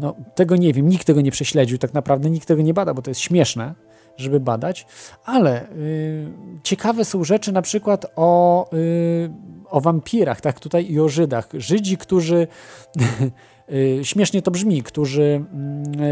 No, 0.00 0.14
tego 0.34 0.56
nie 0.56 0.72
wiem, 0.72 0.88
nikt 0.88 1.06
tego 1.06 1.20
nie 1.20 1.30
prześledził, 1.30 1.78
tak 1.78 1.94
naprawdę 1.94 2.30
nikt 2.30 2.48
tego 2.48 2.62
nie 2.62 2.74
bada, 2.74 2.94
bo 2.94 3.02
to 3.02 3.10
jest 3.10 3.20
śmieszne, 3.20 3.74
żeby 4.18 4.40
badać, 4.40 4.86
ale 5.24 5.72
y, 5.72 6.26
ciekawe 6.62 7.04
są 7.04 7.24
rzeczy 7.24 7.52
na 7.52 7.62
przykład 7.62 8.06
o, 8.16 8.70
y, 8.72 9.30
o 9.70 9.80
wampirach, 9.80 10.40
tak 10.40 10.60
tutaj 10.60 10.90
i 10.90 11.00
o 11.00 11.08
Żydach. 11.08 11.48
Żydzi, 11.54 11.96
którzy 11.96 12.46
y, 13.72 14.00
śmiesznie 14.02 14.42
to 14.42 14.50
brzmi, 14.50 14.82
którzy 14.82 15.44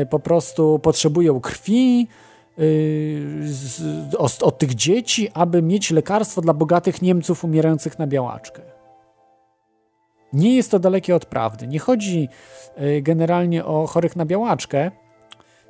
y, 0.03 0.07
po 0.07 0.19
prostu 0.19 0.79
potrzebują 0.79 1.41
krwi, 1.41 2.09
y, 2.59 3.41
z, 3.45 4.15
od 4.43 4.59
tych 4.59 4.75
dzieci, 4.75 5.29
aby 5.35 5.63
mieć 5.63 5.91
lekarstwo 5.91 6.41
dla 6.41 6.55
bogatych 6.55 7.03
Niemców 7.03 7.45
umierających 7.45 7.99
na 7.99 8.07
białaczkę. 8.07 8.63
Nie 10.33 10.57
jest 10.57 10.71
to 10.71 10.79
dalekie 10.79 11.17
od 11.17 11.27
prawdy. 11.27 11.67
Nie 11.67 11.79
chodzi 11.79 12.29
y, 12.81 13.03
generalnie 13.03 13.65
o 13.65 13.87
chorych 13.87 14.17
na 14.17 14.27
białaczkę, 14.27 14.91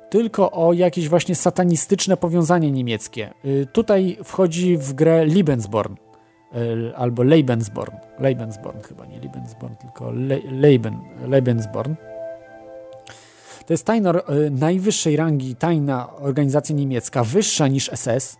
tylko 0.09 0.51
o 0.51 0.73
jakieś 0.73 1.09
właśnie 1.09 1.35
satanistyczne 1.35 2.17
powiązanie 2.17 2.71
niemieckie. 2.71 3.33
Y, 3.45 3.67
tutaj 3.73 4.17
wchodzi 4.23 4.77
w 4.77 4.93
grę 4.93 5.25
Lebensborn 5.25 5.93
y, 5.93 6.95
albo 6.95 7.23
Lebensborn. 7.23 7.95
Lebensborn 8.19 8.81
chyba, 8.81 9.05
nie 9.05 9.19
Lebensborn, 9.19 9.75
tylko 9.75 10.11
Le 10.11 10.37
Leben, 10.51 10.99
Lebensborn. 11.27 11.95
To 13.65 13.73
jest 13.73 13.85
tajna, 13.85 14.13
najwyższej 14.51 15.15
rangi 15.15 15.55
tajna 15.55 16.15
organizacja 16.15 16.75
niemiecka, 16.75 17.23
wyższa 17.23 17.67
niż 17.67 17.89
SS. 17.95 18.37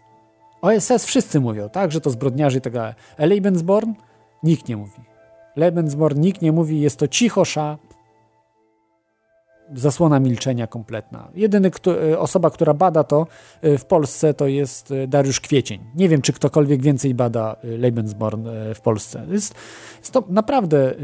O 0.62 0.80
SS 0.80 1.06
wszyscy 1.06 1.40
mówią, 1.40 1.70
tak, 1.70 1.92
że 1.92 2.02
to 2.02 2.10
zbrodniarzy 2.10 2.58
i 2.58 2.62
tak 2.62 2.74
dalej. 2.74 2.94
Lebensborn 3.18 3.94
nikt 4.44 4.68
nie 4.68 4.78
mówi. 4.78 5.02
Lebensborn, 5.56 6.20
nikt 6.20 6.42
nie 6.42 6.52
mówi, 6.52 6.82
jest 6.82 7.00
to 7.00 7.08
cichosza, 7.08 7.78
zasłona 9.76 10.20
milczenia 10.20 10.68
kompletna. 10.68 11.28
Jedyny 11.36 11.72
kto, 11.72 12.04
e, 12.04 12.20
osoba, 12.20 12.50
która 12.50 12.74
bada 12.74 13.04
to 13.04 13.28
e, 13.62 13.78
w 13.78 13.86
Polsce, 13.86 14.34
to 14.34 14.48
jest 14.48 14.92
e, 14.92 15.08
Dariusz 15.08 15.40
Kwiecień. 15.40 15.82
Nie 15.96 16.10
wiem, 16.10 16.22
czy 16.22 16.34
ktokolwiek 16.34 16.82
więcej 16.82 17.14
bada 17.14 17.56
Lebensborn 17.64 18.48
w 18.76 18.82
Polsce. 18.82 19.26
Jest, 19.30 19.56
jest 20.00 20.12
to 20.12 20.24
naprawdę 20.30 20.96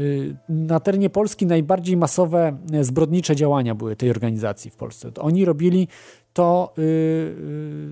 na 0.48 0.80
terenie 0.80 1.10
Polski 1.10 1.46
najbardziej 1.46 1.96
masowe 1.96 2.56
zbrodnicze 2.80 3.36
działania 3.36 3.74
były 3.74 3.96
tej 3.96 4.10
organizacji 4.10 4.70
w 4.70 4.76
Polsce. 4.76 5.10
Oni 5.20 5.44
robili 5.44 5.88
to, 6.32 6.74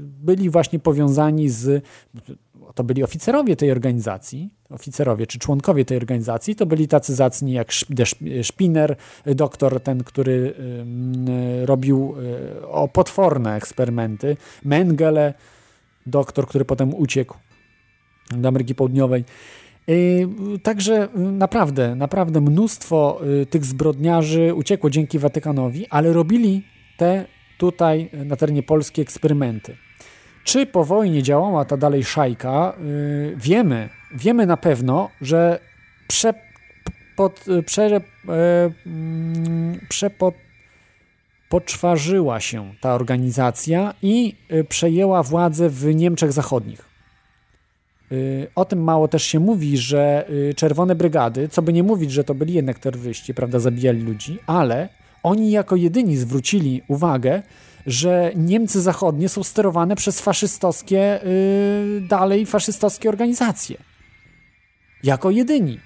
byli 0.03 0.51
właśnie 0.51 0.78
powiązani 0.78 1.49
z 1.49 1.85
to 2.74 2.85
byli 2.85 3.03
oficerowie 3.03 3.57
tej 3.57 3.70
organizacji, 3.70 4.51
oficerowie 4.70 5.27
czy 5.27 5.39
członkowie 5.39 5.85
tej 5.85 5.97
organizacji, 5.97 6.57
to 6.57 6.66
byli 6.66 6.89
tacy 6.89 7.15
zacni 7.15 7.53
jak 7.53 7.73
Spinner, 8.43 8.97
doktor 9.27 9.81
ten, 9.81 10.05
który 10.05 10.55
robił 11.65 12.15
e, 12.62 12.66
o 12.66 12.89
potworne 12.89 13.57
eksperymenty, 13.57 14.36
Mengele, 14.65 15.35
doktor, 16.07 16.47
który 16.47 16.65
potem 16.65 16.94
uciekł 16.94 17.36
do 18.31 18.49
Ameryki 18.49 18.74
Południowej. 18.74 19.24
Także 20.62 21.09
naprawdę, 21.16 21.94
naprawdę 21.94 22.40
mnóstwo 22.40 23.20
e, 23.43 23.47
tych 23.47 23.65
zbrodniarzy 23.65 24.55
uciekło 24.55 24.90
dzięki 24.90 25.19
Watykanowi, 25.19 25.86
ale 25.90 26.12
robili 26.12 26.62
te 26.97 27.27
tutaj 27.59 28.11
na 28.24 28.36
terenie 28.36 28.62
Polski 28.62 29.01
eksperymenty. 29.01 29.77
Czy 30.44 30.66
po 30.66 30.85
wojnie 30.85 31.23
działała 31.23 31.64
ta 31.64 31.77
dalej 31.77 32.05
szajka? 32.05 32.73
Yy, 32.78 33.35
wiemy, 33.36 33.89
wiemy 34.14 34.47
na 34.47 34.56
pewno, 34.56 35.10
że 35.20 35.59
prze, 36.09 36.35
pod, 37.16 37.44
prze, 37.66 37.90
yy, 37.90 38.01
przepod, 39.89 40.35
poczwarzyła 41.52 42.40
się 42.40 42.74
ta 42.81 42.94
organizacja 42.94 43.94
i 44.02 44.35
y, 44.52 44.64
przejęła 44.64 45.23
władzę 45.23 45.69
w 45.69 45.94
Niemczech 45.94 46.32
Zachodnich. 46.32 46.85
Y, 48.12 48.47
o 48.55 48.64
tym 48.64 48.85
mało 48.85 49.09
też 49.09 49.23
się 49.23 49.40
mówi, 49.40 49.78
że 49.78 50.31
y, 50.31 50.55
czerwone 50.55 50.94
brygady, 50.94 51.48
co 51.48 51.62
by 51.62 51.73
nie 51.73 51.82
mówić, 51.82 52.12
że 52.12 52.24
to 52.24 52.35
byli 52.35 52.55
jednak 52.55 52.78
terroryści, 52.78 53.35
prawda, 53.35 53.59
zabijali 53.59 54.02
ludzi, 54.02 54.39
ale 54.47 54.89
oni 55.23 55.51
jako 55.51 55.77
jedyni 55.77 56.16
zwrócili 56.16 56.82
uwagę, 56.89 57.43
że 57.87 58.33
Niemcy 58.37 58.81
zachodnie 58.81 59.29
są 59.29 59.43
sterowane 59.43 59.97
przez 59.97 60.21
faszystowskie, 60.21 61.21
yy, 61.25 62.01
dalej 62.01 62.47
faszystowskie 62.47 63.09
organizacje. 63.09 63.77
Jako 65.03 65.31
jedyni. 65.31 65.81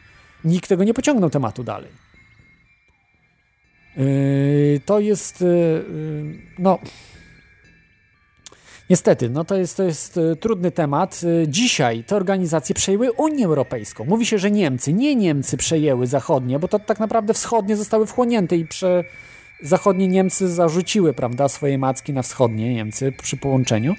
Nikt 0.45 0.69
tego 0.69 0.85
nie 0.85 0.95
pociągnął 0.95 1.31
tematu 1.31 1.65
dalej. 1.65 1.91
Yy, 3.97 4.81
to 4.87 5.01
jest, 5.01 5.41
yy, 5.41 5.85
no, 6.59 6.79
Niestety, 8.91 9.31
no 9.31 9.45
to 9.45 9.55
jest, 9.57 9.77
to 9.77 9.83
jest 9.83 10.19
e, 10.19 10.37
trudny 10.37 10.71
temat. 10.71 11.21
E, 11.43 11.49
Dzisiaj 11.49 12.05
te 12.05 12.17
organizacje 12.17 12.75
przejęły 12.75 13.13
Unię 13.13 13.47
Europejską. 13.47 14.05
Mówi 14.05 14.27
się, 14.27 14.39
że 14.39 14.51
Niemcy, 14.51 14.93
nie 14.93 15.17
Niemcy 15.17 15.57
przejęły 15.57 16.07
zachodnie, 16.07 16.59
bo 16.59 16.69
to 16.69 16.79
tak 16.79 17.01
naprawdę 17.01 17.35
wschodnie 17.35 17.77
zostały 17.77 18.07
wchłonięte 18.07 18.57
i 18.57 18.67
prze... 18.67 19.05
zachodnie 19.61 20.09
Niemcy 20.09 20.49
zarzuciły, 20.49 21.13
prawda, 21.13 21.49
swoje 21.49 21.79
macki 21.79 22.13
na 22.13 22.23
wschodnie 22.23 22.75
Niemcy 22.75 23.13
przy 23.13 23.37
połączeniu. 23.37 23.95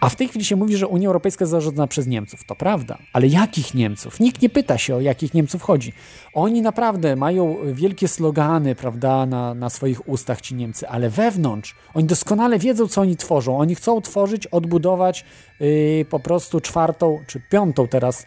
A 0.00 0.08
w 0.08 0.16
tej 0.16 0.28
chwili 0.28 0.44
się 0.44 0.56
mówi, 0.56 0.76
że 0.76 0.86
Unia 0.86 1.06
Europejska 1.06 1.42
jest 1.42 1.50
zarządzana 1.50 1.86
przez 1.86 2.06
Niemców. 2.06 2.44
To 2.44 2.54
prawda, 2.54 2.98
ale 3.12 3.26
jakich 3.26 3.74
Niemców? 3.74 4.20
Nikt 4.20 4.42
nie 4.42 4.48
pyta 4.48 4.78
się, 4.78 4.96
o 4.96 5.00
jakich 5.00 5.34
Niemców 5.34 5.62
chodzi. 5.62 5.92
Oni 6.34 6.62
naprawdę 6.62 7.16
mają 7.16 7.56
wielkie 7.72 8.08
slogany, 8.08 8.74
prawda, 8.74 9.26
na, 9.26 9.54
na 9.54 9.70
swoich 9.70 10.08
ustach, 10.08 10.40
ci 10.40 10.54
Niemcy, 10.54 10.88
ale 10.88 11.10
wewnątrz 11.10 11.76
oni 11.94 12.06
doskonale 12.06 12.58
wiedzą, 12.58 12.88
co 12.88 13.00
oni 13.00 13.16
tworzą. 13.16 13.58
Oni 13.58 13.74
chcą 13.74 14.00
tworzyć, 14.00 14.46
odbudować 14.46 15.24
yy, 15.60 16.06
po 16.10 16.20
prostu 16.20 16.60
czwartą, 16.60 17.20
czy 17.26 17.40
piątą 17.40 17.88
teraz. 17.88 18.26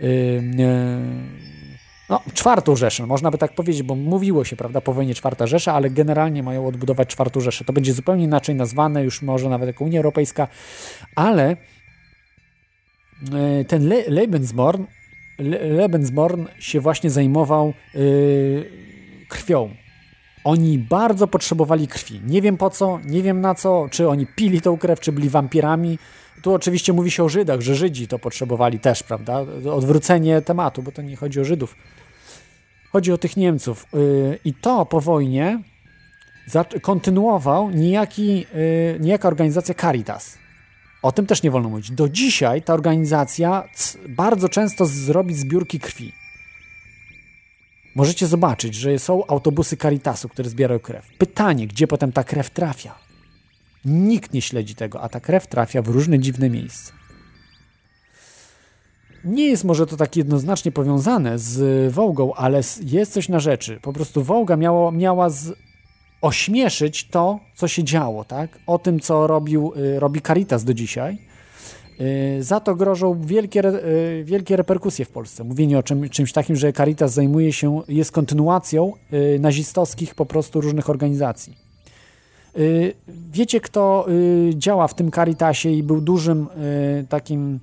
Yy, 0.00 0.08
yy, 0.56 1.59
no, 2.10 2.22
czwartą 2.34 2.76
Rzeszę, 2.76 3.06
można 3.06 3.30
by 3.30 3.38
tak 3.38 3.54
powiedzieć, 3.54 3.82
bo 3.82 3.94
mówiło 3.94 4.44
się, 4.44 4.56
prawda, 4.56 4.80
po 4.80 4.92
wojnie 4.92 5.14
czwarta 5.14 5.46
Rzesza, 5.46 5.74
ale 5.74 5.90
generalnie 5.90 6.42
mają 6.42 6.66
odbudować 6.66 7.08
czwartą 7.08 7.40
Rzeszę. 7.40 7.64
To 7.64 7.72
będzie 7.72 7.92
zupełnie 7.92 8.24
inaczej 8.24 8.54
nazwane, 8.54 9.04
już 9.04 9.22
może 9.22 9.48
nawet 9.48 9.66
jako 9.66 9.84
Unia 9.84 9.98
Europejska, 9.98 10.48
ale 11.16 11.56
e, 13.32 13.64
ten 13.64 13.88
Le 13.88 14.02
Lebensborn, 14.08 14.84
Le 15.38 15.58
Lebensborn 15.68 16.46
się 16.58 16.80
właśnie 16.80 17.10
zajmował 17.10 17.72
yy, 17.94 18.70
krwią. 19.28 19.70
Oni 20.44 20.78
bardzo 20.78 21.26
potrzebowali 21.26 21.88
krwi. 21.88 22.20
Nie 22.26 22.42
wiem 22.42 22.56
po 22.56 22.70
co, 22.70 23.00
nie 23.04 23.22
wiem 23.22 23.40
na 23.40 23.54
co, 23.54 23.88
czy 23.90 24.08
oni 24.08 24.26
pili 24.26 24.60
tą 24.60 24.78
krew, 24.78 25.00
czy 25.00 25.12
byli 25.12 25.28
wampirami. 25.28 25.98
Tu 26.42 26.54
oczywiście 26.54 26.92
mówi 26.92 27.10
się 27.10 27.24
o 27.24 27.28
Żydach, 27.28 27.60
że 27.60 27.74
Żydzi 27.74 28.08
to 28.08 28.18
potrzebowali 28.18 28.78
też, 28.78 29.02
prawda? 29.02 29.44
Odwrócenie 29.72 30.42
tematu, 30.42 30.82
bo 30.82 30.92
to 30.92 31.02
nie 31.02 31.16
chodzi 31.16 31.40
o 31.40 31.44
Żydów. 31.44 31.76
Chodzi 32.92 33.12
o 33.12 33.18
tych 33.18 33.36
Niemców. 33.36 33.86
Yy, 33.92 34.38
I 34.44 34.54
to 34.54 34.86
po 34.86 35.00
wojnie 35.00 35.62
kontynuował 36.82 37.70
niejaki, 37.70 38.36
yy, 38.38 38.46
niejaka 39.00 39.28
organizacja 39.28 39.74
Caritas. 39.74 40.38
O 41.02 41.12
tym 41.12 41.26
też 41.26 41.42
nie 41.42 41.50
wolno 41.50 41.68
mówić. 41.68 41.90
Do 41.90 42.08
dzisiaj 42.08 42.62
ta 42.62 42.74
organizacja 42.74 43.64
bardzo 44.08 44.48
często 44.48 44.86
zrobi 44.86 45.34
zbiórki 45.34 45.80
krwi. 45.80 46.12
Możecie 47.94 48.26
zobaczyć, 48.26 48.74
że 48.74 48.98
są 48.98 49.26
autobusy 49.26 49.76
Caritasu, 49.76 50.28
które 50.28 50.48
zbierają 50.48 50.80
krew. 50.80 51.06
Pytanie, 51.18 51.66
gdzie 51.66 51.86
potem 51.86 52.12
ta 52.12 52.24
krew 52.24 52.50
trafia? 52.50 52.94
Nikt 53.84 54.32
nie 54.32 54.42
śledzi 54.42 54.74
tego, 54.74 55.02
a 55.02 55.08
ta 55.08 55.20
krew 55.20 55.46
trafia 55.46 55.82
w 55.82 55.88
różne 55.88 56.18
dziwne 56.18 56.50
miejsca. 56.50 56.99
Nie 59.24 59.46
jest 59.48 59.64
może 59.64 59.86
to 59.86 59.96
tak 59.96 60.16
jednoznacznie 60.16 60.72
powiązane 60.72 61.38
z 61.38 61.92
Wołgą, 61.92 62.34
ale 62.34 62.60
jest 62.84 63.12
coś 63.12 63.28
na 63.28 63.40
rzeczy. 63.40 63.78
Po 63.82 63.92
prostu 63.92 64.22
Wołga 64.22 64.56
miało, 64.56 64.92
miała 64.92 65.30
z... 65.30 65.52
ośmieszyć 66.22 67.08
to, 67.08 67.40
co 67.54 67.68
się 67.68 67.84
działo, 67.84 68.24
tak? 68.24 68.58
O 68.66 68.78
tym, 68.78 69.00
co 69.00 69.26
robił, 69.26 69.72
y, 69.76 70.00
robi 70.00 70.20
Caritas 70.20 70.64
do 70.64 70.74
dzisiaj. 70.74 71.18
Y, 72.38 72.42
za 72.42 72.60
to 72.60 72.74
grożą 72.74 73.20
wielkie, 73.20 73.64
y, 73.64 74.24
wielkie 74.24 74.56
reperkusje 74.56 75.04
w 75.04 75.10
Polsce. 75.10 75.44
Mówienie 75.44 75.78
o 75.78 75.82
czym, 75.82 76.08
czymś 76.08 76.32
takim, 76.32 76.56
że 76.56 76.72
Caritas 76.72 77.12
zajmuje 77.12 77.52
się, 77.52 77.82
jest 77.88 78.12
kontynuacją 78.12 78.92
nazistowskich 79.40 80.14
po 80.14 80.26
prostu 80.26 80.60
różnych 80.60 80.90
organizacji. 80.90 81.70
Wiecie, 83.32 83.60
kto 83.60 84.06
działa 84.54 84.88
w 84.88 84.94
tym 84.94 85.10
Caritasie 85.10 85.70
i 85.70 85.82
był 85.82 86.00
dużym 86.00 86.46
takim 87.08 87.60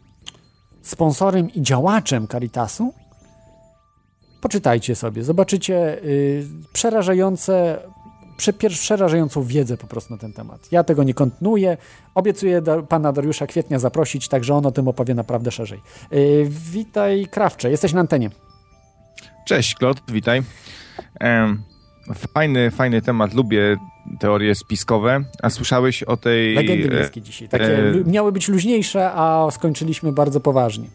sponsorem 0.89 1.53
i 1.53 1.61
działaczem 1.61 2.27
Caritasu? 2.27 2.93
Poczytajcie 4.41 4.95
sobie, 4.95 5.23
zobaczycie 5.23 5.73
yy, 6.03 6.45
przerażające, 6.73 7.79
przerażającą 8.69 9.43
wiedzę 9.43 9.77
po 9.77 9.87
prostu 9.87 10.13
na 10.13 10.19
ten 10.19 10.33
temat. 10.33 10.71
Ja 10.71 10.83
tego 10.83 11.03
nie 11.03 11.13
kontynuuję. 11.13 11.77
Obiecuję 12.15 12.61
da, 12.61 12.81
pana 12.81 13.13
Dariusza 13.13 13.47
Kwietnia 13.47 13.79
zaprosić, 13.79 14.27
także 14.27 14.55
on 14.55 14.65
o 14.65 14.71
tym 14.71 14.87
opowie 14.87 15.15
naprawdę 15.15 15.51
szerzej. 15.51 15.81
Yy, 16.11 16.47
witaj, 16.49 17.27
Krawcze, 17.31 17.71
jesteś 17.71 17.93
na 17.93 17.99
antenie. 17.99 18.29
Cześć, 19.47 19.75
Klot, 19.75 20.01
witaj. 20.07 20.43
Fajny, 22.33 22.71
fajny 22.71 23.01
temat, 23.01 23.33
lubię 23.33 23.77
teorie 24.19 24.55
spiskowe. 24.55 25.23
A 25.43 25.49
słyszałeś 25.49 26.03
o 26.03 26.17
tej... 26.17 26.55
Legendy 26.55 26.89
miejskie 26.89 27.21
dzisiaj. 27.21 27.49
Takie 27.49 27.77
e... 27.77 28.03
miały 28.05 28.31
być 28.31 28.47
luźniejsze, 28.47 29.11
a 29.11 29.47
skończyliśmy 29.51 30.11
bardzo 30.11 30.39
poważnie. 30.39 30.87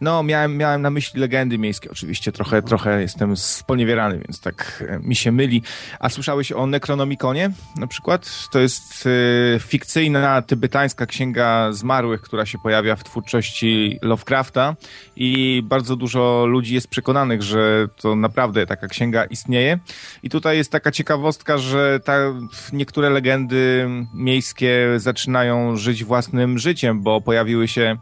No, 0.00 0.22
miałem, 0.22 0.56
miałem 0.56 0.82
na 0.82 0.90
myśli 0.90 1.20
legendy 1.20 1.58
miejskie, 1.58 1.90
oczywiście. 1.90 2.32
Trochę, 2.32 2.62
trochę 2.62 3.02
jestem 3.02 3.36
sponiewierany, 3.36 4.18
więc 4.18 4.40
tak 4.40 4.84
e, 4.88 4.98
mi 4.98 5.16
się 5.16 5.32
myli. 5.32 5.62
A 6.00 6.08
słyszałeś 6.08 6.52
o 6.52 6.66
Necronomiconie 6.66 7.50
na 7.76 7.86
przykład? 7.86 8.48
To 8.52 8.58
jest 8.58 9.06
y, 9.06 9.60
fikcyjna 9.60 10.42
tybetańska 10.42 11.06
księga 11.06 11.72
zmarłych, 11.72 12.20
która 12.20 12.46
się 12.46 12.58
pojawia 12.58 12.96
w 12.96 13.04
twórczości 13.04 13.98
Lovecrafta 14.02 14.76
i 15.16 15.62
bardzo 15.64 15.96
dużo 15.96 16.46
ludzi 16.46 16.74
jest 16.74 16.88
przekonanych, 16.88 17.42
że 17.42 17.88
to 17.96 18.16
naprawdę 18.16 18.66
taka 18.66 18.88
księga 18.88 19.24
istnieje. 19.24 19.78
I 20.22 20.30
tutaj 20.30 20.56
jest 20.56 20.72
taka 20.72 20.90
ciekawostka, 20.90 21.58
że 21.58 22.00
ta, 22.04 22.16
niektóre 22.72 23.10
legendy 23.10 23.88
miejskie 24.14 24.88
zaczynają 24.96 25.76
żyć 25.76 26.04
własnym 26.04 26.58
życiem, 26.58 27.02
bo 27.02 27.20
pojawiły 27.20 27.68
się 27.68 27.96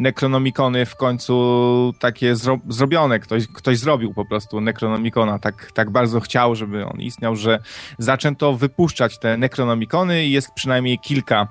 Necronomicony 0.00 0.86
w 0.86 0.96
końcu 0.96 1.94
takie 1.98 2.36
zro 2.36 2.58
zrobione. 2.68 3.20
Ktoś, 3.20 3.46
ktoś 3.46 3.78
zrobił 3.78 4.14
po 4.14 4.24
prostu 4.24 4.60
Necronomicona. 4.60 5.38
Tak, 5.38 5.72
tak 5.72 5.90
bardzo 5.90 6.20
chciał, 6.20 6.54
żeby 6.54 6.86
on 6.86 7.00
istniał, 7.00 7.36
że 7.36 7.58
zaczęto 7.98 8.52
wypuszczać 8.52 9.18
te 9.18 9.36
Necronomicony 9.36 10.24
i 10.24 10.32
jest 10.32 10.50
przynajmniej 10.54 10.98
kilka 10.98 11.48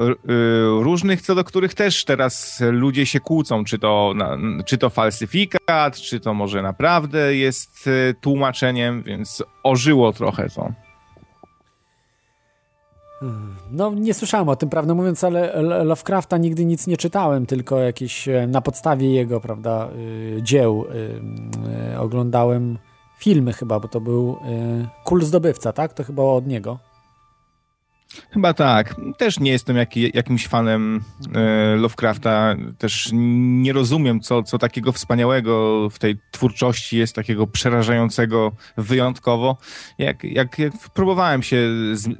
y, 0.00 0.14
różnych, 0.80 1.22
co 1.22 1.34
do 1.34 1.44
których 1.44 1.74
też 1.74 2.04
teraz 2.04 2.62
ludzie 2.70 3.06
się 3.06 3.20
kłócą, 3.20 3.64
czy 3.64 3.78
to, 3.78 4.14
czy 4.66 4.78
to 4.78 4.90
falsyfikat, 4.90 5.96
czy 5.96 6.20
to 6.20 6.34
może 6.34 6.62
naprawdę 6.62 7.36
jest 7.36 7.86
y, 7.86 8.14
tłumaczeniem, 8.20 9.02
więc 9.02 9.42
ożyło 9.62 10.12
trochę 10.12 10.48
to. 10.48 10.87
No, 13.70 13.94
nie 13.94 14.14
słyszałem 14.14 14.48
o 14.48 14.56
tym, 14.56 14.68
prawdę 14.68 14.94
mówiąc, 14.94 15.24
ale 15.24 15.62
Lovecrafta 15.62 16.38
nigdy 16.38 16.64
nic 16.64 16.86
nie 16.86 16.96
czytałem, 16.96 17.46
tylko 17.46 17.78
jakieś 17.78 18.28
e, 18.28 18.46
na 18.46 18.60
podstawie 18.60 19.12
jego, 19.12 19.40
prawda, 19.40 19.88
y, 19.96 20.40
dzieł 20.42 20.84
y, 21.94 21.98
oglądałem 21.98 22.78
filmy 23.18 23.52
chyba, 23.52 23.80
bo 23.80 23.88
to 23.88 24.00
był 24.00 24.36
Kul 25.04 25.24
Zdobywca, 25.24 25.72
tak? 25.72 25.92
To 25.92 26.04
chyba 26.04 26.22
od 26.22 26.46
niego. 26.46 26.78
Chyba 28.30 28.54
tak. 28.54 28.94
Też 29.18 29.40
nie 29.40 29.50
jestem 29.50 29.76
jak, 29.76 29.96
jakimś 29.96 30.46
fanem 30.46 31.00
e, 31.34 31.76
Lovecrafta. 31.76 32.56
Też 32.78 33.10
nie 33.12 33.72
rozumiem, 33.72 34.20
co, 34.20 34.42
co 34.42 34.58
takiego 34.58 34.92
wspaniałego 34.92 35.88
w 35.90 35.98
tej 35.98 36.16
twórczości 36.30 36.98
jest, 36.98 37.14
takiego 37.14 37.46
przerażającego 37.46 38.52
wyjątkowo. 38.76 39.56
Jak, 39.98 40.24
jak, 40.24 40.58
jak 40.58 40.72
próbowałem 40.94 41.42
się 41.42 41.68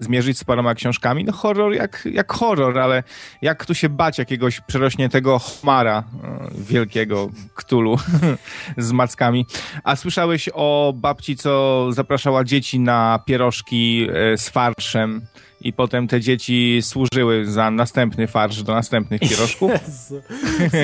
zmierzyć 0.01 0.39
z 0.39 0.45
paroma 0.45 0.75
książkami, 0.75 1.25
no 1.25 1.33
horror 1.33 1.75
jak, 1.75 2.09
jak 2.13 2.33
horror, 2.33 2.79
ale 2.79 3.03
jak 3.43 3.67
tu 3.67 3.75
się 3.75 3.89
bać 3.89 4.19
jakiegoś 4.19 4.61
przerośniętego 4.61 5.39
chmara 5.39 6.05
e, 6.25 6.49
wielkiego 6.55 7.31
ktulu 7.55 7.97
z 8.77 8.93
mackami. 8.93 9.47
A 9.85 9.97
słyszałeś 9.97 10.49
o 10.55 10.93
babci, 10.97 11.37
co 11.37 11.87
zapraszała 11.93 12.45
dzieci 12.45 12.81
na 12.81 13.21
pierożki 13.27 14.07
e, 14.13 14.39
z 14.39 14.49
farszem? 14.49 15.27
I 15.61 15.73
potem 15.73 16.09
te 16.09 16.21
dzieci 16.21 16.79
służyły 16.83 17.47
za 17.47 17.71
następny 17.71 18.27
farsz 18.27 18.63
do 18.63 18.75
następnych 18.75 19.21
pierożków. 19.21 19.71
Jezu. 19.87 20.23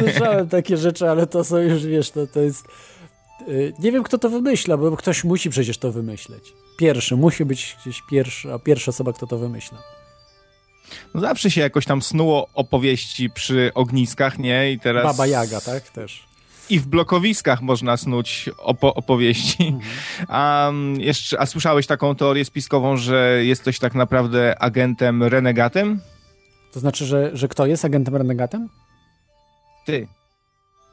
Słyszałem 0.01 0.49
takie 0.49 0.77
rzeczy, 0.77 1.11
ale 1.11 1.27
to 1.27 1.45
są 1.45 1.57
już, 1.57 1.87
wiesz, 1.87 2.11
to, 2.11 2.27
to 2.27 2.41
jest... 2.41 2.67
Y, 3.49 3.73
nie 3.79 3.93
wiem, 3.93 4.03
kto 4.03 4.19
to 4.19 4.31
wymyśla, 4.31 4.77
bo 4.77 4.97
ktoś 4.97 5.25
musi 5.25 5.51
przecież 5.51 5.79
to 5.79 5.93
wymyśleć. 5.93 6.53
Pierwszy, 6.79 7.17
musi 7.17 7.45
być 7.45 7.77
gdzieś 7.83 8.03
pierwsza, 8.11 8.59
pierwsza 8.59 8.89
osoba, 8.91 9.13
kto 9.13 9.27
to 9.27 9.39
wymyśla. 9.39 9.79
No 11.15 11.21
zawsze 11.21 11.51
się 11.51 11.61
jakoś 11.61 11.85
tam 11.85 12.03
snuło 12.03 12.49
opowieści 12.55 13.31
przy 13.31 13.71
ogniskach, 13.75 14.39
nie? 14.39 14.73
I 14.73 14.81
teraz... 14.81 15.05
Baba 15.05 15.27
Jaga, 15.27 15.61
tak? 15.61 15.89
Też 15.89 16.34
i 16.71 16.79
w 16.79 16.87
blokowiskach 16.87 17.63
można 17.63 17.97
snuć 17.97 18.51
opo 18.59 18.95
opowieści. 18.95 19.67
Mhm. 19.67 19.93
A, 20.29 20.73
jeszcze, 20.99 21.41
a 21.41 21.47
słyszałeś 21.47 21.87
taką 21.87 22.15
teorię 22.15 22.45
spiskową, 22.45 22.97
że 22.97 23.45
jesteś 23.45 23.79
tak 23.79 23.95
naprawdę 23.95 24.63
agentem 24.63 25.23
renegatem? 25.23 26.01
To 26.73 26.81
znaczy, 26.81 27.05
że, 27.07 27.31
że 27.33 27.49
kto 27.49 27.67
jest 27.67 27.85
agentem 27.85 28.17
renegatem? 28.17 28.69
Ty. 29.85 30.09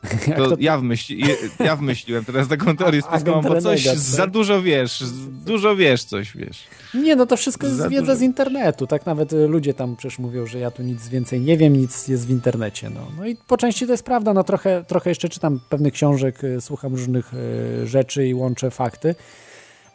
To, 0.38 0.50
to- 0.50 0.56
ja, 0.60 0.78
wymyśli, 0.78 1.24
ja 1.60 1.76
wymyśliłem 1.76 2.26
teraz 2.26 2.48
taką 2.48 2.78
teorię 2.78 3.02
spiskową, 3.02 3.42
bo 3.42 3.62
coś 3.62 3.86
Renegat, 3.86 4.04
za 4.04 4.24
tak? 4.24 4.32
dużo 4.32 4.62
wiesz, 4.62 5.04
dużo 5.46 5.76
wiesz 5.76 6.04
coś, 6.04 6.38
wiesz. 6.38 6.64
Nie, 6.94 7.16
no 7.16 7.26
to 7.26 7.38
wszystko 7.38 7.68
jest 7.68 7.80
Za 7.80 7.90
wiedza 7.90 8.06
dużo. 8.06 8.16
z 8.16 8.22
internetu. 8.22 8.88
Tak 8.88 9.06
nawet 9.06 9.32
ludzie 9.32 9.74
tam 9.74 9.96
przecież 9.96 10.20
mówią, 10.20 10.46
że 10.46 10.60
ja 10.60 10.72
tu 10.72 10.84
nic 10.84 11.08
więcej 11.08 11.42
nie 11.42 11.58
wiem, 11.58 11.78
nic 11.78 12.08
jest 12.08 12.28
w 12.28 12.30
internecie. 12.30 12.90
No, 12.90 13.02
no 13.18 13.26
i 13.28 13.36
po 13.48 13.58
części 13.58 13.86
to 13.86 13.92
jest 13.92 14.04
prawda. 14.04 14.34
No 14.34 14.44
trochę, 14.44 14.84
trochę 14.88 15.10
jeszcze 15.10 15.30
czytam 15.30 15.60
pewnych 15.70 15.94
książek, 15.94 16.44
y, 16.44 16.62
słucham 16.62 16.92
różnych 16.92 17.34
y, 17.34 17.88
rzeczy 17.88 18.28
i 18.28 18.34
łączę 18.34 18.72
fakty, 18.72 19.16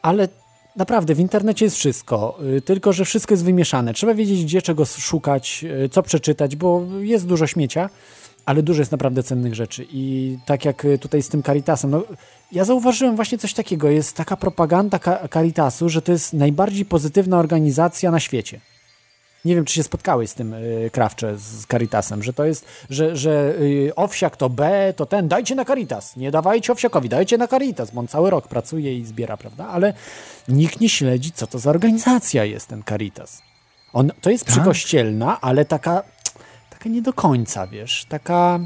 ale 0.02 0.28
naprawdę 0.76 1.14
w 1.14 1.20
internecie 1.20 1.64
jest 1.64 1.76
wszystko, 1.76 2.38
y, 2.56 2.60
tylko 2.60 2.92
że 2.92 3.04
wszystko 3.04 3.34
jest 3.34 3.44
wymieszane. 3.44 3.94
Trzeba 3.94 4.14
wiedzieć, 4.14 4.44
gdzie 4.44 4.62
czego 4.62 4.84
szukać, 4.84 5.64
co 5.90 6.02
przeczytać, 6.02 6.56
bo 6.56 6.86
jest 7.00 7.26
dużo 7.26 7.46
śmiecia, 7.46 7.90
ale 8.46 8.62
dużo 8.62 8.80
jest 8.80 8.92
naprawdę 8.92 9.22
cennych 9.22 9.54
rzeczy. 9.54 9.86
I 9.90 10.38
tak 10.46 10.64
jak 10.64 10.84
y, 10.84 10.98
tutaj 10.98 11.22
z 11.22 11.28
tym 11.28 11.42
Caritasem, 11.42 11.90
no, 11.90 12.02
ja 12.52 12.64
zauważyłem 12.64 13.16
właśnie 13.16 13.38
coś 13.38 13.54
takiego. 13.54 13.90
Jest 13.90 14.16
taka 14.16 14.36
propaganda 14.36 14.98
Caritasu, 15.32 15.88
że 15.88 16.02
to 16.02 16.12
jest 16.12 16.32
najbardziej 16.32 16.84
pozytywna 16.84 17.38
organizacja 17.38 18.10
na 18.10 18.20
świecie. 18.20 18.60
Nie 19.44 19.54
wiem, 19.54 19.64
czy 19.64 19.74
się 19.74 19.82
spotkałeś 19.82 20.30
z 20.30 20.34
tym 20.34 20.54
y, 20.54 20.90
Krawcze, 20.92 21.38
z 21.38 21.66
Caritasem, 21.66 22.22
że 22.22 22.32
to 22.32 22.44
jest, 22.44 22.66
że, 22.90 23.16
że 23.16 23.54
y, 23.60 23.92
owsiak 23.96 24.36
to 24.36 24.50
B, 24.50 24.92
to 24.96 25.06
ten, 25.06 25.28
dajcie 25.28 25.54
na 25.54 25.64
Caritas. 25.64 26.16
Nie 26.16 26.30
dawajcie 26.30 26.72
owsiakowi, 26.72 27.08
dajcie 27.08 27.38
na 27.38 27.48
Caritas, 27.48 27.90
bo 27.90 28.00
on 28.00 28.08
cały 28.08 28.30
rok 28.30 28.48
pracuje 28.48 28.98
i 28.98 29.04
zbiera, 29.04 29.36
prawda? 29.36 29.68
Ale 29.68 29.94
nikt 30.48 30.80
nie 30.80 30.88
śledzi, 30.88 31.32
co 31.32 31.46
to 31.46 31.58
za 31.58 31.70
organizacja 31.70 32.44
jest 32.44 32.66
ten 32.66 32.82
Caritas. 32.88 33.42
On, 33.92 34.12
to 34.20 34.30
jest 34.30 34.44
przykościelna, 34.44 35.40
ale 35.40 35.64
taka, 35.64 36.02
taka 36.86 36.94
nie 36.94 37.02
do 37.02 37.12
końca, 37.12 37.66
wiesz, 37.66 38.06
taka 38.08 38.60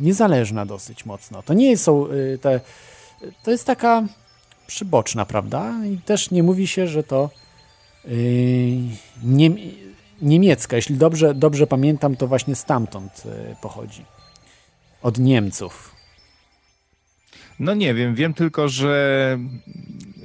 niezależna 0.00 0.66
dosyć 0.66 1.06
mocno. 1.06 1.42
To 1.42 1.54
nie 1.54 1.76
są 1.76 2.06
y, 2.06 2.38
te, 2.42 2.60
to 3.42 3.50
jest 3.50 3.64
taka 3.66 4.02
przyboczna, 4.66 5.26
prawda? 5.26 5.74
I 5.86 5.98
też 5.98 6.30
nie 6.30 6.42
mówi 6.42 6.66
się, 6.66 6.86
że 6.86 7.02
to 7.02 7.30
y, 8.04 8.78
nie, 9.22 9.50
niemiecka. 10.22 10.76
Jeśli 10.76 10.96
dobrze, 10.96 11.34
dobrze 11.34 11.66
pamiętam, 11.66 12.16
to 12.16 12.26
właśnie 12.26 12.54
stamtąd 12.54 13.22
y, 13.26 13.56
pochodzi. 13.60 14.04
Od 15.02 15.18
Niemców. 15.18 15.94
No 17.58 17.74
nie 17.74 17.94
wiem, 17.94 18.14
wiem 18.14 18.34
tylko, 18.34 18.68
że 18.68 19.38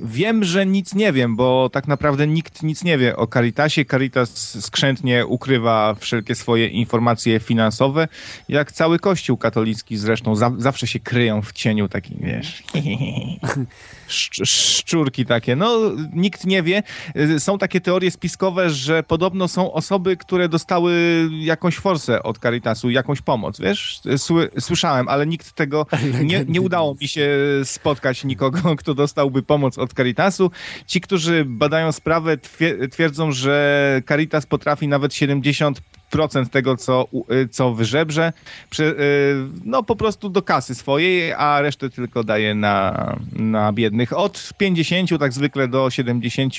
wiem, 0.04 0.44
że 0.44 0.66
nic 0.66 0.96
nie 0.96 1.14
wiem, 1.14 1.36
bo 1.36 1.70
tak 1.70 1.88
naprawdę 1.88 2.28
nikt 2.28 2.64
nic 2.64 2.84
nie 2.84 2.98
wie 2.98 3.16
o 3.16 3.28
Caritasie. 3.28 3.86
Caritas 3.86 4.58
skrzętnie 4.66 5.26
ukrywa 5.26 5.96
wszelkie 6.00 6.36
swoje 6.36 6.68
informacje 6.68 7.40
finansowe, 7.40 8.08
jak 8.50 8.72
cały 8.72 9.00
Kościół 9.00 9.38
katolicki 9.38 9.98
zresztą 9.98 10.36
za, 10.36 10.52
zawsze 10.58 10.88
się 10.88 11.00
kryją 11.00 11.42
w 11.42 11.52
cieniu 11.52 11.90
takim, 11.90 12.18
wiesz, 12.22 12.64
szczurki 14.46 15.26
takie. 15.26 15.56
No, 15.56 15.80
nikt 16.14 16.46
nie 16.46 16.64
wie. 16.64 16.84
Y, 17.18 17.40
Są 17.40 17.58
takie 17.58 17.82
teorie 17.82 18.12
spiskowe, 18.12 18.70
że 18.70 19.04
podobno 19.04 19.48
są 19.48 19.74
osoby, 19.74 20.18
które 20.18 20.50
dostały 20.50 20.94
jakąś 21.40 21.76
forsę 21.78 22.24
od 22.24 22.40
Caritasu, 22.40 22.90
jakąś 22.90 23.22
pomoc, 23.22 23.60
wiesz? 23.60 24.02
Sły, 24.18 24.50
słyszałem, 24.60 25.08
ale 25.08 25.28
nikt 25.28 25.52
tego 25.54 25.86
nie, 26.24 26.46
nie 26.48 26.62
udało 26.62 26.96
mi 27.02 27.08
się 27.08 27.30
spotkać 27.64 28.24
nikogo, 28.24 28.76
kto 28.80 28.94
dostałby 28.94 29.44
pomoc 29.44 29.78
od 29.78 29.94
Caritasu. 29.94 30.52
Ci, 30.88 31.02
którzy 31.02 31.46
badają 31.46 31.92
sprawę, 31.92 32.38
twie- 32.38 32.90
twierdzą, 32.90 33.32
że 33.32 34.02
Caritas 34.08 34.46
potrafi 34.46 34.88
nawet 34.88 35.14
70 35.14 35.82
procent 36.12 36.52
tego, 36.52 36.78
co, 36.78 37.08
y, 37.32 37.48
co 37.48 37.74
wyżebrze, 37.74 38.34
przy, 38.70 38.96
no 39.66 39.84
po 39.84 39.96
prostu 39.96 40.30
do 40.30 40.42
kasy 40.42 40.76
swojej, 40.76 41.34
a 41.34 41.62
resztę 41.62 41.90
tylko 41.90 42.24
daje 42.24 42.56
na, 42.56 43.16
na 43.32 43.74
biednych. 43.74 44.18
Od 44.18 44.50
50 44.58 45.10
tak 45.20 45.34
zwykle 45.34 45.68
do 45.68 45.90
70 45.90 46.54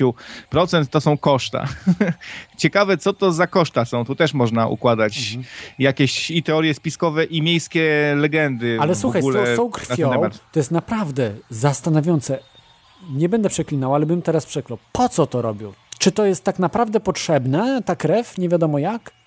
procent 0.50 0.90
to 0.90 1.00
są 1.00 1.18
koszta. 1.18 1.68
Ciekawe, 2.62 2.96
co 2.96 3.12
to 3.12 3.32
za 3.32 3.46
koszta 3.46 3.84
są. 3.84 4.04
Tu 4.04 4.14
też 4.14 4.34
można 4.34 4.66
układać 4.66 5.38
jakieś 5.78 6.30
i 6.30 6.42
teorie 6.42 6.74
spiskowe, 6.74 7.24
i 7.24 7.42
miejskie 7.42 8.14
legendy. 8.16 8.78
Ale 8.80 8.94
słuchaj, 8.94 9.20
ogóle 9.20 9.54
z 9.54 9.56
tą 9.56 9.70
krwią 9.70 10.30
to 10.52 10.58
jest 10.58 10.70
naprawdę 10.70 11.32
zastanawiające. 11.50 12.38
Nie 13.10 13.28
będę 13.28 13.48
przeklinał, 13.48 13.94
ale 13.94 14.06
bym 14.06 14.22
teraz 14.22 14.46
przeklął. 14.46 14.78
Po 14.92 15.08
co 15.08 15.26
to 15.26 15.42
robią? 15.42 15.72
Czy 15.98 16.12
to 16.12 16.24
jest 16.24 16.44
tak 16.44 16.58
naprawdę 16.58 17.00
potrzebne, 17.00 17.82
ta 17.82 17.96
krew? 17.96 18.38
Nie 18.38 18.48
wiadomo 18.48 18.78
jak? 18.78 19.21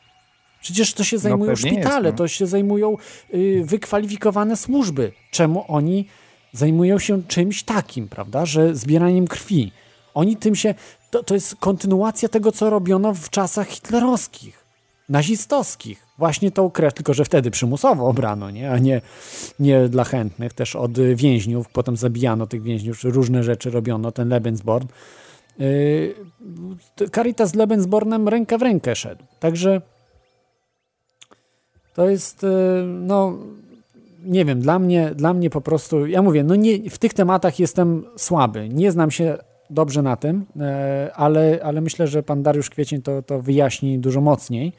Przecież 0.65 0.93
to 0.93 1.03
się 1.03 1.17
zajmują 1.17 1.53
pewnie 1.53 1.69
jest, 1.69 1.81
szpitale, 1.81 2.11
no. 2.11 2.17
to 2.17 2.27
się 2.27 2.47
zajmują 2.47 2.97
y, 3.33 3.63
wykwalifikowane 3.65 4.57
służby. 4.57 5.11
Czemu 5.31 5.65
oni 5.67 6.07
zajmują 6.53 6.99
się 6.99 7.23
czymś 7.23 7.63
takim, 7.63 8.07
prawda, 8.07 8.45
że 8.45 8.75
zbieraniem 8.75 9.27
krwi? 9.27 9.71
Oni 10.13 10.37
tym 10.37 10.55
się. 10.55 10.75
To, 11.11 11.23
to 11.23 11.33
jest 11.33 11.55
kontynuacja 11.55 12.29
tego, 12.29 12.51
co 12.51 12.69
robiono 12.69 13.13
w 13.13 13.29
czasach 13.29 13.67
hitlerowskich, 13.67 14.65
nazistowskich. 15.09 16.05
Właśnie 16.17 16.51
tą 16.51 16.71
krew, 16.71 16.93
tylko 16.93 17.13
że 17.13 17.25
wtedy 17.25 17.51
przymusowo 17.51 18.07
obrano, 18.07 18.51
nie? 18.51 18.71
a 18.71 18.77
nie, 18.77 19.01
nie 19.59 19.89
dla 19.89 20.03
chętnych. 20.03 20.53
Też 20.53 20.75
od 20.75 20.99
więźniów, 20.99 21.69
potem 21.69 21.97
zabijano 21.97 22.47
tych 22.47 22.63
więźniów, 22.63 23.03
różne 23.03 23.43
rzeczy 23.43 23.71
robiono, 23.71 24.11
ten 24.11 24.29
Lebensborn. 24.29 24.87
Yy, 25.59 26.15
Caritas 27.11 27.49
z 27.49 27.55
Lebensbornem 27.55 28.27
ręka 28.27 28.57
w 28.57 28.61
rękę 28.61 28.95
szedł. 28.95 29.23
Także 29.39 29.81
to 31.95 32.09
jest, 32.09 32.43
y, 32.43 32.47
no, 32.85 33.37
nie 34.25 34.45
wiem, 34.45 34.61
dla 34.61 34.79
mnie, 34.79 35.11
dla 35.15 35.33
mnie 35.33 35.49
po 35.49 35.61
prostu, 35.61 36.05
ja 36.05 36.21
mówię, 36.21 36.43
no 36.43 36.55
nie, 36.55 36.89
w 36.89 36.97
tych 36.97 37.13
tematach 37.13 37.59
jestem 37.59 38.05
słaby, 38.17 38.69
nie 38.69 38.91
znam 38.91 39.11
się 39.11 39.37
dobrze 39.69 40.01
na 40.01 40.15
tym, 40.15 40.45
e, 40.59 41.11
ale, 41.15 41.59
ale 41.63 41.81
myślę, 41.81 42.07
że 42.07 42.23
pan 42.23 42.43
Dariusz 42.43 42.69
Kwiecień 42.69 43.01
to, 43.01 43.21
to 43.21 43.41
wyjaśni 43.41 43.99
dużo 43.99 44.21
mocniej. 44.21 44.73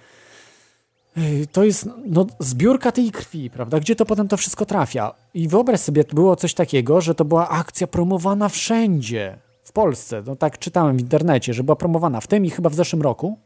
Y, 1.18 1.47
To 1.52 1.64
jest 1.64 1.88
no, 2.06 2.26
zbiórka 2.38 2.93
tej 2.93 3.10
krwi, 3.10 3.51
prawda? 3.51 3.80
Gdzie 3.80 3.97
to 3.97 4.06
potem 4.06 4.28
to 4.28 4.36
wszystko 4.36 4.66
trafia? 4.66 5.14
I 5.34 5.48
wyobraź 5.48 5.80
sobie, 5.80 6.05
było 6.12 6.36
coś 6.36 6.55
takiego, 6.55 7.01
że 7.01 7.14
to 7.14 7.24
była 7.24 7.48
akcja 7.48 7.86
promowana 7.86 8.48
wszędzie 8.48 9.38
w 9.62 9.72
Polsce. 9.72 10.22
No 10.26 10.36
tak 10.36 10.59
czytałem 10.59 10.97
w 10.97 11.01
internecie, 11.01 11.55
że 11.55 11.64
była 11.64 11.76
promowana 11.76 12.20
w 12.20 12.26
tym 12.26 12.44
i 12.44 12.51
chyba 12.51 12.70
w 12.70 12.74
zeszłym 12.74 13.02
roku. 13.02 13.38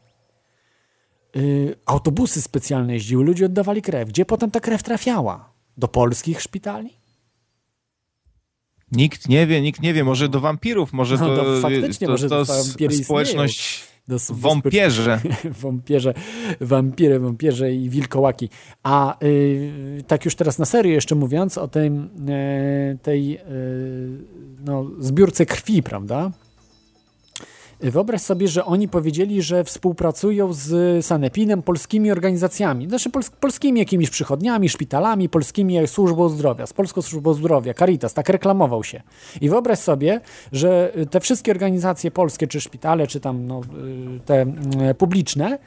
Yy, 1.35 1.75
autobusy 1.85 2.41
specjalne 2.41 2.93
jeździły, 2.93 3.23
ludzie 3.23 3.45
oddawali 3.45 3.81
krew. 3.81 4.09
Gdzie 4.09 4.25
potem 4.25 4.51
ta 4.51 4.59
krew 4.59 4.83
trafiała? 4.83 5.53
Do 5.77 5.87
polskich 5.87 6.41
szpitali? 6.41 6.89
Nikt 8.91 9.29
nie 9.29 9.47
wie, 9.47 9.61
nikt 9.61 9.81
nie 9.81 9.93
wie, 9.93 10.03
może 10.03 10.29
do 10.29 10.39
wampirów, 10.39 10.93
może 10.93 11.17
No 11.17 11.27
to, 11.27 11.35
to 11.35 11.61
faktycznie, 11.61 12.07
to, 12.07 12.13
może 12.13 12.29
to 12.29 12.45
to 12.45 12.55
społeczność 13.03 13.83
Do 14.07 14.17
wąpierze. 14.29 15.21
Wąpierze, 15.61 16.13
wampiry, 16.61 17.19
wąpierze 17.19 17.73
i 17.73 17.89
wilkołaki. 17.89 18.49
A 18.83 19.23
y, 19.23 20.03
tak 20.07 20.25
już 20.25 20.35
teraz 20.35 20.59
na 20.59 20.65
serio 20.65 20.93
jeszcze 20.93 21.15
mówiąc 21.15 21.57
o 21.57 21.65
e, 21.65 21.69
tej 23.01 23.35
e, 23.35 23.41
no, 24.65 24.85
zbiórce 24.99 25.45
krwi, 25.45 25.83
prawda? 25.83 26.31
Wyobraź 27.81 28.21
sobie, 28.21 28.47
że 28.47 28.65
oni 28.65 28.87
powiedzieli, 28.87 29.41
że 29.41 29.63
współpracują 29.63 30.53
z 30.53 31.05
Sanepinem, 31.05 31.61
polskimi 31.61 32.11
organizacjami, 32.11 32.87
znaczy 32.87 33.09
pols 33.09 33.29
polskimi 33.29 33.79
jakimiś 33.79 34.09
przychodniami, 34.09 34.69
szpitalami, 34.69 35.29
polskimi 35.29 35.87
służbą 35.87 36.29
zdrowia, 36.29 36.67
z 36.67 36.73
Polską 36.73 37.01
Służbą 37.01 37.33
Zdrowia, 37.33 37.73
Caritas, 37.73 38.13
tak 38.13 38.29
reklamował 38.29 38.83
się. 38.83 39.01
I 39.41 39.49
wyobraź 39.49 39.79
sobie, 39.79 40.21
że 40.51 40.93
te 41.11 41.19
wszystkie 41.19 41.51
organizacje 41.51 42.11
polskie, 42.11 42.47
czy 42.47 42.61
szpitale, 42.61 43.07
czy 43.07 43.19
tam 43.19 43.47
no, 43.47 43.61
y, 44.15 44.19
te 44.25 44.41
y, 44.89 44.93
publiczne, 44.95 45.59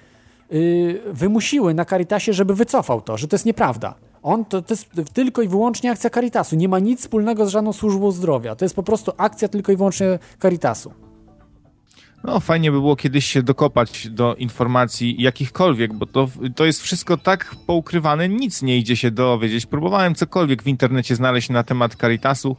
y, 0.52 1.00
wymusiły 1.12 1.74
na 1.74 1.84
Caritasie, 1.84 2.32
żeby 2.32 2.54
wycofał 2.54 3.00
to, 3.00 3.16
że 3.16 3.28
to 3.28 3.34
jest 3.34 3.46
nieprawda. 3.46 3.94
On 4.22 4.44
to, 4.44 4.62
to 4.62 4.74
jest 4.74 4.86
tylko 5.12 5.42
i 5.42 5.48
wyłącznie 5.48 5.90
akcja 5.90 6.10
Caritasu. 6.10 6.56
Nie 6.56 6.68
ma 6.68 6.78
nic 6.78 7.00
wspólnego 7.00 7.46
z 7.46 7.48
żadną 7.48 7.72
służbą 7.72 8.10
zdrowia. 8.10 8.56
To 8.56 8.64
jest 8.64 8.74
po 8.74 8.82
prostu 8.82 9.12
akcja 9.16 9.48
tylko 9.48 9.72
i 9.72 9.76
wyłącznie 9.76 10.18
Caritasu. 10.42 10.92
No, 12.24 12.40
fajnie 12.40 12.72
by 12.72 12.80
było 12.80 12.96
kiedyś 12.96 13.26
się 13.26 13.42
dokopać 13.42 14.08
do 14.08 14.34
informacji 14.34 15.22
jakichkolwiek, 15.22 15.92
bo 15.92 16.06
to, 16.06 16.28
to 16.56 16.64
jest 16.64 16.82
wszystko 16.82 17.16
tak 17.16 17.54
poukrywane, 17.66 18.28
nic 18.28 18.62
nie 18.62 18.78
idzie 18.78 18.96
się 18.96 19.10
dowiedzieć. 19.10 19.66
Próbowałem 19.66 20.14
cokolwiek 20.14 20.62
w 20.62 20.68
internecie 20.68 21.16
znaleźć 21.16 21.48
na 21.48 21.62
temat 21.62 21.94
Caritasu. 21.94 22.56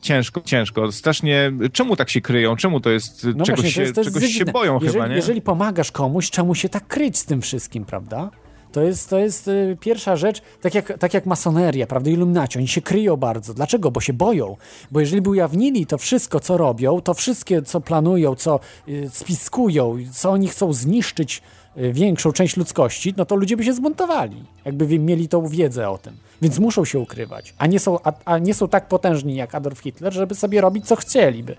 Ciężko, 0.00 0.40
ciężko. 0.40 0.92
Strasznie. 0.92 1.52
Czemu 1.72 1.96
tak 1.96 2.10
się 2.10 2.20
kryją? 2.20 2.56
Czemu 2.56 2.80
to 2.80 2.90
jest? 2.90 3.26
No 3.36 3.44
czegoś 3.44 3.60
właśnie, 3.60 3.62
to 3.62 3.70
się, 3.70 3.82
jest, 3.82 3.94
to 3.94 4.00
jest 4.00 4.14
czegoś 4.14 4.32
się 4.32 4.44
boją 4.44 4.74
jeżeli, 4.74 4.92
chyba, 4.92 5.08
nie? 5.08 5.16
Jeżeli 5.16 5.42
pomagasz 5.42 5.92
komuś, 5.92 6.30
czemu 6.30 6.54
się 6.54 6.68
tak 6.68 6.86
kryć 6.86 7.18
z 7.18 7.24
tym 7.24 7.42
wszystkim, 7.42 7.84
prawda? 7.84 8.30
To 8.74 8.82
jest, 8.82 9.10
to 9.10 9.18
jest 9.18 9.48
y, 9.48 9.76
pierwsza 9.80 10.16
rzecz, 10.16 10.42
tak 10.60 10.74
jak, 10.74 10.98
tak 10.98 11.14
jak 11.14 11.26
masoneria, 11.26 11.86
prawda, 11.86 12.10
iluminaci, 12.10 12.58
oni 12.58 12.68
się 12.68 12.82
kryją 12.82 13.16
bardzo. 13.16 13.54
Dlaczego? 13.54 13.90
Bo 13.90 14.00
się 14.00 14.12
boją. 14.12 14.56
Bo 14.90 15.00
jeżeli 15.00 15.22
by 15.22 15.30
ujawnili 15.30 15.86
to 15.86 15.98
wszystko, 15.98 16.40
co 16.40 16.56
robią, 16.56 17.00
to 17.00 17.14
wszystkie, 17.14 17.62
co 17.62 17.80
planują, 17.80 18.34
co 18.34 18.60
y, 18.88 19.10
spiskują, 19.12 19.98
co 20.12 20.30
oni 20.30 20.48
chcą 20.48 20.72
zniszczyć 20.72 21.42
y, 21.76 21.92
większą 21.92 22.32
część 22.32 22.56
ludzkości, 22.56 23.14
no 23.16 23.24
to 23.24 23.36
ludzie 23.36 23.56
by 23.56 23.64
się 23.64 23.72
zbuntowali, 23.72 24.44
jakby 24.64 24.98
mieli 24.98 25.28
tą 25.28 25.48
wiedzę 25.48 25.90
o 25.90 25.98
tym. 25.98 26.16
Więc 26.42 26.58
muszą 26.58 26.84
się 26.84 26.98
ukrywać, 26.98 27.54
a 27.58 27.66
nie 27.66 27.80
są, 27.80 27.98
a, 28.04 28.12
a 28.24 28.38
nie 28.38 28.54
są 28.54 28.68
tak 28.68 28.88
potężni 28.88 29.34
jak 29.34 29.54
Adolf 29.54 29.78
Hitler, 29.78 30.12
żeby 30.12 30.34
sobie 30.34 30.60
robić, 30.60 30.86
co 30.86 30.96
chcieliby. 30.96 31.56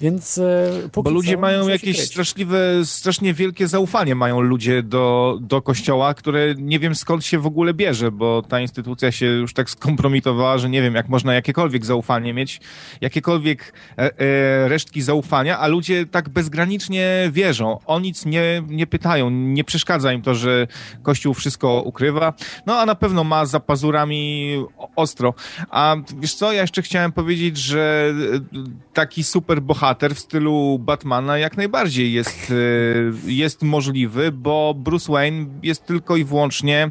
Więc 0.00 0.38
e, 0.38 0.70
póki 0.92 1.04
Bo 1.04 1.10
ludzie 1.10 1.34
co 1.34 1.40
mają 1.40 1.68
jakieś 1.68 2.00
straszliwe, 2.00 2.58
strasznie 2.84 3.34
wielkie 3.34 3.68
zaufanie 3.68 4.14
mają 4.14 4.40
ludzie 4.40 4.82
do, 4.82 5.38
do 5.40 5.62
kościoła, 5.62 6.14
które 6.14 6.54
nie 6.58 6.78
wiem 6.78 6.94
skąd 6.94 7.24
się 7.24 7.38
w 7.38 7.46
ogóle 7.46 7.74
bierze, 7.74 8.10
bo 8.12 8.42
ta 8.42 8.60
instytucja 8.60 9.12
się 9.12 9.26
już 9.26 9.54
tak 9.54 9.70
skompromitowała, 9.70 10.58
że 10.58 10.68
nie 10.68 10.82
wiem, 10.82 10.94
jak 10.94 11.08
można 11.08 11.34
jakiekolwiek 11.34 11.86
zaufanie 11.86 12.34
mieć, 12.34 12.60
jakiekolwiek 13.00 13.72
e, 13.98 14.20
e, 14.20 14.68
resztki 14.68 15.02
zaufania, 15.02 15.58
a 15.58 15.66
ludzie 15.66 16.06
tak 16.06 16.28
bezgranicznie 16.28 17.30
wierzą. 17.32 17.78
O 17.86 18.00
nic 18.00 18.26
nie, 18.26 18.62
nie 18.68 18.86
pytają, 18.86 19.30
nie 19.30 19.64
przeszkadza 19.64 20.12
im 20.12 20.22
to, 20.22 20.34
że 20.34 20.66
kościół 21.02 21.34
wszystko 21.34 21.82
ukrywa. 21.82 22.32
No 22.66 22.78
a 22.78 22.86
na 22.86 22.94
pewno 22.94 23.24
ma 23.24 23.46
za 23.46 23.60
pazurami 23.60 24.54
ostro. 24.96 25.34
A 25.70 25.96
wiesz 26.18 26.34
co, 26.34 26.52
ja 26.52 26.60
jeszcze 26.60 26.82
chciałem 26.82 27.12
powiedzieć, 27.12 27.56
że 27.56 28.12
e, 28.54 28.64
taki 28.92 29.24
super 29.24 29.62
bohater 29.62 29.89
w 29.98 30.18
stylu 30.18 30.78
Batmana 30.78 31.38
jak 31.38 31.56
najbardziej 31.56 32.12
jest, 32.12 32.52
e, 32.52 33.30
jest 33.30 33.62
możliwy, 33.62 34.32
bo 34.32 34.74
Bruce 34.76 35.12
Wayne 35.12 35.46
jest 35.62 35.86
tylko 35.86 36.16
i 36.16 36.24
wyłącznie 36.24 36.90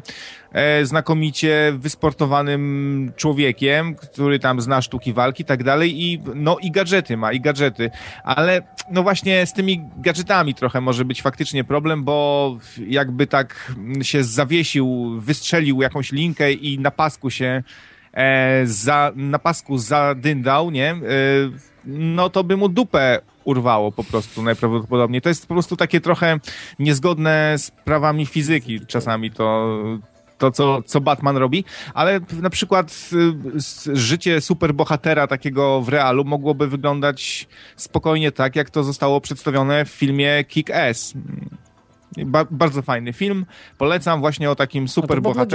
e, 0.52 0.84
znakomicie 0.86 1.72
wysportowanym 1.78 3.12
człowiekiem, 3.16 3.94
który 3.94 4.38
tam 4.38 4.60
zna 4.60 4.82
sztuki 4.82 5.12
walki 5.12 5.42
i 5.42 5.46
tak 5.46 5.64
dalej 5.64 6.02
i 6.02 6.22
no 6.34 6.56
i 6.62 6.70
gadżety 6.70 7.16
ma, 7.16 7.32
i 7.32 7.40
gadżety, 7.40 7.90
ale 8.24 8.62
no 8.90 9.02
właśnie 9.02 9.46
z 9.46 9.52
tymi 9.52 9.82
gadżetami 9.96 10.54
trochę 10.54 10.80
może 10.80 11.04
być 11.04 11.22
faktycznie 11.22 11.64
problem, 11.64 12.04
bo 12.04 12.58
jakby 12.86 13.26
tak 13.26 13.72
się 14.02 14.24
zawiesił, 14.24 15.16
wystrzelił 15.20 15.82
jakąś 15.82 16.12
linkę 16.12 16.52
i 16.52 16.78
na 16.78 16.90
pasku 16.90 17.30
się 17.30 17.62
e, 18.12 18.66
za, 18.66 19.12
na 19.16 19.38
pasku 19.38 19.78
zadyndał, 19.78 20.70
nie? 20.70 20.90
E, 20.90 21.69
no 21.84 22.30
to 22.30 22.44
by 22.44 22.56
mu 22.56 22.68
dupę 22.68 23.20
urwało 23.44 23.92
po 23.92 24.04
prostu 24.04 24.42
najprawdopodobniej. 24.42 25.22
To 25.22 25.28
jest 25.28 25.46
po 25.46 25.54
prostu 25.54 25.76
takie 25.76 26.00
trochę 26.00 26.40
niezgodne 26.78 27.54
z 27.58 27.70
prawami 27.70 28.26
fizyki 28.26 28.80
czasami 28.86 29.30
to, 29.30 29.78
to 30.38 30.50
co, 30.50 30.82
co 30.82 31.00
Batman 31.00 31.36
robi, 31.36 31.64
ale 31.94 32.20
na 32.42 32.50
przykład 32.50 33.10
y, 33.92 33.96
życie 33.96 34.40
superbohatera 34.40 35.26
takiego 35.26 35.80
w 35.80 35.88
realu 35.88 36.24
mogłoby 36.24 36.68
wyglądać 36.68 37.48
spokojnie 37.76 38.32
tak, 38.32 38.56
jak 38.56 38.70
to 38.70 38.84
zostało 38.84 39.20
przedstawione 39.20 39.84
w 39.84 39.88
filmie 39.88 40.44
Kick-Ass. 40.48 41.14
Ba 42.16 42.46
bardzo 42.50 42.82
fajny 42.82 43.12
film. 43.12 43.46
Polecam 43.78 44.20
właśnie 44.20 44.50
o 44.50 44.54
takim 44.54 44.88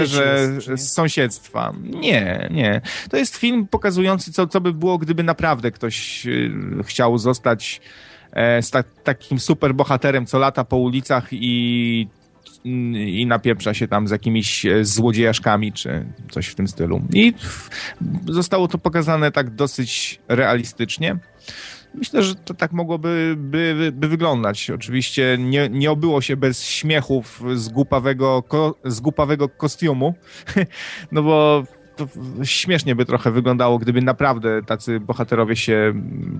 jest, 0.01 0.65
czy 0.65 0.71
nie? 0.71 0.77
z 0.77 0.93
sąsiedztwa. 0.93 1.73
Nie, 1.83 2.49
nie. 2.51 2.81
To 3.09 3.17
jest 3.17 3.35
film 3.35 3.67
pokazujący, 3.67 4.31
co, 4.31 4.47
co 4.47 4.61
by 4.61 4.73
było, 4.73 4.97
gdyby 4.97 5.23
naprawdę 5.23 5.71
ktoś 5.71 6.25
y, 6.25 6.51
chciał 6.83 7.17
zostać 7.17 7.81
e, 8.31 8.61
z 8.61 8.71
ta 8.71 8.83
takim 8.83 9.39
superbohaterem, 9.39 10.25
co 10.25 10.39
lata 10.39 10.63
po 10.63 10.77
ulicach 10.77 11.27
i 11.31 12.07
i 12.95 13.25
napieprza 13.25 13.73
się 13.73 13.87
tam 13.87 14.07
z 14.07 14.11
jakimiś 14.11 14.65
e, 14.65 14.85
złodziejaszkami, 14.85 15.73
czy 15.73 16.05
coś 16.31 16.47
w 16.47 16.55
tym 16.55 16.67
stylu. 16.67 17.01
I 17.13 17.33
zostało 18.27 18.67
to 18.67 18.77
pokazane 18.77 19.31
tak 19.31 19.49
dosyć 19.49 20.19
realistycznie. 20.27 21.17
Myślę, 21.97 22.23
że 22.23 22.35
to 22.35 22.53
tak 22.53 22.71
mogłoby 22.71 23.35
by, 23.37 23.91
by 23.95 24.07
wyglądać. 24.07 24.69
Oczywiście 24.69 25.37
nie, 25.39 25.69
nie 25.69 25.91
obyło 25.91 26.21
się 26.21 26.37
bez 26.37 26.63
śmiechów 26.63 27.41
z 27.55 27.69
głupawego, 27.69 28.43
ko, 28.43 28.75
z 28.85 28.99
głupawego 28.99 29.49
kostiumu, 29.49 30.13
no 31.11 31.23
bo 31.23 31.63
śmiesznie 32.43 32.95
by 32.95 33.05
trochę 33.05 33.31
wyglądało, 33.31 33.79
gdyby 33.79 34.01
naprawdę 34.01 34.63
tacy 34.63 34.99
bohaterowie 34.99 35.55
się 35.55 35.93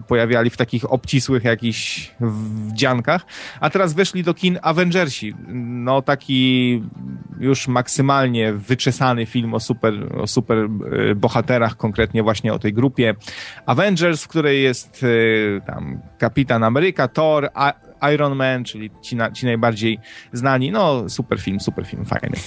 pojawiali 0.07 0.49
w 0.49 0.57
takich 0.57 0.91
obcisłych 0.91 1.43
jakichś 1.43 2.11
wdziankach. 2.19 3.25
A 3.59 3.69
teraz 3.69 3.93
weszli 3.93 4.23
do 4.23 4.33
kin 4.33 4.59
Avengersi. 4.61 5.33
No 5.47 6.01
taki 6.01 6.83
już 7.39 7.67
maksymalnie 7.67 8.53
wyczesany 8.53 9.25
film 9.25 9.53
o 9.53 9.59
super, 9.59 9.93
o 10.21 10.27
super 10.27 10.57
e, 10.57 11.15
bohaterach, 11.15 11.77
konkretnie 11.77 12.23
właśnie 12.23 12.53
o 12.53 12.59
tej 12.59 12.73
grupie 12.73 13.15
Avengers, 13.65 14.23
w 14.23 14.27
której 14.27 14.63
jest 14.63 15.05
e, 15.57 15.61
tam 15.61 15.99
Kapitan 16.17 16.63
Ameryka, 16.63 17.07
Thor, 17.07 17.49
Iron 18.13 18.35
Man, 18.35 18.63
czyli 18.63 18.91
ci, 19.01 19.15
na, 19.15 19.31
ci 19.31 19.45
najbardziej 19.45 19.99
znani. 20.33 20.71
No 20.71 21.09
super 21.09 21.41
film, 21.41 21.59
super 21.59 21.85
film, 21.85 22.05
fajny. 22.05 22.37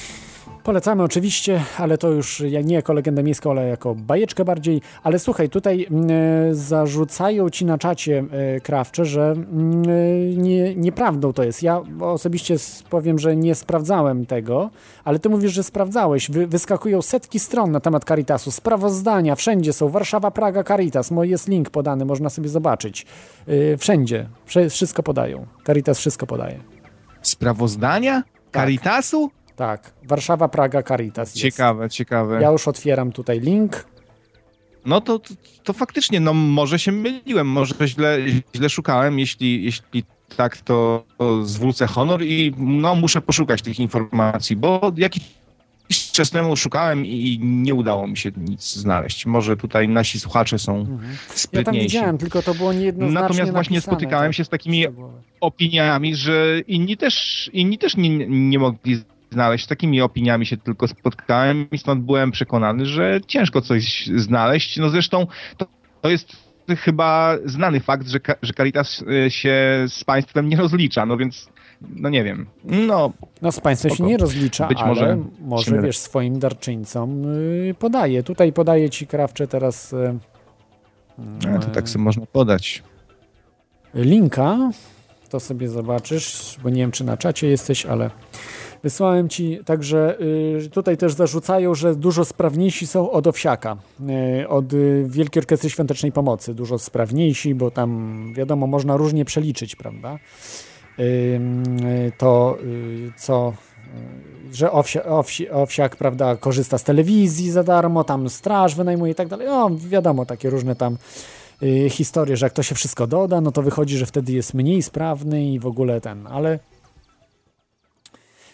Polecamy 0.64 1.02
oczywiście, 1.02 1.62
ale 1.78 1.98
to 1.98 2.10
już 2.10 2.40
ja 2.40 2.60
nie 2.60 2.74
jako 2.74 2.92
legendę 2.92 3.22
miejską, 3.22 3.50
ale 3.50 3.68
jako 3.68 3.94
bajeczkę 3.94 4.44
bardziej. 4.44 4.80
Ale 5.02 5.18
słuchaj, 5.18 5.48
tutaj 5.48 5.86
mm, 5.90 6.10
e, 6.50 6.54
zarzucają 6.54 7.50
ci 7.50 7.64
na 7.64 7.78
czacie 7.78 8.24
e, 8.56 8.60
krawcze, 8.60 9.04
że 9.04 9.30
mm, 9.30 9.82
e, 9.82 10.36
nie, 10.36 10.74
nieprawdą 10.74 11.32
to 11.32 11.44
jest. 11.44 11.62
Ja 11.62 11.82
osobiście 12.00 12.56
powiem, 12.90 13.18
że 13.18 13.36
nie 13.36 13.54
sprawdzałem 13.54 14.26
tego, 14.26 14.70
ale 15.04 15.18
ty 15.18 15.28
mówisz, 15.28 15.52
że 15.52 15.62
sprawdzałeś. 15.62 16.30
Wy, 16.30 16.46
wyskakują 16.46 17.02
setki 17.02 17.38
stron 17.38 17.70
na 17.72 17.80
temat 17.80 18.04
Caritasu, 18.04 18.50
sprawozdania, 18.50 19.34
wszędzie 19.34 19.72
są. 19.72 19.88
Warszawa, 19.88 20.30
Praga, 20.30 20.64
Caritas. 20.64 21.10
Mo- 21.10 21.24
Jest 21.24 21.48
link 21.48 21.70
podany, 21.70 22.04
można 22.04 22.30
sobie 22.30 22.48
zobaczyć. 22.48 23.06
Wszędzie, 23.78 24.28
wszystko 24.70 25.02
podają. 25.02 25.46
Caritas 25.66 25.98
wszystko 25.98 26.26
podaje. 26.26 26.58
Sprawozdania? 27.22 28.22
Caritasu? 28.52 29.30
Tak, 29.58 29.92
Warszawa, 30.02 30.48
Praga, 30.48 30.82
Caritas. 30.82 31.28
jest. 31.28 31.42
Ciekawe, 31.42 31.90
ciekawe. 31.90 32.42
Ja 32.42 32.50
już 32.50 32.68
otwieram 32.68 33.12
tutaj 33.12 33.40
link. 33.40 33.84
No 34.86 35.00
to, 35.00 35.18
to, 35.18 35.34
to 35.64 35.72
faktycznie, 35.72 36.20
no 36.20 36.34
może 36.34 36.78
się 36.78 36.92
myliłem, 36.92 37.46
może 37.46 37.74
źle, 37.88 38.18
źle 38.56 38.68
szukałem, 38.68 39.18
jeśli, 39.18 39.64
jeśli 39.64 40.04
tak, 40.36 40.56
to, 40.56 41.04
to 41.18 41.44
zwrócę 41.44 41.86
honor 41.86 42.22
i 42.22 42.54
no 42.58 42.94
muszę 42.94 43.20
poszukać 43.20 43.62
tych 43.62 43.80
informacji, 43.80 44.56
bo 44.56 44.92
jakiś 44.96 45.22
czas 46.12 46.30
temu 46.30 46.56
szukałem 46.56 47.06
i 47.06 47.38
nie 47.42 47.74
udało 47.74 48.06
mi 48.06 48.16
się 48.16 48.30
nic 48.36 48.72
znaleźć. 48.74 49.26
Może 49.26 49.56
tutaj 49.56 49.88
nasi 49.88 50.20
słuchacze 50.20 50.58
są 50.58 50.78
Ja 50.78 50.84
tam 50.86 50.98
sprytniejsi. 51.34 51.88
widziałem, 51.88 52.18
tylko 52.18 52.42
to 52.42 52.54
było 52.54 52.72
niejednoznacznie 52.72 53.22
Natomiast 53.22 53.52
właśnie 53.52 53.76
napisane, 53.76 53.96
spotykałem 53.96 54.28
tak. 54.28 54.36
się 54.36 54.44
z 54.44 54.48
takimi 54.48 54.86
opiniami, 55.40 56.14
że 56.14 56.60
inni 56.66 56.96
też, 56.96 57.50
inni 57.52 57.78
też 57.78 57.96
nie, 57.96 58.26
nie 58.28 58.58
mogli 58.58 59.02
znaleźć. 59.30 59.64
Z 59.64 59.68
takimi 59.68 60.00
opiniami 60.00 60.46
się 60.46 60.56
tylko 60.56 60.88
spotkałem 60.88 61.66
i 61.72 61.78
stąd 61.78 62.04
byłem 62.04 62.30
przekonany, 62.30 62.86
że 62.86 63.20
ciężko 63.26 63.60
coś 63.60 64.06
znaleźć. 64.16 64.76
No 64.76 64.88
zresztą 64.90 65.26
to, 65.56 65.66
to 66.00 66.08
jest 66.10 66.48
chyba 66.78 67.36
znany 67.44 67.80
fakt, 67.80 68.08
że, 68.08 68.18
że 68.42 68.52
Caritas 68.52 69.04
y, 69.26 69.30
się 69.30 69.84
z 69.88 70.04
państwem 70.04 70.48
nie 70.48 70.56
rozlicza, 70.56 71.06
no 71.06 71.16
więc 71.16 71.48
no 71.80 72.08
nie 72.08 72.24
wiem. 72.24 72.46
No, 72.64 73.12
No 73.42 73.52
z 73.52 73.60
państwem 73.60 73.90
się 73.90 73.94
spoko. 73.94 74.10
nie 74.10 74.16
rozlicza, 74.16 74.66
Być 74.66 74.78
ale 74.78 74.88
może 74.88 75.18
może, 75.40 75.70
się 75.70 75.82
wiesz, 75.82 75.98
swoim 75.98 76.38
darczyńcom 76.38 77.24
y, 77.34 77.74
podaje. 77.78 78.22
Tutaj 78.22 78.52
podaje 78.52 78.90
ci 78.90 79.06
krawcze 79.06 79.48
teraz 79.48 79.92
y, 79.92 80.18
A, 81.54 81.58
to 81.58 81.66
tak 81.70 81.88
sobie 81.88 82.04
można 82.04 82.26
podać. 82.26 82.82
linka. 83.94 84.70
To 85.30 85.40
sobie 85.40 85.68
zobaczysz, 85.68 86.56
bo 86.62 86.70
nie 86.70 86.76
wiem, 86.76 86.90
czy 86.90 87.04
na 87.04 87.16
czacie 87.16 87.46
jesteś, 87.48 87.86
ale 87.86 88.10
wysłałem 88.82 89.28
ci. 89.28 89.58
Także 89.64 90.16
y, 90.64 90.70
tutaj 90.70 90.96
też 90.96 91.12
zarzucają, 91.12 91.74
że 91.74 91.94
dużo 91.94 92.24
sprawniejsi 92.24 92.86
są 92.86 93.10
od 93.10 93.26
Owsiaka, 93.26 93.76
y, 94.42 94.48
od 94.48 94.72
y, 94.72 95.04
Wielkiej 95.08 95.40
Orkiestry 95.40 95.70
Świątecznej 95.70 96.12
Pomocy. 96.12 96.54
Dużo 96.54 96.78
sprawniejsi, 96.78 97.54
bo 97.54 97.70
tam 97.70 98.32
wiadomo, 98.34 98.66
można 98.66 98.96
różnie 98.96 99.24
przeliczyć, 99.24 99.76
prawda? 99.76 100.18
To 102.18 102.58
co 103.16 103.52
że 104.52 104.72
owsia, 104.72 105.04
owsi, 105.04 105.50
owsiak, 105.50 105.96
prawda, 105.96 106.36
korzysta 106.36 106.78
z 106.78 106.84
telewizji 106.84 107.50
za 107.50 107.62
darmo, 107.62 108.04
tam 108.04 108.28
straż 108.28 108.74
wynajmuje 108.74 109.12
i 109.12 109.14
tak 109.14 109.28
dalej. 109.28 109.46
No, 109.46 109.70
wiadomo, 109.88 110.26
takie 110.26 110.50
różne 110.50 110.76
tam 110.76 110.96
historie, 111.90 112.36
że 112.36 112.46
jak 112.46 112.52
to 112.52 112.62
się 112.62 112.74
wszystko 112.74 113.06
doda, 113.06 113.40
no 113.40 113.52
to 113.52 113.62
wychodzi, 113.62 113.96
że 113.96 114.06
wtedy 114.06 114.32
jest 114.32 114.54
mniej 114.54 114.82
sprawny 114.82 115.44
i 115.44 115.58
w 115.58 115.66
ogóle 115.66 116.00
ten, 116.00 116.26
ale 116.26 116.58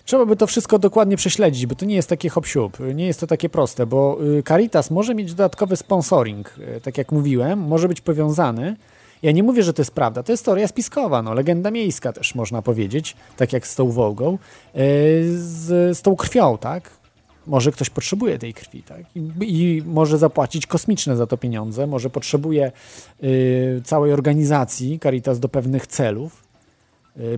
trzeba 0.04 0.26
by 0.26 0.36
to 0.36 0.46
wszystko 0.46 0.78
dokładnie 0.78 1.16
prześledzić, 1.16 1.66
bo 1.66 1.74
to 1.74 1.84
nie 1.84 1.94
jest 1.94 2.08
takie 2.08 2.28
hop 2.28 2.46
nie 2.94 3.06
jest 3.06 3.20
to 3.20 3.26
takie 3.26 3.48
proste, 3.48 3.86
bo 3.86 4.18
y, 4.38 4.42
Caritas 4.42 4.90
może 4.90 5.14
mieć 5.14 5.34
dodatkowy 5.34 5.76
sponsoring, 5.76 6.58
y, 6.58 6.80
tak 6.80 6.98
jak 6.98 7.12
mówiłem, 7.12 7.58
może 7.58 7.88
być 7.88 8.00
powiązany 8.00 8.76
Ja 9.22 9.32
nie 9.32 9.42
mówię, 9.42 9.62
że 9.62 9.72
to 9.72 9.82
jest 9.82 9.94
prawda, 9.94 10.22
to 10.22 10.32
jest 10.32 10.44
teoria 10.44 10.68
spiskowa, 10.68 11.22
no, 11.22 11.34
legenda 11.34 11.70
miejska 11.70 12.12
też 12.12 12.34
można 12.34 12.62
powiedzieć, 12.62 13.16
tak 13.36 13.52
jak 13.52 13.66
z 13.66 13.74
tą 13.74 13.90
Wołgą, 13.90 14.32
e, 14.32 14.38
z, 15.34 15.98
z 15.98 16.02
tą 16.02 16.16
krwią, 16.16 16.58
tak? 16.58 16.90
Może 17.46 17.72
ktoś 17.72 17.90
potrzebuje 17.90 18.38
tej 18.38 18.54
krwi, 18.54 18.82
tak? 18.82 19.00
I, 19.14 19.30
i 19.40 19.82
może 19.86 20.18
zapłacić 20.18 20.66
kosmiczne 20.66 21.16
za 21.16 21.26
to 21.26 21.36
pieniądze, 21.36 21.86
może 21.86 22.10
potrzebuje 22.10 22.72
y, 23.22 23.82
całej 23.84 24.12
organizacji 24.12 24.98
Caritas 25.02 25.40
do 25.40 25.48
pewnych 25.48 25.86
celów, 25.86 26.42
y, 26.42 26.43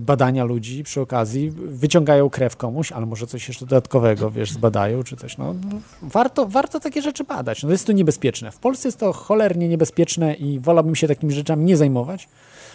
badania 0.01 0.43
ludzi 0.43 0.83
przy 0.83 1.01
okazji, 1.01 1.51
wyciągają 1.51 2.29
krew 2.29 2.55
komuś, 2.55 2.91
ale 2.91 3.05
może 3.05 3.27
coś 3.27 3.47
jeszcze 3.47 3.65
dodatkowego, 3.65 4.31
wiesz, 4.31 4.51
zbadają 4.51 5.03
czy 5.03 5.15
coś. 5.15 5.37
No, 5.37 5.53
no, 5.53 5.79
warto, 6.01 6.45
warto 6.45 6.79
takie 6.79 7.01
rzeczy 7.01 7.23
badać. 7.23 7.63
No, 7.63 7.71
jest 7.71 7.87
to 7.87 7.91
niebezpieczne. 7.91 8.51
W 8.51 8.59
Polsce 8.59 8.87
jest 8.87 8.99
to 8.99 9.13
cholernie 9.13 9.67
niebezpieczne 9.67 10.33
i 10.33 10.59
wolałbym 10.59 10.95
się 10.95 11.07
takimi 11.07 11.33
rzeczami 11.33 11.65
nie 11.65 11.77
zajmować, 11.77 12.29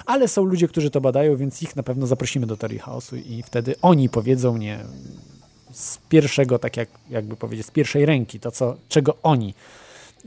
ale 0.07 0.29
są 0.29 0.45
ludzie, 0.45 0.69
którzy 0.69 0.91
to 0.91 1.01
badają, 1.01 1.37
więc 1.37 1.62
ich 1.62 1.77
na 1.77 1.83
pewno 1.83 2.07
zaprosimy 2.07 2.47
do 2.47 2.57
teorii 2.57 2.79
chaosu 2.79 3.16
i 3.16 3.43
wtedy 3.43 3.74
oni 3.83 4.09
powiedzą 4.09 4.57
nie 4.57 4.79
z 5.73 5.99
pierwszego, 6.09 6.59
tak 6.59 6.77
jak, 6.77 6.89
jakby 7.11 7.37
powiedzieć, 7.37 7.66
z 7.66 7.70
pierwszej 7.70 8.07
ręki, 8.07 8.41
to 8.41 8.51
co, 8.51 8.77
czego 8.89 9.16
oni 9.23 9.55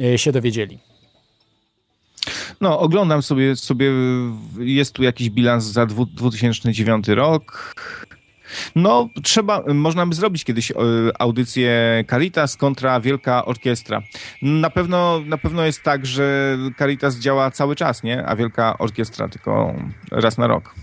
e, 0.02 0.18
się 0.18 0.31
dowiedzieli. 0.31 0.80
No, 2.65 2.79
oglądam 2.79 3.21
sobie, 3.21 3.55
sobie 3.55 3.91
jest 4.57 4.93
tu 4.93 5.03
jakiś 5.03 5.29
bilans 5.29 5.63
za 5.63 5.85
2009 5.85 7.07
rok. 7.07 7.75
No, 8.75 9.09
trzeba, 9.23 9.63
można 9.73 10.05
by 10.05 10.15
zrobić 10.15 10.43
kiedyś 10.43 10.71
e, 10.71 10.75
audycję 11.19 12.03
Caritas 12.09 12.57
kontra 12.57 12.99
Wielka 12.99 13.45
Orkiestra. 13.45 14.01
Na 14.41 14.69
pewno, 14.69 15.21
na 15.25 15.37
pewno 15.37 15.65
jest 15.65 15.83
tak, 15.83 16.05
że 16.05 16.57
Caritas 16.77 17.15
działa 17.15 17.51
cały 17.51 17.75
czas, 17.75 18.03
nie? 18.03 18.25
A 18.25 18.35
Wielka 18.35 18.77
Orkiestra 18.77 19.27
tylko 19.27 19.73
raz 20.11 20.37
na 20.37 20.47
rok. 20.47 20.75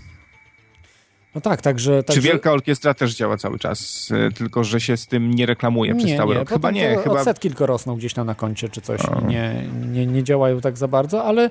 No 1.35 1.41
tak, 1.41 1.61
także... 1.61 2.03
Czy 2.03 2.21
Wielka 2.21 2.51
Orkiestra 2.51 2.93
też 2.93 3.15
działa 3.15 3.37
cały 3.37 3.59
czas, 3.59 4.09
e, 4.11 4.31
tylko 4.31 4.63
że 4.63 4.81
się 4.81 4.97
z 4.97 5.07
tym 5.07 5.33
nie 5.33 5.45
reklamuje 5.45 5.95
przez 5.95 6.09
nie, 6.09 6.17
cały 6.17 6.33
nie, 6.33 6.39
rok? 6.39 6.49
Chyba 6.49 6.71
nie. 6.71 6.97
Chyba... 6.97 7.19
Odsetki 7.19 7.49
tylko 7.49 7.65
rosną 7.65 7.95
gdzieś 7.95 8.13
tam 8.13 8.27
na 8.27 8.35
koncie 8.35 8.69
czy 8.69 8.81
coś. 8.81 9.01
Nie, 9.27 9.63
nie, 9.91 10.05
nie 10.05 10.23
działają 10.23 10.61
tak 10.61 10.77
za 10.77 10.87
bardzo, 10.87 11.23
ale 11.23 11.49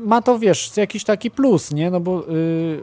ma 0.00 0.22
to, 0.22 0.38
wiesz, 0.38 0.76
jakiś 0.76 1.04
taki 1.04 1.30
plus, 1.30 1.70
nie? 1.70 1.90
No 1.90 2.00
bo 2.00 2.26
yy, 2.26 2.82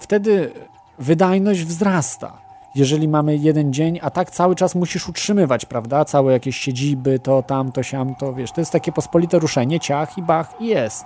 wtedy 0.00 0.50
wydajność 0.98 1.64
wzrasta 1.64 2.41
jeżeli 2.74 3.08
mamy 3.08 3.36
jeden 3.36 3.72
dzień, 3.72 3.98
a 4.02 4.10
tak 4.10 4.30
cały 4.30 4.54
czas 4.54 4.74
musisz 4.74 5.08
utrzymywać, 5.08 5.64
prawda? 5.64 6.04
Całe 6.04 6.32
jakieś 6.32 6.56
siedziby, 6.56 7.18
to, 7.18 7.42
tam, 7.42 7.72
to, 7.72 7.82
siam, 7.82 8.14
to, 8.14 8.34
wiesz, 8.34 8.52
to 8.52 8.60
jest 8.60 8.72
takie 8.72 8.92
pospolite 8.92 9.38
ruszenie, 9.38 9.80
ciach 9.80 10.18
i 10.18 10.22
bach 10.22 10.54
i 10.60 10.66
jest. 10.66 11.04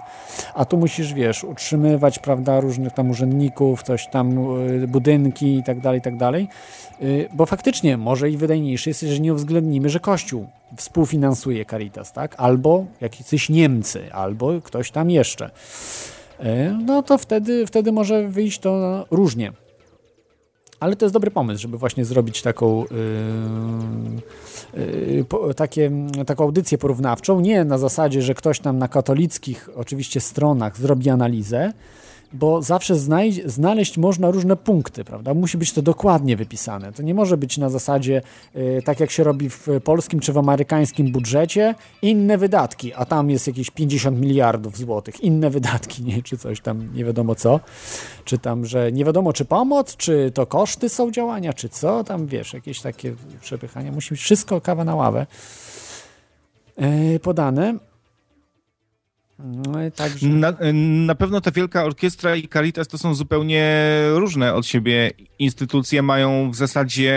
A 0.55 0.65
tu 0.65 0.77
musisz, 0.77 1.15
wiesz, 1.15 1.45
utrzymywać, 1.45 2.19
prawda, 2.19 2.61
różnych 2.61 2.93
tam 2.93 3.11
urzędników, 3.11 3.83
coś 3.83 4.07
tam, 4.07 4.59
y, 4.83 4.89
budynki 4.89 5.59
i 5.59 5.63
tak 5.63 5.81
dalej, 5.81 5.99
i 5.99 6.03
tak 6.03 6.17
dalej. 6.17 6.49
Y, 7.03 7.29
bo 7.33 7.47
faktycznie 7.47 7.97
może 7.97 8.31
i 8.31 8.37
wydajniejsze 8.37 8.91
jest, 8.91 9.03
jeżeli 9.03 9.21
nie 9.21 9.33
uwzględnimy, 9.35 9.89
że 9.89 10.01
Kościół 10.01 10.47
współfinansuje 10.77 11.65
Caritas, 11.65 12.13
tak? 12.13 12.35
Albo 12.39 12.85
jakiś 13.01 13.49
Niemcy, 13.49 14.13
albo 14.13 14.61
ktoś 14.65 14.91
tam 14.91 15.11
jeszcze. 15.11 15.51
Y, 16.41 16.77
no 16.85 17.03
to 17.03 17.19
wtedy, 17.19 17.67
wtedy 17.67 17.93
może 17.93 18.29
wyjść 18.29 18.59
to 18.59 19.07
różnie. 19.11 19.53
Ale 20.81 20.97
to 20.97 21.05
jest 21.05 21.13
dobry 21.13 21.31
pomysł, 21.31 21.63
żeby 21.63 21.79
właśnie 21.79 22.05
zrobić 22.05 22.43
taką, 22.43 22.85
yy, 24.75 24.83
yy, 25.15 25.25
po, 25.25 25.55
takie, 25.55 25.91
taką 26.27 26.45
audycję 26.45 26.79
porównawczą. 26.79 27.41
Nie 27.41 27.65
na 27.65 27.79
zasadzie, 27.79 28.23
że 28.23 28.35
ktoś 28.35 28.61
tam 28.61 28.79
na 28.79 28.89
katolickich 28.89 29.69
oczywiście 29.77 30.21
stronach 30.21 30.77
zrobi 30.79 31.11
analizę, 31.11 31.73
bo 32.39 32.63
zawsze 32.63 32.97
znaleźć, 32.97 33.41
znaleźć 33.47 33.99
można 33.99 34.31
różne 34.31 34.57
punkty, 34.57 35.05
prawda? 35.05 35.35
Musi 35.35 35.59
być 35.59 35.73
to 35.73 35.83
dokładnie 35.83 36.37
wypisane. 36.37 36.93
To 36.93 37.03
nie 37.03 37.15
może 37.15 37.37
być 37.37 37.59
na 37.59 37.69
zasadzie, 37.69 38.23
y, 38.57 38.83
tak 38.85 39.01
jak 39.01 39.11
się 39.11 39.25
robi 39.25 39.51
w 39.51 39.67
polskim 39.85 40.21
czy 40.21 40.33
w 40.33 40.39
amerykańskim 40.39 41.13
budżecie, 41.13 41.75
inne 42.03 42.39
wydatki, 42.39 42.95
a 42.95 43.05
tam 43.05 43.31
jest 43.31 43.47
jakieś 43.47 43.71
50 43.71 44.21
miliardów 44.21 44.77
złotych, 44.77 45.21
inne 45.21 45.51
wydatki, 45.51 46.03
nie? 46.03 46.23
czy 46.23 46.39
coś 46.39 46.61
tam, 46.61 46.95
nie 46.95 47.05
wiadomo 47.05 47.35
co. 47.35 47.61
Czy 48.25 48.39
tam, 48.39 48.67
że 48.67 48.93
nie 48.93 49.05
wiadomo, 49.05 49.33
czy 49.33 49.45
pomoc, 49.45 49.97
czy 49.97 50.31
to 50.35 50.47
koszty 50.47 50.89
są 50.89 51.11
działania, 51.11 51.53
czy 51.53 51.69
co, 51.69 52.05
tam 52.05 52.27
wiesz, 52.27 52.55
jakieś 52.55 52.81
takie 52.81 53.15
przepychania. 53.41 53.93
Musi 53.93 54.11
być 54.11 54.21
wszystko 54.21 54.61
kawa 54.61 54.85
na 54.85 54.95
ławę 54.95 55.27
y, 57.15 57.21
podane. 57.21 57.75
No 59.39 59.79
także... 59.97 60.29
na, 60.29 60.53
na, 60.73 61.15
pewno 61.15 61.41
ta 61.41 61.51
Wielka 61.51 61.85
Orkiestra 61.85 62.37
i 62.37 62.49
Caritas 62.49 62.89
to 62.89 62.99
są 62.99 63.15
zupełnie 63.15 63.83
różne 64.15 64.55
od 64.55 64.67
siebie 64.67 65.11
instytucje, 65.39 66.03
mają 66.03 66.51
w 66.51 66.57
zasadzie 66.57 67.15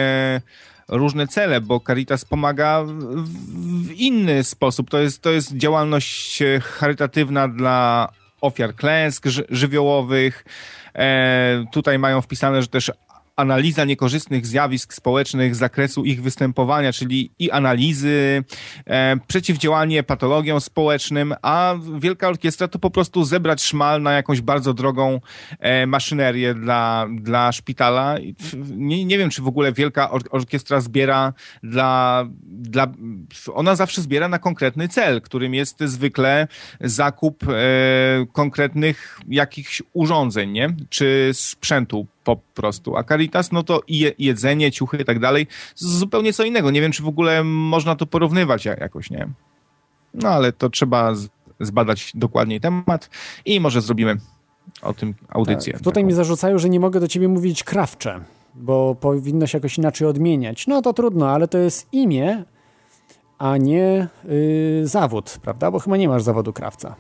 różne 0.88 1.28
cele, 1.28 1.62
bo 1.62 1.80
Caritas 1.80 2.26
pomaga 2.26 2.84
w 2.84 3.92
inny 3.92 4.44
sposób. 4.44 4.90
To 4.90 5.00
jest, 5.00 5.22
to 5.22 5.30
jest 5.30 5.58
działalność 5.58 6.44
charytatywna 6.62 7.48
dla 7.48 8.10
ofiar 8.42 8.76
klęsk 8.76 9.26
żywiołowych. 9.50 10.46
E, 10.96 11.66
tutaj 11.72 12.00
mają 12.00 12.22
wpisane, 12.22 12.62
że 12.62 12.68
też 12.68 12.92
analiza 13.40 13.86
niekorzystnych 13.86 14.46
zjawisk 14.46 14.94
społecznych 14.94 15.56
z 15.56 15.58
zakresu 15.58 16.06
ich 16.06 16.22
występowania, 16.22 16.94
czyli 16.94 17.32
i 17.40 17.52
analizy, 17.52 18.44
e, 18.86 19.18
przeciwdziałanie 19.28 20.04
patologiom 20.04 20.62
społecznym, 20.62 21.34
a 21.42 21.76
Wielka 22.00 22.28
Orkiestra 22.28 22.68
to 22.68 22.80
po 22.80 22.90
prostu 22.90 23.24
zebrać 23.24 23.64
szmal 23.64 24.02
na 24.02 24.12
jakąś 24.12 24.42
bardzo 24.42 24.74
drogą 24.74 25.22
e, 25.60 25.88
maszynerię 25.88 26.54
dla, 26.54 27.08
dla 27.12 27.52
szpitala. 27.52 28.16
Nie, 28.70 29.06
nie 29.06 29.18
wiem, 29.18 29.30
czy 29.30 29.42
w 29.42 29.48
ogóle 29.48 29.74
Wielka 29.74 30.12
Or 30.12 30.22
Orkiestra 30.32 30.82
zbiera 30.82 31.34
dla, 31.64 32.26
dla... 32.44 32.88
Ona 33.54 33.76
zawsze 33.76 34.02
zbiera 34.02 34.28
na 34.28 34.40
konkretny 34.40 34.88
cel, 34.88 35.22
którym 35.22 35.54
jest 35.54 35.80
zwykle 35.80 36.48
zakup 36.82 37.44
e, 37.44 37.56
konkretnych 38.34 39.20
jakichś 39.28 39.82
urządzeń, 39.94 40.52
nie? 40.52 40.70
Czy 40.90 41.30
sprzętu 41.34 42.08
po 42.24 42.36
prostu. 42.54 42.98
A 42.98 43.04
Caritas, 43.04 43.52
no 43.52 43.64
to 43.64 43.82
i 43.88 44.12
jedzenie, 44.20 44.72
ciuchy 44.72 44.98
i 44.98 45.06
tak 45.06 45.20
dalej, 45.20 45.48
zupełnie 45.76 46.34
co 46.34 46.44
innego. 46.44 46.72
Nie 46.72 46.82
wiem, 46.82 46.92
czy 46.92 47.04
w 47.04 47.08
ogóle 47.08 47.44
można 47.44 47.96
to 47.96 48.06
porównywać 48.06 48.66
jakoś, 48.66 49.10
nie? 49.10 49.28
No 50.14 50.30
ale 50.30 50.52
to 50.52 50.70
trzeba 50.70 51.14
zbadać 51.60 52.12
dokładniej 52.16 52.60
temat 52.60 53.10
i 53.46 53.60
może 53.60 53.82
zrobimy 53.82 54.18
o 54.82 54.94
tym 54.94 55.16
audycję. 55.30 55.74
Tak. 55.74 55.82
Tutaj 55.82 56.04
mi 56.04 56.14
zarzucają, 56.14 56.58
że 56.58 56.70
nie 56.70 56.80
mogę 56.80 57.00
do 57.00 57.08
ciebie 57.08 57.28
mówić 57.28 57.64
krawcze, 57.64 58.20
bo 58.56 58.96
powinno 58.96 59.48
się 59.48 59.58
jakoś 59.58 59.78
inaczej 59.78 60.08
odmieniać. 60.08 60.68
No 60.68 60.82
to 60.82 60.94
trudno, 60.94 61.30
ale 61.30 61.48
to 61.48 61.58
jest 61.58 61.88
imię, 61.92 62.44
a 63.38 63.58
nie 63.58 64.08
yy, 64.26 64.88
zawód, 64.88 65.38
prawda? 65.42 65.72
Bo 65.72 65.80
chyba 65.80 65.98
nie 65.98 66.10
masz 66.10 66.24
zawodu 66.24 66.54
krawca. 66.54 66.96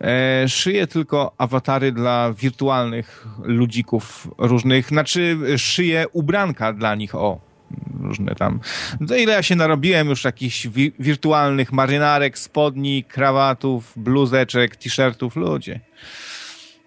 E, 0.00 0.48
szyję 0.48 0.86
tylko 0.86 1.34
awatary 1.38 1.92
dla 1.92 2.32
wirtualnych 2.32 3.26
ludzików 3.42 4.28
różnych, 4.38 4.88
znaczy 4.88 5.38
szyję 5.56 6.04
ubranka 6.12 6.72
dla 6.72 6.94
nich, 6.94 7.14
o, 7.14 7.40
różne 8.00 8.34
tam. 8.34 8.60
To 9.08 9.16
ile 9.16 9.32
ja 9.32 9.42
się 9.42 9.56
narobiłem 9.56 10.08
już 10.08 10.24
jakichś 10.24 10.66
wi 10.66 10.92
wirtualnych 10.98 11.72
marynarek, 11.72 12.38
spodni, 12.38 13.04
krawatów, 13.04 13.92
bluzeczek, 13.96 14.76
t-shirtów, 14.76 15.36
ludzie. 15.36 15.80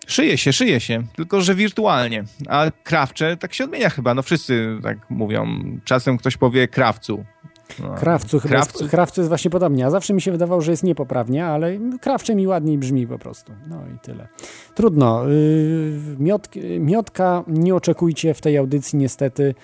Szyje 0.08 0.38
się, 0.38 0.54
szyje 0.54 0.80
się, 0.80 1.04
tylko 1.16 1.42
że 1.42 1.56
wirtualnie. 1.56 2.24
A 2.48 2.72
krawcze 2.84 3.38
tak 3.38 3.54
się 3.54 3.64
odmienia 3.64 3.90
chyba, 3.90 4.14
no 4.14 4.22
wszyscy 4.22 4.78
tak 4.84 5.10
mówią. 5.10 5.64
Czasem 5.86 6.18
ktoś 6.18 6.38
powie 6.38 6.68
krawcu, 6.68 7.26
no. 7.44 7.49
Krawcu, 7.98 8.40
chyba 8.40 8.56
krawcu? 8.56 8.80
Jest, 8.80 8.92
krawcu 8.92 9.22
jest 9.22 9.30
właśnie 9.30 9.52
podobnie. 9.52 9.86
A 9.86 9.90
zawsze 9.90 10.14
mi 10.14 10.22
się 10.22 10.32
wydawało, 10.32 10.62
że 10.62 10.72
jest 10.72 10.84
niepoprawnie, 10.84 11.46
ale 11.46 11.78
krawcze 12.02 12.36
mi 12.36 12.48
ładniej 12.48 12.78
brzmi 12.78 13.08
po 13.08 13.20
prostu. 13.20 13.52
No 13.70 13.78
i 13.96 14.00
tyle. 14.00 14.28
Trudno. 14.76 15.28
Yy, 15.28 16.16
miot, 16.20 16.50
miotka 16.80 17.44
nie 17.48 17.76
oczekujcie 17.76 18.34
w 18.34 18.42
tej 18.42 18.58
audycji 18.58 19.00
niestety. 19.00 19.56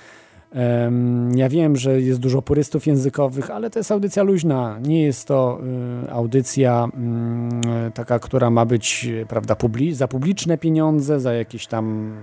Ja 1.35 1.49
wiem, 1.49 1.75
że 1.75 2.01
jest 2.01 2.19
dużo 2.19 2.41
purystów 2.41 2.87
językowych, 2.87 3.51
ale 3.51 3.69
to 3.69 3.79
jest 3.79 3.91
audycja 3.91 4.23
luźna. 4.23 4.79
Nie 4.81 5.03
jest 5.03 5.27
to 5.27 5.59
y, 6.05 6.11
audycja 6.11 6.87
mm, 6.93 7.91
taka, 7.93 8.19
która 8.19 8.49
ma 8.49 8.65
być 8.65 9.09
prawda, 9.27 9.55
za 9.91 10.07
publiczne 10.07 10.57
pieniądze, 10.57 11.19
za 11.19 11.33
jakieś 11.33 11.67
tam 11.67 12.13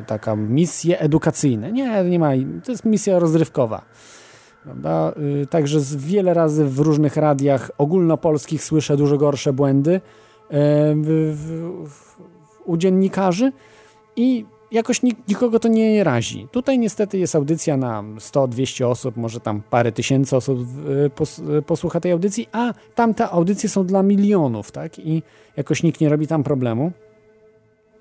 y, 0.00 0.04
taka 0.06 0.36
misje 0.36 1.00
edukacyjne. 1.00 1.72
Nie, 1.72 2.04
nie 2.04 2.18
ma. 2.18 2.30
To 2.64 2.72
jest 2.72 2.84
misja 2.84 3.18
rozrywkowa. 3.18 3.82
Prawda? 4.64 5.12
Y, 5.42 5.46
także 5.46 5.78
wiele 5.96 6.34
razy 6.34 6.64
w 6.64 6.78
różnych 6.78 7.16
radiach 7.16 7.70
ogólnopolskich 7.78 8.64
słyszę 8.64 8.96
dużo 8.96 9.18
gorsze 9.18 9.52
błędy 9.52 9.94
e, 9.94 10.00
w, 10.94 11.34
w, 11.36 11.88
w, 11.90 12.20
u 12.64 12.76
dziennikarzy 12.76 13.52
i 14.16 14.44
jakoś 14.70 15.02
nik 15.02 15.18
nikogo 15.28 15.58
to 15.58 15.68
nie 15.68 16.04
razi. 16.04 16.48
Tutaj 16.50 16.78
niestety 16.78 17.18
jest 17.18 17.34
audycja 17.36 17.76
na 17.76 18.02
100-200 18.02 18.84
osób, 18.84 19.16
może 19.16 19.40
tam 19.40 19.62
parę 19.70 19.92
tysięcy 19.92 20.36
osób 20.36 20.58
y, 21.06 21.10
pos 21.10 21.38
y, 21.38 21.62
posłucha 21.62 22.00
tej 22.00 22.12
audycji, 22.12 22.48
a 22.52 22.74
tamte 22.94 23.30
audycje 23.30 23.68
są 23.68 23.86
dla 23.86 24.02
milionów, 24.02 24.72
tak? 24.72 24.98
I 24.98 25.22
jakoś 25.56 25.82
nikt 25.82 26.00
nie 26.00 26.08
robi 26.08 26.26
tam 26.26 26.42
problemu. 26.42 26.92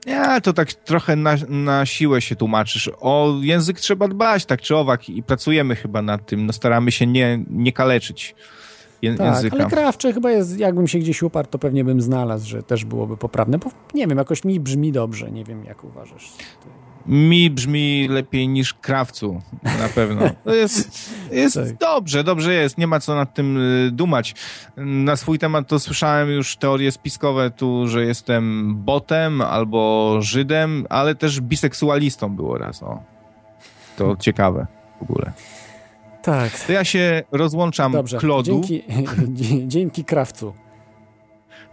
Ja, 0.05 0.41
to 0.41 0.53
tak 0.53 0.73
trochę 0.73 1.15
na, 1.15 1.35
na 1.47 1.85
siłę 1.85 2.21
się 2.21 2.35
tłumaczysz. 2.35 2.91
O 2.99 3.35
język 3.41 3.79
trzeba 3.79 4.07
dbać, 4.07 4.45
tak 4.45 4.61
czy 4.61 4.75
owak, 4.75 5.09
i 5.09 5.23
pracujemy 5.23 5.75
chyba 5.75 6.01
nad 6.01 6.25
tym. 6.25 6.45
No 6.45 6.53
staramy 6.53 6.91
się 6.91 7.07
nie, 7.07 7.43
nie 7.49 7.73
kaleczyć 7.73 8.35
je, 9.01 9.15
tak, 9.15 9.27
języka. 9.27 9.57
ale 9.57 9.65
krawcze 9.65 10.13
chyba 10.13 10.31
jest, 10.31 10.59
jakbym 10.59 10.87
się 10.87 10.99
gdzieś 10.99 11.23
uparł, 11.23 11.47
to 11.51 11.59
pewnie 11.59 11.83
bym 11.83 12.01
znalazł, 12.01 12.49
że 12.49 12.63
też 12.63 12.85
byłoby 12.85 13.17
poprawne, 13.17 13.57
bo 13.57 13.71
nie 13.93 14.07
wiem, 14.07 14.17
jakoś 14.17 14.43
mi 14.43 14.59
brzmi 14.59 14.91
dobrze, 14.91 15.31
nie 15.31 15.43
wiem 15.43 15.65
jak 15.65 15.83
uważasz. 15.83 16.31
Mi 17.09 17.49
brzmi 17.49 18.07
lepiej 18.09 18.47
niż 18.47 18.73
krawcu, 18.73 19.41
na 19.63 19.89
pewno. 19.95 20.29
To 20.43 20.53
jest, 20.53 21.09
jest 21.31 21.55
Tak. 21.55 21.77
dobrze, 21.77 22.23
dobrze 22.23 22.53
jest, 22.53 22.77
nie 22.77 22.87
ma 22.87 22.99
co 22.99 23.15
nad 23.15 23.33
tym 23.33 23.57
y, 23.57 23.91
dumać. 23.91 24.35
Na 24.77 25.15
swój 25.15 25.39
temat 25.39 25.67
to 25.67 25.79
słyszałem 25.79 26.29
już 26.29 26.57
teorie 26.57 26.91
spiskowe 26.91 27.51
tu, 27.51 27.87
że 27.87 28.05
jestem 28.05 28.75
botem 28.75 29.41
albo 29.41 30.17
Żydem, 30.21 30.85
ale 30.89 31.15
też 31.15 31.41
biseksualistą 31.41 32.35
było 32.35 32.57
raz, 32.57 32.83
o. 32.83 33.03
To 33.97 34.15
ciekawe 34.19 34.67
w 34.99 35.03
ogóle. 35.03 35.31
Tak. 36.21 36.59
To 36.59 36.71
ja 36.71 36.83
się 36.83 37.23
rozłączam 37.31 37.91
Dobrze, 37.91 38.17
Klodu. 38.17 38.61
dzięki, 38.65 38.83
dzięki 39.73 40.05
krawcu. 40.05 40.53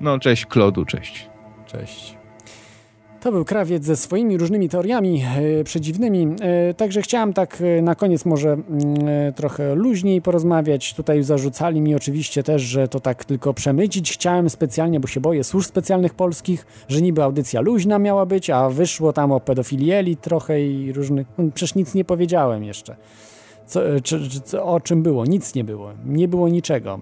No 0.00 0.18
cześć 0.18 0.46
Klodu, 0.46 0.84
cześć. 0.84 1.28
Cześć. 1.66 2.15
To 3.26 3.32
był 3.32 3.44
krawiec 3.44 3.84
ze 3.84 3.96
swoimi 3.96 4.36
różnymi 4.36 4.68
teoriami 4.68 5.24
e, 5.60 5.64
przedziwnymi. 5.64 6.28
E, 6.40 6.74
także 6.74 7.02
chciałem 7.02 7.32
tak 7.32 7.62
e, 7.78 7.82
na 7.82 7.94
koniec 7.94 8.24
może 8.24 8.52
mm, 8.52 8.64
trochę 9.34 9.74
luźniej 9.74 10.22
porozmawiać. 10.22 10.94
Tutaj 10.94 11.22
zarzucali 11.22 11.80
mi 11.80 11.94
oczywiście 11.94 12.42
też, 12.42 12.62
że 12.62 12.88
to 12.88 13.00
tak 13.00 13.24
tylko 13.24 13.54
przemycić. 13.54 14.12
Chciałem 14.12 14.50
specjalnie, 14.50 15.00
bo 15.00 15.08
się 15.08 15.20
boję 15.20 15.44
służb 15.44 15.68
specjalnych 15.68 16.14
polskich, 16.14 16.66
że 16.88 17.02
niby 17.02 17.22
audycja 17.22 17.60
luźna 17.60 17.98
miała 17.98 18.26
być, 18.26 18.50
a 18.50 18.70
wyszło 18.70 19.12
tam 19.12 19.32
o 19.32 19.40
pedofilii 19.40 19.92
elit 19.92 20.20
trochę 20.20 20.66
i 20.66 20.92
różnych... 20.92 21.26
No, 21.38 21.44
przecież 21.54 21.74
nic 21.74 21.94
nie 21.94 22.04
powiedziałem 22.04 22.64
jeszcze. 22.64 22.96
Co, 23.66 23.80
czy, 24.02 24.30
czy, 24.30 24.40
co, 24.40 24.64
o 24.64 24.80
czym 24.80 25.02
było? 25.02 25.24
Nic 25.24 25.54
nie 25.54 25.64
było. 25.64 25.90
Nie 26.04 26.28
było 26.28 26.48
niczego. 26.48 26.98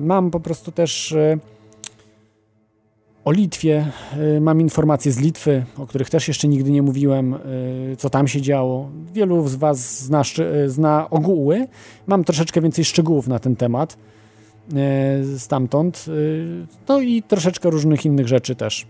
Mam 0.00 0.30
po 0.30 0.40
prostu 0.40 0.72
też... 0.72 1.16
E, 3.24 3.28
o 3.28 3.32
Litwie 3.32 3.86
y, 4.36 4.40
mam 4.40 4.60
informacje 4.60 5.12
z 5.12 5.18
Litwy, 5.18 5.64
o 5.78 5.86
których 5.86 6.10
też 6.10 6.28
jeszcze 6.28 6.48
nigdy 6.48 6.70
nie 6.70 6.82
mówiłem, 6.82 7.34
y, 7.34 7.96
co 7.98 8.10
tam 8.10 8.28
się 8.28 8.40
działo. 8.40 8.90
Wielu 9.12 9.48
z 9.48 9.54
Was 9.54 10.00
zna, 10.00 10.22
y, 10.64 10.70
zna 10.70 11.10
ogóły. 11.10 11.66
Mam 12.06 12.24
troszeczkę 12.24 12.60
więcej 12.60 12.84
szczegółów 12.84 13.28
na 13.28 13.38
ten 13.38 13.56
temat 13.56 13.96
stamtąd. 15.38 16.06
No 16.88 17.00
i 17.00 17.22
troszeczkę 17.22 17.70
różnych 17.70 18.04
innych 18.04 18.28
rzeczy 18.28 18.54
też. 18.54 18.86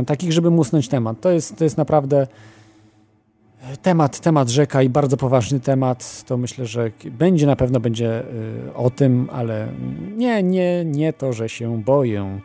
Y, 0.00 0.04
Takich, 0.04 0.32
żeby 0.32 0.50
musnąć 0.50 0.88
temat. 0.88 1.20
To 1.20 1.30
jest, 1.30 1.56
to 1.56 1.64
jest 1.64 1.76
naprawdę 1.76 2.26
temat, 3.82 4.20
temat 4.20 4.48
rzeka 4.48 4.82
i 4.82 4.88
bardzo 4.88 5.16
poważny 5.16 5.60
temat. 5.60 6.24
To 6.26 6.36
myślę, 6.36 6.66
że 6.66 6.90
będzie 7.04 7.46
na 7.46 7.56
pewno 7.56 7.80
będzie 7.80 8.22
o 8.74 8.90
tym, 8.90 9.28
ale 9.32 9.68
nie, 10.16 10.42
nie, 10.42 10.84
nie 10.84 11.12
to, 11.12 11.32
że 11.32 11.48
się 11.48 11.82
boję. 11.82 12.40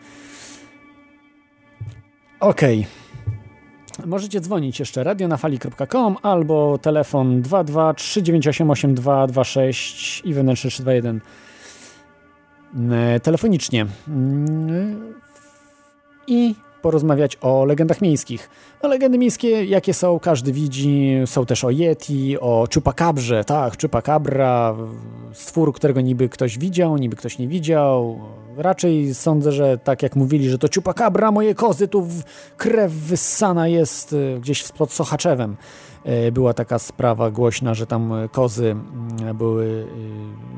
Okej. 2.45 2.88
Możecie 4.05 4.41
dzwonić 4.41 4.80
jeszcze 4.80 5.03
radionafali.com 5.03 6.17
albo 6.22 6.77
telefon 6.77 7.41
22 7.41 7.93
398 7.93 8.69
8226 8.69 10.22
i 10.26 10.34
wewnętrzny 10.34 10.69
321 10.69 11.22
e, 12.91 13.19
telefonicznie. 13.19 13.85
Mm, 14.07 15.13
I 16.27 16.55
porozmawiać 16.86 17.38
o 17.41 17.66
legendach 17.66 18.02
miejskich. 18.02 18.49
No, 18.84 18.90
legendy 18.90 19.18
miejskie, 19.18 19.66
jakie 19.66 19.94
są, 19.94 20.20
każdy 20.20 20.52
widzi. 20.52 21.14
Są 21.26 21.45
też 21.45 21.64
o 21.64 21.70
Yeti, 21.70 22.40
o 22.40 22.68
Chupakabrze. 22.74 23.44
Tak, 23.44 23.82
Chupacabra, 23.82 24.76
stwór, 25.34 25.74
którego 25.74 26.02
niby 26.02 26.30
ktoś 26.30 26.57
widział, 26.57 26.98
niby 26.98 27.16
ktoś 27.16 27.40
nie 27.40 27.48
widział. 27.48 28.20
Raczej 28.57 29.16
sądzę, 29.16 29.52
że 29.52 29.78
tak 29.78 30.03
jak 30.03 30.16
mówili, 30.16 30.49
że 30.49 30.57
to 30.57 30.68
Chupacabra, 30.76 31.32
moje 31.32 31.56
kozy, 31.56 31.88
tu 31.88 32.07
krew 32.57 32.91
wyssana 32.91 33.68
jest 33.68 34.14
y, 34.14 34.38
gdzieś 34.41 34.64
pod 34.64 34.91
Sochaczewem. 34.91 35.57
Y, 36.28 36.32
Była 36.32 36.53
taka 36.53 36.80
sprawa 36.80 37.32
głośna, 37.32 37.74
że 37.74 37.88
tam 37.88 38.14
kozy 38.32 38.66
mm, 38.66 39.38
były 39.38 39.66
y, 39.66 39.86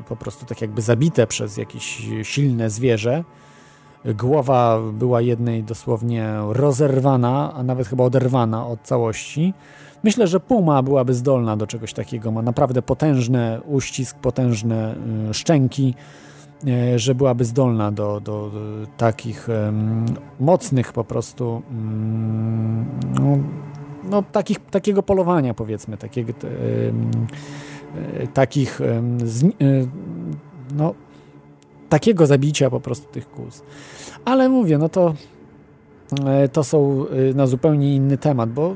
po 0.09 0.15
prostu 0.15 0.45
tak 0.45 0.61
jakby 0.61 0.81
zabite 0.81 1.27
przez 1.27 1.57
jakieś 1.57 2.07
silne 2.23 2.69
zwierzę. 2.69 3.23
Głowa 4.05 4.79
była 4.93 5.21
jednej 5.21 5.63
dosłownie 5.63 6.33
rozerwana, 6.49 7.53
a 7.53 7.63
nawet 7.63 7.87
chyba 7.87 8.03
oderwana 8.03 8.67
od 8.67 8.81
całości. 8.81 9.53
Myślę, 10.03 10.27
że 10.27 10.39
puma 10.39 10.83
byłaby 10.83 11.13
zdolna 11.13 11.57
do 11.57 11.67
czegoś 11.67 11.93
takiego. 11.93 12.31
Ma 12.31 12.41
naprawdę 12.41 12.81
potężny 12.81 13.61
uścisk, 13.65 14.17
potężne 14.17 14.95
y, 15.29 15.33
szczęki, 15.33 15.93
y, 16.67 16.99
że 16.99 17.15
byłaby 17.15 17.45
zdolna 17.45 17.91
do, 17.91 18.19
do, 18.19 18.49
do 18.49 18.59
takich 18.97 19.49
em, 19.49 20.05
mocnych 20.39 20.93
po 20.93 21.03
prostu 21.03 21.61
mm, 21.71 22.85
no, 24.09 24.23
takich, 24.31 24.59
takiego 24.59 25.03
polowania 25.03 25.53
powiedzmy, 25.53 25.97
takiego, 25.97 26.33
e, 28.23 28.27
takich 28.27 28.79
no, 30.77 30.93
takiego 31.89 32.25
zabicia 32.25 32.69
po 32.69 32.79
prostu 32.79 33.11
tych 33.11 33.29
kóz. 33.29 33.63
Ale 34.25 34.49
mówię, 34.49 34.77
no 34.77 34.89
to 34.89 35.13
e, 36.25 36.49
to 36.49 36.63
są 36.63 37.05
e, 37.31 37.33
na 37.33 37.47
zupełnie 37.47 37.95
inny 37.95 38.17
temat, 38.17 38.49
bo 38.49 38.75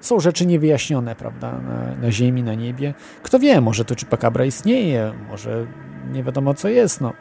są 0.00 0.20
rzeczy 0.20 0.46
niewyjaśnione, 0.46 1.16
prawda, 1.16 1.52
na, 1.52 1.96
na 2.02 2.12
ziemi, 2.12 2.42
na 2.42 2.54
niebie. 2.54 2.94
Kto 3.22 3.38
wie, 3.38 3.60
może 3.60 3.84
to 3.84 3.94
Chupacabra 4.00 4.44
istnieje, 4.44 5.12
może 5.28 5.66
nie 6.12 6.22
wiadomo 6.22 6.54
co 6.54 6.68
jest, 6.68 7.00
no. 7.00 7.12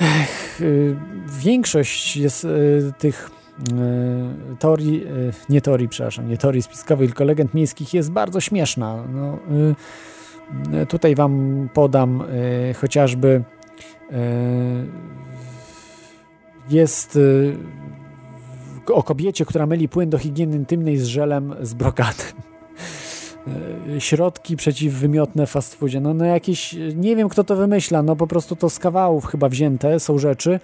Ech, 0.00 0.60
y, 0.60 0.96
większość 1.28 2.16
jest 2.16 2.46
tych 2.98 3.30
teorii, 4.58 5.06
nie 5.48 5.60
teorii, 5.60 5.88
przepraszam, 5.88 6.28
nie 6.28 6.38
teorii 6.38 6.62
spiskowych, 6.62 7.10
tylko 7.10 7.24
legend 7.24 7.54
miejskich 7.54 7.94
jest 7.94 8.10
bardzo 8.10 8.40
śmieszna. 8.40 9.04
No, 9.08 9.38
tutaj 10.88 11.14
wam 11.14 11.68
podam 11.74 12.20
y, 12.70 12.74
chociażby 12.74 13.28
y, 13.28 14.14
jest 16.70 17.16
y, 17.16 17.56
o 18.92 19.02
kobiecie, 19.02 19.44
która 19.44 19.66
myli 19.66 19.88
płyn 19.88 20.10
do 20.10 20.18
higieny 20.18 20.56
intymnej 20.56 20.96
z 20.96 21.04
żelem 21.04 21.54
z 21.60 21.74
brokatem. 21.74 22.26
Środki 23.98 24.56
przeciwwymiotne 24.56 25.46
w 25.46 25.50
fast 25.50 25.74
foodzie. 25.74 26.00
No, 26.00 26.14
no 26.14 26.24
jakieś, 26.24 26.76
nie 26.96 27.16
wiem 27.16 27.28
kto 27.28 27.44
to 27.44 27.56
wymyśla, 27.56 28.02
no 28.02 28.16
po 28.16 28.26
prostu 28.26 28.56
to 28.56 28.70
z 28.70 28.78
kawałów 28.78 29.26
chyba 29.26 29.48
wzięte 29.48 30.00
są 30.00 30.18
rzeczy. 30.18 30.60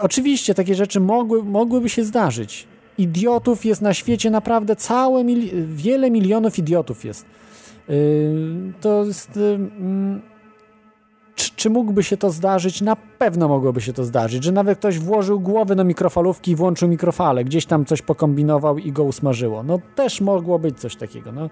Oczywiście 0.00 0.54
takie 0.54 0.74
rzeczy 0.74 1.00
mogły, 1.00 1.44
mogłyby 1.44 1.88
się 1.88 2.04
zdarzyć. 2.04 2.66
Idiotów 2.98 3.64
jest 3.64 3.82
na 3.82 3.94
świecie 3.94 4.30
naprawdę 4.30 4.76
całe, 4.76 5.24
mili- 5.24 5.64
wiele 5.66 6.10
milionów 6.10 6.58
idiotów 6.58 7.04
jest. 7.04 7.26
To 8.80 9.04
jest... 9.04 9.38
czy, 11.34 11.50
czy 11.56 11.70
mógłby 11.70 12.02
się 12.02 12.16
to 12.16 12.30
zdarzyć? 12.30 12.80
Na 12.80 12.96
pewno 12.96 13.48
mogłoby 13.48 13.80
się 13.80 13.92
to 13.92 14.04
zdarzyć, 14.04 14.44
że 14.44 14.52
nawet 14.52 14.78
ktoś 14.78 14.98
włożył 14.98 15.40
głowę 15.40 15.76
do 15.76 15.84
mikrofalówki 15.84 16.50
i 16.50 16.56
włączył 16.56 16.88
mikrofalę, 16.88 17.44
gdzieś 17.44 17.66
tam 17.66 17.84
coś 17.84 18.02
pokombinował 18.02 18.78
i 18.78 18.92
go 18.92 19.04
usmażyło. 19.04 19.62
No 19.62 19.78
też 19.94 20.20
mogło 20.20 20.58
być 20.58 20.80
coś 20.80 20.96
takiego. 20.96 21.32
No 21.32 21.50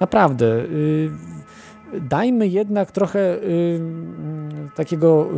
naprawdę. 0.00 0.46
y, 0.46 1.10
dajmy 2.00 2.48
jednak 2.48 2.90
trochę 2.90 3.36
y, 3.36 3.80
takiego 4.76 5.28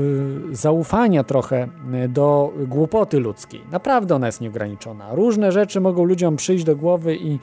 y, 0.52 0.56
zaufania 0.56 1.24
trochę 1.24 1.68
do 2.08 2.52
głupoty 2.66 3.20
ludzkiej. 3.20 3.60
Naprawdę 3.72 4.14
ona 4.14 4.26
jest 4.26 4.40
nieograniczona. 4.40 5.14
Różne 5.14 5.52
rzeczy 5.52 5.80
mogą 5.80 6.04
ludziom 6.04 6.36
przyjść 6.36 6.64
do 6.64 6.76
głowy 6.76 7.16
i, 7.16 7.38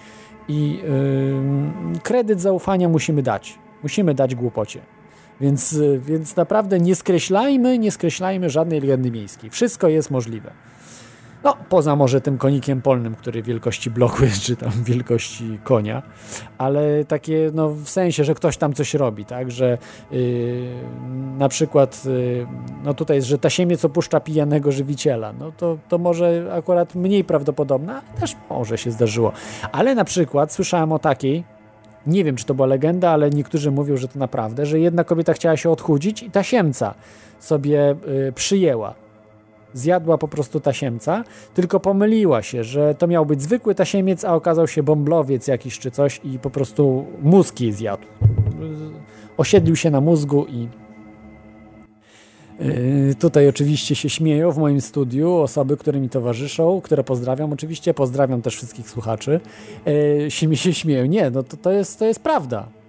i 0.52 0.80
y, 1.96 2.00
kredyt 2.00 2.42
zaufania 2.42 2.90
musimy 2.90 3.22
dać. 3.24 3.60
Musimy 3.84 4.14
dać 4.14 4.36
głupocie. 4.36 4.80
Więc, 5.42 5.74
y, 5.74 6.00
więc 6.06 6.36
naprawdę 6.36 6.80
nie 6.80 6.96
skreślajmy, 6.96 7.78
nie 7.78 7.92
skreślajmy 7.92 8.50
żadnej 8.50 8.82
legendy 8.82 9.12
miejskiej. 9.12 9.50
Wszystko 9.50 9.88
jest 9.90 10.12
możliwe. 10.12 10.52
No, 11.44 11.58
poza 11.70 11.96
może 11.96 12.22
tym 12.22 12.38
konikiem 12.38 12.82
polnym, 12.82 13.16
który 13.16 13.44
wielkości 13.44 13.90
bloku 13.92 14.24
jest, 14.24 14.42
czy 14.42 14.56
tam 14.56 14.72
wielkości 14.84 15.60
konia, 15.64 16.02
ale 16.58 17.06
takie, 17.06 17.52
no 17.54 17.70
w 17.70 17.90
sensie, 17.90 18.24
że 18.24 18.36
ktoś 18.36 18.58
tam 18.58 18.74
coś 18.74 18.94
robi, 18.94 19.26
tak, 19.26 19.52
że 19.52 19.78
yy, 20.12 20.68
na 21.38 21.50
przykład, 21.50 22.06
yy, 22.06 22.48
no 22.84 22.94
tutaj 22.94 23.16
jest, 23.16 23.28
że 23.28 23.38
tasiemiec 23.38 23.86
opuszcza 23.86 24.20
pijanego 24.20 24.72
żywiciela, 24.72 25.34
no 25.34 25.52
to, 25.58 25.78
to 25.90 25.98
może 25.98 26.52
akurat 26.54 26.96
mniej 26.96 27.24
prawdopodobne, 27.24 27.94
ale 27.94 28.20
też 28.20 28.36
może 28.50 28.78
się 28.78 28.92
zdarzyło. 28.92 29.32
Ale 29.72 29.96
na 29.96 30.04
przykład 30.04 30.54
słyszałem 30.54 30.92
o 30.92 31.00
takiej, 31.00 31.44
nie 32.08 32.24
wiem, 32.24 32.36
czy 32.36 32.46
to 32.46 32.54
była 32.54 32.68
legenda, 32.68 33.10
ale 33.10 33.30
niektórzy 33.30 33.72
mówią, 33.72 33.98
że 33.98 34.08
to 34.08 34.20
naprawdę, 34.20 34.66
że 34.66 34.80
jedna 34.80 35.04
kobieta 35.04 35.34
chciała 35.34 35.58
się 35.58 35.70
odchudzić 35.70 36.24
i 36.24 36.32
tasiemca 36.32 36.94
sobie 37.40 37.96
yy, 38.08 38.32
przyjęła 38.36 39.01
zjadła 39.74 40.18
po 40.18 40.28
prostu 40.28 40.60
tasiemca, 40.60 41.24
tylko 41.54 41.80
pomyliła 41.80 42.42
się, 42.42 42.64
że 42.64 42.96
to 42.96 43.08
miał 43.08 43.26
być 43.26 43.42
zwykły 43.42 43.76
tasiemiec, 43.76 44.26
a 44.26 44.36
okazał 44.36 44.68
się 44.68 44.84
bąblowiec 44.84 45.48
jakiś 45.48 45.80
czy 45.80 45.92
coś 45.92 46.22
i 46.24 46.40
po 46.40 46.50
prostu 46.50 47.06
mózg 47.22 47.60
jej 47.60 47.72
zjadł. 47.72 48.08
Osiedlił 49.38 49.76
się 49.76 49.92
na 49.92 50.02
mózgu 50.02 50.46
i 50.46 50.68
yy, 52.60 53.16
Tutaj 53.16 53.48
oczywiście 53.48 53.96
się 53.96 54.10
śmieją 54.10 54.52
w 54.52 54.58
moim 54.58 54.82
studiu 54.82 55.36
osoby, 55.36 55.78
które 55.78 56.00
mi 56.00 56.10
towarzyszą, 56.10 56.82
które 56.82 57.04
pozdrawiam. 57.04 57.54
Oczywiście 57.54 57.94
pozdrawiam 57.94 58.42
też 58.42 58.56
wszystkich 58.56 58.90
słuchaczy. 58.90 59.40
Yy, 59.86 60.32
się 60.32 60.48
mi 60.48 60.58
się 60.58 60.74
śmieją. 60.74 61.06
Nie, 61.06 61.30
no 61.30 61.44
to, 61.44 61.58
to, 61.58 61.72
jest, 61.72 62.00
to 62.00 62.06
jest 62.06 62.20
prawda. 62.20 62.81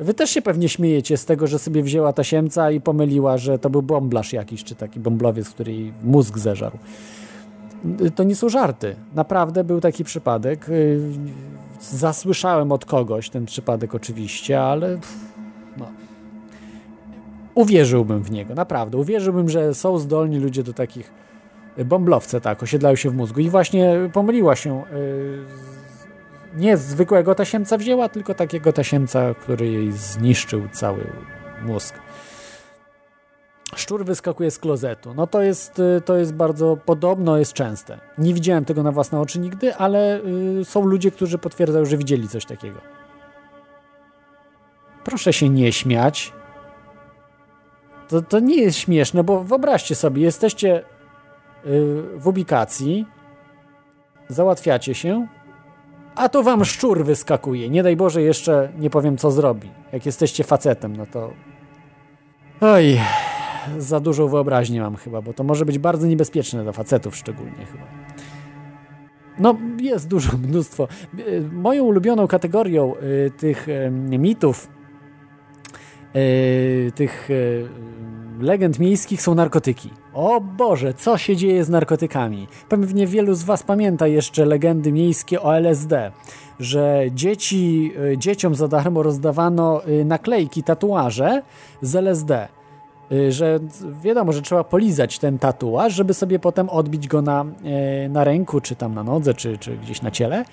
Wy 0.00 0.14
też 0.14 0.30
się 0.30 0.42
pewnie 0.42 0.68
śmiejecie 0.68 1.16
z 1.16 1.24
tego, 1.24 1.46
że 1.46 1.58
sobie 1.58 1.82
wzięła 1.82 2.12
tasiemca 2.12 2.70
i 2.70 2.80
pomyliła, 2.80 3.38
że 3.38 3.58
to 3.58 3.70
był 3.70 3.82
bomblarz 3.82 4.32
jakiś, 4.32 4.64
czy 4.64 4.74
taki 4.74 5.00
bomblowiec, 5.00 5.48
który 5.48 5.72
jej 5.72 5.92
mózg 6.02 6.38
zeżarł. 6.38 6.78
To 8.14 8.24
nie 8.24 8.36
są 8.36 8.48
żarty. 8.48 8.96
Naprawdę 9.14 9.64
był 9.64 9.80
taki 9.80 10.04
przypadek. 10.04 10.66
Zasłyszałem 11.80 12.72
od 12.72 12.84
kogoś 12.84 13.30
ten 13.30 13.46
przypadek 13.46 13.94
oczywiście, 13.94 14.62
ale 14.62 14.98
no. 15.76 15.88
uwierzyłbym 17.54 18.22
w 18.22 18.30
niego, 18.30 18.54
naprawdę. 18.54 18.98
Uwierzyłbym, 18.98 19.48
że 19.48 19.74
są 19.74 19.98
zdolni 19.98 20.38
ludzie 20.38 20.62
do 20.62 20.72
takich 20.72 21.12
bomblowce, 21.84 22.40
tak, 22.40 22.62
osiedlają 22.62 22.96
się 22.96 23.10
w 23.10 23.14
mózgu. 23.14 23.40
I 23.40 23.50
właśnie 23.50 24.10
pomyliła 24.12 24.56
się 24.56 24.82
nie 26.54 26.76
zwykłego 26.76 27.34
tasiemca 27.34 27.78
wzięła, 27.78 28.08
tylko 28.08 28.34
takiego 28.34 28.72
tasiemca, 28.72 29.34
który 29.34 29.66
jej 29.66 29.92
zniszczył 29.92 30.68
cały 30.72 31.06
mózg. 31.62 31.94
Szczur 33.76 34.04
wyskakuje 34.04 34.50
z 34.50 34.58
klozetu. 34.58 35.14
No 35.14 35.26
to 35.26 35.42
jest, 35.42 35.82
to 36.04 36.16
jest 36.16 36.34
bardzo 36.34 36.76
podobno, 36.76 37.38
jest 37.38 37.52
częste. 37.52 38.00
Nie 38.18 38.34
widziałem 38.34 38.64
tego 38.64 38.82
na 38.82 38.92
własne 38.92 39.20
oczy 39.20 39.38
nigdy, 39.38 39.74
ale 39.74 40.20
y, 40.60 40.64
są 40.64 40.84
ludzie, 40.84 41.10
którzy 41.10 41.38
potwierdzają, 41.38 41.84
że 41.84 41.96
widzieli 41.96 42.28
coś 42.28 42.44
takiego. 42.44 42.80
Proszę 45.04 45.32
się 45.32 45.48
nie 45.48 45.72
śmiać. 45.72 46.32
To, 48.08 48.22
to 48.22 48.40
nie 48.40 48.62
jest 48.62 48.78
śmieszne, 48.78 49.24
bo 49.24 49.44
wyobraźcie 49.44 49.94
sobie, 49.94 50.22
jesteście 50.22 50.78
y, 50.78 50.82
w 52.16 52.26
ubikacji, 52.26 53.06
załatwiacie 54.28 54.94
się, 54.94 55.26
a 56.20 56.28
to 56.28 56.42
wam 56.42 56.64
szczur 56.64 57.04
wyskakuje. 57.04 57.70
Nie 57.70 57.82
daj 57.82 57.96
Boże, 57.96 58.22
jeszcze 58.22 58.72
nie 58.78 58.90
powiem, 58.90 59.16
co 59.16 59.30
zrobi. 59.30 59.70
Jak 59.92 60.06
jesteście 60.06 60.44
facetem, 60.44 60.96
no 60.96 61.06
to. 61.06 61.32
Oj, 62.60 63.00
za 63.78 64.00
dużą 64.00 64.28
wyobraźnię 64.28 64.80
mam 64.80 64.96
chyba, 64.96 65.22
bo 65.22 65.32
to 65.32 65.44
może 65.44 65.64
być 65.64 65.78
bardzo 65.78 66.06
niebezpieczne 66.06 66.62
dla 66.62 66.72
facetów 66.72 67.16
szczególnie 67.16 67.66
chyba. 67.72 67.84
No, 69.38 69.56
jest 69.80 70.08
dużo, 70.08 70.32
mnóstwo. 70.48 70.88
Moją 71.52 71.84
ulubioną 71.84 72.26
kategorią 72.26 72.94
y, 72.96 73.30
tych 73.30 73.68
y, 73.68 73.90
mitów, 74.18 74.68
y, 76.16 76.92
tych 76.94 77.28
legend 78.40 78.78
miejskich 78.78 79.22
są 79.22 79.34
narkotyki. 79.34 79.90
O 80.14 80.40
Boże, 80.40 80.94
co 80.94 81.18
się 81.18 81.36
dzieje 81.36 81.64
z 81.64 81.68
narkotykami? 81.68 82.48
Pewnie 82.68 83.06
wielu 83.06 83.34
z 83.34 83.42
Was 83.42 83.62
pamięta 83.62 84.06
jeszcze 84.06 84.44
legendy 84.44 84.92
miejskie 84.92 85.42
o 85.42 85.56
LSD, 85.56 86.12
że 86.60 87.02
dzieci, 87.14 87.92
y, 88.12 88.18
dzieciom 88.18 88.54
za 88.54 88.68
darmo 88.68 89.02
rozdawano 89.02 89.86
y, 89.88 90.04
naklejki, 90.04 90.62
tatuaże 90.62 91.42
z 91.82 91.96
LSD. 91.96 92.48
Y, 93.12 93.32
że 93.32 93.60
wiadomo, 94.02 94.32
że 94.32 94.42
trzeba 94.42 94.64
polizać 94.64 95.18
ten 95.18 95.38
tatuaż, 95.38 95.94
żeby 95.94 96.14
sobie 96.14 96.38
potem 96.38 96.68
odbić 96.68 97.08
go 97.08 97.22
na, 97.22 97.44
na 98.08 98.24
ręku, 98.24 98.60
czy 98.60 98.76
tam 98.76 98.94
na 98.94 99.04
nodze, 99.04 99.34
czy, 99.34 99.58
czy 99.58 99.76
gdzieś 99.76 100.02
na 100.02 100.10
ciele. 100.10 100.44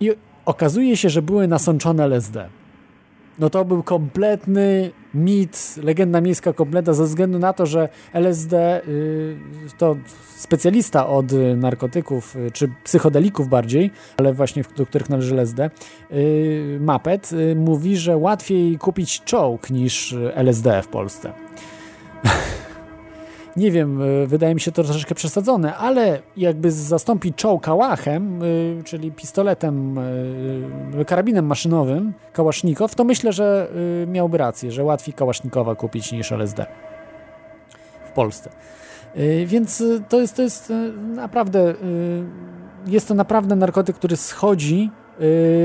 I 0.00 0.10
okazuje 0.44 0.96
się, 0.96 1.10
że 1.10 1.22
były 1.22 1.48
nasączone 1.48 2.04
LSD 2.04 2.48
no 3.40 3.50
to 3.50 3.64
był 3.64 3.82
kompletny 3.82 4.90
mit, 5.14 5.74
legenda 5.82 6.20
miejska 6.20 6.52
kompleta 6.52 6.92
ze 6.92 7.04
względu 7.04 7.38
na 7.38 7.52
to, 7.52 7.66
że 7.66 7.88
LSD 8.12 8.82
y, 8.88 9.36
to 9.78 9.96
specjalista 10.36 11.06
od 11.06 11.26
narkotyków, 11.56 12.36
y, 12.36 12.50
czy 12.50 12.70
psychodelików 12.84 13.48
bardziej, 13.48 13.90
ale 14.16 14.32
właśnie 14.32 14.64
do 14.76 14.86
których 14.86 15.10
należy 15.10 15.34
LSD, 15.34 15.70
y, 16.12 16.78
Mapet 16.80 17.30
mówi, 17.56 17.96
że 17.96 18.16
łatwiej 18.16 18.78
kupić 18.78 19.22
czołg 19.24 19.70
niż 19.70 20.14
LSD 20.34 20.82
w 20.82 20.88
Polsce. 20.88 21.32
nie 23.56 23.70
wiem, 23.70 24.02
e, 24.02 24.26
wydaje 24.26 24.54
mi 24.54 24.60
się 24.60 24.72
to 24.72 24.84
troszeczkę 24.84 25.14
przesadzone, 25.14 25.76
ale 25.76 26.22
jakby 26.36 26.70
zastąpić 26.70 27.36
czoł 27.36 27.58
kałachem, 27.58 28.42
e, 28.42 28.82
czyli 28.82 29.12
pistoletem, 29.12 29.98
e, 30.98 31.04
karabinem 31.04 31.46
maszynowym, 31.46 32.12
kałasznikow, 32.32 32.94
to 32.94 33.04
myślę, 33.04 33.32
że 33.32 33.68
miałby 34.06 34.38
rację, 34.38 34.72
że 34.72 34.84
łatwiej 34.84 35.14
kałasznikowa 35.14 35.74
kupić 35.74 36.12
niż 36.12 36.32
LSD 36.32 36.66
w 38.04 38.12
Polsce. 38.12 38.50
Więc 39.46 39.82
to 40.08 40.20
jest, 40.20 40.36
to 40.36 40.42
jest 40.42 40.72
naprawdę, 41.14 41.74
jest 42.86 43.08
to 43.08 43.14
naprawdę 43.14 43.56
narkotyk, 43.56 43.96
który 43.96 44.16
schodzi 44.16 44.90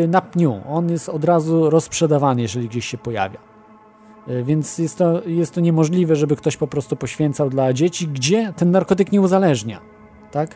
na 0.08 0.22
pniu. 0.22 0.62
On 0.70 0.90
jest 0.90 1.10
od 1.10 1.24
razu 1.24 1.70
rozprzedawany, 1.70 2.42
jeżeli 2.42 2.70
gdzieś 2.70 2.86
się 2.86 2.98
pojawia. 2.98 3.55
E, 4.28 4.44
więc 4.44 4.78
jest 4.78 4.98
to, 4.98 5.22
jest 5.26 5.54
to 5.54 5.62
niemożliwe, 5.62 6.16
żeby 6.16 6.36
ktoś 6.36 6.58
po 6.58 6.68
prostu 6.68 6.96
poświęcał 6.96 7.50
dla 7.50 7.74
dzieci, 7.74 8.08
gdzie 8.08 8.54
ten 8.58 8.72
narkotyk 8.72 9.12
nie 9.12 9.22
uzależnia. 9.22 9.82
Tak? 10.32 10.56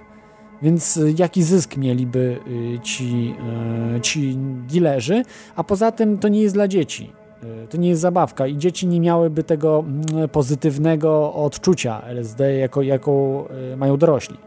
Więc 0.62 0.98
e, 0.98 1.02
jaki 1.18 1.44
zysk 1.44 1.78
mieliby 1.78 2.40
e, 2.76 2.80
ci, 2.80 3.36
ci 4.02 4.38
dealerzy? 4.74 5.24
A 5.56 5.64
poza 5.64 5.92
tym 5.92 6.18
to 6.18 6.28
nie 6.28 6.42
jest 6.42 6.56
dla 6.56 6.68
dzieci. 6.68 7.14
To 7.70 7.78
nie 7.78 7.90
jest 7.90 8.02
zabawka 8.02 8.48
i 8.48 8.58
dzieci 8.58 8.88
nie 8.88 9.00
miałyby 9.00 9.44
tego 9.44 9.84
mm, 9.88 10.30
pozytywnego 10.30 11.34
odczucia 11.34 12.02
LSD, 12.02 12.54
jako, 12.54 12.82
jako 12.82 13.46
mają 13.78 13.98
dorośli. 13.98 14.38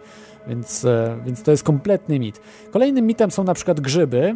Więc, 0.46 0.86
więc 1.26 1.42
to 1.42 1.50
jest 1.50 1.62
kompletny 1.62 2.18
mit. 2.18 2.40
Kolejnym 2.70 3.06
mitem 3.06 3.30
są 3.30 3.44
na 3.44 3.54
przykład 3.54 3.80
grzyby, 3.80 4.34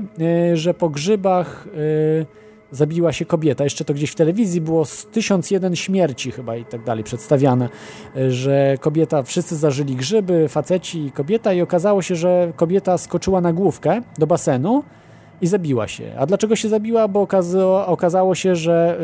że 0.54 0.74
po 0.74 0.88
grzybach 0.88 1.68
zabiła 2.70 3.12
się 3.12 3.24
kobieta. 3.24 3.64
Jeszcze 3.64 3.84
to 3.84 3.94
gdzieś 3.94 4.10
w 4.10 4.14
telewizji 4.14 4.60
było 4.60 4.84
z 4.84 5.06
1001 5.06 5.76
śmierci 5.76 6.30
chyba 6.30 6.56
i 6.56 6.64
tak 6.64 6.84
dalej 6.84 7.04
przedstawiane, 7.04 7.68
że 8.28 8.76
kobieta, 8.80 9.22
wszyscy 9.22 9.56
zażyli 9.56 9.96
grzyby, 9.96 10.48
faceci 10.48 11.06
i 11.06 11.12
kobieta 11.12 11.52
i 11.52 11.60
okazało 11.60 12.02
się, 12.02 12.16
że 12.16 12.52
kobieta 12.56 12.98
skoczyła 12.98 13.40
na 13.40 13.52
główkę 13.52 14.02
do 14.18 14.26
basenu 14.26 14.84
i 15.40 15.46
zabiła 15.46 15.88
się. 15.88 16.12
A 16.18 16.26
dlaczego 16.26 16.56
się 16.56 16.68
zabiła? 16.68 17.08
Bo 17.08 17.20
okazało, 17.20 17.86
okazało 17.86 18.34
się, 18.34 18.56
że 18.56 18.98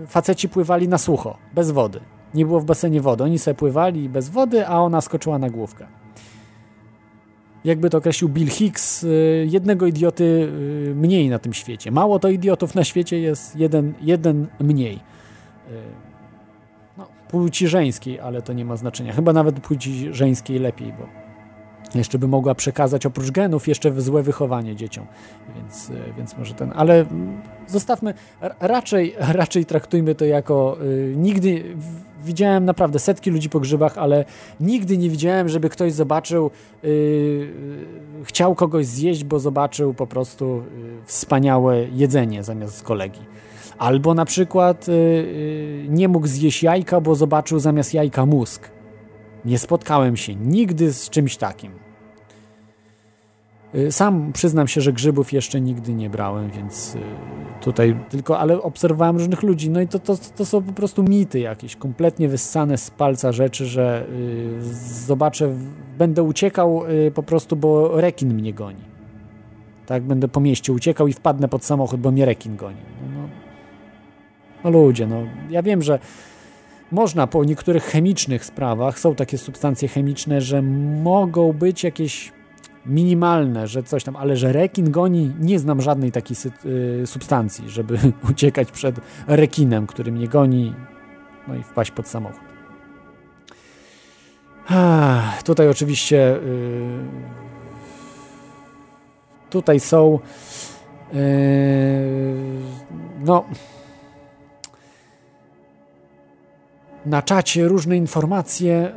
yy, 0.00 0.06
faceci 0.06 0.48
pływali 0.48 0.88
na 0.88 0.98
sucho, 0.98 1.36
bez 1.54 1.70
wody. 1.70 2.00
Nie 2.34 2.46
było 2.46 2.60
w 2.60 2.64
basenie 2.64 3.00
wody. 3.00 3.24
Oni 3.24 3.38
sobie 3.38 3.54
pływali 3.54 4.08
bez 4.08 4.28
wody, 4.28 4.66
a 4.66 4.80
ona 4.80 5.00
skoczyła 5.00 5.38
na 5.38 5.50
główkę 5.50 5.86
jakby 7.66 7.90
to 7.90 7.98
określił 7.98 8.28
Bill 8.28 8.50
Hicks, 8.50 9.04
y, 9.04 9.46
jednego 9.50 9.86
idioty 9.86 10.24
y, 10.24 10.94
mniej 10.94 11.28
na 11.28 11.38
tym 11.38 11.52
świecie. 11.52 11.90
Mało 11.90 12.18
to 12.18 12.28
idiotów 12.28 12.74
na 12.74 12.84
świecie 12.84 13.20
jest 13.20 13.56
jeden, 13.56 13.94
jeden 14.00 14.46
mniej. 14.60 14.94
Y, 14.94 15.00
no, 16.98 17.06
płci 17.28 17.68
żeńskiej, 17.68 18.20
ale 18.20 18.42
to 18.42 18.52
nie 18.52 18.64
ma 18.64 18.76
znaczenia. 18.76 19.12
Chyba 19.12 19.32
nawet 19.32 19.60
płci 19.60 20.14
żeńskiej 20.14 20.58
lepiej, 20.58 20.92
bo 20.92 21.06
jeszcze 21.98 22.18
by 22.18 22.28
mogła 22.28 22.54
przekazać 22.54 23.06
oprócz 23.06 23.30
genów 23.30 23.68
jeszcze 23.68 24.00
złe 24.00 24.22
wychowanie 24.22 24.76
dzieciom. 24.76 25.06
Więc, 25.56 25.92
więc 26.16 26.38
może 26.38 26.54
ten, 26.54 26.72
ale 26.76 27.06
zostawmy, 27.66 28.14
raczej, 28.60 29.14
raczej 29.18 29.64
traktujmy 29.64 30.14
to 30.14 30.24
jako 30.24 30.78
nigdy 31.16 31.76
widziałem 32.26 32.64
naprawdę 32.64 32.98
setki 32.98 33.30
ludzi 33.30 33.50
po 33.50 33.60
grzybach, 33.60 33.98
ale 33.98 34.24
nigdy 34.60 34.98
nie 34.98 35.10
widziałem, 35.10 35.48
żeby 35.48 35.68
ktoś 35.68 35.92
zobaczył, 35.92 36.50
y, 36.84 37.48
chciał 38.24 38.54
kogoś 38.54 38.86
zjeść, 38.86 39.24
bo 39.24 39.38
zobaczył 39.38 39.94
po 39.94 40.06
prostu 40.06 40.44
y, 40.56 40.62
wspaniałe 41.04 41.84
jedzenie 41.92 42.42
zamiast 42.42 42.82
kolegi. 42.82 43.20
Albo 43.78 44.14
na 44.14 44.24
przykład 44.24 44.86
nie 45.88 46.08
mógł 46.08 46.26
zjeść 46.26 46.62
jajka, 46.62 47.00
bo 47.00 47.14
zobaczył 47.14 47.58
zamiast 47.58 47.94
jajka 47.94 48.26
mózg. 48.26 48.70
Nie 49.44 49.58
spotkałem 49.58 50.16
się 50.16 50.34
nigdy 50.34 50.92
z 50.92 51.10
czymś 51.10 51.36
takim. 51.36 51.85
Y, 53.76 53.92
Sam 53.92 54.32
przyznam 54.32 54.68
się, 54.68 54.80
że 54.80 54.92
grzybów 54.92 55.32
jeszcze 55.32 55.60
nigdy 55.60 55.94
nie 55.94 56.10
brałem, 56.10 56.50
więc 56.50 56.94
y, 56.94 56.98
tutaj 57.60 57.96
tylko, 58.08 58.38
ale 58.38 58.62
obserwowałem 58.62 59.16
różnych 59.16 59.42
ludzi, 59.42 59.70
no 59.70 59.80
i 59.80 59.88
to, 59.88 59.98
to, 59.98 60.16
to 60.36 60.44
są 60.44 60.62
po 60.62 60.72
prostu 60.72 61.02
mity 61.02 61.40
jakieś, 61.40 61.76
kompletnie 61.76 62.28
wyssane 62.28 62.78
z 62.78 62.90
palca 62.90 63.32
rzeczy, 63.32 63.66
że 63.66 64.06
y, 64.10 64.62
zobaczę, 65.06 65.54
będę 65.98 66.22
uciekał 66.22 66.82
po 67.14 67.22
prostu, 67.22 67.56
bo 67.56 68.00
rekin 68.00 68.34
mnie 68.34 68.54
goni. 68.54 68.82
Tak, 69.86 70.02
będę 70.02 70.28
po 70.28 70.40
mieście 70.40 70.72
uciekał 70.72 71.08
i 71.08 71.12
wpadnę 71.12 71.48
pod 71.48 71.64
samochód, 71.64 72.00
bo 72.00 72.10
mnie 72.10 72.24
rekin 72.24 72.56
goni. 72.56 72.76
No, 73.02 73.20
no, 73.20 73.28
no 74.64 74.70
ludzie, 74.70 75.06
no 75.06 75.16
ja 75.50 75.62
wiem, 75.62 75.82
że 75.82 75.98
można 76.92 77.26
po 77.26 77.44
niektórych 77.44 77.84
chemicznych 77.84 78.44
sprawach, 78.44 78.98
są 78.98 79.14
takie 79.14 79.38
substancje 79.38 79.88
chemiczne, 79.88 80.40
że 80.40 80.62
mogą 81.02 81.52
być 81.52 81.84
jakieś 81.84 82.32
minimalne, 82.86 83.66
że 83.66 83.82
coś 83.82 84.04
tam, 84.04 84.16
ale 84.16 84.36
że 84.36 84.52
rekin 84.52 84.90
goni, 84.90 85.32
nie 85.40 85.58
znam 85.58 85.82
żadnej 85.82 86.12
takiej 86.12 86.36
y, 87.02 87.06
substancji, 87.06 87.70
żeby 87.70 87.98
uciekać 88.30 88.72
przed 88.72 88.96
rekinem, 89.26 89.86
który 89.86 90.12
mnie 90.12 90.28
goni, 90.28 90.74
no 91.48 91.54
i 91.54 91.62
wpaść 91.62 91.90
pod 91.90 92.08
samochód. 92.08 92.46
Ah, 94.68 95.42
Tutaj 95.44 95.68
oczywiście 95.68 96.36
y, 96.36 96.98
tutaj 99.50 99.80
są 99.80 100.18
y, 101.14 101.18
no 103.24 103.44
na 107.06 107.22
czacie 107.22 107.68
różne 107.68 107.96
informacje. 107.96 108.92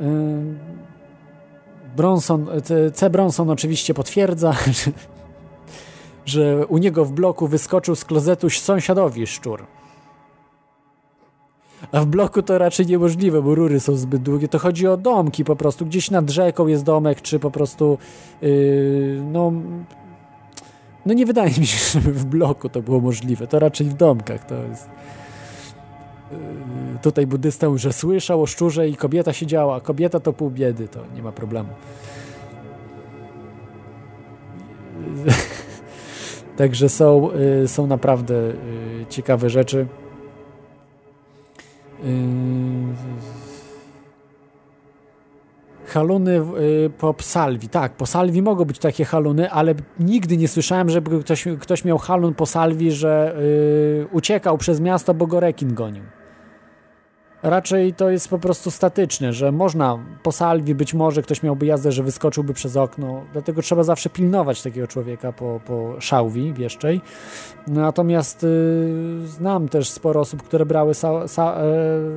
Bronson, 1.98 2.48
C- 2.64 2.92
C. 2.92 3.10
Bronson 3.10 3.50
oczywiście 3.50 3.94
potwierdza, 3.94 4.54
że, 4.84 4.92
że 6.26 6.68
u 6.68 6.78
niego 6.78 7.06
w 7.06 7.12
bloku 7.12 7.48
wyskoczył 7.48 7.96
z 7.96 8.06
klozetu 8.06 8.50
sąsiadowi 8.50 9.28
szczur. 9.28 9.66
A 11.92 12.02
w 12.02 12.06
bloku 12.06 12.42
to 12.42 12.58
raczej 12.58 12.86
niemożliwe, 12.86 13.42
bo 13.42 13.56
rury 13.56 13.80
są 13.80 13.96
zbyt 13.96 14.22
długie. 14.22 14.48
To 14.48 14.60
chodzi 14.60 14.88
o 14.88 14.98
domki 14.98 15.44
po 15.44 15.56
prostu. 15.56 15.86
Gdzieś 15.86 16.12
nad 16.12 16.30
rzeką 16.30 16.68
jest 16.68 16.84
domek, 16.84 17.22
czy 17.22 17.40
po 17.40 17.52
prostu 17.52 17.98
yy, 18.42 19.22
no, 19.32 19.52
no 21.06 21.14
nie 21.14 21.26
wydaje 21.26 21.60
mi 21.60 21.68
się, 21.68 21.78
żeby 22.00 22.14
w 22.14 22.26
bloku 22.26 22.70
to 22.70 22.82
było 22.82 23.00
możliwe. 23.00 23.48
To 23.48 23.60
raczej 23.60 23.88
w 23.88 23.94
domkach 23.94 24.46
to 24.46 24.56
jest. 24.56 24.90
Yy, 26.32 26.38
Tutaj 27.02 27.28
buddysta 27.28 27.68
mówi, 27.68 27.80
że 27.80 27.94
słyszał 27.94 28.42
o 28.42 28.46
szczurze 28.46 28.90
i 28.90 28.96
kobieta 28.96 29.34
siedziała, 29.34 29.76
a 29.76 29.80
kobieta 29.80 30.20
to 30.20 30.34
pół 30.34 30.50
biedy, 30.50 30.88
to 30.88 31.00
nie 31.16 31.24
ma 31.24 31.32
problemu. 31.32 31.70
Także 36.58 36.90
są, 36.90 37.30
y, 37.64 37.68
są 37.68 37.88
naprawdę 37.88 38.36
y, 38.36 39.06
ciekawe 39.10 39.50
rzeczy. 39.50 39.88
Y, 42.04 42.10
Haluny 45.90 46.42
y, 46.86 46.90
po 46.98 47.16
salwi. 47.20 47.70
Tak, 47.70 47.94
po 47.94 48.06
salwi 48.06 48.42
mogą 48.42 48.66
być 48.66 48.80
takie 48.80 49.06
haluny, 49.06 49.52
ale 49.52 49.76
nigdy 50.00 50.38
nie 50.38 50.48
słyszałem, 50.48 50.90
żeby 50.90 51.20
ktoś, 51.20 51.46
ktoś 51.60 51.86
miał 51.86 51.98
halun 51.98 52.34
po 52.34 52.46
salwi, 52.46 52.92
że 52.92 53.36
y, 53.40 54.08
uciekał 54.12 54.58
przez 54.58 54.80
miasto, 54.80 55.14
bo 55.14 55.28
go 55.28 55.40
rekin 55.40 55.74
gonił. 55.74 56.04
Raczej 57.44 57.94
to 57.94 58.10
jest 58.10 58.30
po 58.30 58.40
prostu 58.40 58.72
statyczne, 58.72 59.34
że 59.34 59.52
można 59.52 60.00
po 60.24 60.32
salwi 60.32 60.76
być 60.76 60.94
może 60.94 61.22
ktoś 61.22 61.44
miałby 61.44 61.66
jazdę, 61.66 61.92
że 61.92 62.04
wyskoczyłby 62.04 62.54
przez 62.54 62.78
okno, 62.78 63.22
dlatego 63.34 63.62
trzeba 63.62 63.84
zawsze 63.84 64.10
pilnować 64.10 64.62
takiego 64.62 64.88
człowieka 64.88 65.32
po, 65.32 65.60
po 65.66 66.02
szałwi 66.02 66.54
wieszczej. 66.54 67.02
Natomiast 67.68 68.44
y, 68.44 69.28
znam 69.28 69.70
też 69.70 69.90
sporo 69.90 70.22
osób, 70.22 70.44
które 70.44 70.66
brały 70.66 70.94
sa, 70.94 71.28
sa, 71.28 71.62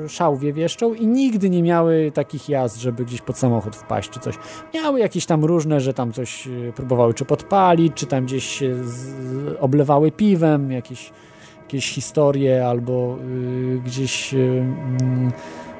e, 0.04 0.08
szałwię 0.08 0.52
wieszczą 0.52 0.94
i 0.94 1.06
nigdy 1.06 1.50
nie 1.50 1.62
miały 1.62 2.12
takich 2.14 2.48
jazd, 2.48 2.80
żeby 2.80 3.04
gdzieś 3.04 3.20
pod 3.20 3.38
samochód 3.38 3.76
wpaść 3.76 4.10
czy 4.10 4.20
coś. 4.20 4.34
Miały 4.74 5.00
jakieś 5.00 5.26
tam 5.26 5.44
różne, 5.44 5.80
że 5.80 5.94
tam 5.94 6.12
coś 6.12 6.46
y, 6.46 6.72
próbowały 6.76 7.14
czy 7.14 7.24
podpalić, 7.24 7.94
czy 7.94 8.06
tam 8.06 8.24
gdzieś 8.24 8.62
z, 8.82 9.14
oblewały 9.60 10.12
piwem, 10.12 10.72
jakieś 10.72 11.12
jakieś 11.72 11.90
historie 11.94 12.66
albo 12.66 13.16
y, 13.20 13.80
gdzieś 13.84 14.34
y, 14.34 14.64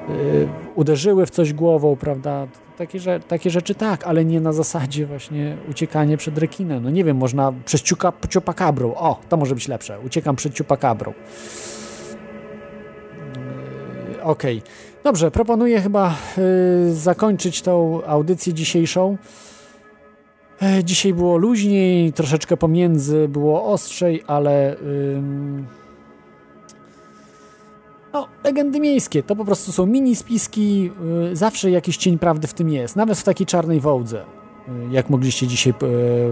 y, 0.09 0.47
uderzyły 0.75 1.25
w 1.25 1.29
coś 1.29 1.53
głową, 1.53 1.95
prawda? 1.95 2.47
Takie, 2.77 2.99
że, 2.99 3.19
takie 3.19 3.49
rzeczy 3.49 3.75
tak, 3.75 4.03
ale 4.03 4.25
nie 4.25 4.41
na 4.41 4.53
zasadzie 4.53 5.05
właśnie 5.05 5.57
uciekanie 5.69 6.17
przed 6.17 6.37
rekinem. 6.37 6.83
No 6.83 6.89
nie 6.89 7.03
wiem, 7.03 7.17
można 7.17 7.53
przez 7.65 7.81
ciuka, 7.81 8.13
ciupakabrą. 8.29 8.93
O, 8.95 9.19
to 9.29 9.37
może 9.37 9.55
być 9.55 9.67
lepsze. 9.67 9.99
Uciekam 9.99 10.35
przed 10.35 10.53
ciupakabrą. 10.53 11.13
Okej. 14.23 14.61
Dobrze, 15.03 15.31
proponuję 15.31 15.81
chyba 15.81 16.15
y, 16.87 16.93
zakończyć 16.93 17.61
tą 17.61 18.05
audycję 18.05 18.53
dzisiejszą. 18.53 19.17
E, 20.61 20.83
Dzisiaj 20.83 21.13
było 21.13 21.37
luźniej, 21.37 22.13
troszeczkę 22.13 22.57
pomiędzy 22.57 23.27
było 23.27 23.65
ostrzej, 23.65 24.23
ale 24.27 24.77
ym, 25.15 25.67
no, 28.13 28.27
legendy 28.43 28.79
miejskie 28.79 29.23
to 29.23 29.35
po 29.35 29.45
prostu 29.45 29.71
są 29.71 29.85
mini 29.85 30.15
spiski, 30.15 30.91
y, 31.31 31.35
zawsze 31.35 31.71
jakiś 31.71 31.97
cień 31.97 32.19
prawdy 32.19 32.47
w 32.47 32.53
tym 32.53 32.69
jest, 32.69 32.95
nawet 32.95 33.17
w 33.17 33.23
takiej 33.23 33.47
czarnej 33.47 33.79
wołdze, 33.79 34.21
y, 34.21 34.71
jak 34.91 35.09
mogliście 35.09 35.47
dzisiaj 35.47 35.73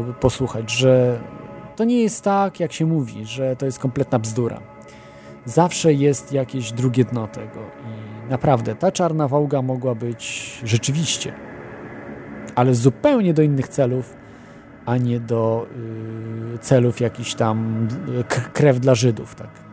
y, 0.09 0.13
posłuchać, 0.13 0.71
że 0.71 1.19
to 1.75 1.83
nie 1.83 2.01
jest 2.01 2.23
tak, 2.23 2.59
jak 2.59 2.73
się 2.73 2.85
mówi, 2.85 3.25
że 3.25 3.55
to 3.55 3.65
jest 3.65 3.79
kompletna 3.79 4.19
bzdura. 4.19 4.61
Zawsze 5.45 5.93
jest 5.93 6.33
jakieś 6.33 6.71
drugie 6.71 7.05
dno 7.05 7.27
tego 7.27 7.59
i 7.59 8.29
naprawdę 8.29 8.75
ta 8.75 8.91
czarna 8.91 9.27
wołga 9.27 9.61
mogła 9.61 9.95
być 9.95 10.51
rzeczywiście, 10.63 11.33
ale 12.55 12.75
zupełnie 12.75 13.33
do 13.33 13.41
innych 13.41 13.67
celów, 13.67 14.15
a 14.85 14.97
nie 14.97 15.19
do 15.19 15.67
y, 16.55 16.57
celów 16.57 17.01
jakichś 17.01 17.33
tam 17.33 17.87
y, 18.19 18.23
krew 18.53 18.79
dla 18.79 18.95
Żydów, 18.95 19.35
tak. 19.35 19.70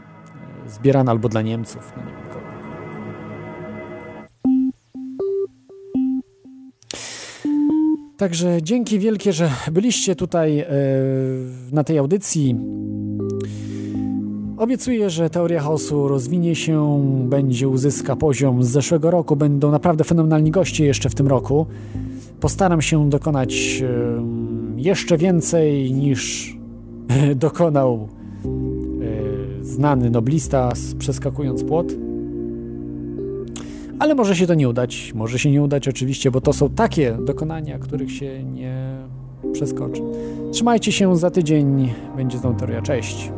Zbierana 0.68 1.10
albo 1.10 1.28
dla 1.28 1.42
Niemców. 1.42 1.92
No 1.96 2.02
nie 2.02 2.12
wiem. 2.12 2.28
Także 8.18 8.62
dzięki 8.62 8.98
wielkie, 8.98 9.32
że 9.32 9.50
byliście 9.72 10.16
tutaj 10.16 10.60
y, 10.60 10.64
na 11.72 11.84
tej 11.84 11.98
audycji. 11.98 12.56
Obiecuję, 14.56 15.10
że 15.10 15.30
teoria 15.30 15.60
chaosu 15.60 16.08
rozwinie 16.08 16.54
się, 16.54 17.02
będzie 17.28 17.68
uzyska 17.68 18.16
poziom 18.16 18.62
z 18.64 18.68
zeszłego 18.68 19.10
roku. 19.10 19.36
Będą 19.36 19.70
naprawdę 19.70 20.04
fenomenalni 20.04 20.50
goście 20.50 20.84
jeszcze 20.84 21.10
w 21.10 21.14
tym 21.14 21.26
roku. 21.28 21.66
Postaram 22.40 22.82
się 22.82 23.10
dokonać 23.10 23.82
em, 23.82 24.74
jeszcze 24.76 25.16
więcej 25.16 25.92
niż 25.92 26.56
dokonał 27.34 28.08
e, 28.44 28.77
znany 29.68 30.10
noblista 30.10 30.74
z- 30.74 30.94
przeskakując 30.94 31.64
płot. 31.64 31.92
Ale 33.98 34.14
może 34.14 34.36
się 34.36 34.46
to 34.46 34.54
nie 34.54 34.68
udać, 34.68 35.12
może 35.14 35.38
się 35.38 35.50
nie 35.50 35.62
udać 35.62 35.88
oczywiście, 35.88 36.30
bo 36.30 36.40
to 36.40 36.52
są 36.52 36.68
takie 36.70 37.18
dokonania, 37.24 37.78
których 37.78 38.12
się 38.12 38.44
nie 38.44 38.96
przeskoczy. 39.52 40.02
Trzymajcie 40.52 40.92
się, 40.92 41.16
za 41.16 41.30
tydzień 41.30 41.92
będzie 42.16 42.38
znowu 42.38 42.58
teoria. 42.58 42.82
Cześć! 42.82 43.30